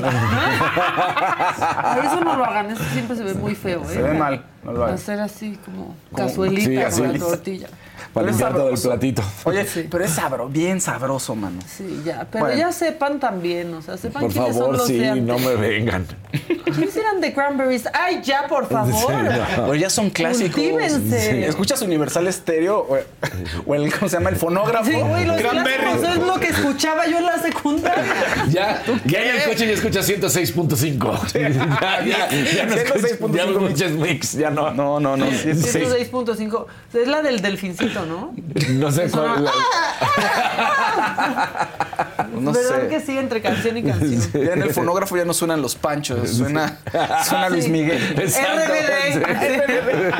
eso 2.05 2.21
no 2.25 2.37
lo 2.37 2.45
hagan, 2.45 2.71
eso 2.71 2.83
siempre 2.93 3.17
se 3.17 3.25
ve 3.25 3.35
muy 3.35 3.55
feo, 3.55 3.83
¿eh? 3.83 3.87
Se 3.95 4.03
ve 4.03 4.15
mal, 4.15 4.45
no 4.65 4.73
lo 4.73 4.85
hagan. 4.85 4.95
Hacer 4.97 5.21
así 5.21 5.59
como 5.65 5.95
cazuelita 6.15 6.91
Sí, 6.91 7.01
con 7.03 7.13
la 7.13 7.19
tortilla. 7.19 7.69
Para 8.16 8.28
limpiar 8.28 8.52
todo 8.55 8.70
el 8.70 8.76
sabroso. 8.76 8.88
platito. 8.88 9.22
Oye, 9.44 9.66
pero 9.90 10.05
es 10.05 10.10
sabro, 10.10 10.48
bien 10.48 10.80
sabroso, 10.80 11.34
mano. 11.36 11.60
Sí, 11.66 12.02
ya, 12.05 12.26
pero 12.30 12.47
Bueno. 12.47 12.59
ya 12.59 12.72
sepan 12.72 13.20
también, 13.20 13.72
o 13.74 13.82
sea, 13.82 13.97
sepan 13.97 14.22
Por 14.22 14.32
quiénes 14.32 14.52
son 14.55 14.60
favor, 14.62 14.76
los 14.78 14.86
sí, 14.86 14.98
de 14.98 15.09
antes. 15.10 15.24
no 15.26 15.38
me 15.38 15.55
vengan. 15.56 16.06
¿Quiénes 16.64 16.97
eran 16.97 17.20
de 17.20 17.32
Cranberries? 17.34 17.84
¡Ay, 17.93 18.20
ya, 18.24 18.47
por 18.48 18.66
favor! 18.70 19.12
Pero 19.56 19.74
ya 19.74 19.90
son 19.90 20.09
clásicos. 20.10 20.55
Cultívense. 20.55 21.30
Sí. 21.30 21.44
¿Escuchas 21.44 21.82
Universal 21.82 22.26
Estéreo 22.26 22.78
o, 22.78 22.98
o 23.66 23.74
el, 23.74 23.93
¿cómo 23.93 24.09
se 24.09 24.16
llama? 24.16 24.30
El 24.30 24.36
fonógrafo. 24.36 24.90
Sí, 24.90 24.97
güey, 24.97 25.24
los 25.26 25.36
Cranberries. 25.40 25.80
clásicos 26.01 26.16
es 26.16 26.26
lo 26.26 26.40
que 26.40 26.47
escuchaba 26.48 27.06
yo 27.06 27.18
en 27.18 27.26
la 27.26 27.38
secundaria. 27.38 28.05
Ya, 28.48 28.82
ya 29.05 29.20
en 29.22 29.36
el 29.36 29.43
coche 29.48 29.66
ya 29.66 29.72
escucha 29.74 30.01
106.5. 30.01 31.32
ya, 31.70 32.05
ya, 32.05 32.30
ya 32.30 32.66
no 32.66 32.74
escuchas, 32.74 33.20
106.5 33.20 33.34
ya 33.36 33.47
no 33.47 33.66
escuchas 33.66 33.90
mix, 33.93 34.32
ya 34.32 34.51
no. 34.51 34.70
No, 34.72 35.01
no, 35.01 35.16
no. 35.16 35.26
sí, 35.30 35.55
sí. 35.55 35.78
106.5. 35.80 36.66
Es 36.94 37.09
la 37.09 37.20
del 37.22 37.40
delfincito, 37.43 38.06
¿no? 38.07 38.35
No 38.70 38.91
sé 38.91 39.11
cuál. 39.11 39.45
la- 39.45 39.53
No 42.33 42.53
¿Verdad 42.53 42.83
sé. 42.83 42.89
que 42.89 43.01
sí, 43.01 43.16
entre 43.16 43.41
canción 43.41 43.77
y 43.78 43.83
canción? 43.83 44.20
Ya 44.33 44.53
en 44.53 44.62
el 44.62 44.73
fonógrafo 44.73 45.16
ya 45.16 45.24
no 45.24 45.33
suenan 45.33 45.62
los 45.62 45.74
panchos, 45.74 46.28
suena, 46.31 46.78
suena 47.24 47.49
Luis 47.49 47.65
Sí. 47.65 47.70
Miguel. 47.70 48.16
Exacto. 48.20 48.73
RBD. 48.73 50.12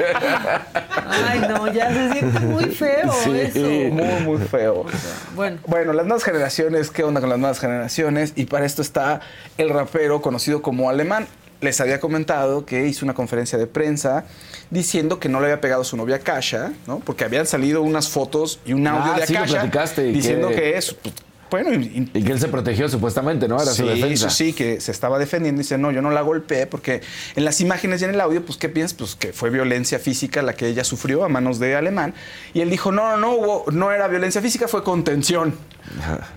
Ay, 1.09 1.41
no, 1.49 1.73
ya 1.73 1.93
se 1.93 2.13
siente 2.13 2.41
muy 2.41 2.65
feo 2.67 3.13
Sí, 3.25 3.39
eso. 3.39 3.59
muy, 3.61 4.21
muy 4.25 4.39
feo. 4.47 4.87
Bueno, 5.35 5.59
Bueno, 5.67 5.93
las 5.93 6.07
nuevas 6.07 6.25
generaciones, 6.25 6.91
¿qué 6.91 7.05
onda 7.05 7.21
con 7.21 7.29
las 7.31 7.39
nuevas 7.39 7.59
generaciones? 7.61 8.33
Y 8.37 8.47
para 8.47 8.65
esto 8.65 8.83
está 8.83 9.21
el 9.59 9.71
rapero 9.71 10.23
conocido 10.23 10.63
como 10.63 10.89
Alemán. 10.89 11.27
Les 11.61 11.81
había 11.81 12.01
comentado 12.01 12.65
que 12.67 12.87
hizo 12.87 13.05
una 13.05 13.15
conferencia 13.15 13.59
de 13.59 13.67
prensa 13.67 14.25
diciendo 14.71 15.21
que 15.21 15.29
no 15.29 15.41
le 15.41 15.47
había 15.47 15.61
pegado 15.61 15.83
a 15.83 15.85
su 15.85 15.97
novia 15.97 16.19
Kasha, 16.19 16.73
¿no? 16.87 16.99
Porque 17.01 17.25
habían 17.25 17.47
salido 17.47 17.83
unas 17.83 18.09
fotos 18.09 18.59
y 18.67 18.73
un 18.73 18.87
audio 18.87 19.13
Ah, 19.15 19.21
de 19.21 19.27
sí, 19.27 19.37
Akasha 19.37 19.55
platicaste 19.61 20.09
y 20.09 20.13
diciendo 20.13 20.49
que- 20.49 20.55
que, 20.57 20.77
es 20.79 20.93
pues, 20.95 21.15
bueno, 21.49 21.73
y- 21.73 22.11
Y 22.13 22.23
que 22.25 22.33
él 22.33 22.41
se 22.41 22.49
protegió 22.49 22.89
supuestamente, 22.89 23.47
¿no? 23.47 23.55
Era 23.55 23.67
su 23.71 23.85
sí, 23.85 23.89
defensa. 23.89 24.27
eso 24.27 24.31
sí, 24.31 24.53
que 24.53 24.81
se 24.81 24.91
estaba 24.91 25.17
defendiendo 25.21 25.61
y 25.61 25.63
dice, 25.63 25.79
no, 25.79 25.93
yo 25.93 26.03
no 26.03 26.11
la 26.11 26.21
golpeé 26.23 26.67
porque 26.67 27.03
en 27.37 27.45
las 27.45 27.61
imágenes 27.61 28.03
y 28.03 28.05
en 28.05 28.11
el 28.11 28.21
audio, 28.21 28.45
pues, 28.45 28.59
¿qué 28.59 28.69
piensas? 28.69 28.99
Pues 28.99 29.15
que 29.15 29.33
fue 29.33 29.51
violencia 29.51 30.01
física 30.01 30.43
la 30.43 30.55
que 30.55 30.67
ella 30.67 30.83
sufrió 30.83 31.23
a 31.25 31.29
manos 31.29 31.61
de 31.61 31.77
Alemán. 31.77 32.15
Y 32.53 32.63
él 32.63 32.69
dijo, 32.71 32.91
no, 32.91 33.11
no, 33.13 33.17
no, 33.19 33.33
hubo, 33.37 33.65
no 33.71 33.93
era 33.93 34.09
violencia 34.09 34.43
física, 34.43 34.67
fue 34.67 34.83
contención. 34.83 35.55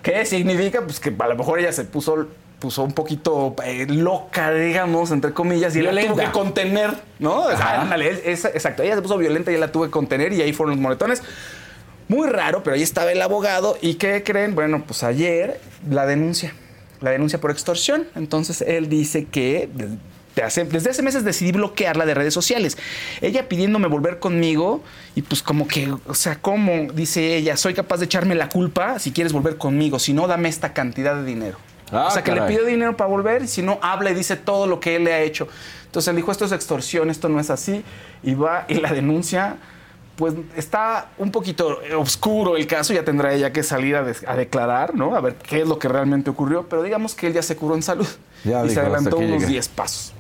¿Qué 0.04 0.24
significa? 0.28 0.82
Pues 0.82 1.00
que 1.00 1.12
a 1.18 1.28
lo 1.28 1.36
mejor 1.36 1.58
ella 1.60 1.72
se 1.72 1.86
puso 1.86 2.28
puso 2.60 2.84
un 2.84 2.92
poquito 2.94 3.56
eh, 3.64 3.86
loca, 3.90 4.52
digamos, 4.52 5.12
entre 5.12 5.32
comillas, 5.34 5.76
y 5.76 5.80
él 5.80 5.86
la 5.86 5.92
tuvo 5.92 6.02
Violenta. 6.02 6.26
que 6.26 6.32
contener, 6.32 6.94
¿no? 7.20 7.48
Ajá. 7.48 7.82
ándale, 7.82 8.10
es- 8.10 8.22
es- 8.26 8.46
exacto, 8.46 8.84
ella 8.84 8.96
se 8.96 9.02
puso 9.02 9.18
violenta 9.18 9.52
y 9.52 9.58
la 9.58 9.72
tuvo 9.72 9.86
que 9.86 9.92
contener 9.92 10.34
y 10.34 10.42
ahí 10.42 10.54
fueron 10.54 10.76
los 10.76 10.82
moretones. 10.82 11.24
Muy 12.08 12.28
raro, 12.28 12.64
pero 12.64 12.76
ahí 12.76 12.82
estaba 12.82 13.12
el 13.12 13.22
abogado. 13.22 13.78
¿Y 13.82 13.94
qué 13.96 14.24
creen? 14.24 14.56
Bueno, 14.56 14.84
pues 14.86 15.04
ayer 15.04 15.60
la 15.90 16.06
denuncia. 16.06 16.54
La 17.02 17.12
denuncia 17.12 17.40
por 17.40 17.52
extorsión. 17.52 18.08
Entonces 18.16 18.62
él 18.62 18.90
dice 18.90 19.26
que 19.26 19.70
desde 19.74 20.44
hace, 20.44 20.64
desde 20.66 20.90
hace 20.90 21.02
meses 21.04 21.24
decidí 21.24 21.52
bloquearla 21.52 22.06
de 22.08 22.16
redes 22.16 22.34
sociales. 22.34 22.78
Ella 23.22 23.48
pidiéndome 23.48 23.88
volver 23.88 24.18
conmigo 24.20 24.82
y 25.16 25.22
pues 25.22 25.44
como 25.44 25.68
que, 25.68 25.94
o 26.08 26.14
sea, 26.16 26.40
¿cómo? 26.42 26.92
Dice 26.94 27.36
ella, 27.38 27.56
soy 27.58 27.76
capaz 27.76 27.98
de 27.98 28.06
echarme 28.06 28.34
la 28.36 28.50
culpa 28.50 28.98
si 28.98 29.12
quieres 29.12 29.32
volver 29.32 29.58
conmigo. 29.58 30.00
Si 30.00 30.12
no, 30.14 30.28
dame 30.28 30.50
esta 30.50 30.74
cantidad 30.74 31.16
de 31.16 31.26
dinero. 31.26 31.58
Ah, 31.92 32.08
o 32.08 32.12
sea, 32.12 32.24
que 32.24 32.34
le 32.34 32.42
pido 32.44 32.66
dinero 32.66 32.96
para 32.96 33.10
volver 33.10 33.44
y 33.44 33.48
si 33.48 33.62
no, 33.62 33.80
habla 33.82 34.12
y 34.12 34.14
dice 34.14 34.36
todo 34.36 34.68
lo 34.68 34.80
que 34.80 34.96
él 34.96 35.06
le 35.06 35.14
ha 35.14 35.22
hecho. 35.22 35.48
Entonces 35.86 36.10
él 36.10 36.16
dijo, 36.16 36.32
esto 36.32 36.46
es 36.46 36.52
extorsión, 36.52 37.10
esto 37.10 37.30
no 37.30 37.40
es 37.40 37.50
así. 37.50 37.84
Y 38.24 38.36
va 38.36 38.66
y 38.68 38.76
la 38.76 38.92
denuncia 38.94 39.58
pues 40.20 40.34
está 40.58 41.08
un 41.18 41.32
poquito 41.32 41.80
oscuro 41.98 42.58
el 42.58 42.68
caso, 42.68 42.94
ya 42.94 43.06
tendrá 43.06 43.34
ella 43.34 43.54
que 43.54 43.64
salir 43.64 43.96
a, 43.96 44.04
declarar, 44.04 44.94
¿no? 44.94 45.16
A 45.16 45.22
ver 45.22 45.36
qué 45.36 45.62
es 45.62 45.68
lo 45.68 45.80
que 45.80 45.88
realmente 45.88 46.30
ocurrió, 46.30 46.68
pero 46.68 46.84
digamos 46.84 47.16
que 47.16 47.28
él 47.28 47.34
ya 47.34 47.42
se 47.42 47.56
curó 47.56 47.74
en 47.74 47.82
salud 47.82 48.08
Ya 48.44 48.60
y 48.60 48.64
dijo, 48.64 48.74
se 48.74 48.80
adelantó 48.82 49.18
unos 49.18 49.40
llegué. 49.40 49.54
10 49.54 49.70
pasos. 49.70 50.14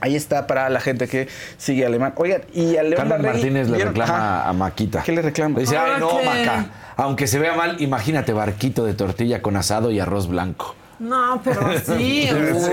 Ahí 0.00 0.16
está 0.16 0.46
para 0.46 0.70
la 0.70 0.80
gente 0.80 1.06
que 1.06 1.28
sigue 1.58 1.84
alemán. 1.84 2.14
Oigan, 2.16 2.42
y 2.54 2.76
a 2.76 2.82
León 2.82 2.96
Carmen 2.96 3.22
Larregui, 3.22 3.50
Martínez 3.50 3.68
le 3.68 3.84
reclama 3.84 4.14
Ajá. 4.14 4.48
a 4.48 4.52
Maquita. 4.54 5.02
¿Qué 5.02 5.12
le 5.12 5.20
reclama? 5.20 5.56
Le 5.56 5.60
dice, 5.60 5.76
ay, 5.76 5.92
Ah, 5.96 5.98
no, 5.98 6.22
Maca. 6.22 6.66
Aunque 6.96 7.26
se 7.26 7.38
vea 7.38 7.54
mal, 7.54 7.80
imagínate 7.80 8.32
barquito 8.32 8.86
de 8.86 8.94
tortilla 8.94 9.42
con 9.42 9.56
asado 9.56 9.90
y 9.90 10.00
arroz 10.00 10.28
blanco. 10.28 10.74
No, 10.98 11.40
pero 11.44 11.60
sí, 11.78 12.28
o 12.32 12.60
sí, 12.60 12.72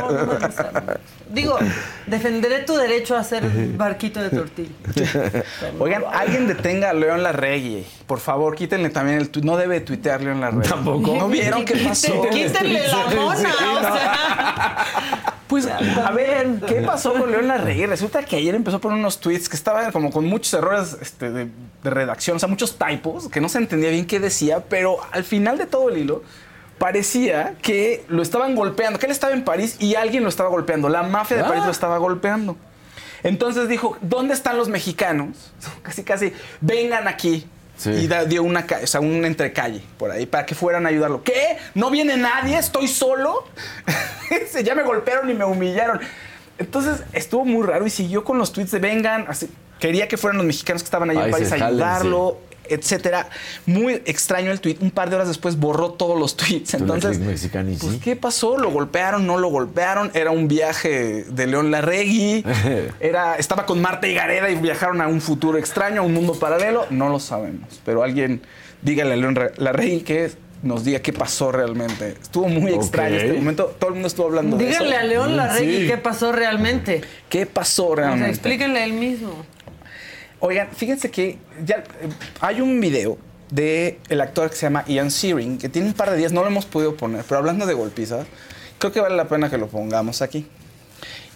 no, 0.00 0.10
no, 0.10 0.32
o 0.32 0.50
sea, 0.50 0.98
Digo, 1.28 1.58
defenderé 2.06 2.60
tu 2.60 2.76
derecho 2.76 3.16
a 3.16 3.20
hacer 3.20 3.44
barquito 3.76 4.22
de 4.22 4.30
tortilla. 4.30 4.70
Oigan, 5.78 6.04
alguien 6.12 6.46
detenga 6.46 6.90
a 6.90 6.92
León 6.94 7.22
Larregui. 7.22 7.84
Por 8.06 8.20
favor, 8.20 8.54
quítenle 8.54 8.90
también 8.90 9.18
el 9.18 9.30
tuit. 9.30 9.44
No 9.44 9.56
debe 9.56 9.80
tuitear 9.80 10.22
León 10.22 10.40
Larregui. 10.40 10.68
Tampoco. 10.68 11.16
¿No 11.16 11.28
vieron 11.28 11.64
qué 11.64 11.76
pasó? 11.78 12.22
Quítenle 12.30 12.86
la 12.86 13.06
mona, 13.14 13.54
o 13.74 13.80
sea. 13.80 14.86
Pues, 15.48 15.66
a 15.66 16.10
ver, 16.12 16.60
¿qué 16.66 16.82
pasó 16.82 17.12
con 17.12 17.30
León 17.30 17.48
Larregui? 17.48 17.86
Resulta 17.86 18.22
que 18.22 18.36
ayer 18.36 18.54
empezó 18.54 18.76
a 18.76 18.80
poner 18.80 18.98
unos 18.98 19.18
tweets 19.20 19.48
que 19.48 19.56
estaban 19.56 19.90
como 19.90 20.10
con 20.10 20.24
muchos 20.24 20.54
errores 20.54 20.96
este, 21.00 21.30
de, 21.30 21.48
de 21.82 21.90
redacción, 21.90 22.36
o 22.36 22.40
sea, 22.40 22.48
muchos 22.48 22.78
typos, 22.78 23.28
que 23.28 23.40
no 23.40 23.48
se 23.48 23.58
entendía 23.58 23.90
bien 23.90 24.06
qué 24.06 24.20
decía, 24.20 24.64
pero 24.68 24.98
al 25.12 25.24
final 25.24 25.58
de 25.58 25.66
todo 25.66 25.88
el 25.90 25.98
hilo 25.98 26.22
parecía 26.78 27.54
que 27.62 28.04
lo 28.08 28.22
estaban 28.22 28.54
golpeando, 28.54 28.98
que 28.98 29.06
él 29.06 29.12
estaba 29.12 29.32
en 29.32 29.44
París 29.44 29.76
y 29.78 29.94
alguien 29.94 30.22
lo 30.22 30.28
estaba 30.28 30.48
golpeando, 30.50 30.88
la 30.88 31.02
mafia 31.02 31.36
de 31.38 31.42
Ah. 31.44 31.48
París 31.48 31.64
lo 31.64 31.70
estaba 31.70 31.98
golpeando. 31.98 32.56
Entonces 33.22 33.68
dijo, 33.68 33.96
¿dónde 34.02 34.34
están 34.34 34.56
los 34.56 34.68
mexicanos? 34.68 35.52
Casi, 35.82 36.04
casi, 36.04 36.32
vengan 36.60 37.08
aquí. 37.08 37.46
Sí. 37.76 37.90
Y 37.90 38.06
da- 38.06 38.24
dio 38.24 38.42
una, 38.42 38.64
o 38.82 38.86
sea, 38.86 39.00
un 39.00 39.24
entrecalle 39.26 39.82
por 39.98 40.10
ahí 40.10 40.24
para 40.24 40.46
que 40.46 40.54
fueran 40.54 40.86
a 40.86 40.88
ayudarlo. 40.88 41.22
¿Qué? 41.22 41.58
¿No 41.74 41.90
viene 41.90 42.16
nadie? 42.16 42.56
¿Estoy 42.58 42.88
solo? 42.88 43.44
Ya 44.64 44.74
me 44.74 44.82
golpearon 44.82 45.30
y 45.30 45.34
me 45.34 45.44
humillaron. 45.44 46.00
Entonces 46.58 47.02
estuvo 47.12 47.44
muy 47.44 47.64
raro 47.66 47.86
y 47.86 47.90
siguió 47.90 48.24
con 48.24 48.38
los 48.38 48.52
tweets 48.52 48.70
de 48.72 48.78
vengan. 48.78 49.26
así, 49.28 49.48
quería 49.78 50.08
que 50.08 50.16
fueran 50.16 50.38
los 50.38 50.46
mexicanos 50.46 50.82
que 50.82 50.86
estaban 50.86 51.10
ahí 51.10 51.18
en 51.18 51.30
París 51.30 51.52
a 51.52 51.54
ayudarlo, 51.66 52.38
etcétera. 52.70 53.28
Muy 53.66 53.94
extraño 54.06 54.50
el 54.52 54.60
tweet. 54.60 54.76
Un 54.80 54.90
par 54.90 55.10
de 55.10 55.16
horas 55.16 55.28
después 55.28 55.56
borró 55.58 55.92
todos 55.92 56.18
los 56.18 56.36
tweets. 56.36 56.74
Entonces, 56.74 57.18
pues, 57.18 57.40
sí. 57.40 58.00
¿qué 58.02 58.16
pasó? 58.16 58.58
¿Lo 58.58 58.70
golpearon? 58.70 59.26
¿No 59.26 59.38
lo 59.38 59.48
golpearon? 59.48 60.10
Era 60.14 60.30
un 60.30 60.48
viaje 60.48 61.24
de 61.24 61.46
León 61.46 61.70
Larregui. 61.70 62.44
Era, 63.00 63.36
estaba 63.36 63.66
con 63.66 63.80
Marta 63.80 64.06
y 64.06 64.14
Gareda 64.14 64.50
y 64.50 64.56
viajaron 64.56 65.00
a 65.00 65.08
un 65.08 65.20
futuro 65.20 65.58
extraño, 65.58 66.02
a 66.02 66.04
un 66.04 66.14
mundo 66.14 66.34
paralelo. 66.34 66.86
No 66.90 67.08
lo 67.08 67.20
sabemos. 67.20 67.80
Pero 67.84 68.02
alguien 68.02 68.42
dígale 68.82 69.14
a 69.14 69.16
León 69.16 69.38
Larregui 69.56 70.00
que 70.00 70.30
nos 70.62 70.84
diga 70.84 71.00
qué 71.00 71.12
pasó 71.12 71.52
realmente. 71.52 72.16
Estuvo 72.20 72.48
muy 72.48 72.72
extraño 72.72 73.16
este 73.16 73.32
momento. 73.34 73.74
Todo 73.78 73.88
el 73.90 73.94
mundo 73.94 74.08
estuvo 74.08 74.26
hablando 74.26 74.56
de 74.56 74.70
eso. 74.70 74.82
Díganle 74.84 74.96
a 74.96 75.02
León 75.04 75.36
Larregui 75.36 75.82
Sí. 75.82 75.86
qué 75.86 75.96
pasó 75.98 76.32
realmente. 76.32 77.02
¿Qué 77.28 77.46
pasó 77.46 77.88
O 77.88 77.96
sea, 77.96 78.06
realmente? 78.06 78.30
explíquenle 78.30 78.80
a 78.80 78.84
él 78.84 78.92
mismo. 78.94 79.44
Oigan, 80.40 80.68
fíjense 80.72 81.10
que 81.10 81.38
ya 81.64 81.76
eh, 81.76 82.08
hay 82.40 82.60
un 82.60 82.80
video 82.80 83.18
de 83.50 84.00
el 84.08 84.20
actor 84.20 84.50
que 84.50 84.56
se 84.56 84.66
llama 84.66 84.84
Ian 84.86 85.10
Searing, 85.10 85.58
que 85.58 85.68
tiene 85.68 85.88
un 85.88 85.94
par 85.94 86.10
de 86.10 86.16
días, 86.16 86.32
no 86.32 86.42
lo 86.42 86.48
hemos 86.48 86.66
podido 86.66 86.96
poner, 86.96 87.24
pero 87.26 87.38
hablando 87.38 87.64
de 87.64 87.74
golpizas, 87.74 88.26
creo 88.78 88.92
que 88.92 89.00
vale 89.00 89.16
la 89.16 89.28
pena 89.28 89.48
que 89.48 89.56
lo 89.56 89.68
pongamos 89.68 90.22
aquí. 90.22 90.46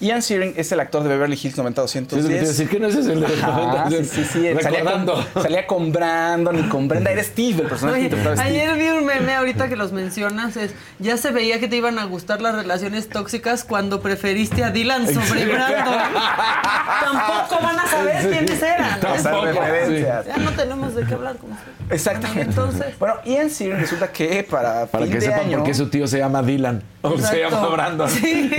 Ian 0.01 0.23
Searing 0.23 0.55
es 0.57 0.73
el 0.73 0.81
actor 0.81 1.03
de 1.03 1.11
Beverly 1.11 1.35
Hills 1.41 1.57
90210. 1.59 2.25
Sí, 2.27 2.33
es 2.33 2.41
que 2.41 2.47
decir, 2.49 2.69
¿que 2.71 2.81
no 2.81 2.87
es 2.89 2.95
ese 2.95 3.13
el 3.13 3.21
de 3.21 3.27
Ajá, 3.27 3.47
90210? 3.89 4.09
sí, 4.11 4.25
sí, 4.25 4.25
sí. 4.25 4.31
Salía 4.41 4.53
con, 4.55 4.65
Recordando. 4.65 5.27
salía 5.43 5.67
con 5.67 5.93
Brandon 5.93 6.59
y 6.59 6.69
con 6.69 6.89
Brenda. 6.89 7.11
Era 7.11 7.23
Steve, 7.23 7.63
el 7.63 7.69
personaje 7.69 8.09
que 8.09 8.15
Oye, 8.15 8.23
Steve. 8.37 8.41
ayer 8.41 8.79
vi 8.79 8.89
un 8.89 9.05
meme 9.05 9.35
ahorita 9.35 9.69
que 9.69 9.77
los 9.77 9.93
mencionas, 9.93 10.57
es, 10.57 10.73
ya 10.99 11.17
se 11.17 11.31
veía 11.33 11.61
que 11.61 11.69
te 11.69 11.77
iban 11.77 11.99
a 11.99 12.05
gustar 12.05 12.41
las 12.41 12.55
relaciones 12.55 13.09
tóxicas 13.09 13.63
cuando 13.65 14.01
preferiste 14.01 14.65
a 14.65 14.71
Dylan 14.71 15.07
sobre 15.13 15.45
Brandon. 15.47 15.95
Tampoco 17.01 17.63
van 17.63 17.79
a 17.79 17.87
saber 17.87 18.29
quiénes 18.29 18.63
eran. 18.63 18.99
Esas 18.99 19.23
Tampoco, 19.23 19.47
referencias. 19.47 20.27
Ya 20.27 20.37
no 20.39 20.51
tenemos 20.53 20.95
de 20.95 21.05
qué 21.05 21.15
hablar 21.15 21.37
con 21.37 21.53
ustedes. 21.53 21.71
Exactamente. 21.91 22.43
Entonces- 22.43 22.99
Bueno, 22.99 23.15
Ian 23.25 23.51
Searing 23.51 23.81
resulta 23.81 24.09
que 24.13 24.45
para, 24.49 24.87
Para 24.87 25.05
fin 25.05 25.13
que 25.13 25.19
de 25.21 25.27
sepan 25.27 25.41
año... 25.41 25.59
por 25.59 25.67
qué 25.67 25.75
su 25.75 25.89
tío 25.89 26.07
se 26.07 26.19
llama 26.19 26.43
Dylan. 26.43 26.83
O 27.03 27.19
se 27.19 27.41
llama 27.41 27.67
Brandon. 27.69 28.09
Sí, 28.21 28.51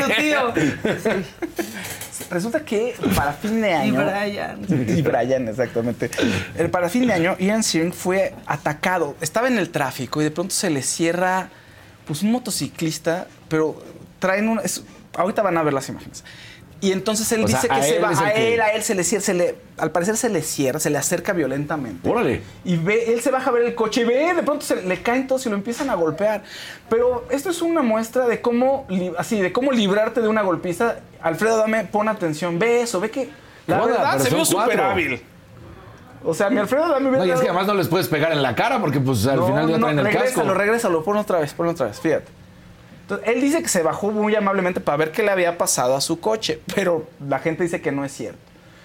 su 0.00 0.08
tío. 0.20 0.52
Resulta 2.30 2.60
que 2.64 2.94
para 3.16 3.32
fin 3.32 3.60
de 3.60 3.70
Y 3.70 3.72
año... 3.72 3.94
Brian. 4.04 4.60
Y 4.98 5.02
Brian, 5.02 5.48
exactamente. 5.48 6.10
Eh, 6.56 6.68
Para 6.68 6.88
fin 6.88 7.06
de 7.06 7.12
año, 7.14 7.36
Ian 7.38 7.62
Searing 7.62 7.92
fue 7.92 8.34
atacado. 8.46 9.16
Estaba 9.20 9.48
en 9.48 9.58
el 9.58 9.70
tráfico 9.70 10.20
y 10.20 10.24
de 10.24 10.30
pronto 10.30 10.54
se 10.54 10.70
le 10.70 10.82
cierra 10.82 11.48
pues, 12.06 12.22
un 12.22 12.30
motociclista, 12.32 13.26
pero 13.48 13.82
traen 14.18 14.48
un... 14.48 14.60
es- 14.62 14.84
ahorita 15.14 15.42
van 15.42 15.56
a 15.58 15.62
ver 15.62 15.72
las 15.72 15.88
imágenes. 15.88 16.24
Y 16.82 16.92
entonces 16.92 17.30
él 17.32 17.44
O 17.44 17.48
sea, 17.48 17.56
dice 17.60 17.68
que 17.68 17.82
se 17.82 17.98
va, 17.98 18.08
a 18.08 18.32
que- 18.32 18.54
él, 18.54 18.60
a 18.62 18.68
él 18.72 18.82
se 18.82 18.94
le 18.94 19.04
cierra, 19.04 19.22
se 19.22 19.34
le, 19.34 19.54
al 19.76 19.90
parecer 19.90 20.16
se 20.16 20.30
le 20.30 20.40
cierra, 20.40 20.80
se 20.80 20.88
le 20.88 20.96
acerca 20.96 21.34
violentamente. 21.34 22.08
Órale. 22.08 22.40
Y 22.64 22.76
ve, 22.76 23.12
él 23.12 23.20
se 23.20 23.30
baja 23.30 23.50
a 23.50 23.52
ver 23.52 23.64
el 23.64 23.74
coche 23.74 24.00
y 24.00 24.04
ve, 24.04 24.32
de 24.32 24.42
pronto 24.42 24.64
se 24.64 24.76
le 24.82 25.02
caen 25.02 25.26
todos 25.26 25.44
y 25.44 25.50
lo 25.50 25.56
empiezan 25.56 25.90
a 25.90 25.94
golpear. 25.94 26.42
Pero 26.88 27.26
esto 27.30 27.50
es 27.50 27.60
una 27.60 27.82
muestra 27.82 28.26
de 28.26 28.40
cómo, 28.40 28.86
así, 29.18 29.40
de 29.42 29.52
cómo 29.52 29.72
librarte 29.72 30.22
de 30.22 30.28
una 30.28 30.40
golpiza. 30.40 30.96
Alfredo 31.20 31.58
Dame, 31.58 31.84
pon 31.84 32.08
atención, 32.08 32.58
ve 32.58 32.80
eso, 32.80 32.98
ve 32.98 33.10
que 33.10 33.28
la 33.66 33.84
verdad 33.84 34.18
se 34.18 34.34
vio 34.34 34.44
súper 34.46 34.80
hábil. 34.80 35.20
O 36.24 36.32
sea, 36.34 36.48
mi 36.50 36.58
Alfredo 36.58 36.88
Dame 36.88 37.08
hubiera 37.10 37.24
No, 37.24 37.30
y 37.30 37.30
es 37.34 37.40
que 37.40 37.48
además 37.48 37.66
no 37.66 37.74
les 37.74 37.88
puedes 37.88 38.08
pegar 38.08 38.32
en 38.32 38.42
la 38.42 38.54
cara 38.54 38.80
porque 38.80 39.00
pues 39.00 39.26
al 39.26 39.36
No, 39.36 39.46
final 39.46 39.68
ya 39.68 39.76
no, 39.78 39.86
traen 39.86 39.98
el 39.98 40.04
regrésalo, 40.06 40.44
casco. 40.46 40.54
regrésalo, 40.58 41.04
pon 41.04 41.16
otra 41.18 41.40
vez, 41.40 41.52
pon 41.52 41.68
otra 41.68 41.86
vez, 41.88 42.00
fíjate. 42.00 42.39
Entonces, 43.14 43.34
él 43.34 43.40
dice 43.40 43.62
que 43.62 43.68
se 43.68 43.82
bajó 43.82 44.10
muy 44.10 44.34
amablemente 44.36 44.80
para 44.80 44.96
ver 44.96 45.10
qué 45.12 45.22
le 45.22 45.30
había 45.30 45.58
pasado 45.58 45.96
a 45.96 46.00
su 46.00 46.20
coche, 46.20 46.60
pero 46.74 47.06
la 47.28 47.38
gente 47.40 47.62
dice 47.64 47.80
que 47.80 47.90
no 47.92 48.04
es 48.04 48.12
cierto. 48.12 48.38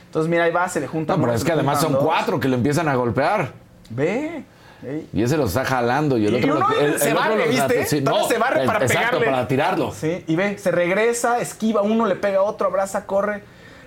Entonces, 0.07 0.29
mira, 0.29 0.45
ahí 0.45 0.51
va, 0.51 0.67
se 0.69 0.79
le 0.79 0.87
juntan. 0.87 1.17
No, 1.19 1.25
pero 1.25 1.35
es 1.35 1.43
que 1.43 1.51
además 1.51 1.81
son 1.81 1.93
dos. 1.93 2.03
cuatro 2.03 2.39
que 2.39 2.47
le 2.47 2.55
empiezan 2.55 2.87
a 2.87 2.95
golpear. 2.95 3.51
Ve. 3.89 4.43
Y 5.13 5.23
ese 5.23 5.35
lo 5.37 5.45
está 5.45 5.65
jalando 5.65 6.17
y 6.17 6.27
el 6.27 6.33
Y 6.35 6.37
otro 6.37 6.57
uno 6.57 6.69
lo- 6.69 6.79
el- 6.79 6.99
se 6.99 7.09
el 7.09 7.17
otro 7.17 7.29
barre, 7.29 7.45
lo- 7.45 7.51
¿viste? 7.51 7.85
sí, 7.85 8.01
Todavía 8.01 8.21
no, 8.23 8.27
se 8.29 8.37
barre 8.37 8.65
para 8.65 8.85
exacto, 8.85 9.09
pegarle. 9.17 9.25
para 9.25 9.47
tirarlo. 9.47 9.91
Sí, 9.93 10.23
y 10.27 10.35
ve, 10.35 10.57
se 10.59 10.71
regresa, 10.71 11.39
esquiva 11.39 11.81
uno, 11.81 12.05
le 12.05 12.15
pega 12.15 12.37
a 12.39 12.43
otro, 12.43 12.67
abraza, 12.67 13.05
corre. 13.05 13.43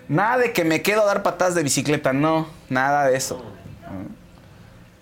Nada 0.09 0.39
de 0.39 0.53
que 0.53 0.65
me 0.65 0.83
quedo 0.83 1.03
a 1.03 1.07
dar 1.07 1.23
patadas 1.23 1.55
de 1.55 1.63
bicicleta, 1.63 2.13
no, 2.13 2.49
nada 2.69 3.07
de 3.07 3.17
eso. 3.17 3.43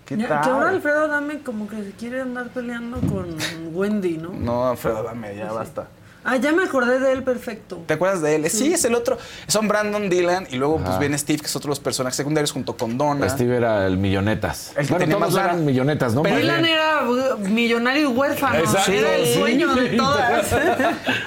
¿Qué 0.07 0.15
Ya, 0.17 0.27
tal? 0.27 0.41
Que 0.41 0.49
ahora 0.49 0.69
Alfredo 0.69 1.07
Dame 1.09 1.39
como 1.39 1.67
que 1.67 1.83
se 1.83 1.91
quiere 1.91 2.21
andar 2.21 2.47
peleando 2.49 2.99
con 3.01 3.35
Wendy, 3.73 4.17
¿no? 4.17 4.29
No, 4.29 4.69
Alfredo, 4.69 5.03
dame, 5.03 5.35
ya 5.35 5.51
basta. 5.51 5.87
Ah, 6.23 6.35
ya 6.35 6.51
me 6.51 6.63
acordé 6.63 6.99
de 6.99 7.13
él 7.13 7.23
perfecto. 7.23 7.83
¿Te 7.85 7.93
acuerdas 7.93 8.21
de 8.21 8.35
él? 8.35 8.49
Sí, 8.49 8.73
es 8.73 8.83
el 8.83 8.95
otro. 8.95 9.17
Son 9.47 9.67
Brandon 9.67 10.09
Dylan 10.09 10.47
y 10.49 10.57
luego 10.57 10.77
pues 10.77 10.99
viene 10.99 11.17
Steve, 11.17 11.39
que 11.39 11.45
es 11.45 11.55
otro 11.55 11.67
de 11.67 11.71
los 11.71 11.79
personajes 11.79 12.17
secundarios 12.17 12.51
junto 12.51 12.75
con 12.75 12.97
Donna. 12.97 13.29
Steve 13.29 13.55
era 13.55 13.85
el 13.85 13.97
millonetas. 13.97 14.73
El 14.75 14.87
que 14.87 14.91
bueno, 14.93 15.05
tenía 15.05 15.17
todos 15.17 15.33
más 15.33 15.43
eran 15.45 15.65
millonetas, 15.65 16.13
¿no? 16.13 16.23
Pero 16.23 16.35
Dylan 16.35 16.65
era 16.65 17.09
uh, 17.09 17.37
millonario 17.47 18.09
y 18.09 18.13
huérfano. 18.13 18.59
Exacto, 18.59 18.91
era 18.91 19.15
el 19.15 19.25
sí. 19.25 19.39
dueño 19.39 19.73
de 19.73 19.89
todas. 19.97 20.51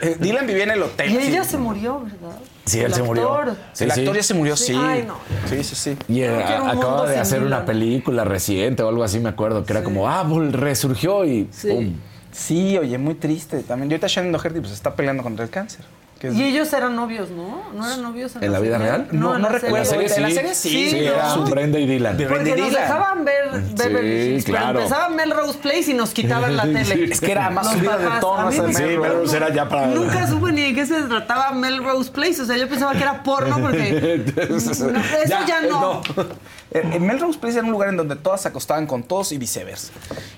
Eh, 0.02 0.16
Dylan 0.20 0.46
vivía 0.46 0.64
en 0.64 0.70
el 0.72 0.82
hotel. 0.82 1.10
y 1.10 1.16
sí. 1.16 1.28
ella 1.28 1.44
se 1.44 1.56
murió, 1.56 2.00
¿verdad? 2.00 2.36
Sí, 2.70 2.78
él 2.80 2.86
El 2.86 2.94
se 2.94 3.02
murió. 3.02 3.38
Sí, 3.72 3.84
el 3.84 3.92
sí. 3.92 4.00
actor 4.00 4.16
ya 4.16 4.22
se 4.22 4.34
murió, 4.34 4.56
Sí, 4.56 4.64
sí. 4.66 4.78
ay, 4.78 5.04
no. 5.06 5.14
Sí, 5.48 5.64
sí, 5.64 5.74
sí. 5.74 5.96
Y 6.08 6.20
eh, 6.22 6.30
acaba 6.44 7.08
de 7.08 7.18
hacer 7.18 7.42
una 7.42 7.64
película 7.64 8.24
reciente 8.24 8.82
o 8.82 8.88
algo 8.88 9.02
así, 9.04 9.18
me 9.20 9.28
acuerdo, 9.28 9.64
que 9.64 9.72
era 9.72 9.82
como, 9.82 10.08
ah, 10.08 10.24
pues, 10.28 10.52
resurgió 10.52 11.24
y 11.24 11.48
Sí. 11.50 11.68
pum. 11.68 11.94
Sí, 12.32 12.78
oye, 12.78 12.96
muy 12.96 13.14
triste 13.14 13.60
también. 13.64 13.90
Y 13.90 13.94
ahorita 13.94 14.06
Shannon 14.06 14.32
Doherty 14.32 14.60
pues 14.60 14.72
está 14.72 14.94
peleando 14.94 15.22
contra 15.24 15.44
el 15.44 15.50
cáncer. 15.50 15.84
Que 16.20 16.28
es- 16.28 16.34
Y 16.34 16.44
ellos 16.44 16.72
eran 16.72 16.94
novios, 16.94 17.30
¿no? 17.30 17.62
¿No 17.74 17.86
eran 17.86 18.02
novios 18.02 18.36
en, 18.36 18.44
¿En 18.44 18.52
la 18.52 18.60
vida 18.60 18.76
serie? 18.76 18.92
real? 18.92 19.08
No, 19.10 19.34
en 19.36 19.42
no 19.42 19.48
la 19.50 19.58
recuerdo. 19.58 19.84
serie. 19.86 20.06
En 20.14 20.22
la 20.22 20.30
serie 20.30 20.54
sí. 20.54 20.68
Sí, 20.68 20.90
Sí, 20.90 20.96
¿no? 21.06 21.12
era 21.12 21.30
su 21.34 21.44
Brenda 21.44 21.78
y 21.78 21.86
Dylan. 21.86 22.16
De- 22.16 22.26
Porque 22.26 22.44
Randy 22.44 22.60
nos 22.60 22.68
Dylan. 22.70 22.82
dejaban 22.82 23.24
ver 23.24 23.50
Beverly 23.74 24.22
Sí, 24.22 24.28
Hills, 24.30 24.44
pero 24.44 24.58
claro. 24.58 24.78
empezaba 24.80 25.08
Melrose 25.08 25.58
Place 25.58 25.90
y 25.90 25.94
nos 25.94 26.10
quitaban 26.10 26.56
la 26.56 26.62
tele. 26.72 27.04
Es 27.10 27.20
que 27.20 27.32
era 27.32 27.48
más 27.50 27.72
subida 27.72 27.96
de 27.96 28.20
tono 28.20 28.52
Sí, 28.52 28.60
Melrose. 28.60 28.98
pero 29.00 29.26
será 29.26 29.48
ya 29.52 29.68
para... 29.68 29.86
Nunca 29.86 30.26
supe 30.28 30.52
ni 30.52 30.60
de 30.62 30.74
qué 30.74 30.84
se 30.86 31.00
trataba 31.02 31.52
Melrose 31.52 32.10
Place. 32.12 32.42
O 32.42 32.44
sea, 32.44 32.56
yo 32.58 32.68
pensaba 32.68 32.92
que 32.92 33.02
era 33.02 33.22
porno 33.22 33.58
porque. 33.58 34.20
No, 34.50 34.56
eso 34.56 35.36
ya, 35.46 35.60
no. 35.62 36.02
Eh, 36.72 36.82
En 36.92 37.04
Melrose 37.04 37.36
Place 37.36 37.56
era 37.58 37.66
un 37.66 37.72
lugar 37.72 37.88
en 37.88 37.96
donde 37.96 38.14
todas 38.14 38.42
se 38.42 38.46
acostaban 38.46 38.86
con 38.86 39.02
todos 39.02 39.32
y 39.32 39.38
viceversa. 39.38 39.90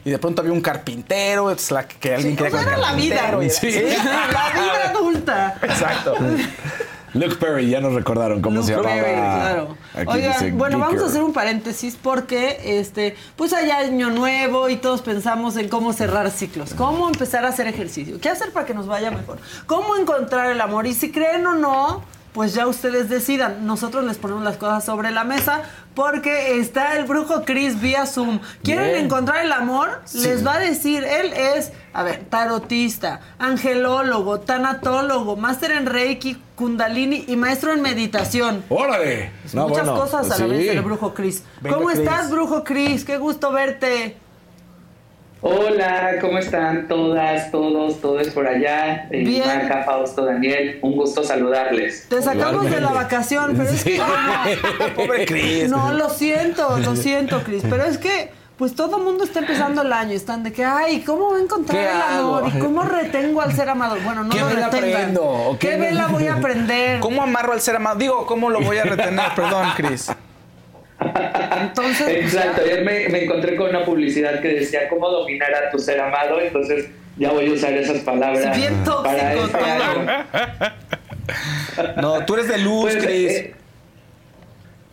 Y 0.02 0.10
de 0.10 0.18
pronto 0.18 0.40
había 0.40 0.54
un 0.54 0.62
carpintero, 0.62 1.54
la, 1.70 1.86
que 1.86 2.14
alguien 2.14 2.32
Sí, 2.38 2.42
quería 2.42 2.59
o 2.59 2.62
sea, 2.62 2.72
era 2.72 2.78
la 2.78 2.92
vida. 2.94 3.14
y 3.16 3.18
era- 3.44 3.50
Sí. 3.50 3.70
Sí. 3.70 3.82
La 4.32 4.48
vida 4.62 4.88
adulta. 4.94 5.59
Exacto. 5.73 6.15
Luke 7.15 7.36
Perry, 7.36 7.69
ya 7.69 7.81
nos 7.81 7.93
recordaron 7.93 8.40
cómo 8.40 8.62
se 8.62 8.74
Luke 8.74 8.89
llamaba. 8.89 9.03
Perry, 9.03 9.20
claro. 9.20 9.77
Aquí 9.94 10.09
Oigan, 10.09 10.32
dice 10.32 10.53
bueno, 10.53 10.78
vamos 10.78 11.03
a 11.03 11.07
hacer 11.07 11.23
un 11.23 11.32
paréntesis 11.35 11.99
porque 12.01 12.59
este, 12.81 13.16
pues 13.36 13.53
hay 13.53 13.70
año 13.70 14.11
nuevo 14.11 14.70
y 14.70 14.77
todos 14.77 15.03
pensamos 15.03 15.57
en 15.59 15.69
cómo 15.69 15.93
cerrar 15.93 16.31
ciclos, 16.31 16.73
cómo 16.73 17.09
empezar 17.09 17.44
a 17.44 17.49
hacer 17.49 17.66
ejercicio, 17.66 18.19
qué 18.19 18.31
hacer 18.31 18.51
para 18.53 18.65
que 18.65 18.73
nos 18.73 18.86
vaya 18.86 19.11
mejor, 19.11 19.39
cómo 19.66 19.97
encontrar 19.97 20.51
el 20.51 20.61
amor 20.61 20.86
y 20.86 20.94
si 20.94 21.12
creen 21.12 21.47
o 21.47 21.55
no, 21.55 22.03
pues 22.32 22.54
ya 22.54 22.66
ustedes 22.66 23.09
decidan. 23.09 23.66
Nosotros 23.66 24.04
les 24.04 24.16
ponemos 24.18 24.42
las 24.42 24.56
cosas 24.56 24.84
sobre 24.84 25.10
la 25.10 25.24
mesa 25.24 25.62
porque 25.94 26.59
está 26.59 26.96
el 26.96 27.04
brujo 27.04 27.42
Chris 27.44 27.80
vía 27.80 28.06
Zoom. 28.06 28.40
¿Quieren 28.64 28.92
Bien. 28.92 29.04
encontrar 29.04 29.44
el 29.44 29.52
amor? 29.52 30.00
Les 30.14 30.46
va 30.46 30.54
a 30.54 30.59
decir, 30.59 31.04
él 31.04 31.32
es, 31.34 31.72
a 31.92 32.02
ver, 32.02 32.24
tarotista, 32.30 33.20
angelólogo, 33.38 34.40
tanatólogo, 34.40 35.36
máster 35.36 35.72
en 35.72 35.86
Reiki, 35.86 36.40
Kundalini 36.56 37.24
y 37.28 37.36
maestro 37.36 37.72
en 37.72 37.82
meditación. 37.82 38.64
¡Órale! 38.68 39.30
No, 39.52 39.68
Muchas 39.68 39.86
bueno, 39.86 40.00
cosas 40.00 40.30
a 40.30 40.34
sí. 40.36 40.42
la 40.42 40.48
vez 40.48 40.68
el 40.68 40.80
brujo 40.82 41.12
Chris. 41.12 41.42
Venga, 41.60 41.76
¿Cómo 41.76 41.88
Chris. 41.88 42.00
estás, 42.00 42.30
brujo 42.30 42.64
Chris? 42.64 43.04
Qué 43.04 43.18
gusto 43.18 43.52
verte. 43.52 44.16
Hola, 45.44 46.19
¿cómo 46.20 46.39
están 46.39 46.86
todas, 46.86 47.51
todos, 47.51 48.01
todos 48.01 48.28
por 48.28 48.47
allá? 48.47 49.09
Eh, 49.10 49.24
Bien. 49.24 49.44
Marca, 49.44 49.82
Fausto, 49.82 50.24
Daniel, 50.24 50.78
un 50.82 50.93
gusto 50.94 51.24
saludarles. 51.24 52.06
Te 52.09 52.23
sacamos 52.23 52.70
de 52.70 52.81
la 52.81 52.93
vacación, 52.93 53.55
pero 53.56 53.69
es 53.69 53.82
que 53.82 53.98
no, 53.98 54.05
Pobre 54.94 55.24
Chris. 55.27 55.69
no, 55.69 55.93
lo 55.94 56.10
siento, 56.10 56.78
lo 56.78 56.94
siento, 56.94 57.43
Chris, 57.43 57.64
pero 57.69 57.82
es 57.85 57.98
que 57.98 58.31
pues 58.56 58.77
todo 58.77 58.98
el 58.98 59.02
mundo 59.02 59.24
está 59.24 59.40
empezando 59.40 59.82
el 59.82 59.93
año, 59.93 60.12
están 60.12 60.44
de 60.44 60.52
que, 60.52 60.64
ay, 60.64 61.01
¿cómo 61.01 61.31
voy 61.31 61.40
a 61.40 61.43
encontrar 61.43 61.77
¿Qué 61.77 61.90
el 61.90 62.01
amor? 62.20 62.44
hago? 62.44 62.56
¿Y 62.56 62.60
cómo 62.60 62.82
retengo 62.85 63.40
al 63.43 63.52
ser 63.52 63.69
amado? 63.69 63.97
Bueno, 64.05 64.23
no 64.23 64.31
¿Qué 64.31 64.39
lo 64.39 64.47
vela 64.47 64.66
aprendo? 64.66 65.24
¿O 65.24 65.59
¿Qué 65.59 65.70
qué? 65.70 65.77
vela 65.77 66.06
voy 66.06 66.28
a 66.28 66.35
aprender? 66.35 67.01
¿Cómo 67.01 67.20
amarro 67.20 67.52
al 67.52 67.60
ser 67.60 67.74
amado? 67.74 67.97
Digo, 67.97 68.27
¿cómo 68.27 68.48
lo 68.48 68.60
voy 68.60 68.77
a 68.78 68.85
retener? 68.85 69.24
Perdón, 69.35 69.66
Chris. 69.74 70.09
Entonces, 71.62 72.09
Exacto, 72.09 72.62
ayer 72.65 72.85
me, 72.85 73.09
me 73.09 73.24
encontré 73.24 73.57
con 73.57 73.70
una 73.70 73.85
publicidad 73.85 74.41
que 74.41 74.49
decía 74.49 74.89
cómo 74.89 75.09
dominar 75.09 75.55
a 75.55 75.70
tu 75.70 75.79
ser 75.79 76.01
amado, 76.01 76.41
entonces 76.41 76.87
ya 77.19 77.31
voy 77.31 77.47
a 77.49 77.53
usar 77.53 77.73
esas 77.74 77.99
palabras 77.99 78.57
Bien 78.57 78.73
tóxico 78.85 79.03
para 79.03 79.35
este 79.35 79.59
todo. 79.59 79.66
año. 79.66 80.24
No, 82.01 82.24
tú 82.27 82.35
eres 82.35 82.49
de 82.49 82.59
luz, 82.59 82.83
Pues, 82.93 83.05
Chris. 83.05 83.31
eh, 83.33 83.55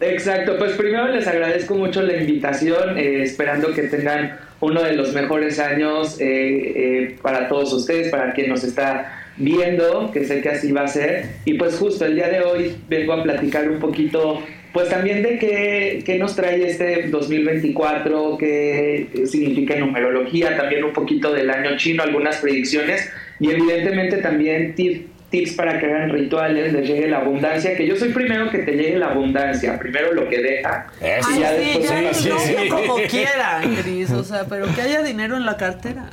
exacto, 0.01 0.57
pues 0.57 0.73
primero 0.73 1.07
les 1.07 1.27
agradezco 1.27 1.75
mucho 1.75 2.01
la 2.01 2.15
invitación, 2.17 2.97
eh, 2.97 3.23
esperando 3.23 3.73
que 3.73 3.83
tengan 3.83 4.37
uno 4.61 4.81
de 4.83 4.93
los 4.93 5.13
mejores 5.13 5.59
años 5.59 6.17
eh, 6.19 6.25
eh, 6.25 7.17
para 7.21 7.47
todos 7.47 7.71
ustedes, 7.73 8.09
para 8.09 8.33
quien 8.33 8.49
nos 8.49 8.63
está 8.63 9.23
viendo, 9.37 10.11
que 10.11 10.25
sé 10.25 10.41
que 10.41 10.49
así 10.49 10.71
va 10.71 10.81
a 10.83 10.87
ser. 10.87 11.25
Y 11.45 11.53
pues 11.55 11.77
justo 11.77 12.05
el 12.05 12.15
día 12.15 12.27
de 12.29 12.41
hoy 12.41 12.75
vengo 12.89 13.13
a 13.13 13.23
platicar 13.23 13.69
un 13.69 13.79
poquito, 13.79 14.43
pues 14.73 14.89
también 14.89 15.23
de 15.23 15.39
qué, 15.39 16.03
qué 16.05 16.17
nos 16.19 16.35
trae 16.35 16.65
este 16.67 17.07
2024, 17.07 18.37
qué 18.37 19.07
significa 19.25 19.73
en 19.73 19.81
numerología, 19.81 20.55
también 20.57 20.83
un 20.83 20.93
poquito 20.93 21.33
del 21.33 21.49
año 21.49 21.75
chino, 21.77 22.03
algunas 22.03 22.37
predicciones 22.37 23.09
y 23.39 23.49
evidentemente 23.51 24.17
también 24.17 24.75
tip- 24.75 25.07
tips 25.31 25.53
para 25.53 25.79
que 25.79 25.85
hagan 25.85 26.09
rituales, 26.11 26.73
les 26.73 26.87
llegue 26.87 27.07
la 27.07 27.17
abundancia, 27.19 27.75
que 27.75 27.85
yo 27.85 27.95
soy 27.95 28.09
primero 28.09 28.49
que 28.49 28.59
te 28.59 28.71
llegue 28.73 28.97
la 28.97 29.07
abundancia, 29.11 29.77
primero 29.79 30.13
lo 30.13 30.27
que 30.27 30.39
deja. 30.41 30.87
Eso. 31.01 31.29
y 31.29 31.33
Ay, 31.33 31.39
ya 31.39 31.49
sí, 31.49 31.55
después 31.65 31.89
ya 31.89 31.95
otra 31.97 32.09
el 32.09 32.15
sí, 32.15 32.29
sí. 32.63 32.69
como 32.69 32.95
quiera, 33.09 33.61
Cris, 33.83 34.11
o 34.11 34.23
sea, 34.23 34.45
pero 34.49 34.65
que 34.73 34.81
haya 34.81 35.03
dinero 35.03 35.37
en 35.37 35.45
la 35.45 35.55
cartera. 35.57 36.09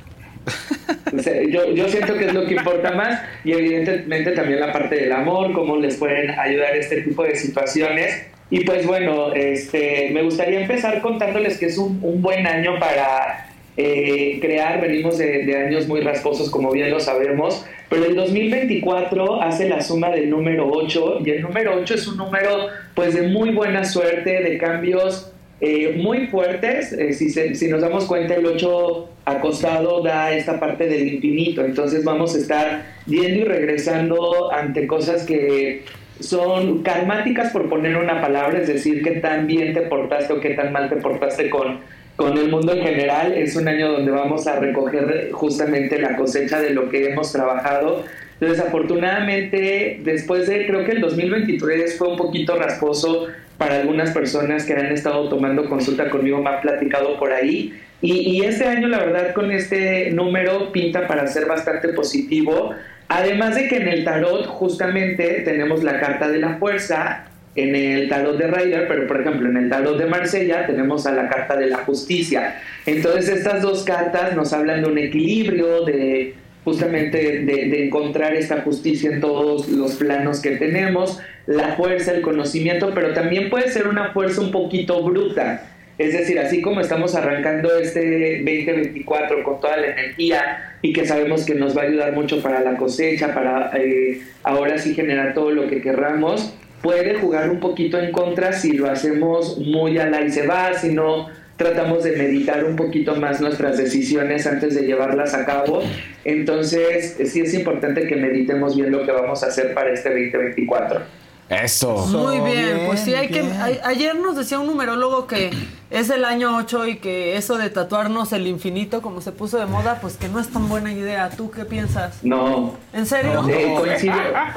O 1.16 1.18
sea, 1.18 1.42
yo, 1.42 1.72
yo 1.74 1.88
siento 1.88 2.14
que 2.14 2.26
es 2.26 2.34
lo 2.34 2.46
que 2.46 2.54
importa 2.54 2.92
más 2.92 3.20
y 3.44 3.52
evidentemente 3.52 4.32
también 4.32 4.60
la 4.60 4.72
parte 4.72 4.94
del 4.96 5.12
amor, 5.12 5.52
cómo 5.52 5.76
les 5.78 5.96
pueden 5.96 6.30
ayudar 6.30 6.76
este 6.76 7.00
tipo 7.02 7.24
de 7.24 7.34
situaciones. 7.36 8.26
Y 8.50 8.60
pues 8.60 8.86
bueno, 8.86 9.32
este, 9.32 10.10
me 10.12 10.22
gustaría 10.22 10.60
empezar 10.60 11.00
contándoles 11.00 11.58
que 11.58 11.66
es 11.66 11.78
un, 11.78 12.22
buen 12.22 12.46
año 12.46 12.78
para 12.78 13.48
eh, 13.76 14.38
crear, 14.40 14.80
venimos 14.80 15.18
de, 15.18 15.44
de, 15.44 15.56
años 15.56 15.88
muy 15.88 16.00
rasposos, 16.00 16.48
como 16.50 16.70
bien 16.70 16.90
lo 16.90 17.00
sabemos, 17.00 17.66
pero 17.88 18.04
el 18.04 18.14
2024 18.14 19.42
hace 19.42 19.68
la 19.68 19.82
suma 19.82 20.10
del 20.10 20.30
número 20.30 20.68
8 20.70 21.18
y 21.24 21.30
el 21.30 21.42
número 21.42 21.74
8 21.76 21.94
es 21.94 22.06
un 22.06 22.18
número 22.18 22.68
pues 22.94 23.14
de 23.14 23.28
muy 23.28 23.50
buena 23.50 23.84
suerte, 23.84 24.42
de 24.42 24.58
cambios 24.58 25.32
eh, 25.60 25.94
muy 25.96 26.26
fuertes. 26.26 26.92
Eh, 26.92 27.12
si, 27.14 27.30
se, 27.30 27.54
si 27.54 27.68
nos 27.68 27.80
damos 27.80 28.04
cuenta, 28.04 28.34
el 28.34 28.44
8 28.44 29.08
acostado 29.24 30.02
da 30.02 30.32
esta 30.32 30.60
parte 30.60 30.86
del 30.86 31.14
infinito, 31.14 31.64
entonces 31.64 32.04
vamos 32.04 32.34
a 32.34 32.38
estar 32.38 32.86
yendo 33.06 33.40
y 33.40 33.44
regresando 33.44 34.52
ante 34.52 34.86
cosas 34.86 35.24
que 35.24 35.84
son 36.20 36.82
karmáticas 36.82 37.52
por 37.52 37.68
poner 37.68 37.96
una 37.96 38.20
palabra, 38.20 38.58
es 38.58 38.68
decir, 38.68 39.02
qué 39.02 39.12
tan 39.12 39.46
bien 39.46 39.74
te 39.74 39.82
portaste 39.82 40.32
o 40.32 40.40
qué 40.40 40.50
tan 40.50 40.72
mal 40.72 40.88
te 40.88 40.96
portaste 40.96 41.50
con 41.50 41.78
con 42.16 42.36
el 42.36 42.48
mundo 42.50 42.72
en 42.72 42.82
general. 42.82 43.32
Es 43.34 43.54
un 43.56 43.68
año 43.68 43.92
donde 43.92 44.10
vamos 44.10 44.46
a 44.46 44.58
recoger 44.58 45.30
justamente 45.32 46.00
la 46.00 46.16
cosecha 46.16 46.60
de 46.60 46.70
lo 46.70 46.88
que 46.88 47.10
hemos 47.10 47.30
trabajado. 47.30 48.04
Desafortunadamente, 48.40 50.00
después 50.02 50.46
de, 50.46 50.66
creo 50.66 50.84
que 50.84 50.92
el 50.92 51.00
2023 51.00 51.96
fue 51.96 52.08
un 52.08 52.16
poquito 52.16 52.56
rasposo 52.56 53.26
para 53.56 53.80
algunas 53.80 54.10
personas 54.10 54.64
que 54.64 54.74
han 54.74 54.86
estado 54.86 55.28
tomando 55.28 55.66
consulta 55.68 56.10
conmigo, 56.10 56.42
me 56.42 56.50
han 56.50 56.60
platicado 56.60 57.18
por 57.18 57.32
ahí. 57.32 57.72
Y, 58.02 58.12
y 58.12 58.44
este 58.44 58.66
año, 58.66 58.88
la 58.88 58.98
verdad, 58.98 59.32
con 59.32 59.50
este 59.50 60.10
número 60.10 60.70
pinta 60.72 61.06
para 61.06 61.26
ser 61.26 61.46
bastante 61.46 61.88
positivo. 61.90 62.74
Además 63.08 63.54
de 63.54 63.68
que 63.68 63.76
en 63.76 63.88
el 63.88 64.04
tarot 64.04 64.46
justamente 64.46 65.42
tenemos 65.44 65.84
la 65.84 66.00
carta 66.00 66.28
de 66.28 66.38
la 66.38 66.56
fuerza 66.56 67.26
en 67.54 67.74
el 67.74 68.08
tarot 68.08 68.36
de 68.36 68.48
Ryder, 68.48 68.88
pero 68.88 69.06
por 69.06 69.20
ejemplo 69.20 69.48
en 69.48 69.56
el 69.56 69.70
tarot 69.70 69.96
de 69.98 70.06
Marsella 70.06 70.66
tenemos 70.66 71.06
a 71.06 71.12
la 71.12 71.28
carta 71.28 71.56
de 71.56 71.68
la 71.68 71.78
justicia. 71.78 72.60
Entonces 72.84 73.28
estas 73.28 73.62
dos 73.62 73.84
cartas 73.84 74.34
nos 74.34 74.52
hablan 74.52 74.82
de 74.82 74.88
un 74.88 74.98
equilibrio, 74.98 75.84
de 75.84 76.34
justamente 76.64 77.44
de, 77.44 77.84
encontrar 77.86 78.34
esta 78.34 78.62
justicia 78.62 79.10
en 79.12 79.20
todos 79.20 79.68
los 79.68 79.94
planos 79.94 80.40
que 80.40 80.56
tenemos, 80.56 81.20
la 81.46 81.76
fuerza, 81.76 82.12
el 82.12 82.22
conocimiento, 82.22 82.90
pero 82.92 83.14
también 83.14 83.50
puede 83.50 83.70
ser 83.70 83.86
una 83.86 84.12
fuerza 84.12 84.40
un 84.40 84.50
poquito 84.50 85.00
bruta. 85.04 85.75
Es 85.98 86.12
decir, 86.12 86.38
así 86.38 86.60
como 86.60 86.80
estamos 86.80 87.14
arrancando 87.14 87.78
este 87.78 88.42
2024 88.44 89.42
con 89.42 89.60
toda 89.60 89.78
la 89.78 89.86
energía 89.86 90.76
y 90.82 90.92
que 90.92 91.06
sabemos 91.06 91.46
que 91.46 91.54
nos 91.54 91.76
va 91.76 91.82
a 91.82 91.84
ayudar 91.86 92.12
mucho 92.12 92.42
para 92.42 92.60
la 92.60 92.76
cosecha, 92.76 93.34
para 93.34 93.70
eh, 93.74 94.20
ahora 94.42 94.76
sí 94.76 94.94
generar 94.94 95.32
todo 95.32 95.50
lo 95.52 95.68
que 95.68 95.80
querramos, 95.80 96.54
puede 96.82 97.14
jugar 97.14 97.48
un 97.48 97.60
poquito 97.60 97.98
en 97.98 98.12
contra 98.12 98.52
si 98.52 98.72
lo 98.72 98.90
hacemos 98.90 99.58
muy 99.58 99.98
a 99.98 100.08
la 100.10 100.20
y 100.20 100.30
se 100.30 100.46
va, 100.46 100.74
si 100.74 100.92
no 100.92 101.28
tratamos 101.56 102.04
de 102.04 102.12
meditar 102.12 102.64
un 102.64 102.76
poquito 102.76 103.16
más 103.16 103.40
nuestras 103.40 103.78
decisiones 103.78 104.46
antes 104.46 104.74
de 104.74 104.82
llevarlas 104.82 105.32
a 105.32 105.46
cabo. 105.46 105.82
Entonces, 106.24 107.16
sí 107.24 107.40
es 107.40 107.54
importante 107.54 108.06
que 108.06 108.16
meditemos 108.16 108.76
bien 108.76 108.92
lo 108.92 109.04
que 109.04 109.12
vamos 109.12 109.42
a 109.42 109.46
hacer 109.46 109.72
para 109.72 109.92
este 109.92 110.10
2024. 110.10 111.25
Eso. 111.48 112.06
Muy 112.06 112.40
bien, 112.40 112.82
pues 112.86 113.00
sí, 113.00 113.14
hay 113.14 113.28
que. 113.28 113.40
ayer 113.84 114.16
nos 114.16 114.36
decía 114.36 114.58
un 114.58 114.66
numerólogo 114.66 115.28
que 115.28 115.50
es 115.90 116.10
el 116.10 116.24
año 116.24 116.56
8 116.56 116.86
y 116.88 116.96
que 116.96 117.36
eso 117.36 117.56
de 117.56 117.70
tatuarnos 117.70 118.32
el 118.32 118.48
infinito, 118.48 119.00
como 119.00 119.20
se 119.20 119.30
puso 119.30 119.58
de 119.58 119.66
moda, 119.66 120.00
pues 120.00 120.16
que 120.16 120.28
no 120.28 120.40
es 120.40 120.48
tan 120.48 120.68
buena 120.68 120.92
idea. 120.92 121.30
¿Tú 121.30 121.52
qué 121.52 121.64
piensas? 121.64 122.24
No. 122.24 122.74
¿En 122.92 123.06
serio? 123.06 123.42
coincido, 123.42 124.14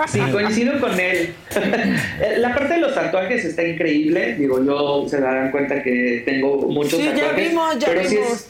sí, 0.07 0.20
coincido 0.32 0.80
con 0.80 0.99
él. 0.99 1.36
La 2.38 2.56
parte 2.56 2.74
de 2.76 2.80
los 2.80 2.95
tatuajes 2.95 3.45
está 3.45 3.64
increíble. 3.64 4.36
Digo, 4.36 4.64
yo 4.64 5.06
se 5.07 5.22
darán 5.22 5.52
cuenta 5.52 5.84
que 5.84 6.24
tengo 6.26 6.57
muchos 6.68 6.99
tatuajes. 6.99 7.22
Ya 7.22 7.32
vimos, 7.34 7.80
ya 7.80 7.88
pero 7.88 8.10
vimos. 8.10 8.48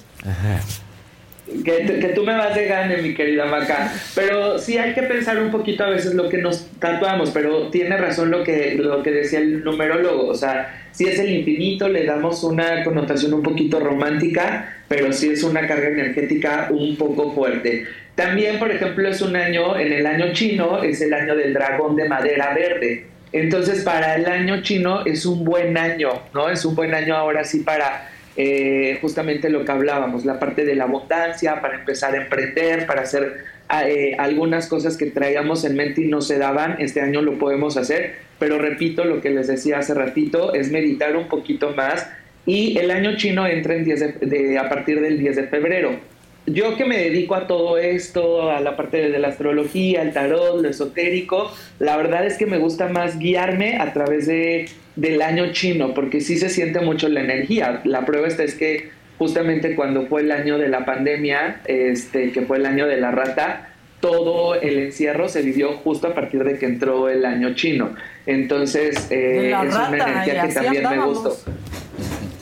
Que, 1.63 1.99
que, 1.99 2.09
tú 2.09 2.23
me 2.23 2.33
vas 2.33 2.55
de 2.55 2.65
gane, 2.65 2.97
mi 2.97 3.13
querida 3.13 3.45
Maca. 3.45 3.91
Pero 4.15 4.59
sí 4.59 4.77
hay 4.77 4.93
que 4.93 5.03
pensar 5.03 5.41
un 5.41 5.51
poquito 5.51 5.83
a 5.83 5.89
veces 5.89 6.13
lo 6.13 6.29
que 6.29 6.37
nos 6.37 6.67
tatuamos, 6.79 7.31
pero 7.31 7.69
tiene 7.69 7.97
razón 7.97 8.31
lo 8.31 8.43
que, 8.43 8.75
lo 8.75 9.01
que 9.01 9.11
decía 9.11 9.39
el 9.39 9.63
numerólogo. 9.63 10.27
O 10.27 10.35
sea, 10.35 10.83
si 10.91 11.05
es 11.05 11.19
el 11.19 11.31
infinito, 11.31 11.87
le 11.89 12.05
damos 12.05 12.43
una 12.43 12.83
connotación 12.83 13.33
un 13.33 13.43
poquito 13.43 13.79
romántica, 13.79 14.77
pero 14.87 15.11
sí 15.11 15.29
es 15.29 15.43
una 15.43 15.67
carga 15.67 15.89
energética 15.89 16.67
un 16.71 16.95
poco 16.95 17.33
fuerte. 17.33 17.85
También, 18.15 18.59
por 18.59 18.71
ejemplo, 18.71 19.07
es 19.07 19.21
un 19.21 19.35
año, 19.35 19.79
en 19.79 19.93
el 19.93 20.05
año 20.05 20.33
chino, 20.33 20.83
es 20.83 21.01
el 21.01 21.13
año 21.13 21.35
del 21.35 21.53
dragón 21.53 21.95
de 21.95 22.07
madera 22.07 22.53
verde. 22.53 23.05
Entonces, 23.31 23.83
para 23.83 24.15
el 24.15 24.25
año 24.25 24.61
chino 24.61 25.05
es 25.05 25.25
un 25.25 25.45
buen 25.45 25.77
año, 25.77 26.09
¿no? 26.33 26.49
Es 26.49 26.65
un 26.65 26.75
buen 26.75 26.93
año 26.93 27.15
ahora 27.15 27.43
sí 27.43 27.59
para 27.59 28.09
eh, 28.41 28.99
justamente 29.01 29.49
lo 29.49 29.65
que 29.65 29.71
hablábamos, 29.73 30.23
la 30.23 30.39
parte 30.39 30.63
de 30.63 30.73
la 30.73 30.85
abundancia, 30.85 31.59
para 31.59 31.75
empezar 31.75 32.13
a 32.13 32.21
emprender, 32.21 32.87
para 32.87 33.01
hacer 33.01 33.43
eh, 33.85 34.15
algunas 34.17 34.67
cosas 34.67 34.95
que 34.95 35.07
traíamos 35.07 35.65
en 35.65 35.75
mente 35.75 36.03
y 36.03 36.07
no 36.07 36.21
se 36.21 36.37
daban, 36.37 36.77
este 36.79 37.01
año 37.01 37.21
lo 37.21 37.37
podemos 37.37 37.75
hacer, 37.75 38.15
pero 38.39 38.57
repito 38.57 39.03
lo 39.03 39.19
que 39.19 39.29
les 39.29 39.47
decía 39.47 39.79
hace 39.79 39.93
ratito, 39.93 40.53
es 40.53 40.71
meditar 40.71 41.17
un 41.17 41.27
poquito 41.27 41.75
más 41.75 42.09
y 42.45 42.77
el 42.77 42.91
año 42.91 43.17
chino 43.17 43.45
entra 43.45 43.75
en 43.75 43.83
10 43.83 44.21
de, 44.21 44.57
a 44.57 44.69
partir 44.69 45.01
del 45.01 45.19
10 45.19 45.35
de 45.35 45.43
febrero. 45.47 45.99
Yo 46.45 46.77
que 46.77 46.85
me 46.85 46.97
dedico 46.97 47.35
a 47.35 47.45
todo 47.45 47.77
esto, 47.77 48.49
a 48.49 48.61
la 48.61 48.77
parte 48.77 49.09
de 49.09 49.19
la 49.19 49.27
astrología, 49.27 50.01
el 50.01 50.13
tarot, 50.13 50.61
lo 50.61 50.69
esotérico, 50.69 51.51
la 51.79 51.97
verdad 51.97 52.25
es 52.25 52.37
que 52.37 52.45
me 52.45 52.57
gusta 52.57 52.87
más 52.87 53.19
guiarme 53.19 53.75
a 53.79 53.91
través 53.91 54.27
de 54.27 54.69
del 54.99 55.21
año 55.21 55.51
chino, 55.51 55.93
porque 55.93 56.21
sí 56.21 56.37
se 56.37 56.49
siente 56.49 56.79
mucho 56.81 57.07
la 57.07 57.21
energía. 57.21 57.81
La 57.85 58.05
prueba 58.05 58.27
esta 58.27 58.43
es 58.43 58.55
que 58.55 58.89
justamente 59.17 59.75
cuando 59.75 60.07
fue 60.07 60.21
el 60.21 60.31
año 60.31 60.57
de 60.57 60.67
la 60.67 60.85
pandemia, 60.85 61.61
este, 61.65 62.31
que 62.31 62.41
fue 62.41 62.57
el 62.57 62.65
año 62.65 62.85
de 62.85 62.97
la 62.97 63.11
rata, 63.11 63.69
todo 64.01 64.55
el 64.55 64.77
encierro 64.79 65.27
se 65.27 65.41
vivió 65.41 65.73
justo 65.73 66.07
a 66.07 66.13
partir 66.13 66.43
de 66.43 66.57
que 66.57 66.65
entró 66.65 67.09
el 67.09 67.25
año 67.25 67.53
chino. 67.53 67.95
Entonces, 68.25 69.07
eh, 69.09 69.53
es 69.67 69.75
una 69.75 69.89
energía 69.89 70.47
que 70.47 70.53
también 70.53 70.89
me 70.89 71.05
gustó. 71.05 71.37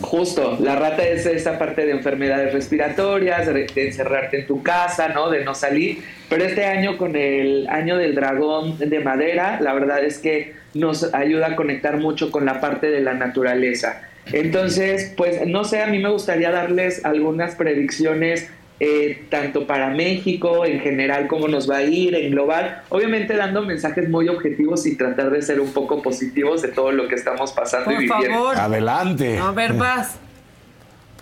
Justo, 0.01 0.57
la 0.61 0.75
rata 0.75 1.03
es 1.05 1.25
esa 1.25 1.57
parte 1.57 1.85
de 1.85 1.91
enfermedades 1.91 2.53
respiratorias, 2.53 3.51
de, 3.51 3.67
encerrarte 3.75 4.41
en 4.41 4.47
tu 4.47 4.61
casa, 4.61 5.09
¿no? 5.09 5.29
De 5.29 5.43
no 5.43 5.53
salir. 5.55 6.03
Pero 6.29 6.45
este 6.45 6.65
año 6.65 6.97
con 6.97 7.15
el 7.15 7.67
año 7.67 7.97
del 7.97 8.13
dragón 8.15 8.77
de 8.77 8.99
madera, 8.99 9.59
la 9.59 9.73
verdad 9.73 10.03
es 10.03 10.19
que 10.19 10.53
nos 10.77 11.13
ayuda 11.13 11.47
a 11.47 11.55
conectar 11.55 11.97
mucho 11.97 12.31
con 12.31 12.45
la 12.45 12.59
parte 12.59 12.89
de 12.89 13.01
la 13.01 13.13
naturaleza. 13.13 14.01
Entonces, 14.31 15.13
pues 15.15 15.45
no 15.47 15.63
sé, 15.63 15.81
a 15.81 15.87
mí 15.87 15.99
me 15.99 16.09
gustaría 16.09 16.51
darles 16.51 17.05
algunas 17.05 17.55
predicciones 17.55 18.49
eh, 18.79 19.25
tanto 19.29 19.65
para 19.65 19.89
México 19.89 20.63
en 20.63 20.79
general, 20.81 21.27
cómo 21.27 21.47
nos 21.47 21.69
va 21.69 21.77
a 21.77 21.83
ir 21.83 22.13
en 22.13 22.29
global, 22.29 22.83
obviamente 22.89 23.35
dando 23.35 23.63
mensajes 23.63 24.07
muy 24.07 24.29
objetivos 24.29 24.85
y 24.85 24.95
tratar 24.95 25.31
de 25.31 25.41
ser 25.41 25.59
un 25.59 25.71
poco 25.71 26.03
positivos 26.03 26.61
de 26.61 26.67
todo 26.67 26.91
lo 26.91 27.07
que 27.07 27.15
estamos 27.15 27.53
pasando 27.53 27.91
y 27.91 27.97
viviendo. 27.97 28.27
Favor. 28.27 28.57
Adelante. 28.57 29.39
A 29.39 29.51
ver, 29.51 29.73
vas. 29.73 30.19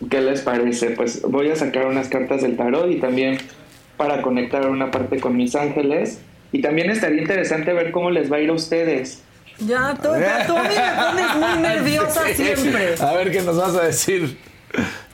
¿Qué 0.09 0.19
les 0.19 0.41
parece? 0.41 0.91
Pues 0.91 1.21
voy 1.21 1.49
a 1.49 1.55
sacar 1.55 1.85
unas 1.85 2.09
cartas 2.09 2.41
del 2.41 2.57
tarot 2.57 2.91
y 2.91 2.97
también 2.97 3.37
para 3.95 4.21
conectar 4.21 4.67
una 4.67 4.91
parte 4.91 5.21
con 5.21 5.37
mis 5.37 5.55
ángeles. 5.55 6.19
Y 6.51 6.61
también 6.61 6.89
estaría 6.89 7.21
interesante 7.21 7.73
ver 7.73 7.91
cómo 7.91 8.11
les 8.11 8.31
va 8.31 8.37
a 8.37 8.39
ir 8.41 8.49
a 8.49 8.53
ustedes. 8.53 9.23
Ya, 9.59 9.93
tú, 9.95 10.09
tú 10.47 10.57
a 10.57 10.63
mí 10.63 10.75
me 10.75 11.03
pones 11.03 11.35
muy 11.35 11.61
nerviosa 11.61 12.25
siempre. 12.33 12.95
A 12.99 13.13
ver 13.13 13.31
qué 13.31 13.41
nos 13.41 13.57
vas 13.57 13.75
a 13.75 13.83
decir. 13.83 14.37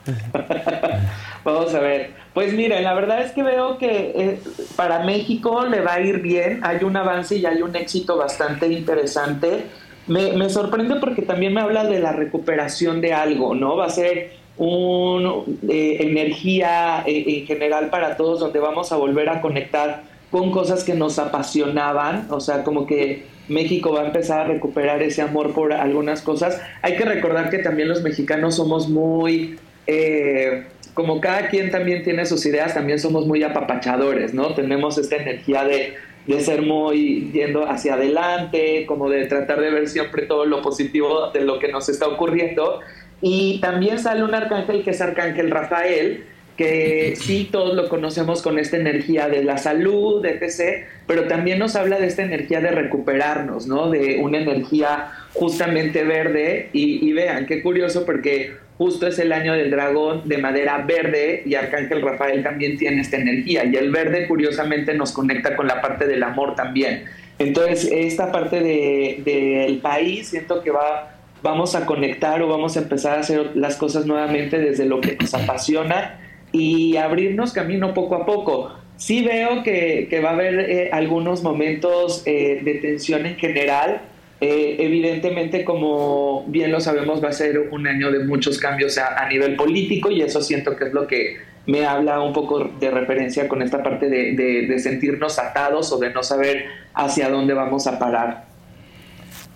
Vamos 1.44 1.74
a 1.74 1.80
ver. 1.80 2.10
Pues 2.34 2.52
miren, 2.52 2.82
la 2.82 2.94
verdad 2.94 3.22
es 3.22 3.32
que 3.32 3.42
veo 3.42 3.78
que 3.78 4.12
eh, 4.16 4.40
para 4.76 5.04
México 5.04 5.66
le 5.66 5.80
va 5.80 5.94
a 5.94 6.00
ir 6.00 6.20
bien. 6.20 6.60
Hay 6.62 6.84
un 6.84 6.96
avance 6.96 7.36
y 7.36 7.46
hay 7.46 7.62
un 7.62 7.74
éxito 7.76 8.16
bastante 8.16 8.66
interesante. 8.68 9.64
Me, 10.06 10.32
me 10.32 10.48
sorprende 10.48 10.96
porque 10.96 11.22
también 11.22 11.54
me 11.54 11.60
habla 11.60 11.84
de 11.84 12.00
la 12.00 12.12
recuperación 12.12 13.00
de 13.00 13.12
algo, 13.12 13.54
¿no? 13.54 13.76
Va 13.76 13.86
a 13.86 13.90
ser 13.90 14.42
una 14.56 15.30
eh, 15.68 15.96
energía 16.00 17.02
eh, 17.06 17.24
en 17.26 17.46
general 17.46 17.90
para 17.90 18.16
todos 18.16 18.40
donde 18.40 18.58
vamos 18.58 18.92
a 18.92 18.96
volver 18.96 19.28
a 19.28 19.40
conectar 19.40 20.04
con 20.30 20.50
cosas 20.50 20.84
que 20.84 20.94
nos 20.94 21.18
apasionaban, 21.18 22.26
o 22.30 22.40
sea, 22.40 22.64
como 22.64 22.86
que 22.86 23.26
México 23.48 23.92
va 23.92 24.02
a 24.02 24.06
empezar 24.06 24.40
a 24.40 24.44
recuperar 24.44 25.02
ese 25.02 25.22
amor 25.22 25.52
por 25.52 25.72
algunas 25.72 26.22
cosas. 26.22 26.60
Hay 26.82 26.96
que 26.96 27.04
recordar 27.04 27.50
que 27.50 27.58
también 27.58 27.88
los 27.88 28.02
mexicanos 28.02 28.56
somos 28.56 28.88
muy, 28.88 29.58
eh, 29.86 30.64
como 30.94 31.20
cada 31.20 31.48
quien 31.48 31.70
también 31.70 32.02
tiene 32.02 32.26
sus 32.26 32.44
ideas, 32.46 32.74
también 32.74 32.98
somos 32.98 33.26
muy 33.26 33.42
apapachadores, 33.42 34.34
¿no? 34.34 34.54
Tenemos 34.54 34.98
esta 34.98 35.16
energía 35.16 35.64
de, 35.64 35.94
de 36.26 36.40
ser 36.40 36.62
muy 36.62 37.30
yendo 37.32 37.68
hacia 37.68 37.94
adelante, 37.94 38.84
como 38.86 39.08
de 39.08 39.26
tratar 39.26 39.60
de 39.60 39.70
ver 39.70 39.88
siempre 39.88 40.26
todo 40.26 40.46
lo 40.46 40.62
positivo 40.62 41.30
de 41.30 41.40
lo 41.40 41.58
que 41.58 41.68
nos 41.68 41.88
está 41.88 42.06
ocurriendo. 42.06 42.80
Y 43.20 43.60
también 43.60 43.98
sale 43.98 44.24
un 44.24 44.34
arcángel 44.34 44.82
que 44.82 44.90
es 44.90 45.00
Arcángel 45.00 45.50
Rafael, 45.50 46.24
que 46.56 47.14
sí 47.16 47.48
todos 47.50 47.74
lo 47.74 47.88
conocemos 47.88 48.42
con 48.42 48.58
esta 48.58 48.76
energía 48.76 49.28
de 49.28 49.42
la 49.42 49.58
salud, 49.58 50.24
etc., 50.24 50.84
pero 51.06 51.24
también 51.24 51.58
nos 51.58 51.76
habla 51.76 51.98
de 51.98 52.06
esta 52.06 52.22
energía 52.22 52.60
de 52.60 52.70
recuperarnos, 52.70 53.66
¿no? 53.66 53.90
De 53.90 54.18
una 54.22 54.38
energía 54.38 55.10
justamente 55.32 56.04
verde. 56.04 56.68
Y, 56.72 57.08
y 57.08 57.12
vean, 57.12 57.46
qué 57.46 57.62
curioso 57.62 58.04
porque 58.04 58.52
justo 58.78 59.06
es 59.06 59.18
el 59.18 59.32
año 59.32 59.54
del 59.54 59.70
dragón 59.70 60.28
de 60.28 60.38
madera 60.38 60.78
verde 60.78 61.42
y 61.46 61.54
Arcángel 61.54 62.02
Rafael 62.02 62.42
también 62.42 62.76
tiene 62.78 63.00
esta 63.00 63.16
energía. 63.16 63.64
Y 63.64 63.76
el 63.76 63.90
verde, 63.90 64.26
curiosamente, 64.26 64.94
nos 64.94 65.12
conecta 65.12 65.56
con 65.56 65.66
la 65.66 65.80
parte 65.80 66.06
del 66.06 66.22
amor 66.22 66.54
también. 66.54 67.04
Entonces, 67.38 67.88
esta 67.90 68.30
parte 68.30 68.56
del 68.56 69.24
de, 69.24 69.78
país 69.82 70.28
siento 70.28 70.62
que 70.62 70.70
va 70.70 71.16
vamos 71.42 71.74
a 71.74 71.86
conectar 71.86 72.40
o 72.40 72.46
vamos 72.46 72.76
a 72.76 72.80
empezar 72.80 73.16
a 73.18 73.20
hacer 73.20 73.56
las 73.56 73.74
cosas 73.74 74.06
nuevamente 74.06 74.58
desde 74.58 74.84
lo 74.84 75.00
que 75.00 75.16
nos 75.20 75.34
apasiona 75.34 76.21
y 76.52 76.96
abrirnos 76.96 77.52
camino 77.52 77.94
poco 77.94 78.14
a 78.14 78.26
poco. 78.26 78.72
Sí 78.96 79.24
veo 79.24 79.62
que, 79.62 80.06
que 80.08 80.20
va 80.20 80.30
a 80.30 80.32
haber 80.34 80.60
eh, 80.60 80.90
algunos 80.92 81.42
momentos 81.42 82.22
eh, 82.26 82.60
de 82.62 82.74
tensión 82.74 83.26
en 83.26 83.36
general. 83.36 84.02
Eh, 84.40 84.76
evidentemente, 84.80 85.64
como 85.64 86.44
bien 86.48 86.70
lo 86.70 86.80
sabemos, 86.80 87.22
va 87.22 87.28
a 87.28 87.32
ser 87.32 87.58
un 87.70 87.86
año 87.86 88.10
de 88.10 88.24
muchos 88.24 88.58
cambios 88.58 88.98
a, 88.98 89.16
a, 89.16 89.28
nivel 89.28 89.56
político 89.56 90.10
y 90.10 90.20
eso 90.20 90.42
siento 90.42 90.76
que 90.76 90.86
es 90.86 90.92
lo 90.92 91.06
que 91.06 91.36
me 91.66 91.86
habla 91.86 92.20
un 92.20 92.32
poco 92.32 92.70
de 92.80 92.90
referencia 92.90 93.48
con 93.48 93.62
esta 93.62 93.82
parte 93.82 94.08
de, 94.08 94.32
de, 94.32 94.66
de 94.66 94.78
sentirnos 94.80 95.38
atados 95.38 95.92
o 95.92 95.98
de 95.98 96.10
no 96.10 96.22
saber 96.24 96.64
hacia 96.92 97.28
dónde 97.28 97.54
vamos 97.54 97.86
a 97.86 97.98
parar. 97.98 98.52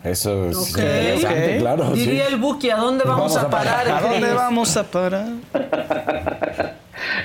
Eso 0.04 0.50
es 0.50 0.56
okay. 0.56 0.84
interesante, 0.84 1.44
okay. 1.44 1.58
claro. 1.58 1.90
Diría 1.90 2.26
sí. 2.26 2.32
el 2.34 2.40
Buki, 2.40 2.70
¿a 2.70 2.76
dónde 2.76 3.02
vamos, 3.04 3.34
vamos 3.34 3.36
a 3.36 3.50
parar? 3.50 3.88
¿A 3.88 4.00
dónde 4.00 4.32
vamos 4.32 4.76
a 4.76 4.84
parar? 4.84 5.26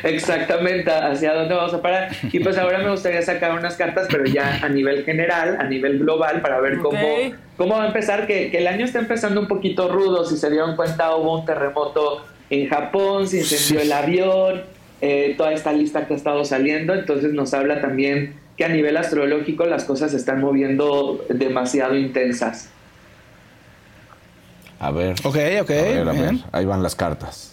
Exactamente, 0.04 0.92
hacia 0.92 1.34
dónde 1.34 1.56
vamos 1.56 1.74
a 1.74 1.82
parar. 1.82 2.10
Y 2.32 2.40
pues 2.40 2.58
ahora 2.58 2.80
me 2.80 2.90
gustaría 2.92 3.22
sacar 3.22 3.58
unas 3.58 3.76
cartas, 3.76 4.08
pero 4.10 4.26
ya 4.26 4.60
a 4.62 4.70
nivel 4.70 5.04
general, 5.04 5.58
a 5.60 5.64
nivel 5.66 6.00
global, 6.00 6.42
para 6.42 6.60
ver 6.60 6.80
cómo, 6.80 6.98
okay. 6.98 7.34
cómo 7.58 7.78
va 7.78 7.84
a 7.84 7.88
empezar, 7.88 8.28
que, 8.28 8.52
que, 8.52 8.60
el 8.60 8.68
año 8.68 8.86
está 8.86 9.00
empezando 9.00 9.40
un 9.42 9.48
poquito 9.48 9.88
rudo. 9.88 10.26
Si 10.26 10.38
se 10.38 10.50
dieron 10.50 10.76
cuenta, 10.76 11.16
hubo 11.16 11.40
un 11.40 11.46
terremoto 11.46 12.26
en 12.50 12.68
Japón, 12.70 13.28
se 13.28 13.40
incendió 13.40 13.82
el 13.82 13.92
avión, 13.92 14.62
eh, 15.02 15.34
toda 15.38 15.54
esta 15.54 15.74
lista 15.74 16.06
que 16.06 16.14
ha 16.14 16.18
estado 16.18 16.46
saliendo, 16.46 16.94
entonces 16.94 17.34
nos 17.34 17.54
habla 17.54 17.82
también 17.82 18.36
que 18.58 18.66
a 18.66 18.70
nivel 18.70 18.98
astrológico 18.98 19.66
las 19.66 19.86
cosas 19.86 20.12
se 20.12 20.18
están 20.18 20.42
moviendo 20.42 21.26
demasiado 21.30 21.96
intensas. 21.96 22.70
A 24.80 24.92
ver. 24.92 25.16
Ok, 25.24 25.38
ok. 25.62 25.70
A 25.70 25.74
ver, 25.74 26.10
a 26.10 26.12
ver. 26.12 26.36
Ahí 26.52 26.66
van 26.66 26.84
las 26.84 26.96
cartas. 26.96 27.51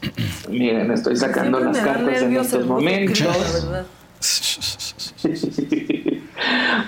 Miren, 0.48 0.90
estoy 0.90 1.16
sacando 1.16 1.58
Siempre 1.58 1.82
las 1.82 1.92
cartas 1.94 2.22
en 2.22 2.36
estos 2.36 2.66
momentos. 2.66 3.66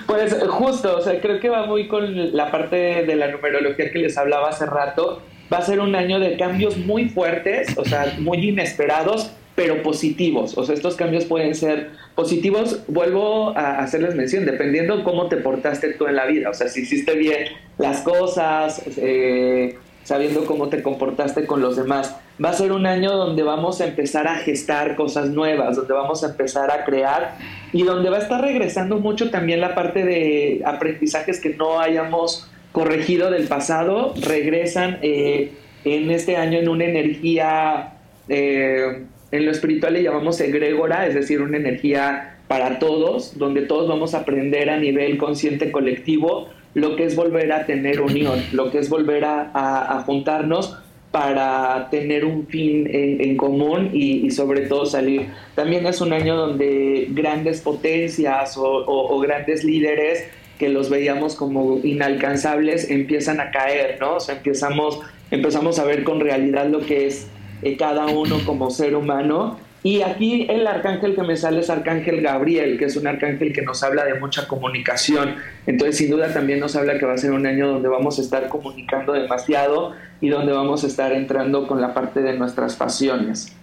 Pues 0.07 0.35
justo, 0.47 0.97
o 0.97 1.01
sea, 1.01 1.19
creo 1.21 1.39
que 1.39 1.49
va 1.49 1.65
muy 1.65 1.87
con 1.87 2.35
la 2.35 2.51
parte 2.51 2.75
de 2.75 3.15
la 3.15 3.29
numerología 3.29 3.91
que 3.91 3.99
les 3.99 4.17
hablaba 4.17 4.49
hace 4.49 4.65
rato. 4.65 5.21
Va 5.51 5.57
a 5.57 5.61
ser 5.61 5.79
un 5.79 5.95
año 5.95 6.19
de 6.19 6.37
cambios 6.37 6.77
muy 6.77 7.09
fuertes, 7.09 7.77
o 7.77 7.85
sea, 7.85 8.15
muy 8.19 8.49
inesperados, 8.49 9.31
pero 9.55 9.81
positivos. 9.83 10.57
O 10.57 10.65
sea, 10.65 10.75
estos 10.75 10.95
cambios 10.95 11.25
pueden 11.25 11.55
ser 11.55 11.91
positivos. 12.15 12.83
Vuelvo 12.87 13.57
a 13.57 13.79
hacerles 13.79 14.15
mención, 14.15 14.45
dependiendo 14.45 15.03
cómo 15.03 15.27
te 15.27 15.37
portaste 15.37 15.93
tú 15.93 16.07
en 16.07 16.15
la 16.15 16.25
vida. 16.25 16.49
O 16.49 16.53
sea, 16.53 16.67
si 16.69 16.81
hiciste 16.81 17.15
bien 17.15 17.47
las 17.77 18.01
cosas, 18.01 18.81
eh, 18.97 19.77
sabiendo 20.03 20.45
cómo 20.45 20.69
te 20.69 20.81
comportaste 20.81 21.45
con 21.45 21.61
los 21.61 21.75
demás. 21.75 22.15
Va 22.43 22.49
a 22.49 22.53
ser 22.53 22.71
un 22.71 22.85
año 22.85 23.11
donde 23.11 23.43
vamos 23.43 23.81
a 23.81 23.85
empezar 23.85 24.27
a 24.27 24.35
gestar 24.35 24.95
cosas 24.95 25.29
nuevas, 25.29 25.75
donde 25.75 25.93
vamos 25.93 26.23
a 26.23 26.27
empezar 26.27 26.71
a 26.71 26.83
crear 26.83 27.37
y 27.71 27.83
donde 27.83 28.09
va 28.09 28.17
a 28.17 28.21
estar 28.21 28.41
regresando 28.41 28.99
mucho 28.99 29.29
también 29.29 29.61
la 29.61 29.75
parte 29.75 30.03
de 30.03 30.61
aprendizajes 30.65 31.39
que 31.39 31.49
no 31.55 31.79
hayamos 31.79 32.49
corregido 32.71 33.29
del 33.29 33.47
pasado, 33.47 34.13
regresan 34.19 34.97
eh, 35.03 35.51
en 35.85 36.09
este 36.11 36.37
año 36.37 36.57
en 36.59 36.67
una 36.67 36.85
energía, 36.85 37.93
eh, 38.29 39.03
en 39.31 39.45
lo 39.45 39.51
espiritual 39.51 39.93
le 39.93 40.03
llamamos 40.03 40.39
egregora, 40.41 41.05
es 41.05 41.13
decir, 41.13 41.41
una 41.41 41.57
energía 41.57 42.37
para 42.47 42.79
todos, 42.79 43.37
donde 43.37 43.61
todos 43.61 43.87
vamos 43.87 44.15
a 44.15 44.19
aprender 44.19 44.69
a 44.69 44.77
nivel 44.77 45.17
consciente 45.17 45.71
colectivo 45.71 46.49
lo 46.73 46.95
que 46.95 47.05
es 47.05 47.15
volver 47.15 47.51
a 47.51 47.65
tener 47.65 48.01
unión, 48.01 48.43
lo 48.51 48.71
que 48.71 48.79
es 48.79 48.89
volver 48.89 49.25
a, 49.25 49.51
a, 49.53 49.97
a 49.97 50.03
juntarnos 50.03 50.77
para 51.11 51.89
tener 51.91 52.25
un 52.25 52.47
fin 52.47 52.89
en, 52.91 53.21
en 53.21 53.37
común 53.37 53.91
y, 53.93 54.25
y, 54.25 54.31
sobre 54.31 54.61
todo 54.61 54.87
salir. 54.87 55.27
También 55.53 55.85
es 55.85 56.01
un 56.01 56.11
año 56.11 56.35
donde 56.35 57.07
grandes 57.11 57.61
potencias 57.61 58.57
o, 58.57 58.63
o, 58.63 59.15
o, 59.15 59.19
grandes 59.19 59.63
líderes 59.63 60.25
que 60.57 60.69
los 60.69 60.89
veíamos 60.89 61.35
como 61.35 61.79
inalcanzables 61.83 62.89
empiezan 62.89 63.39
a 63.39 63.51
caer, 63.51 63.97
¿no? 63.99 64.15
O 64.15 64.19
sea, 64.19 64.37
empezamos, 64.37 65.01
empezamos 65.29 65.77
a 65.77 65.83
ver 65.83 66.03
con 66.03 66.19
realidad 66.19 66.67
lo 66.67 66.79
que 66.79 67.05
es 67.05 67.27
eh, 67.61 67.77
cada 67.77 68.07
uno 68.07 68.39
como 68.43 68.71
ser 68.71 68.95
humano 68.95 69.59
y 69.83 70.01
aquí 70.01 70.47
el 70.49 70.65
arcángel 70.65 71.13
que 71.13 71.23
me 71.23 71.35
sale 71.35 71.59
es 71.59 71.69
Arcángel 71.69 72.21
Gabriel, 72.21 72.77
que 72.77 72.85
es 72.85 72.95
un 72.95 73.05
arcángel 73.05 73.51
que 73.51 73.61
nos 73.63 73.83
habla 73.83 74.05
de 74.05 74.13
mucha 74.13 74.47
comunicación. 74.47 75.35
Entonces, 75.67 75.97
sin 75.97 76.09
duda, 76.09 76.33
también 76.33 76.61
nos 76.61 76.77
habla 76.77 76.97
que 76.97 77.05
va 77.05 77.13
a 77.13 77.17
ser 77.17 77.31
un 77.31 77.45
año 77.45 77.67
donde 77.67 77.89
vamos 77.89 78.17
a 78.17 78.21
estar 78.21 78.47
comunicando 78.47 79.11
demasiado 79.11 79.93
y 80.21 80.29
donde 80.29 80.53
vamos 80.53 80.85
a 80.85 80.87
estar 80.87 81.11
entrando 81.11 81.67
con 81.67 81.81
la 81.81 81.93
parte 81.93 82.21
de 82.21 82.31
nuestras 82.37 82.77
pasiones. 82.77 83.53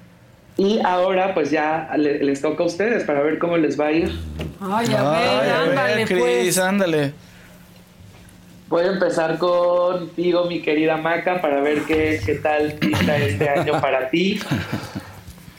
Y 0.59 0.79
ahora, 0.85 1.33
pues 1.33 1.51
ya 1.51 1.91
les, 1.97 2.21
les 2.21 2.43
toca 2.43 2.65
a 2.65 2.67
ustedes 2.67 3.05
para 3.05 3.23
ver 3.23 3.39
cómo 3.39 3.57
les 3.57 3.81
va 3.81 3.87
a 3.87 3.93
ir. 3.93 4.11
Ay, 4.61 4.89
a 4.95 5.11
ver, 5.11 5.31
Ay, 5.31 5.69
ándale, 5.71 6.05
Cris, 6.05 6.19
pues. 6.21 6.59
ándale. 6.59 7.13
Voy 8.69 8.85
a 8.85 8.89
empezar 8.89 9.39
contigo, 9.39 10.45
mi 10.45 10.61
querida 10.61 10.99
Maca, 10.99 11.41
para 11.41 11.63
ver 11.63 11.81
qué, 11.89 12.21
qué 12.25 12.35
tal 12.35 12.75
pinta 12.75 13.17
este 13.17 13.49
año 13.49 13.81
para 13.81 14.11
ti. 14.11 14.39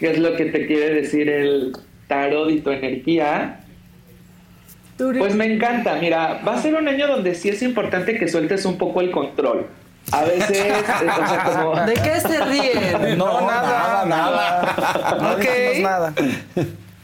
qué 0.01 0.11
es 0.11 0.17
lo 0.17 0.35
que 0.35 0.45
te 0.45 0.65
quiere 0.65 0.95
decir 0.95 1.29
el 1.29 1.77
tarot 2.07 2.49
y 2.49 2.59
tu 2.59 2.71
energía. 2.71 3.59
Pues 4.97 5.35
me 5.35 5.45
encanta, 5.45 5.95
mira, 5.95 6.41
va 6.45 6.55
a 6.55 6.61
ser 6.61 6.75
un 6.75 6.87
año 6.87 7.07
donde 7.07 7.33
sí 7.35 7.49
es 7.49 7.61
importante 7.61 8.17
que 8.17 8.27
sueltes 8.27 8.65
un 8.65 8.77
poco 8.77 9.01
el 9.01 9.11
control. 9.11 9.67
A 10.11 10.23
veces, 10.23 10.73
o 10.83 11.27
sea, 11.27 11.43
como... 11.43 11.85
¿De 11.85 11.93
qué 11.93 12.19
se 12.19 12.43
ríen? 12.45 13.17
No, 13.17 13.41
nada, 13.41 14.05
nada. 14.05 15.15
No 15.21 15.31
Ok. 15.33 15.45
nada. 15.81 16.13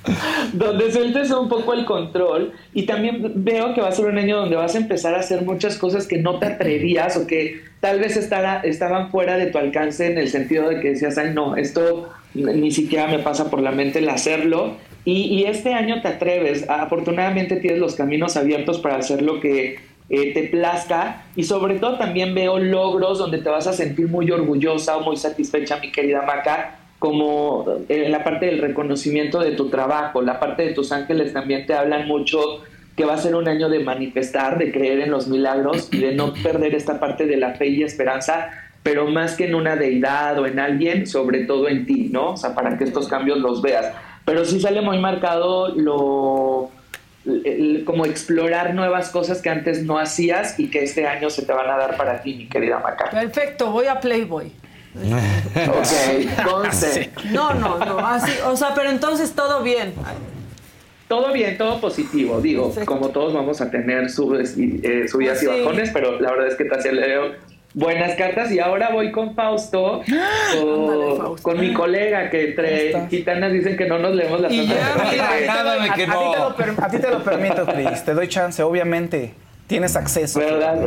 donde 0.54 0.92
sueltes 0.92 1.32
un 1.32 1.50
poco 1.50 1.74
el 1.74 1.86
control 1.86 2.54
y 2.74 2.86
también 2.86 3.32
veo 3.36 3.74
que 3.74 3.82
va 3.82 3.90
a 3.90 3.92
ser 3.92 4.06
un 4.06 4.18
año 4.18 4.38
donde 4.38 4.56
vas 4.56 4.76
a 4.76 4.78
empezar 4.78 5.16
a 5.16 5.20
hacer 5.20 5.44
muchas 5.44 5.78
cosas 5.78 6.08
que 6.08 6.18
no 6.18 6.40
te 6.40 6.46
atrevías 6.46 7.18
o 7.18 7.28
que 7.28 7.62
tal 7.80 8.00
vez 8.00 8.16
estara, 8.16 8.62
estaban 8.62 9.10
fuera 9.12 9.38
de 9.38 9.48
tu 9.48 9.58
alcance 9.58 10.08
en 10.08 10.18
el 10.18 10.30
sentido 10.30 10.70
de 10.70 10.80
que 10.80 10.90
decías, 10.90 11.18
ay 11.18 11.34
no, 11.34 11.56
esto 11.56 12.10
ni 12.34 12.72
siquiera 12.72 13.08
me 13.08 13.20
pasa 13.20 13.50
por 13.50 13.62
la 13.62 13.72
mente 13.72 14.00
el 14.00 14.10
hacerlo 14.10 14.78
y, 15.10 15.46
este 15.46 15.74
año 15.74 16.02
te 16.02 16.10
atreves, 16.10 16.70
afortunadamente 16.70 17.56
tienes 17.56 17.80
los 17.80 17.96
caminos 17.96 18.36
abiertos 18.36 18.80
para 18.80 18.98
hacer 18.98 19.22
lo 19.22 19.40
que 19.40 19.80
eh, 20.10 20.34
te 20.34 20.44
plazca 20.44 21.24
y 21.38 21.44
sobre 21.44 21.80
todo 21.80 21.98
también 21.98 22.36
veo 22.36 22.60
logros 22.60 23.18
donde 23.18 23.38
te 23.38 23.48
vas 23.48 23.68
a 23.68 23.74
sentir 23.74 24.10
muy 24.10 24.30
orgullosa 24.32 24.98
o 24.98 25.04
muy 25.04 25.16
satisfecha, 25.16 25.78
mi 25.78 25.94
querida 25.94 26.24
Maca, 26.24 26.80
como 27.00 27.66
en 27.90 28.12
la 28.12 28.24
parte 28.24 28.48
del 28.48 28.60
reconocimiento 28.60 29.40
de 29.40 29.52
tu 29.52 29.70
trabajo, 29.70 30.22
la 30.22 30.40
parte 30.40 30.64
de 30.64 30.74
tus 30.74 30.92
ángeles 30.92 31.34
también 31.34 31.66
te 31.66 31.74
hablan 31.74 32.08
mucho 32.08 32.64
que 32.96 33.06
va 33.06 33.14
a 33.14 33.18
ser 33.18 33.36
un 33.36 33.48
año 33.48 33.70
de 33.70 33.80
manifestar, 33.80 34.58
de 34.58 34.72
creer 34.72 35.02
en 35.02 35.12
los 35.12 35.28
milagros 35.28 35.90
y 35.92 36.00
de 36.00 36.16
no 36.16 36.34
perder 36.34 36.74
esta 36.74 37.00
parte 37.00 37.28
de 37.28 37.38
la 37.38 37.54
fe 37.54 37.68
y 37.68 37.84
esperanza, 37.84 38.50
pero 38.82 39.06
más 39.06 39.36
que 39.36 39.46
en 39.46 39.54
una 39.54 39.76
deidad 39.76 40.40
o 40.40 40.48
en 40.48 40.58
alguien, 40.60 41.06
sobre 41.06 41.46
todo 41.46 41.68
en 41.68 41.86
ti, 41.86 42.10
¿no? 42.12 42.32
O 42.32 42.38
sea, 42.38 42.56
para 42.56 42.76
que 42.76 42.86
estos 42.86 43.08
cambios 43.08 43.38
los 43.38 43.62
veas. 43.62 43.92
Pero 44.26 44.46
sí 44.46 44.60
sale 44.60 44.82
muy 44.82 44.98
marcado 44.98 45.70
lo 45.76 46.72
como 47.86 48.06
explorar 48.06 48.74
nuevas 48.74 49.10
cosas 49.10 49.42
que 49.42 49.50
antes 49.50 49.84
no 49.84 50.00
hacías 50.00 50.58
y 50.58 50.70
que 50.70 50.84
este 50.84 51.06
año 51.08 51.30
se 51.30 51.46
te 51.46 51.52
van 51.52 51.70
a 51.70 51.78
dar 51.78 51.98
para 51.98 52.22
ti, 52.22 52.34
mi 52.34 52.48
querida 52.48 52.80
Maca. 52.80 53.10
Perfecto, 53.10 53.70
voy 53.70 53.88
a 53.88 54.00
Playboy. 54.00 54.52
Ok. 55.02 57.08
No, 57.32 57.54
no, 57.54 57.78
no, 57.78 58.00
así, 58.00 58.32
o 58.46 58.56
sea, 58.56 58.74
pero 58.76 58.90
entonces 58.90 59.34
todo 59.34 59.64
bien. 59.64 59.94
Todo 61.08 61.32
bien, 61.32 61.58
todo 61.58 61.80
positivo. 61.80 62.42
Digo, 62.42 62.66
Perfecto. 62.66 62.92
como 62.92 63.10
todos 63.10 63.34
vamos 63.34 63.62
a 63.62 63.72
tener 63.72 64.10
subes 64.10 64.58
y, 64.58 64.82
eh, 64.84 65.08
subidas 65.08 65.40
Sí. 65.40 65.46
y 65.46 65.62
bajones, 65.62 65.90
pero 65.94 66.20
la 66.20 66.32
verdad 66.32 66.48
es 66.48 66.56
que 66.56 66.66
te 66.66 66.76
hacía 66.76 66.92
leo 66.92 67.32
buenas 67.74 68.16
cartas 68.16 68.52
y 68.52 68.60
ahora 68.60 68.90
voy 68.90 69.12
con 69.12 69.36
Fausto, 69.36 70.02
Ándale, 70.02 71.16
Fausto. 71.18 71.44
con 71.44 71.60
mi 71.60 71.74
colega 71.74 72.30
que 72.30 72.50
entre 72.50 73.08
gitanas 73.10 73.54
dicen 73.54 73.78
que 73.78 73.86
no 73.88 74.00
nos 74.00 74.16
leemos 74.16 74.42
las 74.42 74.52
Y 74.52 74.68
ya, 74.68 74.80
cartas. 74.80 75.12
mira, 75.12 75.30
Así 75.30 75.40
que- 75.40 75.48
Nada 75.48 75.74
de 75.76 75.80
A, 75.90 75.94
que 75.94 76.04
a 76.04 76.06
ti 76.06 76.12
te 76.12 76.38
lo 76.40 76.50
no. 76.50 76.56
per- 76.56 76.74
a 76.82 76.90
ti 76.90 76.98
te 77.00 77.10
lo 77.12 77.24
permito, 77.24 77.66
Cris. 77.66 78.04
Te 78.04 78.14
doy 78.14 78.28
chance, 78.28 78.62
obviamente. 78.64 79.34
Tienes 79.68 79.96
acceso. 79.96 80.40
¿Verdad? 80.40 80.78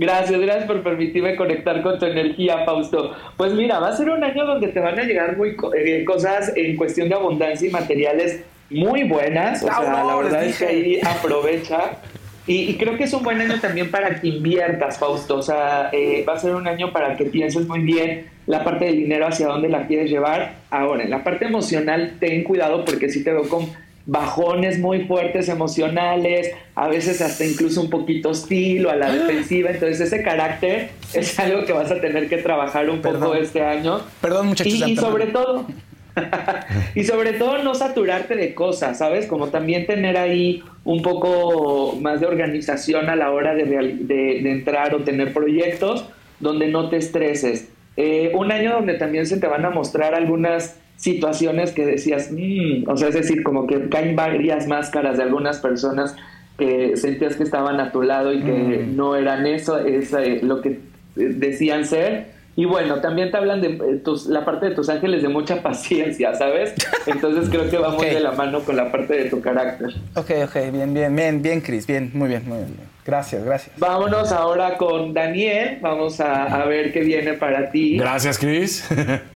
Gracias, 0.00 0.40
gracias 0.40 0.64
por 0.64 0.82
permitirme 0.82 1.36
conectar 1.36 1.82
con 1.82 1.98
tu 1.98 2.06
energía, 2.06 2.64
Fausto. 2.64 3.14
Pues 3.36 3.52
mira, 3.52 3.80
va 3.80 3.88
a 3.88 3.96
ser 3.96 4.08
un 4.08 4.24
año 4.24 4.46
donde 4.46 4.68
te 4.68 4.80
van 4.80 4.98
a 4.98 5.02
llegar 5.02 5.36
muy 5.36 5.54
eh, 5.76 6.04
cosas 6.06 6.52
en 6.56 6.74
cuestión 6.74 7.10
de 7.10 7.16
abundancia 7.16 7.68
y 7.68 7.70
materiales 7.70 8.40
muy 8.70 9.02
buenas. 9.02 9.62
O 9.62 9.66
sea, 9.66 10.02
la 10.02 10.16
verdad 10.16 10.42
es 10.42 10.58
que 10.58 10.64
ahí 10.64 11.00
aprovecha. 11.04 11.98
Y, 12.46 12.78
creo 12.78 12.96
que 12.96 13.04
es 13.04 13.12
un 13.12 13.22
buen 13.22 13.42
año 13.42 13.60
también 13.60 13.90
para 13.90 14.18
que 14.18 14.28
inviertas, 14.28 14.98
Fausto. 14.98 15.36
O 15.36 15.42
sea, 15.42 15.90
eh, 15.92 16.24
va 16.26 16.32
a 16.32 16.38
ser 16.38 16.54
un 16.54 16.66
año 16.66 16.94
para 16.94 17.14
que 17.14 17.26
pienses 17.26 17.68
muy 17.68 17.80
bien 17.80 18.26
la 18.46 18.64
parte 18.64 18.86
del 18.86 18.96
dinero 18.96 19.26
hacia 19.26 19.48
dónde 19.48 19.68
la 19.68 19.86
quieres 19.86 20.10
llevar. 20.10 20.54
Ahora, 20.70 21.04
en 21.04 21.10
la 21.10 21.22
parte 21.22 21.44
emocional, 21.44 22.14
ten 22.18 22.42
cuidado 22.42 22.86
porque 22.86 23.10
si 23.10 23.22
te 23.22 23.32
veo 23.32 23.46
con 23.46 23.68
bajones 24.06 24.78
muy 24.78 25.06
fuertes 25.06 25.48
emocionales, 25.48 26.50
a 26.74 26.88
veces 26.88 27.20
hasta 27.20 27.44
incluso 27.44 27.80
un 27.80 27.90
poquito 27.90 28.30
hostil 28.30 28.86
o 28.86 28.90
a 28.90 28.96
la 28.96 29.06
ah. 29.06 29.12
defensiva. 29.12 29.70
Entonces 29.70 30.00
ese 30.00 30.22
carácter 30.22 30.90
es 31.14 31.38
algo 31.38 31.64
que 31.64 31.72
vas 31.72 31.90
a 31.90 32.00
tener 32.00 32.28
que 32.28 32.38
trabajar 32.38 32.88
un 32.90 33.00
poco 33.00 33.34
este 33.34 33.62
año. 33.62 34.00
Perdón, 34.20 34.48
muchachos. 34.48 34.72
Y, 34.72 34.92
y 34.92 34.96
sobre 34.96 35.26
todo, 35.26 35.66
y 36.94 37.04
sobre 37.04 37.32
todo 37.34 37.62
no 37.62 37.74
saturarte 37.74 38.34
de 38.34 38.54
cosas, 38.54 38.98
¿sabes? 38.98 39.26
Como 39.26 39.48
también 39.48 39.86
tener 39.86 40.16
ahí 40.16 40.62
un 40.84 41.02
poco 41.02 41.96
más 42.00 42.20
de 42.20 42.26
organización 42.26 43.08
a 43.08 43.16
la 43.16 43.30
hora 43.30 43.54
de, 43.54 43.64
de, 43.64 44.50
entrar 44.50 44.94
o 44.94 45.02
tener 45.02 45.32
proyectos 45.32 46.04
donde 46.40 46.68
no 46.68 46.88
te 46.88 46.96
estreses. 46.96 47.68
Eh, 47.96 48.32
un 48.34 48.50
año 48.50 48.72
donde 48.72 48.94
también 48.94 49.26
se 49.26 49.38
te 49.38 49.46
van 49.46 49.64
a 49.64 49.70
mostrar 49.70 50.14
algunas 50.14 50.78
situaciones 51.00 51.72
que 51.72 51.86
decías, 51.86 52.30
mm", 52.30 52.88
o 52.88 52.96
sea, 52.96 53.08
es 53.08 53.14
decir, 53.14 53.42
como 53.42 53.66
que 53.66 53.88
caen 53.88 54.14
varias 54.14 54.66
máscaras 54.66 55.16
de 55.16 55.24
algunas 55.24 55.58
personas 55.58 56.14
que 56.58 56.96
sentías 56.96 57.36
que 57.36 57.42
estaban 57.42 57.80
a 57.80 57.90
tu 57.90 58.02
lado 58.02 58.32
y 58.34 58.42
que 58.42 58.52
mm. 58.52 58.96
no 58.96 59.16
eran 59.16 59.46
eso, 59.46 59.78
es 59.78 60.12
eh, 60.12 60.40
lo 60.42 60.60
que 60.60 60.78
decían 61.16 61.86
ser. 61.86 62.38
Y 62.54 62.66
bueno, 62.66 63.00
también 63.00 63.30
te 63.30 63.38
hablan 63.38 63.62
de 63.62 63.68
eh, 63.68 64.00
tus, 64.04 64.26
la 64.26 64.44
parte 64.44 64.68
de 64.68 64.74
tus 64.74 64.90
ángeles 64.90 65.22
de 65.22 65.28
mucha 65.28 65.62
paciencia, 65.62 66.34
¿sabes? 66.34 66.74
Entonces 67.06 67.48
creo 67.48 67.70
que 67.70 67.78
va 67.78 67.90
muy 67.90 68.08
de 68.08 68.20
la 68.20 68.32
mano 68.32 68.60
con 68.60 68.76
la 68.76 68.92
parte 68.92 69.14
de 69.16 69.30
tu 69.30 69.40
carácter. 69.40 69.88
Ok, 70.14 70.30
ok, 70.44 70.70
bien, 70.70 70.92
bien, 70.92 71.16
bien, 71.16 71.40
bien, 71.40 71.60
Chris, 71.62 71.86
bien, 71.86 72.10
muy 72.12 72.28
bien, 72.28 72.42
muy 72.46 72.58
bien. 72.58 72.76
Gracias, 73.06 73.42
gracias. 73.42 73.78
Vámonos 73.78 74.30
ahora 74.30 74.76
con 74.76 75.14
Daniel, 75.14 75.78
vamos 75.80 76.20
a, 76.20 76.44
a 76.44 76.66
ver 76.66 76.92
qué 76.92 77.00
viene 77.00 77.32
para 77.32 77.70
ti. 77.70 77.96
Gracias, 77.96 78.38
Chris. 78.38 78.86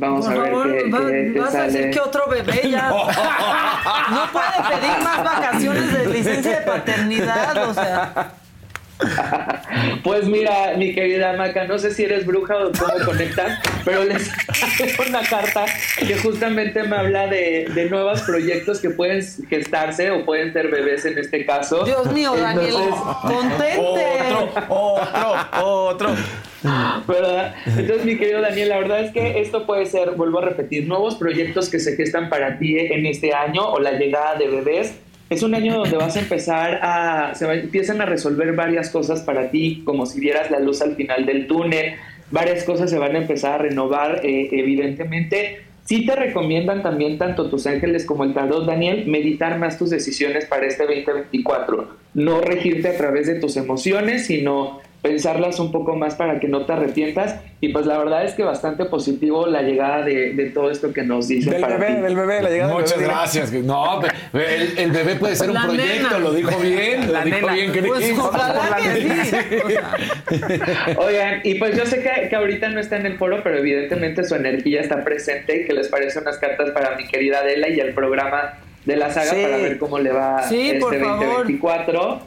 Vamos 0.00 0.26
a 0.26 0.30
ver 0.32 1.32
qué, 1.34 1.38
vas 1.38 1.54
a 1.54 1.62
decir 1.64 1.90
que 1.90 2.00
otro 2.00 2.26
bebé 2.26 2.70
ya. 2.70 2.88
No 4.10 4.32
puede 4.32 4.80
pedir 4.80 5.04
más 5.04 5.22
vacaciones 5.22 5.92
de 5.92 6.06
licencia 6.06 6.60
de 6.60 6.66
paternidad, 6.66 7.68
o 7.68 7.74
sea. 7.74 8.32
Pues 10.02 10.26
mira, 10.26 10.74
mi 10.76 10.94
querida 10.94 11.34
Maca, 11.34 11.64
no 11.64 11.78
sé 11.78 11.92
si 11.92 12.04
eres 12.04 12.26
bruja 12.26 12.56
o 12.56 12.72
cómo 12.72 13.04
conectas, 13.04 13.58
pero 13.84 14.04
les 14.04 14.30
traigo 14.76 15.04
una 15.08 15.22
carta 15.22 15.64
que 15.98 16.16
justamente 16.16 16.82
me 16.84 16.96
habla 16.96 17.26
de, 17.26 17.66
de, 17.74 17.90
nuevos 17.90 18.22
proyectos 18.22 18.80
que 18.80 18.90
pueden 18.90 19.22
gestarse 19.48 20.10
o 20.10 20.24
pueden 20.24 20.52
ser 20.52 20.70
bebés 20.70 21.04
en 21.04 21.18
este 21.18 21.44
caso. 21.44 21.84
Dios 21.84 22.12
mío, 22.12 22.34
Daniel, 22.34 22.74
contente. 23.22 23.78
Otro, 23.78 24.50
otro, 24.68 25.48
otro. 25.62 26.16
¿Verdad? 27.06 27.54
Entonces, 27.66 28.04
mi 28.04 28.16
querido 28.16 28.40
Daniel, 28.40 28.68
la 28.68 28.78
verdad 28.78 29.00
es 29.00 29.12
que 29.12 29.40
esto 29.40 29.66
puede 29.66 29.86
ser, 29.86 30.12
vuelvo 30.12 30.38
a 30.38 30.42
repetir, 30.42 30.86
nuevos 30.86 31.14
proyectos 31.16 31.68
que 31.68 31.78
se 31.78 31.96
gestan 31.96 32.28
para 32.28 32.58
ti 32.58 32.78
en 32.78 33.06
este 33.06 33.32
año 33.32 33.66
o 33.66 33.80
la 33.80 33.92
llegada 33.92 34.34
de 34.36 34.48
bebés 34.48 34.94
es 35.30 35.44
un 35.44 35.54
año 35.54 35.76
donde 35.76 35.96
vas 35.96 36.16
a 36.16 36.20
empezar 36.20 36.80
a, 36.82 37.34
se 37.36 37.50
empiezan 37.50 38.00
a 38.00 38.04
resolver 38.04 38.52
varias 38.56 38.90
cosas 38.90 39.20
para 39.20 39.48
ti, 39.50 39.82
como 39.84 40.04
si 40.04 40.18
vieras 40.18 40.50
la 40.50 40.58
luz 40.58 40.82
al 40.82 40.96
final 40.96 41.24
del 41.24 41.46
túnel, 41.46 41.94
varias 42.32 42.64
cosas 42.64 42.90
se 42.90 42.98
van 42.98 43.14
a 43.14 43.18
empezar 43.18 43.52
a 43.52 43.58
renovar, 43.58 44.26
eh, 44.26 44.48
evidentemente. 44.50 45.62
Sí 45.84 46.04
te 46.04 46.16
recomiendan 46.16 46.82
también 46.82 47.16
tanto 47.16 47.48
tus 47.48 47.66
ángeles 47.68 48.04
como 48.04 48.24
el 48.24 48.34
tarot, 48.34 48.66
Daniel, 48.66 49.06
meditar 49.06 49.56
más 49.58 49.78
tus 49.78 49.90
decisiones 49.90 50.46
para 50.46 50.66
este 50.66 50.84
2024. 50.84 51.88
No 52.14 52.40
regirte 52.40 52.88
a 52.88 52.96
través 52.96 53.28
de 53.28 53.36
tus 53.36 53.56
emociones, 53.56 54.26
sino 54.26 54.80
pensarlas 55.02 55.58
un 55.58 55.72
poco 55.72 55.96
más 55.96 56.14
para 56.14 56.38
que 56.40 56.48
no 56.48 56.66
te 56.66 56.72
arrepientas. 56.72 57.36
Y 57.60 57.68
pues 57.68 57.86
la 57.86 57.98
verdad 57.98 58.24
es 58.24 58.34
que 58.34 58.42
bastante 58.42 58.84
positivo 58.86 59.46
la 59.46 59.62
llegada 59.62 60.02
de, 60.02 60.50
todo 60.54 60.70
esto 60.70 60.92
que 60.92 61.02
nos 61.02 61.28
dice. 61.28 61.50
Del 61.50 61.64
bebé, 61.64 62.00
del 62.00 62.16
bebé, 62.16 62.42
la 62.42 62.50
llegada 62.50 62.72
Muchas 62.72 62.90
del 62.90 63.00
bebé. 63.00 63.12
gracias. 63.12 63.52
No, 63.52 64.00
el, 64.32 64.90
bebé 64.92 65.16
puede 65.16 65.36
ser 65.36 65.50
un 65.50 65.62
proyecto, 65.62 66.18
lo 66.18 66.32
dijo 66.32 66.58
bien, 66.58 67.12
la 67.12 67.24
lo 67.24 67.36
dijo 67.36 67.48
bien 67.48 67.72
que 67.72 67.82
pues, 67.82 68.12
Oigan, 70.96 71.40
y 71.44 71.54
pues 71.56 71.76
yo 71.76 71.84
sé 71.86 72.02
que, 72.02 72.28
que, 72.28 72.36
ahorita 72.36 72.68
no 72.70 72.80
está 72.80 72.96
en 72.96 73.06
el 73.06 73.18
foro, 73.18 73.42
pero 73.42 73.58
evidentemente 73.58 74.24
su 74.24 74.34
energía 74.34 74.80
está 74.80 75.04
presente 75.04 75.62
y 75.62 75.66
que 75.66 75.74
les 75.74 75.88
parece 75.88 76.18
unas 76.18 76.38
cartas 76.38 76.70
para 76.70 76.96
mi 76.96 77.06
querida 77.06 77.40
Adela 77.40 77.68
y 77.68 77.78
el 77.80 77.92
programa 77.94 78.54
de 78.84 78.96
la 78.96 79.10
saga 79.10 79.32
para 79.32 79.56
ver 79.58 79.78
cómo 79.78 79.98
le 79.98 80.12
va 80.12 80.40
este 80.42 80.78
2024, 80.78 82.20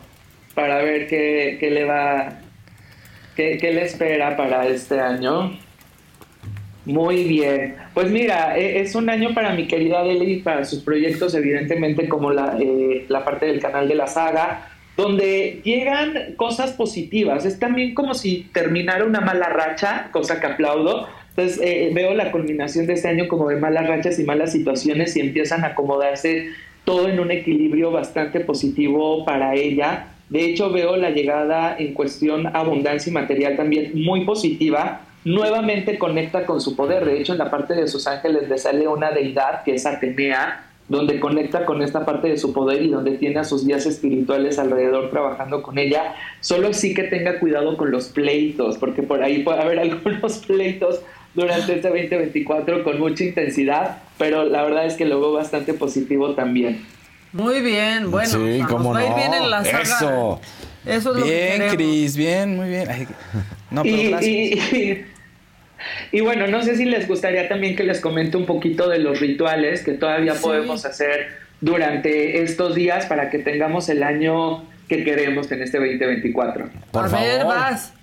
para 0.54 0.78
ver 0.84 1.08
qué, 1.08 1.58
qué 1.60 1.72
le 1.72 1.86
va 1.86 2.43
¿Qué, 3.35 3.57
le 3.61 3.84
espera 3.84 4.38
para 4.38 4.68
este 4.68 4.99
año? 4.99 5.57
Muy 6.85 7.23
bien. 7.23 7.76
Pues 7.93 8.11
mira, 8.11 8.57
e, 8.57 8.81
es 8.81 8.93
un 8.95 9.10
año 9.10 9.34
para 9.34 9.53
mi 9.53 9.68
querida 9.68 9.99
Adele 9.99 10.26
y 10.26 10.39
para 10.41 10.65
sus 10.65 10.84
proyectos, 10.84 11.34
evidentemente, 11.34 12.07
como 12.07 12.31
la, 12.31 12.57
eh, 12.60 13.05
la 13.07 13.23
parte 13.23 13.45
del 13.45 13.60
canal 13.60 13.88
de 13.88 13.95
la 13.95 14.07
saga, 14.07 14.69
donde 14.95 15.61
llegan 15.64 16.35
cosas 16.35 16.73
positivas. 16.73 17.45
Es 17.45 17.60
también 17.60 17.93
como 17.93 18.14
si 18.14 18.49
terminara 18.53 19.05
una 19.05 19.22
mala 19.22 19.49
racha, 19.49 20.10
cosa 20.11 20.39
que 20.39 20.47
aplaudo. 20.47 21.07
Entonces 21.30 21.60
eh, 21.64 21.89
veo 21.93 22.14
la 22.14 22.31
culminación 22.31 22.85
de 22.85 22.93
este 22.93 23.07
año 23.07 23.27
como 23.27 23.49
de 23.49 23.55
malas 23.55 23.88
rachas 23.88 24.19
y 24.19 24.23
malas 24.23 24.51
situaciones 24.51 25.15
y 25.15 25.22
empiezan 25.22 25.64
a 25.64 25.69
acomodarse 25.69 26.49
todo 26.85 27.10
en 27.10 27.19
un 27.19 27.31
equilibrio 27.31 27.91
bastante 27.91 28.39
positivo 28.41 29.26
para 29.26 29.55
ella. 29.55 30.12
De 30.34 30.45
hecho, 30.45 30.72
veo 30.72 30.97
la 30.97 31.11
llegada 31.11 31.76
en 31.77 31.93
cuestión 31.93 32.47
abundancia 32.55 33.11
y 33.11 33.14
material 33.14 33.55
también 33.55 33.91
muy 33.93 34.26
positiva. 34.26 35.01
Nuevamente 35.26 35.99
conecta 35.99 36.47
con 36.47 36.60
su 36.60 36.76
poder. 36.76 37.05
De 37.05 37.22
hecho, 37.22 37.34
en 37.34 37.38
la 37.38 37.51
parte 37.51 37.76
de 37.76 37.88
sus 37.88 38.07
ángeles 38.07 38.49
le 38.49 38.57
sale 38.57 38.88
una 38.88 39.11
deidad 39.11 39.64
que 39.64 39.76
es 39.76 39.85
Atenea, 39.85 40.72
donde 40.89 41.19
conecta 41.19 41.68
con 41.68 41.84
esta 41.84 42.03
parte 42.03 42.30
de 42.30 42.39
su 42.39 42.51
poder 42.51 42.81
y 42.81 42.89
donde 42.89 43.11
tiene 43.19 43.41
a 43.41 43.43
sus 43.43 43.64
guías 43.64 43.85
espirituales 43.85 44.57
alrededor 44.57 45.11
trabajando 45.11 45.61
con 45.61 45.77
ella. 45.77 46.15
Solo 46.39 46.73
sí 46.73 46.95
que 46.95 47.03
tenga 47.03 47.39
cuidado 47.39 47.77
con 47.77 47.91
los 47.91 48.07
pleitos, 48.07 48.80
porque 48.80 49.03
por 49.03 49.22
ahí 49.22 49.43
puede 49.43 49.61
haber 49.61 49.77
algunos 49.81 50.39
pleitos 50.39 51.01
durante 51.35 51.76
este 51.76 51.89
2024 51.89 52.84
con 52.84 52.99
mucha 52.99 53.23
intensidad, 53.23 54.01
pero 54.18 54.45
la 54.45 54.64
verdad 54.64 54.88
es 54.88 54.95
que 54.95 55.05
lo 55.05 55.19
veo 55.19 55.34
bastante 55.34 55.76
positivo 55.76 56.34
también. 56.34 56.81
Muy 57.34 57.61
bien, 57.61 58.11
bueno, 58.11 58.30
sí, 58.30 58.61
cómo 58.69 58.93
no. 58.93 59.15
bien 59.15 59.34
en 59.34 59.49
la 59.49 59.65
saga. 59.65 59.81
Eso. 59.81 60.41
Eso 60.85 61.18
es 61.18 61.23
bien, 61.23 61.60
lo 61.60 61.69
que 61.69 61.76
Cris, 61.76 62.15
bien, 62.15 62.55
muy 62.55 62.69
bien. 62.69 62.88
no, 63.72 63.84
pero 63.84 64.22
y, 64.22 65.05
y, 66.11 66.22
bueno, 66.22 66.47
no 66.47 66.61
sé 66.61 66.76
si 66.76 66.85
les 66.85 67.07
gustaría 67.07 67.47
también 67.47 67.76
que 67.76 67.84
les 67.84 67.99
comente 68.01 68.38
un 68.38 68.45
poquito 68.45 68.89
de 68.89 68.99
los 68.99 69.19
rituales 69.19 69.84
que 69.84 69.93
todavía 69.93 70.35
podemos 70.35 70.85
hacer 70.85 71.30
durante 71.61 72.43
estos 72.43 72.76
días 72.76 73.05
para 73.05 73.30
que 73.30 73.39
tengamos 73.39 73.89
el 73.89 74.03
año 74.03 74.65
que 74.88 75.03
queremos 75.03 75.51
en 75.51 75.64
este 75.64 75.80
2024. 75.80 76.69
a 76.93 77.07
ver, 77.07 77.45
vas. 77.45 77.93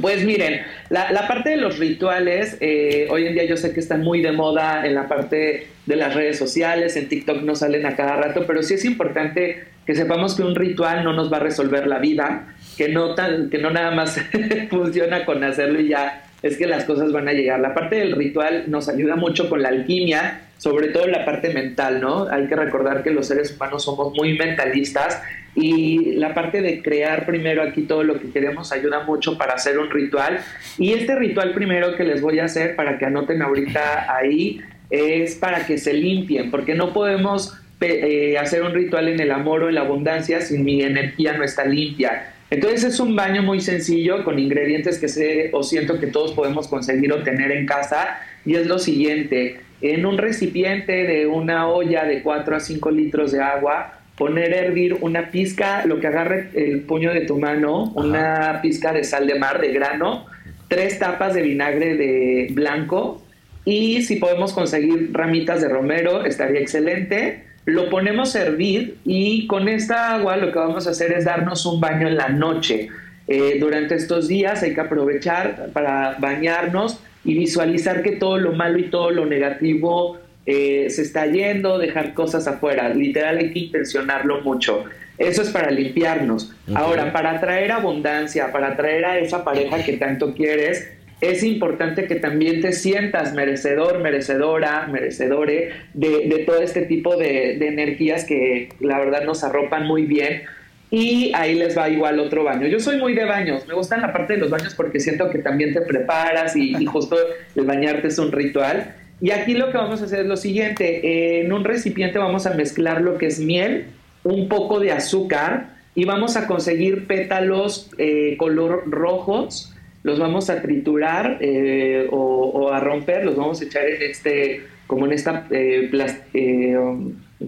Pues 0.00 0.24
miren, 0.24 0.62
la, 0.90 1.12
la, 1.12 1.28
parte 1.28 1.50
de 1.50 1.56
los 1.56 1.78
rituales, 1.78 2.56
eh, 2.60 3.06
hoy 3.10 3.26
en 3.26 3.34
día 3.34 3.44
yo 3.44 3.56
sé 3.56 3.72
que 3.72 3.80
están 3.80 4.02
muy 4.02 4.20
de 4.20 4.32
moda 4.32 4.84
en 4.86 4.94
la 4.94 5.08
parte 5.08 5.68
de 5.86 5.96
las 5.96 6.14
redes 6.14 6.38
sociales, 6.38 6.96
en 6.96 7.08
TikTok 7.08 7.42
no 7.42 7.54
salen 7.54 7.86
a 7.86 7.94
cada 7.94 8.16
rato, 8.16 8.44
pero 8.46 8.62
sí 8.62 8.74
es 8.74 8.84
importante 8.84 9.64
que 9.86 9.94
sepamos 9.94 10.34
que 10.34 10.42
un 10.42 10.56
ritual 10.56 11.04
no 11.04 11.12
nos 11.12 11.32
va 11.32 11.36
a 11.36 11.40
resolver 11.40 11.86
la 11.86 11.98
vida, 11.98 12.54
que 12.76 12.88
no, 12.88 13.14
tan, 13.14 13.48
que 13.48 13.58
no 13.58 13.70
nada 13.70 13.92
más 13.92 14.20
funciona 14.70 15.24
con 15.24 15.44
hacerlo 15.44 15.80
y 15.80 15.88
ya 15.88 16.24
es 16.42 16.56
que 16.56 16.66
las 16.66 16.84
cosas 16.84 17.12
van 17.12 17.28
a 17.28 17.32
llegar. 17.32 17.60
La 17.60 17.72
parte 17.72 17.96
del 17.96 18.12
ritual 18.12 18.64
nos 18.66 18.88
ayuda 18.88 19.14
mucho 19.14 19.48
con 19.48 19.62
la 19.62 19.68
alquimia, 19.68 20.40
sobre 20.58 20.88
todo 20.88 21.06
la 21.06 21.24
parte 21.24 21.50
mental, 21.54 22.00
¿no? 22.00 22.28
Hay 22.28 22.48
que 22.48 22.56
recordar 22.56 23.02
que 23.02 23.10
los 23.10 23.28
seres 23.28 23.54
humanos 23.54 23.84
somos 23.84 24.12
muy 24.14 24.36
mentalistas 24.36 25.22
y 25.56 26.12
la 26.16 26.34
parte 26.34 26.60
de 26.60 26.82
crear 26.82 27.24
primero 27.24 27.62
aquí 27.62 27.82
todo 27.82 28.04
lo 28.04 28.20
que 28.20 28.30
queremos 28.30 28.72
ayuda 28.72 29.04
mucho 29.04 29.38
para 29.38 29.54
hacer 29.54 29.78
un 29.78 29.90
ritual. 29.90 30.38
Y 30.78 30.92
este 30.92 31.16
ritual 31.16 31.52
primero 31.52 31.96
que 31.96 32.04
les 32.04 32.20
voy 32.20 32.38
a 32.38 32.44
hacer 32.44 32.76
para 32.76 32.98
que 32.98 33.06
anoten 33.06 33.40
ahorita 33.40 34.14
ahí 34.14 34.60
es 34.90 35.34
para 35.34 35.66
que 35.66 35.78
se 35.78 35.94
limpien, 35.94 36.50
porque 36.50 36.74
no 36.74 36.92
podemos 36.92 37.58
eh, 37.80 38.36
hacer 38.38 38.62
un 38.62 38.74
ritual 38.74 39.08
en 39.08 39.18
el 39.18 39.32
amor 39.32 39.64
o 39.64 39.68
en 39.68 39.74
la 39.74 39.80
abundancia 39.80 40.40
si 40.42 40.58
mi 40.58 40.82
energía 40.82 41.32
no 41.32 41.42
está 41.42 41.64
limpia. 41.64 42.34
Entonces 42.50 42.84
es 42.84 43.00
un 43.00 43.16
baño 43.16 43.42
muy 43.42 43.60
sencillo 43.60 44.24
con 44.24 44.38
ingredientes 44.38 44.98
que 44.98 45.08
sé 45.08 45.50
o 45.52 45.62
siento 45.62 45.98
que 45.98 46.06
todos 46.06 46.32
podemos 46.32 46.68
conseguir 46.68 47.12
o 47.12 47.22
tener 47.22 47.50
en 47.50 47.66
casa 47.66 48.20
y 48.44 48.54
es 48.54 48.66
lo 48.66 48.78
siguiente, 48.78 49.60
en 49.80 50.06
un 50.06 50.16
recipiente 50.16 51.04
de 51.04 51.26
una 51.26 51.68
olla 51.68 52.04
de 52.04 52.22
4 52.22 52.56
a 52.56 52.60
5 52.60 52.90
litros 52.92 53.32
de 53.32 53.42
agua, 53.42 54.00
poner 54.16 54.54
a 54.54 54.58
hervir 54.58 54.94
una 55.00 55.30
pizca, 55.30 55.84
lo 55.86 56.00
que 56.00 56.06
agarre 56.06 56.50
el 56.54 56.80
puño 56.80 57.12
de 57.12 57.22
tu 57.22 57.38
mano, 57.38 57.92
una 57.94 58.60
pizca 58.62 58.92
de 58.92 59.04
sal 59.04 59.26
de 59.26 59.38
mar 59.38 59.60
de 59.60 59.72
grano, 59.72 60.26
tres 60.68 60.98
tapas 60.98 61.34
de 61.34 61.42
vinagre 61.42 61.96
de 61.96 62.48
blanco 62.52 63.22
y 63.64 64.02
si 64.02 64.16
podemos 64.16 64.52
conseguir 64.52 65.10
ramitas 65.12 65.60
de 65.60 65.68
romero 65.68 66.24
estaría 66.24 66.60
excelente 66.60 67.46
lo 67.66 67.90
ponemos 67.90 68.36
a 68.36 68.42
hervir 68.42 68.98
y 69.04 69.46
con 69.48 69.68
esta 69.68 70.14
agua 70.14 70.36
lo 70.36 70.52
que 70.52 70.58
vamos 70.58 70.86
a 70.86 70.90
hacer 70.90 71.12
es 71.12 71.24
darnos 71.24 71.66
un 71.66 71.80
baño 71.80 72.06
en 72.06 72.16
la 72.16 72.28
noche. 72.28 72.88
Eh, 73.26 73.56
durante 73.58 73.96
estos 73.96 74.28
días 74.28 74.62
hay 74.62 74.72
que 74.72 74.80
aprovechar 74.80 75.70
para 75.72 76.16
bañarnos 76.20 77.00
y 77.24 77.36
visualizar 77.36 78.04
que 78.04 78.12
todo 78.12 78.38
lo 78.38 78.52
malo 78.52 78.78
y 78.78 78.84
todo 78.84 79.10
lo 79.10 79.26
negativo 79.26 80.16
eh, 80.46 80.86
se 80.90 81.02
está 81.02 81.26
yendo, 81.26 81.78
dejar 81.78 82.14
cosas 82.14 82.46
afuera. 82.46 82.88
Literal 82.88 83.38
hay 83.38 83.52
que 83.52 83.58
intencionarlo 83.58 84.42
mucho. 84.42 84.84
Eso 85.18 85.42
es 85.42 85.50
para 85.50 85.70
limpiarnos. 85.70 86.54
Ahora, 86.74 87.12
para 87.12 87.32
atraer 87.32 87.72
abundancia, 87.72 88.52
para 88.52 88.68
atraer 88.68 89.04
a 89.04 89.18
esa 89.18 89.44
pareja 89.44 89.82
que 89.82 89.94
tanto 89.94 90.34
quieres, 90.34 90.88
es 91.20 91.42
importante 91.42 92.06
que 92.06 92.16
también 92.16 92.60
te 92.60 92.72
sientas 92.72 93.32
merecedor, 93.32 94.00
merecedora, 94.00 94.86
merecedore 94.86 95.70
de, 95.94 96.44
todo 96.46 96.60
este 96.60 96.82
tipo 96.82 97.16
de, 97.16 97.54
energías 97.54 98.24
que 98.24 98.68
la 98.80 98.98
verdad 98.98 99.24
nos 99.24 99.42
arropan 99.42 99.86
muy 99.86 100.02
bien. 100.02 100.42
Y 100.88 101.32
ahí 101.34 101.56
les 101.56 101.76
va 101.76 101.88
igual 101.88 102.20
otro 102.20 102.44
baño. 102.44 102.68
Yo 102.68 102.78
soy 102.78 102.98
muy 102.98 103.14
de 103.14 103.24
baños, 103.24 103.66
me 103.66 103.74
gustan 103.74 104.02
la 104.02 104.12
parte 104.12 104.34
de 104.34 104.38
los 104.38 104.50
baños 104.50 104.74
porque 104.74 105.00
siento 105.00 105.28
que 105.30 105.38
también 105.38 105.74
te 105.74 105.80
preparas 105.80 106.54
y, 106.54 106.76
y 106.76 106.86
justo 106.86 107.16
el 107.56 107.64
bañarte 107.64 108.06
es 108.08 108.18
un 108.18 108.30
ritual. 108.30 108.94
Y 109.20 109.30
aquí 109.30 109.54
lo 109.54 109.70
que 109.70 109.78
vamos 109.78 110.02
a 110.02 110.04
hacer 110.04 110.20
es 110.20 110.26
lo 110.26 110.36
siguiente, 110.36 111.40
en 111.40 111.52
un 111.52 111.64
recipiente 111.64 112.18
vamos 112.18 112.46
a 112.46 112.54
mezclar 112.54 113.00
lo 113.00 113.16
que 113.16 113.26
es 113.26 113.40
miel, 113.40 113.86
un 114.24 114.48
poco 114.48 114.78
de 114.78 114.92
azúcar 114.92 115.76
y 115.94 116.04
vamos 116.04 116.36
a 116.36 116.46
conseguir 116.46 117.06
pétalos 117.06 117.90
eh, 117.96 118.36
color 118.38 118.84
rojos 118.86 119.72
los 120.06 120.20
vamos 120.20 120.50
a 120.50 120.62
triturar 120.62 121.38
eh, 121.40 122.06
o, 122.12 122.70
a 122.70 122.78
romper, 122.78 123.24
los 123.24 123.34
vamos 123.34 123.60
a 123.60 123.64
echar 123.64 123.88
en 123.88 124.02
este, 124.02 124.62
como 124.86 125.04
en 125.04 125.12
esta, 125.12 125.48
eh, 125.50 125.90
eh 126.32 126.78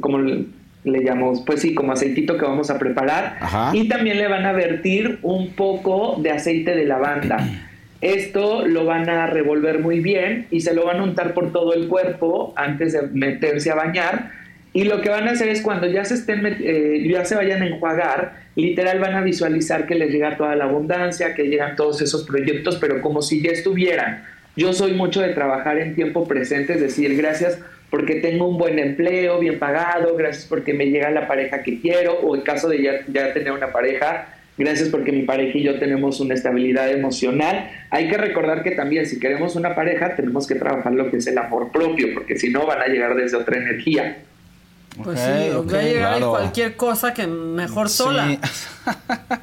como 0.01 0.19
le, 0.19 1.05
llamamos, 1.05 1.43
pues 1.47 1.61
sí, 1.61 1.73
como 1.73 1.93
aceitito 1.93 2.37
que 2.37 2.45
vamos 2.45 2.69
a 2.71 2.77
preparar. 2.77 3.39
Y 3.75 3.89
también 3.89 4.19
le 4.19 4.27
van 4.27 4.45
a 4.45 4.51
vertir 4.51 5.21
un 5.23 5.51
poco 5.51 6.17
de 6.21 6.33
aceite 6.33 6.75
de 6.75 6.85
lavanda. 6.85 7.68
Esto 8.01 8.67
lo 8.67 8.85
van 8.85 9.09
a 9.09 9.27
revolver 9.27 9.81
muy 9.81 10.01
bien 10.01 10.47
y 10.51 10.61
se 10.61 10.75
lo 10.75 10.87
van 10.87 10.99
a 10.99 11.03
untar 11.03 11.35
por 11.35 11.53
todo 11.53 11.75
el 11.75 11.89
cuerpo 11.89 12.53
antes 12.57 12.93
de 12.93 13.03
meterse 13.03 13.71
a 13.71 13.75
bañar. 13.75 14.31
Y 14.73 14.85
lo 14.85 15.01
que 15.01 15.09
van 15.09 15.27
a 15.27 15.33
hacer 15.33 15.49
es 15.49 15.63
cuando 15.63 15.89
ya 15.89 16.05
se 16.05 16.15
estén, 16.15 16.47
eh, 16.47 17.05
ya 17.11 17.25
se 17.25 17.35
vayan 17.35 17.63
a 17.63 17.67
enjuagar, 17.67 18.35
literal 18.55 19.01
van 19.01 19.15
a 19.15 19.23
visualizar 19.23 19.87
que 19.87 19.95
les 19.95 20.13
llega 20.13 20.37
toda 20.37 20.55
la 20.55 20.65
abundancia, 20.65 21.35
que 21.35 21.45
llegan 21.45 21.75
todos 21.75 22.01
esos 22.03 22.25
proyectos, 22.25 22.77
pero 22.77 23.01
como 23.01 23.23
si 23.23 23.43
ya 23.43 23.51
estuvieran. 23.51 24.25
Yo 24.57 24.73
soy 24.73 24.93
mucho 24.93 25.21
de 25.21 25.31
trabajar 25.31 25.79
en 25.79 25.95
tiempo 25.95 26.29
presente, 26.29 26.75
es 26.75 26.81
decir, 26.81 27.17
gracias 27.17 27.59
porque 27.91 28.17
tengo 28.17 28.47
un 28.47 28.59
buen 28.59 28.79
empleo, 28.79 29.39
bien 29.39 29.59
pagado, 29.59 30.15
gracias 30.17 30.45
porque 30.47 30.75
me 30.75 30.87
llega 30.87 31.11
la 31.11 31.27
pareja 31.27 31.63
que 31.63 31.81
quiero, 31.81 32.15
o 32.21 32.37
en 32.37 32.43
caso 32.43 32.69
de 32.69 32.83
ya, 32.83 32.93
ya 33.09 33.33
tener 33.33 33.53
una 33.53 33.73
pareja, 33.73 34.29
gracias 34.59 34.89
porque 34.89 35.13
mi 35.13 35.23
pareja 35.23 35.57
y 35.57 35.63
yo 35.63 35.79
tenemos 35.79 36.21
una 36.21 36.35
estabilidad 36.35 36.91
emocional. 36.91 37.71
Hay 37.91 38.09
que 38.09 38.19
recordar 38.19 38.63
que 38.63 38.73
también 38.73 39.07
si 39.07 39.19
queremos 39.19 39.57
una 39.57 39.75
pareja 39.75 40.17
tenemos 40.17 40.47
que 40.47 40.57
trabajar 40.57 40.93
lo 40.93 41.11
que 41.11 41.19
es 41.19 41.27
el 41.27 41.39
amor 41.39 41.71
propio, 41.73 42.09
porque 42.15 42.39
si 42.39 42.51
no 42.51 42.67
van 42.67 42.83
a 42.83 42.87
llegar 42.87 43.15
desde 43.15 43.37
otra 43.37 43.57
energía. 43.57 44.19
Pues 45.03 45.21
sí, 45.21 45.51
va 45.51 45.79
a 45.79 45.83
llegar 45.83 46.21
cualquier 46.21 46.77
cosa 46.77 47.15
que 47.15 47.27
mejor 47.27 47.89
sola. 47.89 48.37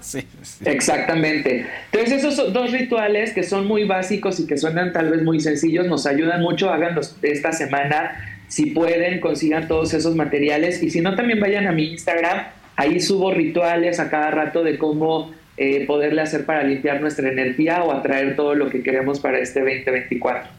Sí. 0.02 0.28
Exactamente. 0.66 1.66
Entonces 1.92 2.24
esos 2.24 2.52
dos 2.52 2.72
rituales 2.72 3.32
que 3.32 3.44
son 3.44 3.66
muy 3.66 3.86
básicos 3.86 4.40
y 4.40 4.48
que 4.48 4.58
suenan 4.58 4.92
tal 4.92 5.10
vez 5.10 5.24
muy 5.24 5.40
sencillos 5.40 5.88
nos 5.88 6.06
ayudan 6.06 6.42
mucho. 6.42 6.70
Háganlos 6.70 7.16
esta 7.22 7.54
semana. 7.54 8.42
Si 8.50 8.68
pueden, 8.68 9.20
consigan 9.22 9.68
todos 9.68 9.94
esos 9.94 10.16
materiales. 10.16 10.84
Y 10.84 10.90
si 10.90 11.00
no, 11.00 11.16
también 11.16 11.40
vayan 11.40 11.68
a 11.68 11.72
mi 11.72 11.92
Instagram. 11.92 12.48
Ahí 12.76 13.00
subo 13.00 13.32
rituales 13.32 14.00
a 14.00 14.10
cada 14.10 14.32
rato 14.32 14.64
de 14.64 14.78
cómo 14.78 15.32
eh, 15.58 15.86
poderle 15.86 16.22
hacer 16.22 16.46
para 16.46 16.64
limpiar 16.64 17.02
nuestra 17.02 17.30
energía 17.30 17.84
o 17.84 17.92
atraer 17.92 18.36
todo 18.36 18.56
lo 18.56 18.70
que 18.70 18.84
queremos 18.84 19.20
para 19.20 19.40
este 19.40 19.62
2024. 19.62 20.50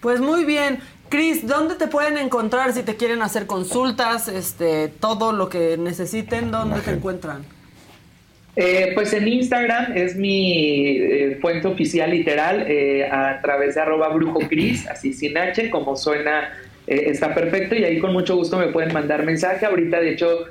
Pues 0.00 0.20
muy 0.20 0.44
bien. 0.44 0.78
Cris, 1.08 1.46
¿dónde 1.46 1.74
te 1.74 1.86
pueden 1.88 2.16
encontrar 2.18 2.72
si 2.72 2.82
te 2.82 2.96
quieren 2.96 3.22
hacer 3.22 3.46
consultas, 3.46 4.28
este, 4.28 4.88
todo 4.88 5.32
lo 5.32 5.48
que 5.48 5.76
necesiten? 5.76 6.50
¿Dónde 6.50 6.80
te 6.80 6.90
encuentran? 6.90 7.44
Eh, 8.54 8.92
pues 8.94 9.12
en 9.14 9.28
Instagram 9.28 9.96
es 9.96 10.14
mi 10.16 10.98
eh, 10.98 11.38
fuente 11.40 11.68
oficial 11.68 12.10
literal 12.10 12.66
eh, 12.68 13.08
a 13.10 13.40
través 13.40 13.74
de 13.74 13.80
arroba 13.80 14.08
brujo 14.08 14.40
así 14.90 15.14
sin 15.14 15.38
H, 15.38 15.70
como 15.70 15.96
suena, 15.96 16.52
está 16.86 17.34
perfecto 17.34 17.74
y 17.74 17.84
ahí 17.84 17.98
con 17.98 18.12
mucho 18.12 18.36
gusto 18.36 18.58
me 18.58 18.66
pueden 18.66 18.92
mandar 18.92 19.24
mensaje. 19.24 19.64
Ahorita 19.64 20.00
de 20.00 20.10
hecho, 20.10 20.46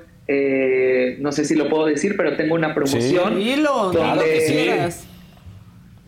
no 1.19 1.31
sé 1.31 1.45
si 1.45 1.55
lo 1.55 1.69
puedo 1.69 1.85
decir, 1.85 2.15
pero 2.17 2.35
tengo 2.35 2.55
una 2.55 2.73
promoción. 2.73 3.35
Sí, 3.37 3.55
lo, 3.55 3.91
donde, 3.91 4.89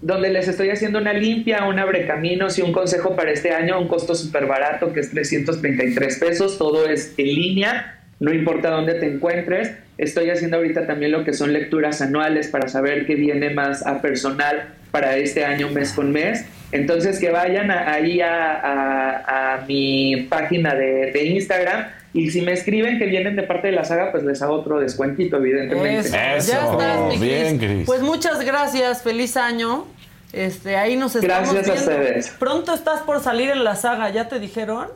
donde 0.02 0.30
les 0.30 0.48
estoy 0.48 0.70
haciendo 0.70 1.00
una 1.00 1.14
limpia, 1.14 1.66
un 1.66 1.80
abrecaminos 1.80 2.58
y 2.60 2.62
un 2.62 2.74
consejo 2.74 3.16
para 3.16 3.32
este 3.32 3.52
año, 3.52 3.80
un 3.80 3.88
costo 3.88 4.16
súper 4.16 4.46
barato 4.46 4.92
que 4.92 5.00
es 5.00 5.12
333 5.12 6.20
pesos, 6.20 6.58
todo 6.58 6.88
es 6.88 7.14
en 7.18 7.28
línea, 7.28 8.00
no 8.20 8.34
importa 8.34 8.70
dónde 8.70 8.96
te 8.96 9.08
encuentres. 9.08 9.72
Estoy 9.98 10.30
haciendo 10.30 10.58
ahorita 10.58 10.88
también 10.88 11.12
lo 11.12 11.24
que 11.24 11.34
son 11.34 11.54
lecturas 11.54 12.02
anuales 12.02 12.48
para 12.48 12.68
saber 12.68 13.06
qué 13.06 13.16
viene 13.16 13.50
más 13.52 13.86
a 13.86 14.02
personal 14.02 14.74
para 14.92 15.18
este 15.18 15.46
año 15.46 15.70
mes 15.70 15.94
con 15.94 16.12
mes. 16.12 16.46
Entonces 16.72 17.20
que 17.20 17.30
vayan 17.30 17.70
ahí 17.72 18.20
a, 18.22 19.64
mi 19.68 20.28
página 20.30 20.74
de, 20.74 21.24
Instagram 21.24 21.86
y 22.14 22.30
si 22.30 22.42
me 22.42 22.54
escriben 22.54 23.00
que 23.00 23.06
vienen 23.06 23.36
de 23.36 23.44
parte 23.44 23.68
de 23.68 23.74
la 23.74 23.86
saga, 23.86 24.12
pues 24.12 24.24
les 24.24 24.42
hago 24.44 24.54
otro 24.54 24.80
descuentito, 24.80 25.38
evidentemente. 25.38 26.10
Ya 26.10 26.38
estás, 26.38 27.20
Bien, 27.20 27.84
Pues 27.86 28.02
muchas 28.02 28.46
gracias, 28.46 29.02
feliz 29.02 29.36
año. 29.36 29.86
Este, 30.32 30.78
ahí 30.78 30.96
nos 30.96 31.16
estamos 31.16 31.54
Gracias 31.54 31.78
a 31.78 31.80
ustedes. 31.80 32.30
Pronto 32.40 32.74
estás 32.74 33.02
por 33.02 33.20
salir 33.20 33.50
en 33.50 33.64
la 33.64 33.76
saga, 33.76 34.10
¿ya 34.12 34.28
te 34.28 34.40
dijeron? 34.40 34.88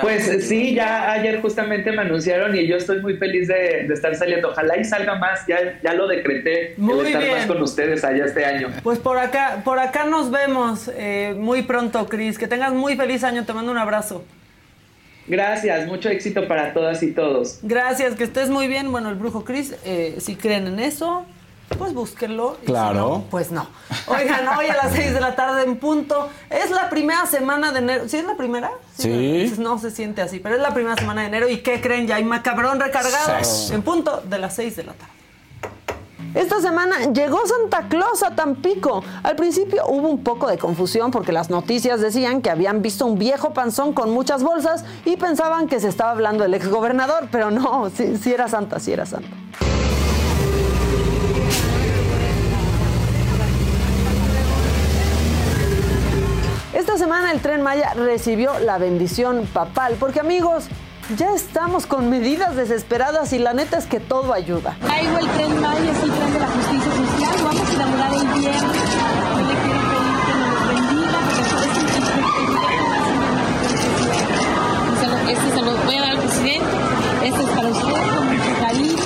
pues 0.00 0.46
sí, 0.46 0.74
ya 0.74 1.12
ayer 1.12 1.40
justamente 1.40 1.92
me 1.92 2.02
anunciaron 2.02 2.54
y 2.56 2.66
yo 2.66 2.76
estoy 2.76 3.00
muy 3.00 3.16
feliz 3.16 3.46
de, 3.46 3.86
estar 3.86 4.14
saliendo. 4.16 4.50
Ojalá 4.50 4.76
y 4.76 4.84
salga 4.84 5.14
más, 5.14 5.46
ya, 5.46 5.78
ya 5.82 5.94
lo 5.94 6.08
decreté, 6.08 6.74
muy 6.76 7.06
estar 7.06 7.30
más 7.30 7.46
con 7.46 7.62
ustedes 7.62 8.04
allá 8.04 8.24
este 8.24 8.44
año. 8.44 8.68
Pues 8.82 8.98
por 8.98 9.18
acá, 9.18 9.62
por 9.64 9.78
acá 9.78 10.04
nos 10.04 10.32
vemos 10.32 10.90
eh, 10.96 11.34
muy 11.36 11.62
pronto, 11.62 12.08
Cris. 12.08 12.38
Que 12.38 12.48
tengas 12.48 12.72
muy 12.72 12.96
feliz 12.96 13.22
año, 13.22 13.44
te 13.44 13.52
mando 13.52 13.70
un 13.70 13.78
abrazo. 13.78 14.24
Gracias, 15.30 15.86
mucho 15.86 16.08
éxito 16.08 16.48
para 16.48 16.72
todas 16.74 17.02
y 17.04 17.12
todos. 17.12 17.60
Gracias, 17.62 18.16
que 18.16 18.24
estés 18.24 18.50
muy 18.50 18.66
bien. 18.66 18.90
Bueno, 18.90 19.08
el 19.10 19.14
brujo 19.14 19.44
Cris, 19.44 19.76
eh, 19.84 20.16
si 20.20 20.34
creen 20.34 20.66
en 20.66 20.80
eso, 20.80 21.24
pues 21.78 21.94
búsquenlo. 21.94 22.56
y 22.60 22.66
si 22.66 22.72
Claro. 22.72 22.98
no, 22.98 23.24
pues 23.30 23.52
no. 23.52 23.68
Oigan, 24.08 24.48
hoy 24.58 24.66
a 24.66 24.74
las 24.74 24.92
6 24.92 25.14
de 25.14 25.20
la 25.20 25.36
tarde 25.36 25.62
en 25.62 25.76
punto. 25.76 26.28
Es 26.50 26.70
la 26.72 26.90
primera 26.90 27.24
semana 27.26 27.70
de 27.70 27.78
enero. 27.78 28.08
¿Sí 28.08 28.16
es 28.16 28.24
la 28.24 28.36
primera? 28.36 28.72
Sí. 28.98 29.54
No, 29.58 29.74
no 29.74 29.78
se 29.78 29.92
siente 29.92 30.20
así, 30.20 30.40
pero 30.40 30.56
es 30.56 30.60
la 30.62 30.74
primera 30.74 30.96
semana 30.96 31.20
de 31.20 31.28
enero. 31.28 31.48
¿Y 31.48 31.58
qué 31.58 31.80
creen? 31.80 32.08
Ya 32.08 32.16
hay 32.16 32.24
macabrón 32.24 32.80
recargado 32.80 33.34
en 33.72 33.82
punto 33.82 34.22
de 34.28 34.38
las 34.38 34.56
6 34.56 34.74
de 34.74 34.82
la 34.82 34.92
tarde. 34.94 35.12
Esta 36.34 36.60
semana 36.60 37.12
llegó 37.12 37.44
Santa 37.44 37.88
Claus 37.88 38.22
a 38.22 38.36
Tampico. 38.36 39.02
Al 39.24 39.34
principio 39.34 39.84
hubo 39.88 40.08
un 40.08 40.22
poco 40.22 40.48
de 40.48 40.58
confusión 40.58 41.10
porque 41.10 41.32
las 41.32 41.50
noticias 41.50 42.00
decían 42.00 42.40
que 42.40 42.50
habían 42.50 42.82
visto 42.82 43.04
un 43.04 43.18
viejo 43.18 43.52
panzón 43.52 43.92
con 43.92 44.10
muchas 44.10 44.44
bolsas 44.44 44.84
y 45.04 45.16
pensaban 45.16 45.66
que 45.66 45.80
se 45.80 45.88
estaba 45.88 46.12
hablando 46.12 46.44
del 46.44 46.54
exgobernador, 46.54 47.26
pero 47.32 47.50
no, 47.50 47.90
sí, 47.90 48.32
era 48.32 48.46
Santa, 48.46 48.78
sí 48.78 48.92
era 48.92 49.06
Santa. 49.06 49.28
Esta 56.72 56.96
semana 56.96 57.32
el 57.32 57.40
tren 57.40 57.62
Maya 57.62 57.92
recibió 57.94 58.56
la 58.60 58.78
bendición 58.78 59.48
papal, 59.52 59.96
porque 59.98 60.20
amigos, 60.20 60.68
ya 61.16 61.34
estamos 61.34 61.86
con 61.86 62.08
medidas 62.08 62.56
desesperadas 62.56 63.32
y 63.32 63.38
la 63.38 63.54
neta 63.54 63.78
es 63.78 63.86
que 63.86 64.00
todo 64.00 64.32
ayuda. 64.32 64.76
Este 75.28 75.62
voy 75.86 75.94
a 75.94 76.00
dar 76.00 76.10
al 76.10 76.18
presidente. 76.18 76.66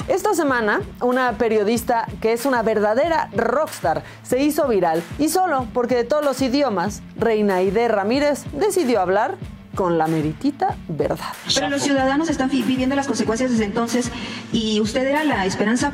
Esta 0.09 0.35
semana, 0.35 0.81
una 1.01 1.33
periodista 1.33 2.07
que 2.21 2.33
es 2.33 2.47
una 2.47 2.63
verdadera 2.63 3.31
rockstar 3.35 4.03
se 4.23 4.43
hizo 4.43 4.69
viral 4.69 5.03
y 5.19 5.29
solo 5.29 5.67
porque 5.73 5.97
de 5.97 6.05
todos 6.05 6.25
los 6.25 6.41
idiomas, 6.43 7.03
Reinaide 7.17 7.89
Ramírez 7.89 8.45
decidió 8.53 9.01
hablar 9.01 9.37
con 9.75 9.99
la 9.99 10.07
meritita 10.07 10.77
verdad. 10.89 11.19
Pero 11.55 11.69
los 11.69 11.83
ciudadanos 11.83 12.29
están 12.31 12.49
vi- 12.51 12.63
viviendo 12.63 12.95
las 12.97 13.07
consecuencias 13.07 13.51
desde 13.51 13.65
entonces 13.65 14.11
y 14.53 14.81
usted 14.81 15.07
era 15.07 15.25
la 15.25 15.45
esperanza 15.47 15.93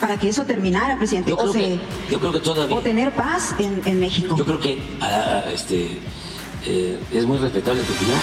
para 0.00 0.16
que 0.18 0.28
eso 0.30 0.44
terminara, 0.44 0.96
presidente. 0.96 1.30
Yo 1.30 1.36
creo, 1.36 1.50
o, 1.50 1.52
se- 1.52 1.58
que, 1.60 1.80
yo 2.10 2.18
creo 2.20 2.32
que 2.32 2.40
todavía. 2.40 2.76
o 2.76 2.80
tener 2.80 3.12
paz 3.12 3.54
en, 3.58 3.82
en 3.84 4.00
México. 4.00 4.34
Yo 4.36 4.44
creo 4.44 4.58
que 4.60 4.82
ah, 5.00 5.42
este, 5.52 5.98
eh, 6.66 6.98
es 7.12 7.26
muy 7.26 7.38
respetable 7.38 7.82
tu 7.82 7.92
opinión. 7.92 8.18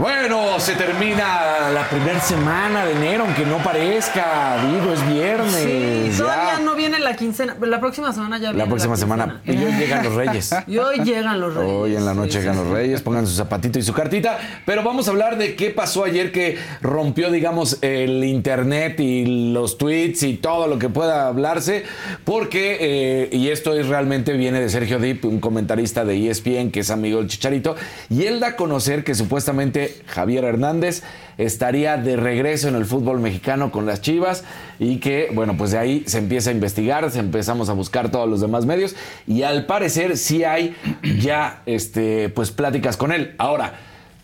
Bueno, 0.00 0.58
se 0.58 0.76
termina 0.76 1.68
la 1.74 1.86
primera 1.90 2.18
semana 2.20 2.86
de 2.86 2.92
enero, 2.92 3.24
aunque 3.24 3.44
no 3.44 3.58
parezca, 3.58 4.56
digo, 4.72 4.94
es 4.94 5.06
viernes. 5.12 5.52
Sí, 5.52 6.16
todavía 6.16 6.56
ya. 6.56 6.60
no 6.60 6.74
viene 6.74 6.98
la 7.00 7.14
quincena, 7.14 7.54
la 7.60 7.80
próxima 7.80 8.10
semana 8.10 8.38
ya 8.38 8.48
viene 8.50 8.64
La 8.64 8.66
próxima 8.66 8.96
semana. 8.96 9.42
Y 9.44 9.62
hoy 9.62 9.72
llegan 9.72 10.02
los 10.02 10.14
reyes. 10.14 10.54
Y 10.66 10.78
hoy 10.78 11.00
llegan 11.04 11.38
los 11.38 11.54
reyes. 11.54 11.70
Hoy 11.70 11.96
en 11.96 12.06
la 12.06 12.14
noche 12.14 12.40
llegan 12.40 12.56
los 12.56 12.68
reyes, 12.68 13.02
pongan 13.02 13.26
su 13.26 13.34
zapatito 13.34 13.78
y 13.78 13.82
su 13.82 13.92
cartita. 13.92 14.38
Pero 14.64 14.82
vamos 14.82 15.06
a 15.06 15.10
hablar 15.10 15.36
de 15.36 15.54
qué 15.54 15.68
pasó 15.68 16.04
ayer 16.04 16.32
que 16.32 16.56
rompió, 16.80 17.30
digamos, 17.30 17.76
el 17.82 18.24
internet 18.24 19.00
y 19.00 19.52
los 19.52 19.76
tweets 19.76 20.22
y 20.22 20.38
todo 20.38 20.66
lo 20.66 20.78
que 20.78 20.88
pueda 20.88 21.26
hablarse. 21.26 21.84
Porque, 22.24 22.78
eh, 22.80 23.28
y 23.32 23.48
esto 23.48 23.74
es 23.74 23.88
realmente 23.88 24.32
viene 24.32 24.62
de 24.62 24.70
Sergio 24.70 24.98
Dip, 24.98 25.26
un 25.26 25.40
comentarista 25.40 26.06
de 26.06 26.30
ESPN 26.30 26.70
que 26.70 26.80
es 26.80 26.90
amigo 26.90 27.18
del 27.18 27.28
Chicharito. 27.28 27.76
Y 28.08 28.24
él 28.24 28.40
da 28.40 28.48
a 28.48 28.56
conocer 28.56 29.04
que 29.04 29.14
supuestamente 29.14 29.89
Javier 30.06 30.44
Hernández 30.44 31.02
estaría 31.38 31.96
de 31.96 32.16
regreso 32.16 32.68
en 32.68 32.74
el 32.74 32.84
fútbol 32.84 33.20
mexicano 33.20 33.70
con 33.70 33.86
las 33.86 34.00
Chivas 34.00 34.44
y 34.78 34.98
que, 34.98 35.30
bueno, 35.32 35.56
pues 35.56 35.70
de 35.70 35.78
ahí 35.78 36.04
se 36.06 36.18
empieza 36.18 36.50
a 36.50 36.52
investigar, 36.52 37.10
se 37.10 37.18
empezamos 37.18 37.68
a 37.68 37.72
buscar 37.72 38.10
todos 38.10 38.28
los 38.28 38.40
demás 38.40 38.66
medios 38.66 38.94
y 39.26 39.42
al 39.42 39.66
parecer 39.66 40.16
sí 40.16 40.44
hay 40.44 40.76
ya, 41.20 41.62
este, 41.66 42.28
pues 42.28 42.50
pláticas 42.50 42.96
con 42.96 43.12
él. 43.12 43.34
Ahora, 43.38 43.74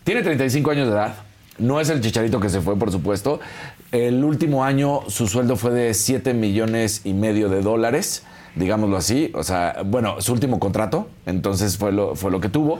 tiene 0.03 0.21
35 0.21 0.71
años 0.71 0.87
de 0.87 0.93
edad, 0.93 1.15
no 1.57 1.81
es 1.81 1.89
el 1.89 2.01
chicharito 2.01 2.39
que 2.39 2.49
se 2.49 2.61
fue, 2.61 2.77
por 2.77 2.91
supuesto. 2.91 3.39
El 3.91 4.23
último 4.23 4.63
año 4.63 5.01
su 5.07 5.27
sueldo 5.27 5.55
fue 5.55 5.71
de 5.71 5.93
7 5.93 6.33
millones 6.33 7.01
y 7.03 7.13
medio 7.13 7.49
de 7.49 7.61
dólares, 7.61 8.23
digámoslo 8.55 8.97
así. 8.97 9.31
O 9.33 9.43
sea, 9.43 9.81
bueno, 9.85 10.21
su 10.21 10.33
último 10.33 10.59
contrato, 10.59 11.09
entonces 11.25 11.77
fue 11.77 11.91
lo, 11.91 12.15
fue 12.15 12.29
lo 12.29 12.39
que 12.39 12.49
tuvo. 12.49 12.79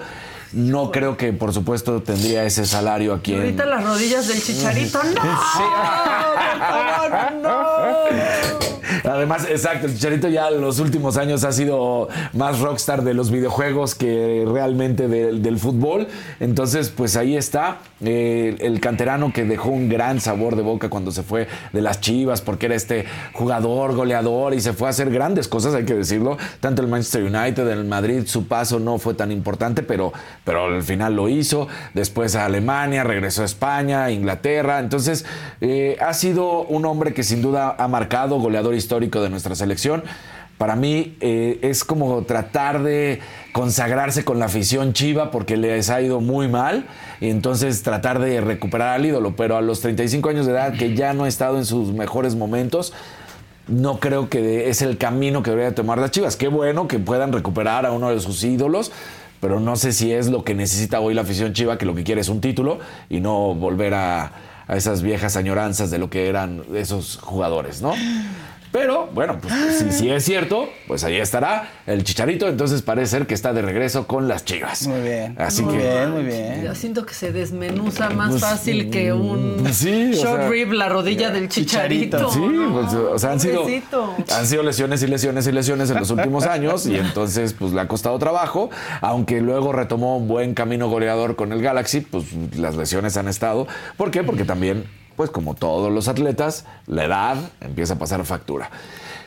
No 0.54 0.92
creo 0.92 1.18
que, 1.18 1.34
por 1.34 1.54
supuesto, 1.54 2.02
tendría 2.02 2.44
ese 2.46 2.66
salario 2.66 3.14
aquí 3.14 3.34
en, 3.34 3.42
Ahorita 3.42 3.66
las 3.66 3.84
rodillas 3.84 4.28
del 4.28 4.42
chicharito. 4.42 5.04
¡No! 5.04 5.14
¡Por 5.14 6.60
favor, 6.60 7.32
no! 7.42 7.68
Además, 9.18 9.46
exacto, 9.50 9.88
el 9.88 9.94
Chicharito 9.96 10.28
ya 10.30 10.48
en 10.50 10.62
los 10.62 10.80
últimos 10.80 11.18
años 11.18 11.44
ha 11.44 11.52
sido 11.52 12.08
más 12.34 12.60
rockstar 12.60 13.04
de 13.04 13.14
los 13.14 13.32
videojuegos 13.32 13.96
que 13.96 14.46
realmente 14.48 15.08
del- 15.08 15.42
del 15.42 15.58
fútbol. 15.60 16.08
Entonces, 16.40 16.90
pues 16.90 17.16
ahí 17.18 17.36
está 17.36 17.80
eh, 18.00 18.56
el 18.60 18.80
canterano 18.80 19.34
que 19.34 19.44
dejó 19.44 19.70
un 19.70 19.90
gran 19.90 20.22
sabor 20.22 20.56
de 20.56 20.62
boca 20.62 20.88
cuando 20.90 21.12
se 21.12 21.24
fue 21.24 21.48
de 21.74 21.82
las 21.82 22.00
Chivas, 22.00 22.42
porque 22.42 22.68
era 22.68 22.76
este 22.76 23.06
jugador, 23.34 23.96
goleador 23.96 24.54
y 24.54 24.62
se 24.62 24.74
fue 24.74 24.88
a 24.88 24.92
hacer 24.92 25.10
grandes 25.10 25.48
cosas, 25.48 25.74
hay 25.74 25.84
que 25.86 25.96
decirlo. 25.96 26.38
Tanto 26.60 26.84
el 26.84 26.88
Manchester 26.90 27.24
United, 27.24 27.68
el 27.68 27.86
Madrid, 27.86 28.24
su 28.28 28.48
paso 28.48 28.80
no 28.80 29.00
fue 29.00 29.16
tan 29.16 29.32
importante, 29.32 29.82
pero, 29.82 30.14
pero 30.44 30.66
al 30.66 30.84
final 30.84 31.16
lo 31.16 31.28
hizo. 31.28 31.68
Después 31.96 32.36
a 32.36 32.46
Alemania, 32.46 33.04
regresó 33.04 33.42
a 33.42 33.46
España, 33.46 34.12
Inglaterra. 34.12 34.80
Entonces, 34.80 35.26
eh, 35.62 35.98
ha 36.00 36.14
sido 36.14 36.62
un 36.66 36.86
hombre 36.86 37.16
que 37.16 37.24
sin 37.24 37.42
duda 37.42 37.76
ha 37.80 37.88
marcado, 37.88 38.40
goleador 38.40 38.76
histórico 38.76 39.07
de 39.10 39.30
nuestra 39.30 39.56
selección. 39.56 40.04
Para 40.58 40.76
mí 40.76 41.16
eh, 41.22 41.60
es 41.62 41.84
como 41.84 42.24
tratar 42.24 42.82
de 42.82 43.20
consagrarse 43.52 44.26
con 44.26 44.40
la 44.40 44.46
afición 44.46 44.94
chiva 44.94 45.30
porque 45.30 45.56
les 45.56 45.90
ha 45.92 46.02
ido 46.02 46.20
muy 46.20 46.48
mal 46.48 46.88
y 47.22 47.30
entonces 47.30 47.84
tratar 47.84 48.20
de 48.20 48.42
recuperar 48.42 48.96
al 48.96 49.06
ídolo, 49.06 49.36
pero 49.36 49.56
a 49.56 49.62
los 49.62 49.82
35 49.82 50.30
años 50.30 50.46
de 50.48 50.54
edad 50.54 50.74
que 50.74 50.96
ya 50.96 51.14
no 51.14 51.26
ha 51.26 51.28
estado 51.28 51.58
en 51.58 51.66
sus 51.66 51.94
mejores 51.94 52.36
momentos, 52.36 52.94
no 53.68 54.00
creo 54.00 54.30
que 54.30 54.70
es 54.70 54.82
el 54.82 54.98
camino 54.98 55.44
que 55.44 55.52
debería 55.52 55.76
tomar 55.76 56.00
las 56.00 56.10
Chivas. 56.10 56.36
Qué 56.36 56.48
bueno 56.48 56.88
que 56.88 56.98
puedan 56.98 57.32
recuperar 57.34 57.86
a 57.86 57.92
uno 57.92 58.10
de 58.10 58.20
sus 58.20 58.44
ídolos, 58.44 58.92
pero 59.40 59.60
no 59.60 59.76
sé 59.76 59.92
si 59.92 60.12
es 60.12 60.28
lo 60.28 60.44
que 60.44 60.56
necesita 60.56 61.02
hoy 61.02 61.14
la 61.14 61.22
afición 61.22 61.54
Chiva, 61.54 61.78
que 61.78 61.86
lo 61.86 61.94
que 61.94 62.04
quiere 62.04 62.22
es 62.22 62.30
un 62.30 62.42
título 62.42 62.80
y 63.10 63.20
no 63.20 63.54
volver 63.54 63.94
a, 63.94 64.32
a 64.68 64.76
esas 64.76 65.04
viejas 65.04 65.36
añoranzas 65.36 65.92
de 65.92 66.00
lo 66.00 66.10
que 66.10 66.30
eran 66.30 66.64
esos 66.74 67.18
jugadores, 67.22 67.82
¿no? 67.82 67.94
Pero 68.72 69.08
bueno, 69.14 69.38
pues 69.42 69.54
si, 69.80 69.92
si 69.92 70.10
es 70.12 70.24
cierto, 70.24 70.70
pues 70.88 71.04
ahí 71.04 71.16
estará 71.16 71.70
el 71.86 72.04
chicharito. 72.04 72.48
Entonces 72.48 72.82
parece 72.82 73.12
ser 73.12 73.28
que 73.28 73.34
está 73.34 73.54
de 73.54 73.62
regreso 73.62 74.08
con 74.08 74.28
las 74.28 74.46
chivas. 74.46 74.88
Muy 74.88 75.02
bien. 75.02 75.36
Así 75.40 75.62
Muy 75.64 75.74
que. 75.76 75.80
bien, 75.80 76.12
muy 76.12 76.24
bien. 76.24 76.64
Ya 76.64 76.76
siento 76.76 77.06
que 77.06 77.14
se 77.14 77.32
desmenuza 77.32 78.10
más 78.10 78.30
Pues, 78.32 78.42
fácil 78.42 78.90
que 78.90 79.14
un 79.14 79.66
sí, 79.74 80.12
o 80.14 80.16
short 80.24 80.40
sea, 80.42 80.50
rib 80.50 80.72
la 80.74 80.90
rodilla 80.90 81.30
del 81.32 81.48
chicharito. 81.50 82.30
Sí, 82.30 82.42
pues, 82.74 82.94
o 82.94 83.18
sea, 83.18 83.32
han 83.32 83.40
sido, 83.40 83.66
han 84.36 84.46
sido 84.48 84.64
lesiones 84.64 85.02
y 85.04 85.08
lesiones 85.08 85.48
y 85.48 85.52
lesiones 85.52 85.90
en 85.90 85.98
los 86.00 86.10
últimos 86.12 86.46
años 86.46 86.86
y 86.86 86.98
entonces 86.98 87.54
pues 87.54 87.72
le 87.74 87.82
ha 87.82 87.88
costado 87.88 88.18
trabajo, 88.20 88.70
aunque 89.02 89.42
luego 89.42 89.72
retomó 89.72 90.18
un 90.18 90.28
buen 90.28 90.54
camino 90.54 90.90
goleador 90.90 91.36
con 91.36 91.52
el 91.54 91.62
Galaxy, 91.62 92.02
pues 92.02 92.26
las 92.58 92.76
lesiones 92.76 93.18
han 93.18 93.28
estado. 93.28 93.68
¿Por 93.96 94.12
qué? 94.12 94.24
Porque 94.24 94.44
también, 94.44 94.84
pues 95.18 95.30
como 95.30 95.56
todos 95.56 95.92
los 95.92 96.08
atletas, 96.08 96.64
la 96.86 97.04
edad 97.04 97.38
empieza 97.60 97.96
a 97.96 98.00
pasar 98.00 98.24
factura. 98.24 98.70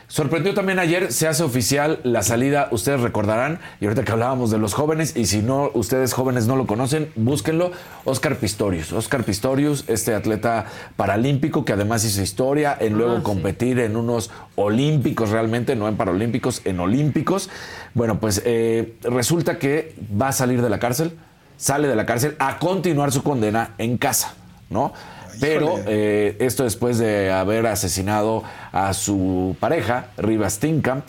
Sorprendió 0.07 0.53
también 0.53 0.77
ayer, 0.77 1.13
se 1.13 1.25
hace 1.29 1.41
oficial 1.41 2.01
la 2.03 2.21
salida, 2.21 2.67
ustedes 2.71 2.99
recordarán, 2.99 3.59
y 3.79 3.85
ahorita 3.85 4.03
que 4.03 4.11
hablábamos 4.11 4.51
de 4.51 4.57
los 4.57 4.73
jóvenes, 4.73 5.15
y 5.15 5.25
si 5.25 5.41
no, 5.41 5.71
ustedes 5.73 6.11
jóvenes 6.11 6.47
no 6.47 6.57
lo 6.57 6.67
conocen, 6.67 7.09
búsquenlo, 7.15 7.71
Oscar 8.03 8.35
Pistorius. 8.35 8.91
Oscar 8.91 9.23
Pistorius, 9.23 9.85
este 9.87 10.13
atleta 10.13 10.65
paralímpico 10.97 11.63
que 11.63 11.71
además 11.71 12.03
hizo 12.03 12.21
historia 12.21 12.75
en 12.77 12.97
luego 12.97 13.13
Ah, 13.13 13.17
sí. 13.19 13.23
competir 13.23 13.79
en 13.79 13.95
unos 13.95 14.31
olímpicos 14.55 15.29
realmente, 15.29 15.77
no 15.77 15.87
en 15.87 15.95
paralímpicos, 15.95 16.61
en 16.65 16.81
olímpicos. 16.81 17.49
Bueno, 17.93 18.19
pues 18.19 18.41
eh, 18.43 18.97
resulta 19.03 19.59
que 19.59 19.95
va 20.21 20.27
a 20.27 20.33
salir 20.33 20.61
de 20.61 20.69
la 20.69 20.79
cárcel, 20.79 21.17
sale 21.55 21.87
de 21.87 21.95
la 21.95 22.05
cárcel 22.05 22.35
a 22.39 22.59
continuar 22.59 23.13
su 23.13 23.23
condena 23.23 23.75
en 23.77 23.97
casa, 23.97 24.33
¿no? 24.69 24.91
Pero 25.39 25.79
eh, 25.85 26.37
esto 26.39 26.63
después 26.63 26.97
de 26.97 27.31
haber 27.31 27.67
asesinado 27.67 28.43
a 28.71 28.93
su 28.93 29.55
pareja, 29.59 30.07
Rivas 30.17 30.53
Steenkamp. 30.53 31.05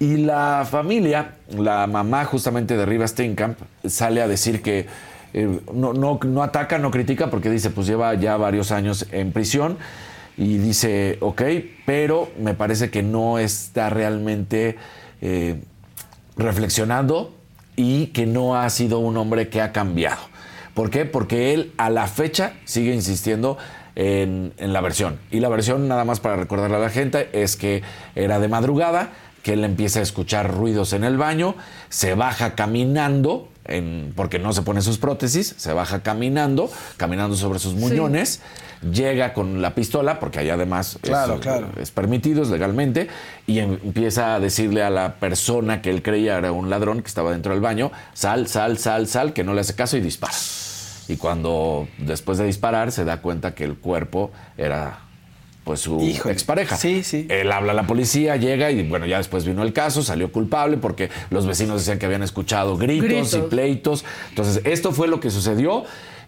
Y 0.00 0.16
la 0.18 0.66
familia, 0.68 1.36
la 1.56 1.86
mamá 1.86 2.24
justamente 2.24 2.76
de 2.76 2.84
Rivas 2.84 3.10
Steenkamp, 3.10 3.58
sale 3.84 4.20
a 4.22 4.28
decir 4.28 4.60
que 4.62 4.86
eh, 5.32 5.60
no, 5.72 5.92
no, 5.92 6.18
no 6.22 6.42
ataca, 6.42 6.78
no 6.78 6.90
critica, 6.90 7.30
porque 7.30 7.50
dice, 7.50 7.70
pues 7.70 7.86
lleva 7.86 8.14
ya 8.14 8.36
varios 8.36 8.70
años 8.72 9.06
en 9.12 9.32
prisión. 9.32 9.78
Y 10.36 10.58
dice, 10.58 11.18
ok, 11.20 11.42
pero 11.86 12.30
me 12.40 12.54
parece 12.54 12.90
que 12.90 13.02
no 13.02 13.38
está 13.38 13.88
realmente 13.88 14.76
eh, 15.20 15.60
reflexionando 16.36 17.34
y 17.76 18.06
que 18.08 18.26
no 18.26 18.56
ha 18.56 18.68
sido 18.70 18.98
un 18.98 19.16
hombre 19.16 19.48
que 19.48 19.60
ha 19.60 19.72
cambiado. 19.72 20.20
¿Por 20.74 20.90
qué? 20.90 21.04
Porque 21.04 21.54
él 21.54 21.72
a 21.78 21.88
la 21.90 22.06
fecha 22.08 22.54
sigue 22.64 22.92
insistiendo 22.94 23.56
en, 23.94 24.52
en 24.58 24.72
la 24.72 24.80
versión. 24.80 25.18
Y 25.30 25.40
la 25.40 25.48
versión, 25.48 25.86
nada 25.86 26.04
más 26.04 26.18
para 26.20 26.36
recordarle 26.36 26.76
a 26.76 26.80
la 26.80 26.90
gente, 26.90 27.28
es 27.32 27.56
que 27.56 27.82
era 28.16 28.40
de 28.40 28.48
madrugada, 28.48 29.10
que 29.44 29.52
él 29.52 29.62
empieza 29.64 30.00
a 30.00 30.02
escuchar 30.02 30.52
ruidos 30.52 30.92
en 30.94 31.04
el 31.04 31.16
baño, 31.16 31.54
se 31.90 32.14
baja 32.14 32.54
caminando, 32.56 33.48
en- 33.66 34.12
porque 34.16 34.38
no 34.38 34.52
se 34.52 34.62
pone 34.62 34.82
sus 34.82 34.98
prótesis, 34.98 35.54
se 35.58 35.72
baja 35.72 36.02
caminando, 36.02 36.70
caminando 36.96 37.36
sobre 37.36 37.58
sus 37.58 37.74
muñones, 37.74 38.40
llega 38.90 39.32
con 39.32 39.62
la 39.62 39.74
pistola, 39.74 40.18
porque 40.18 40.38
ahí 40.40 40.50
además 40.50 40.98
Claro, 41.02 41.34
es, 41.34 41.40
claro. 41.40 41.68
es 41.80 41.90
permitido, 41.90 42.42
es 42.42 42.48
legalmente, 42.48 43.08
y 43.46 43.58
em- 43.60 43.78
empieza 43.84 44.34
a 44.34 44.40
decirle 44.40 44.82
a 44.82 44.90
la 44.90 45.14
persona 45.16 45.82
que 45.82 45.90
él 45.90 46.02
creía 46.02 46.36
era 46.38 46.50
un 46.50 46.68
ladrón 46.68 47.00
que 47.02 47.08
estaba 47.08 47.30
dentro 47.30 47.52
del 47.52 47.60
baño, 47.60 47.92
sal, 48.14 48.48
sal, 48.48 48.78
sal, 48.78 49.06
sal, 49.06 49.32
que 49.34 49.44
no 49.44 49.54
le 49.54 49.60
hace 49.60 49.74
caso 49.74 49.96
y 49.96 50.00
dispara. 50.00 50.34
Y 51.08 51.16
cuando 51.16 51.86
después 51.98 52.38
de 52.38 52.46
disparar 52.46 52.92
se 52.92 53.04
da 53.04 53.20
cuenta 53.20 53.54
que 53.54 53.64
el 53.64 53.76
cuerpo 53.76 54.30
era 54.56 55.00
pues 55.64 55.80
su 55.80 55.98
Híjole. 56.00 56.32
expareja. 56.32 56.76
Sí, 56.76 57.02
sí. 57.02 57.26
Él 57.30 57.50
habla 57.50 57.72
a 57.72 57.74
la 57.74 57.86
policía, 57.86 58.36
llega 58.36 58.70
y 58.70 58.86
bueno, 58.86 59.06
ya 59.06 59.16
después 59.18 59.46
vino 59.46 59.62
el 59.62 59.72
caso, 59.72 60.02
salió 60.02 60.30
culpable 60.30 60.76
porque 60.76 61.08
los 61.30 61.46
vecinos 61.46 61.78
decían 61.80 61.98
que 61.98 62.04
habían 62.06 62.22
escuchado 62.22 62.76
gritos, 62.76 63.08
Gritos. 63.08 63.34
y 63.34 63.40
pleitos. 63.48 64.04
Entonces, 64.28 64.60
esto 64.64 64.92
fue 64.92 65.08
lo 65.08 65.20
que 65.20 65.30
sucedió. 65.30 65.84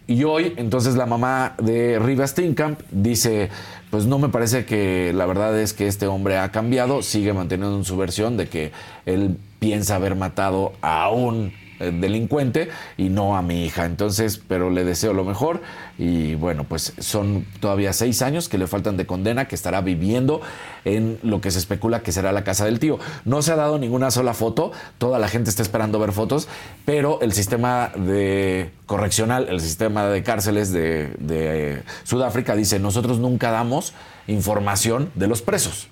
Y 0.09 0.23
hoy, 0.23 0.53
entonces, 0.55 0.95
la 0.95 1.05
mamá 1.05 1.53
de 1.61 1.99
Rivas 1.99 2.29
Steenkamp 2.31 2.79
dice, 2.91 3.49
pues 3.91 4.05
no 4.05 4.17
me 4.19 4.29
parece 4.29 4.65
que 4.65 5.11
la 5.13 5.25
verdad 5.25 5.59
es 5.59 5.73
que 5.73 5.85
este 5.87 6.07
hombre 6.07 6.37
ha 6.37 6.49
cambiado, 6.51 7.01
sigue 7.03 7.33
manteniendo 7.33 7.75
en 7.77 7.83
su 7.83 7.97
versión 7.97 8.37
de 8.37 8.47
que 8.47 8.71
él 9.05 9.37
piensa 9.59 9.95
haber 9.95 10.15
matado 10.15 10.73
a 10.81 11.09
un 11.09 11.51
delincuente 11.79 12.69
y 12.97 13.09
no 13.09 13.37
a 13.37 13.41
mi 13.41 13.65
hija. 13.65 13.85
Entonces, 13.85 14.41
pero 14.47 14.69
le 14.69 14.83
deseo 14.83 15.13
lo 15.13 15.23
mejor 15.23 15.61
y 15.97 16.35
bueno, 16.35 16.63
pues 16.63 16.93
son 16.99 17.45
todavía 17.59 17.93
seis 17.93 18.21
años 18.21 18.49
que 18.49 18.57
le 18.57 18.67
faltan 18.67 18.97
de 18.97 19.05
condena, 19.05 19.47
que 19.47 19.55
estará 19.55 19.81
viviendo 19.81 20.41
en 20.85 21.19
lo 21.23 21.41
que 21.41 21.51
se 21.51 21.59
especula 21.59 22.01
que 22.01 22.11
será 22.11 22.31
la 22.31 22.43
casa 22.43 22.65
del 22.65 22.79
tío. 22.79 22.99
No 23.25 23.41
se 23.41 23.51
ha 23.51 23.55
dado 23.55 23.79
ninguna 23.79 24.11
sola 24.11 24.33
foto, 24.33 24.71
toda 24.97 25.19
la 25.19 25.27
gente 25.27 25.49
está 25.49 25.61
esperando 25.61 25.99
ver 25.99 26.11
fotos, 26.11 26.47
pero 26.85 27.19
el 27.21 27.33
sistema 27.33 27.91
de 27.95 28.71
correccional, 28.85 29.47
el 29.49 29.59
sistema 29.59 30.07
de 30.07 30.23
cárceles 30.23 30.71
de, 30.71 31.13
de, 31.19 31.73
eh, 31.73 31.83
Sudáfrica 32.03 32.55
dice, 32.55 32.79
nosotros 32.79 33.19
nunca 33.19 33.51
damos 33.51 33.93
información 34.27 35.11
de 35.15 35.27
los 35.27 35.41
presos, 35.41 35.87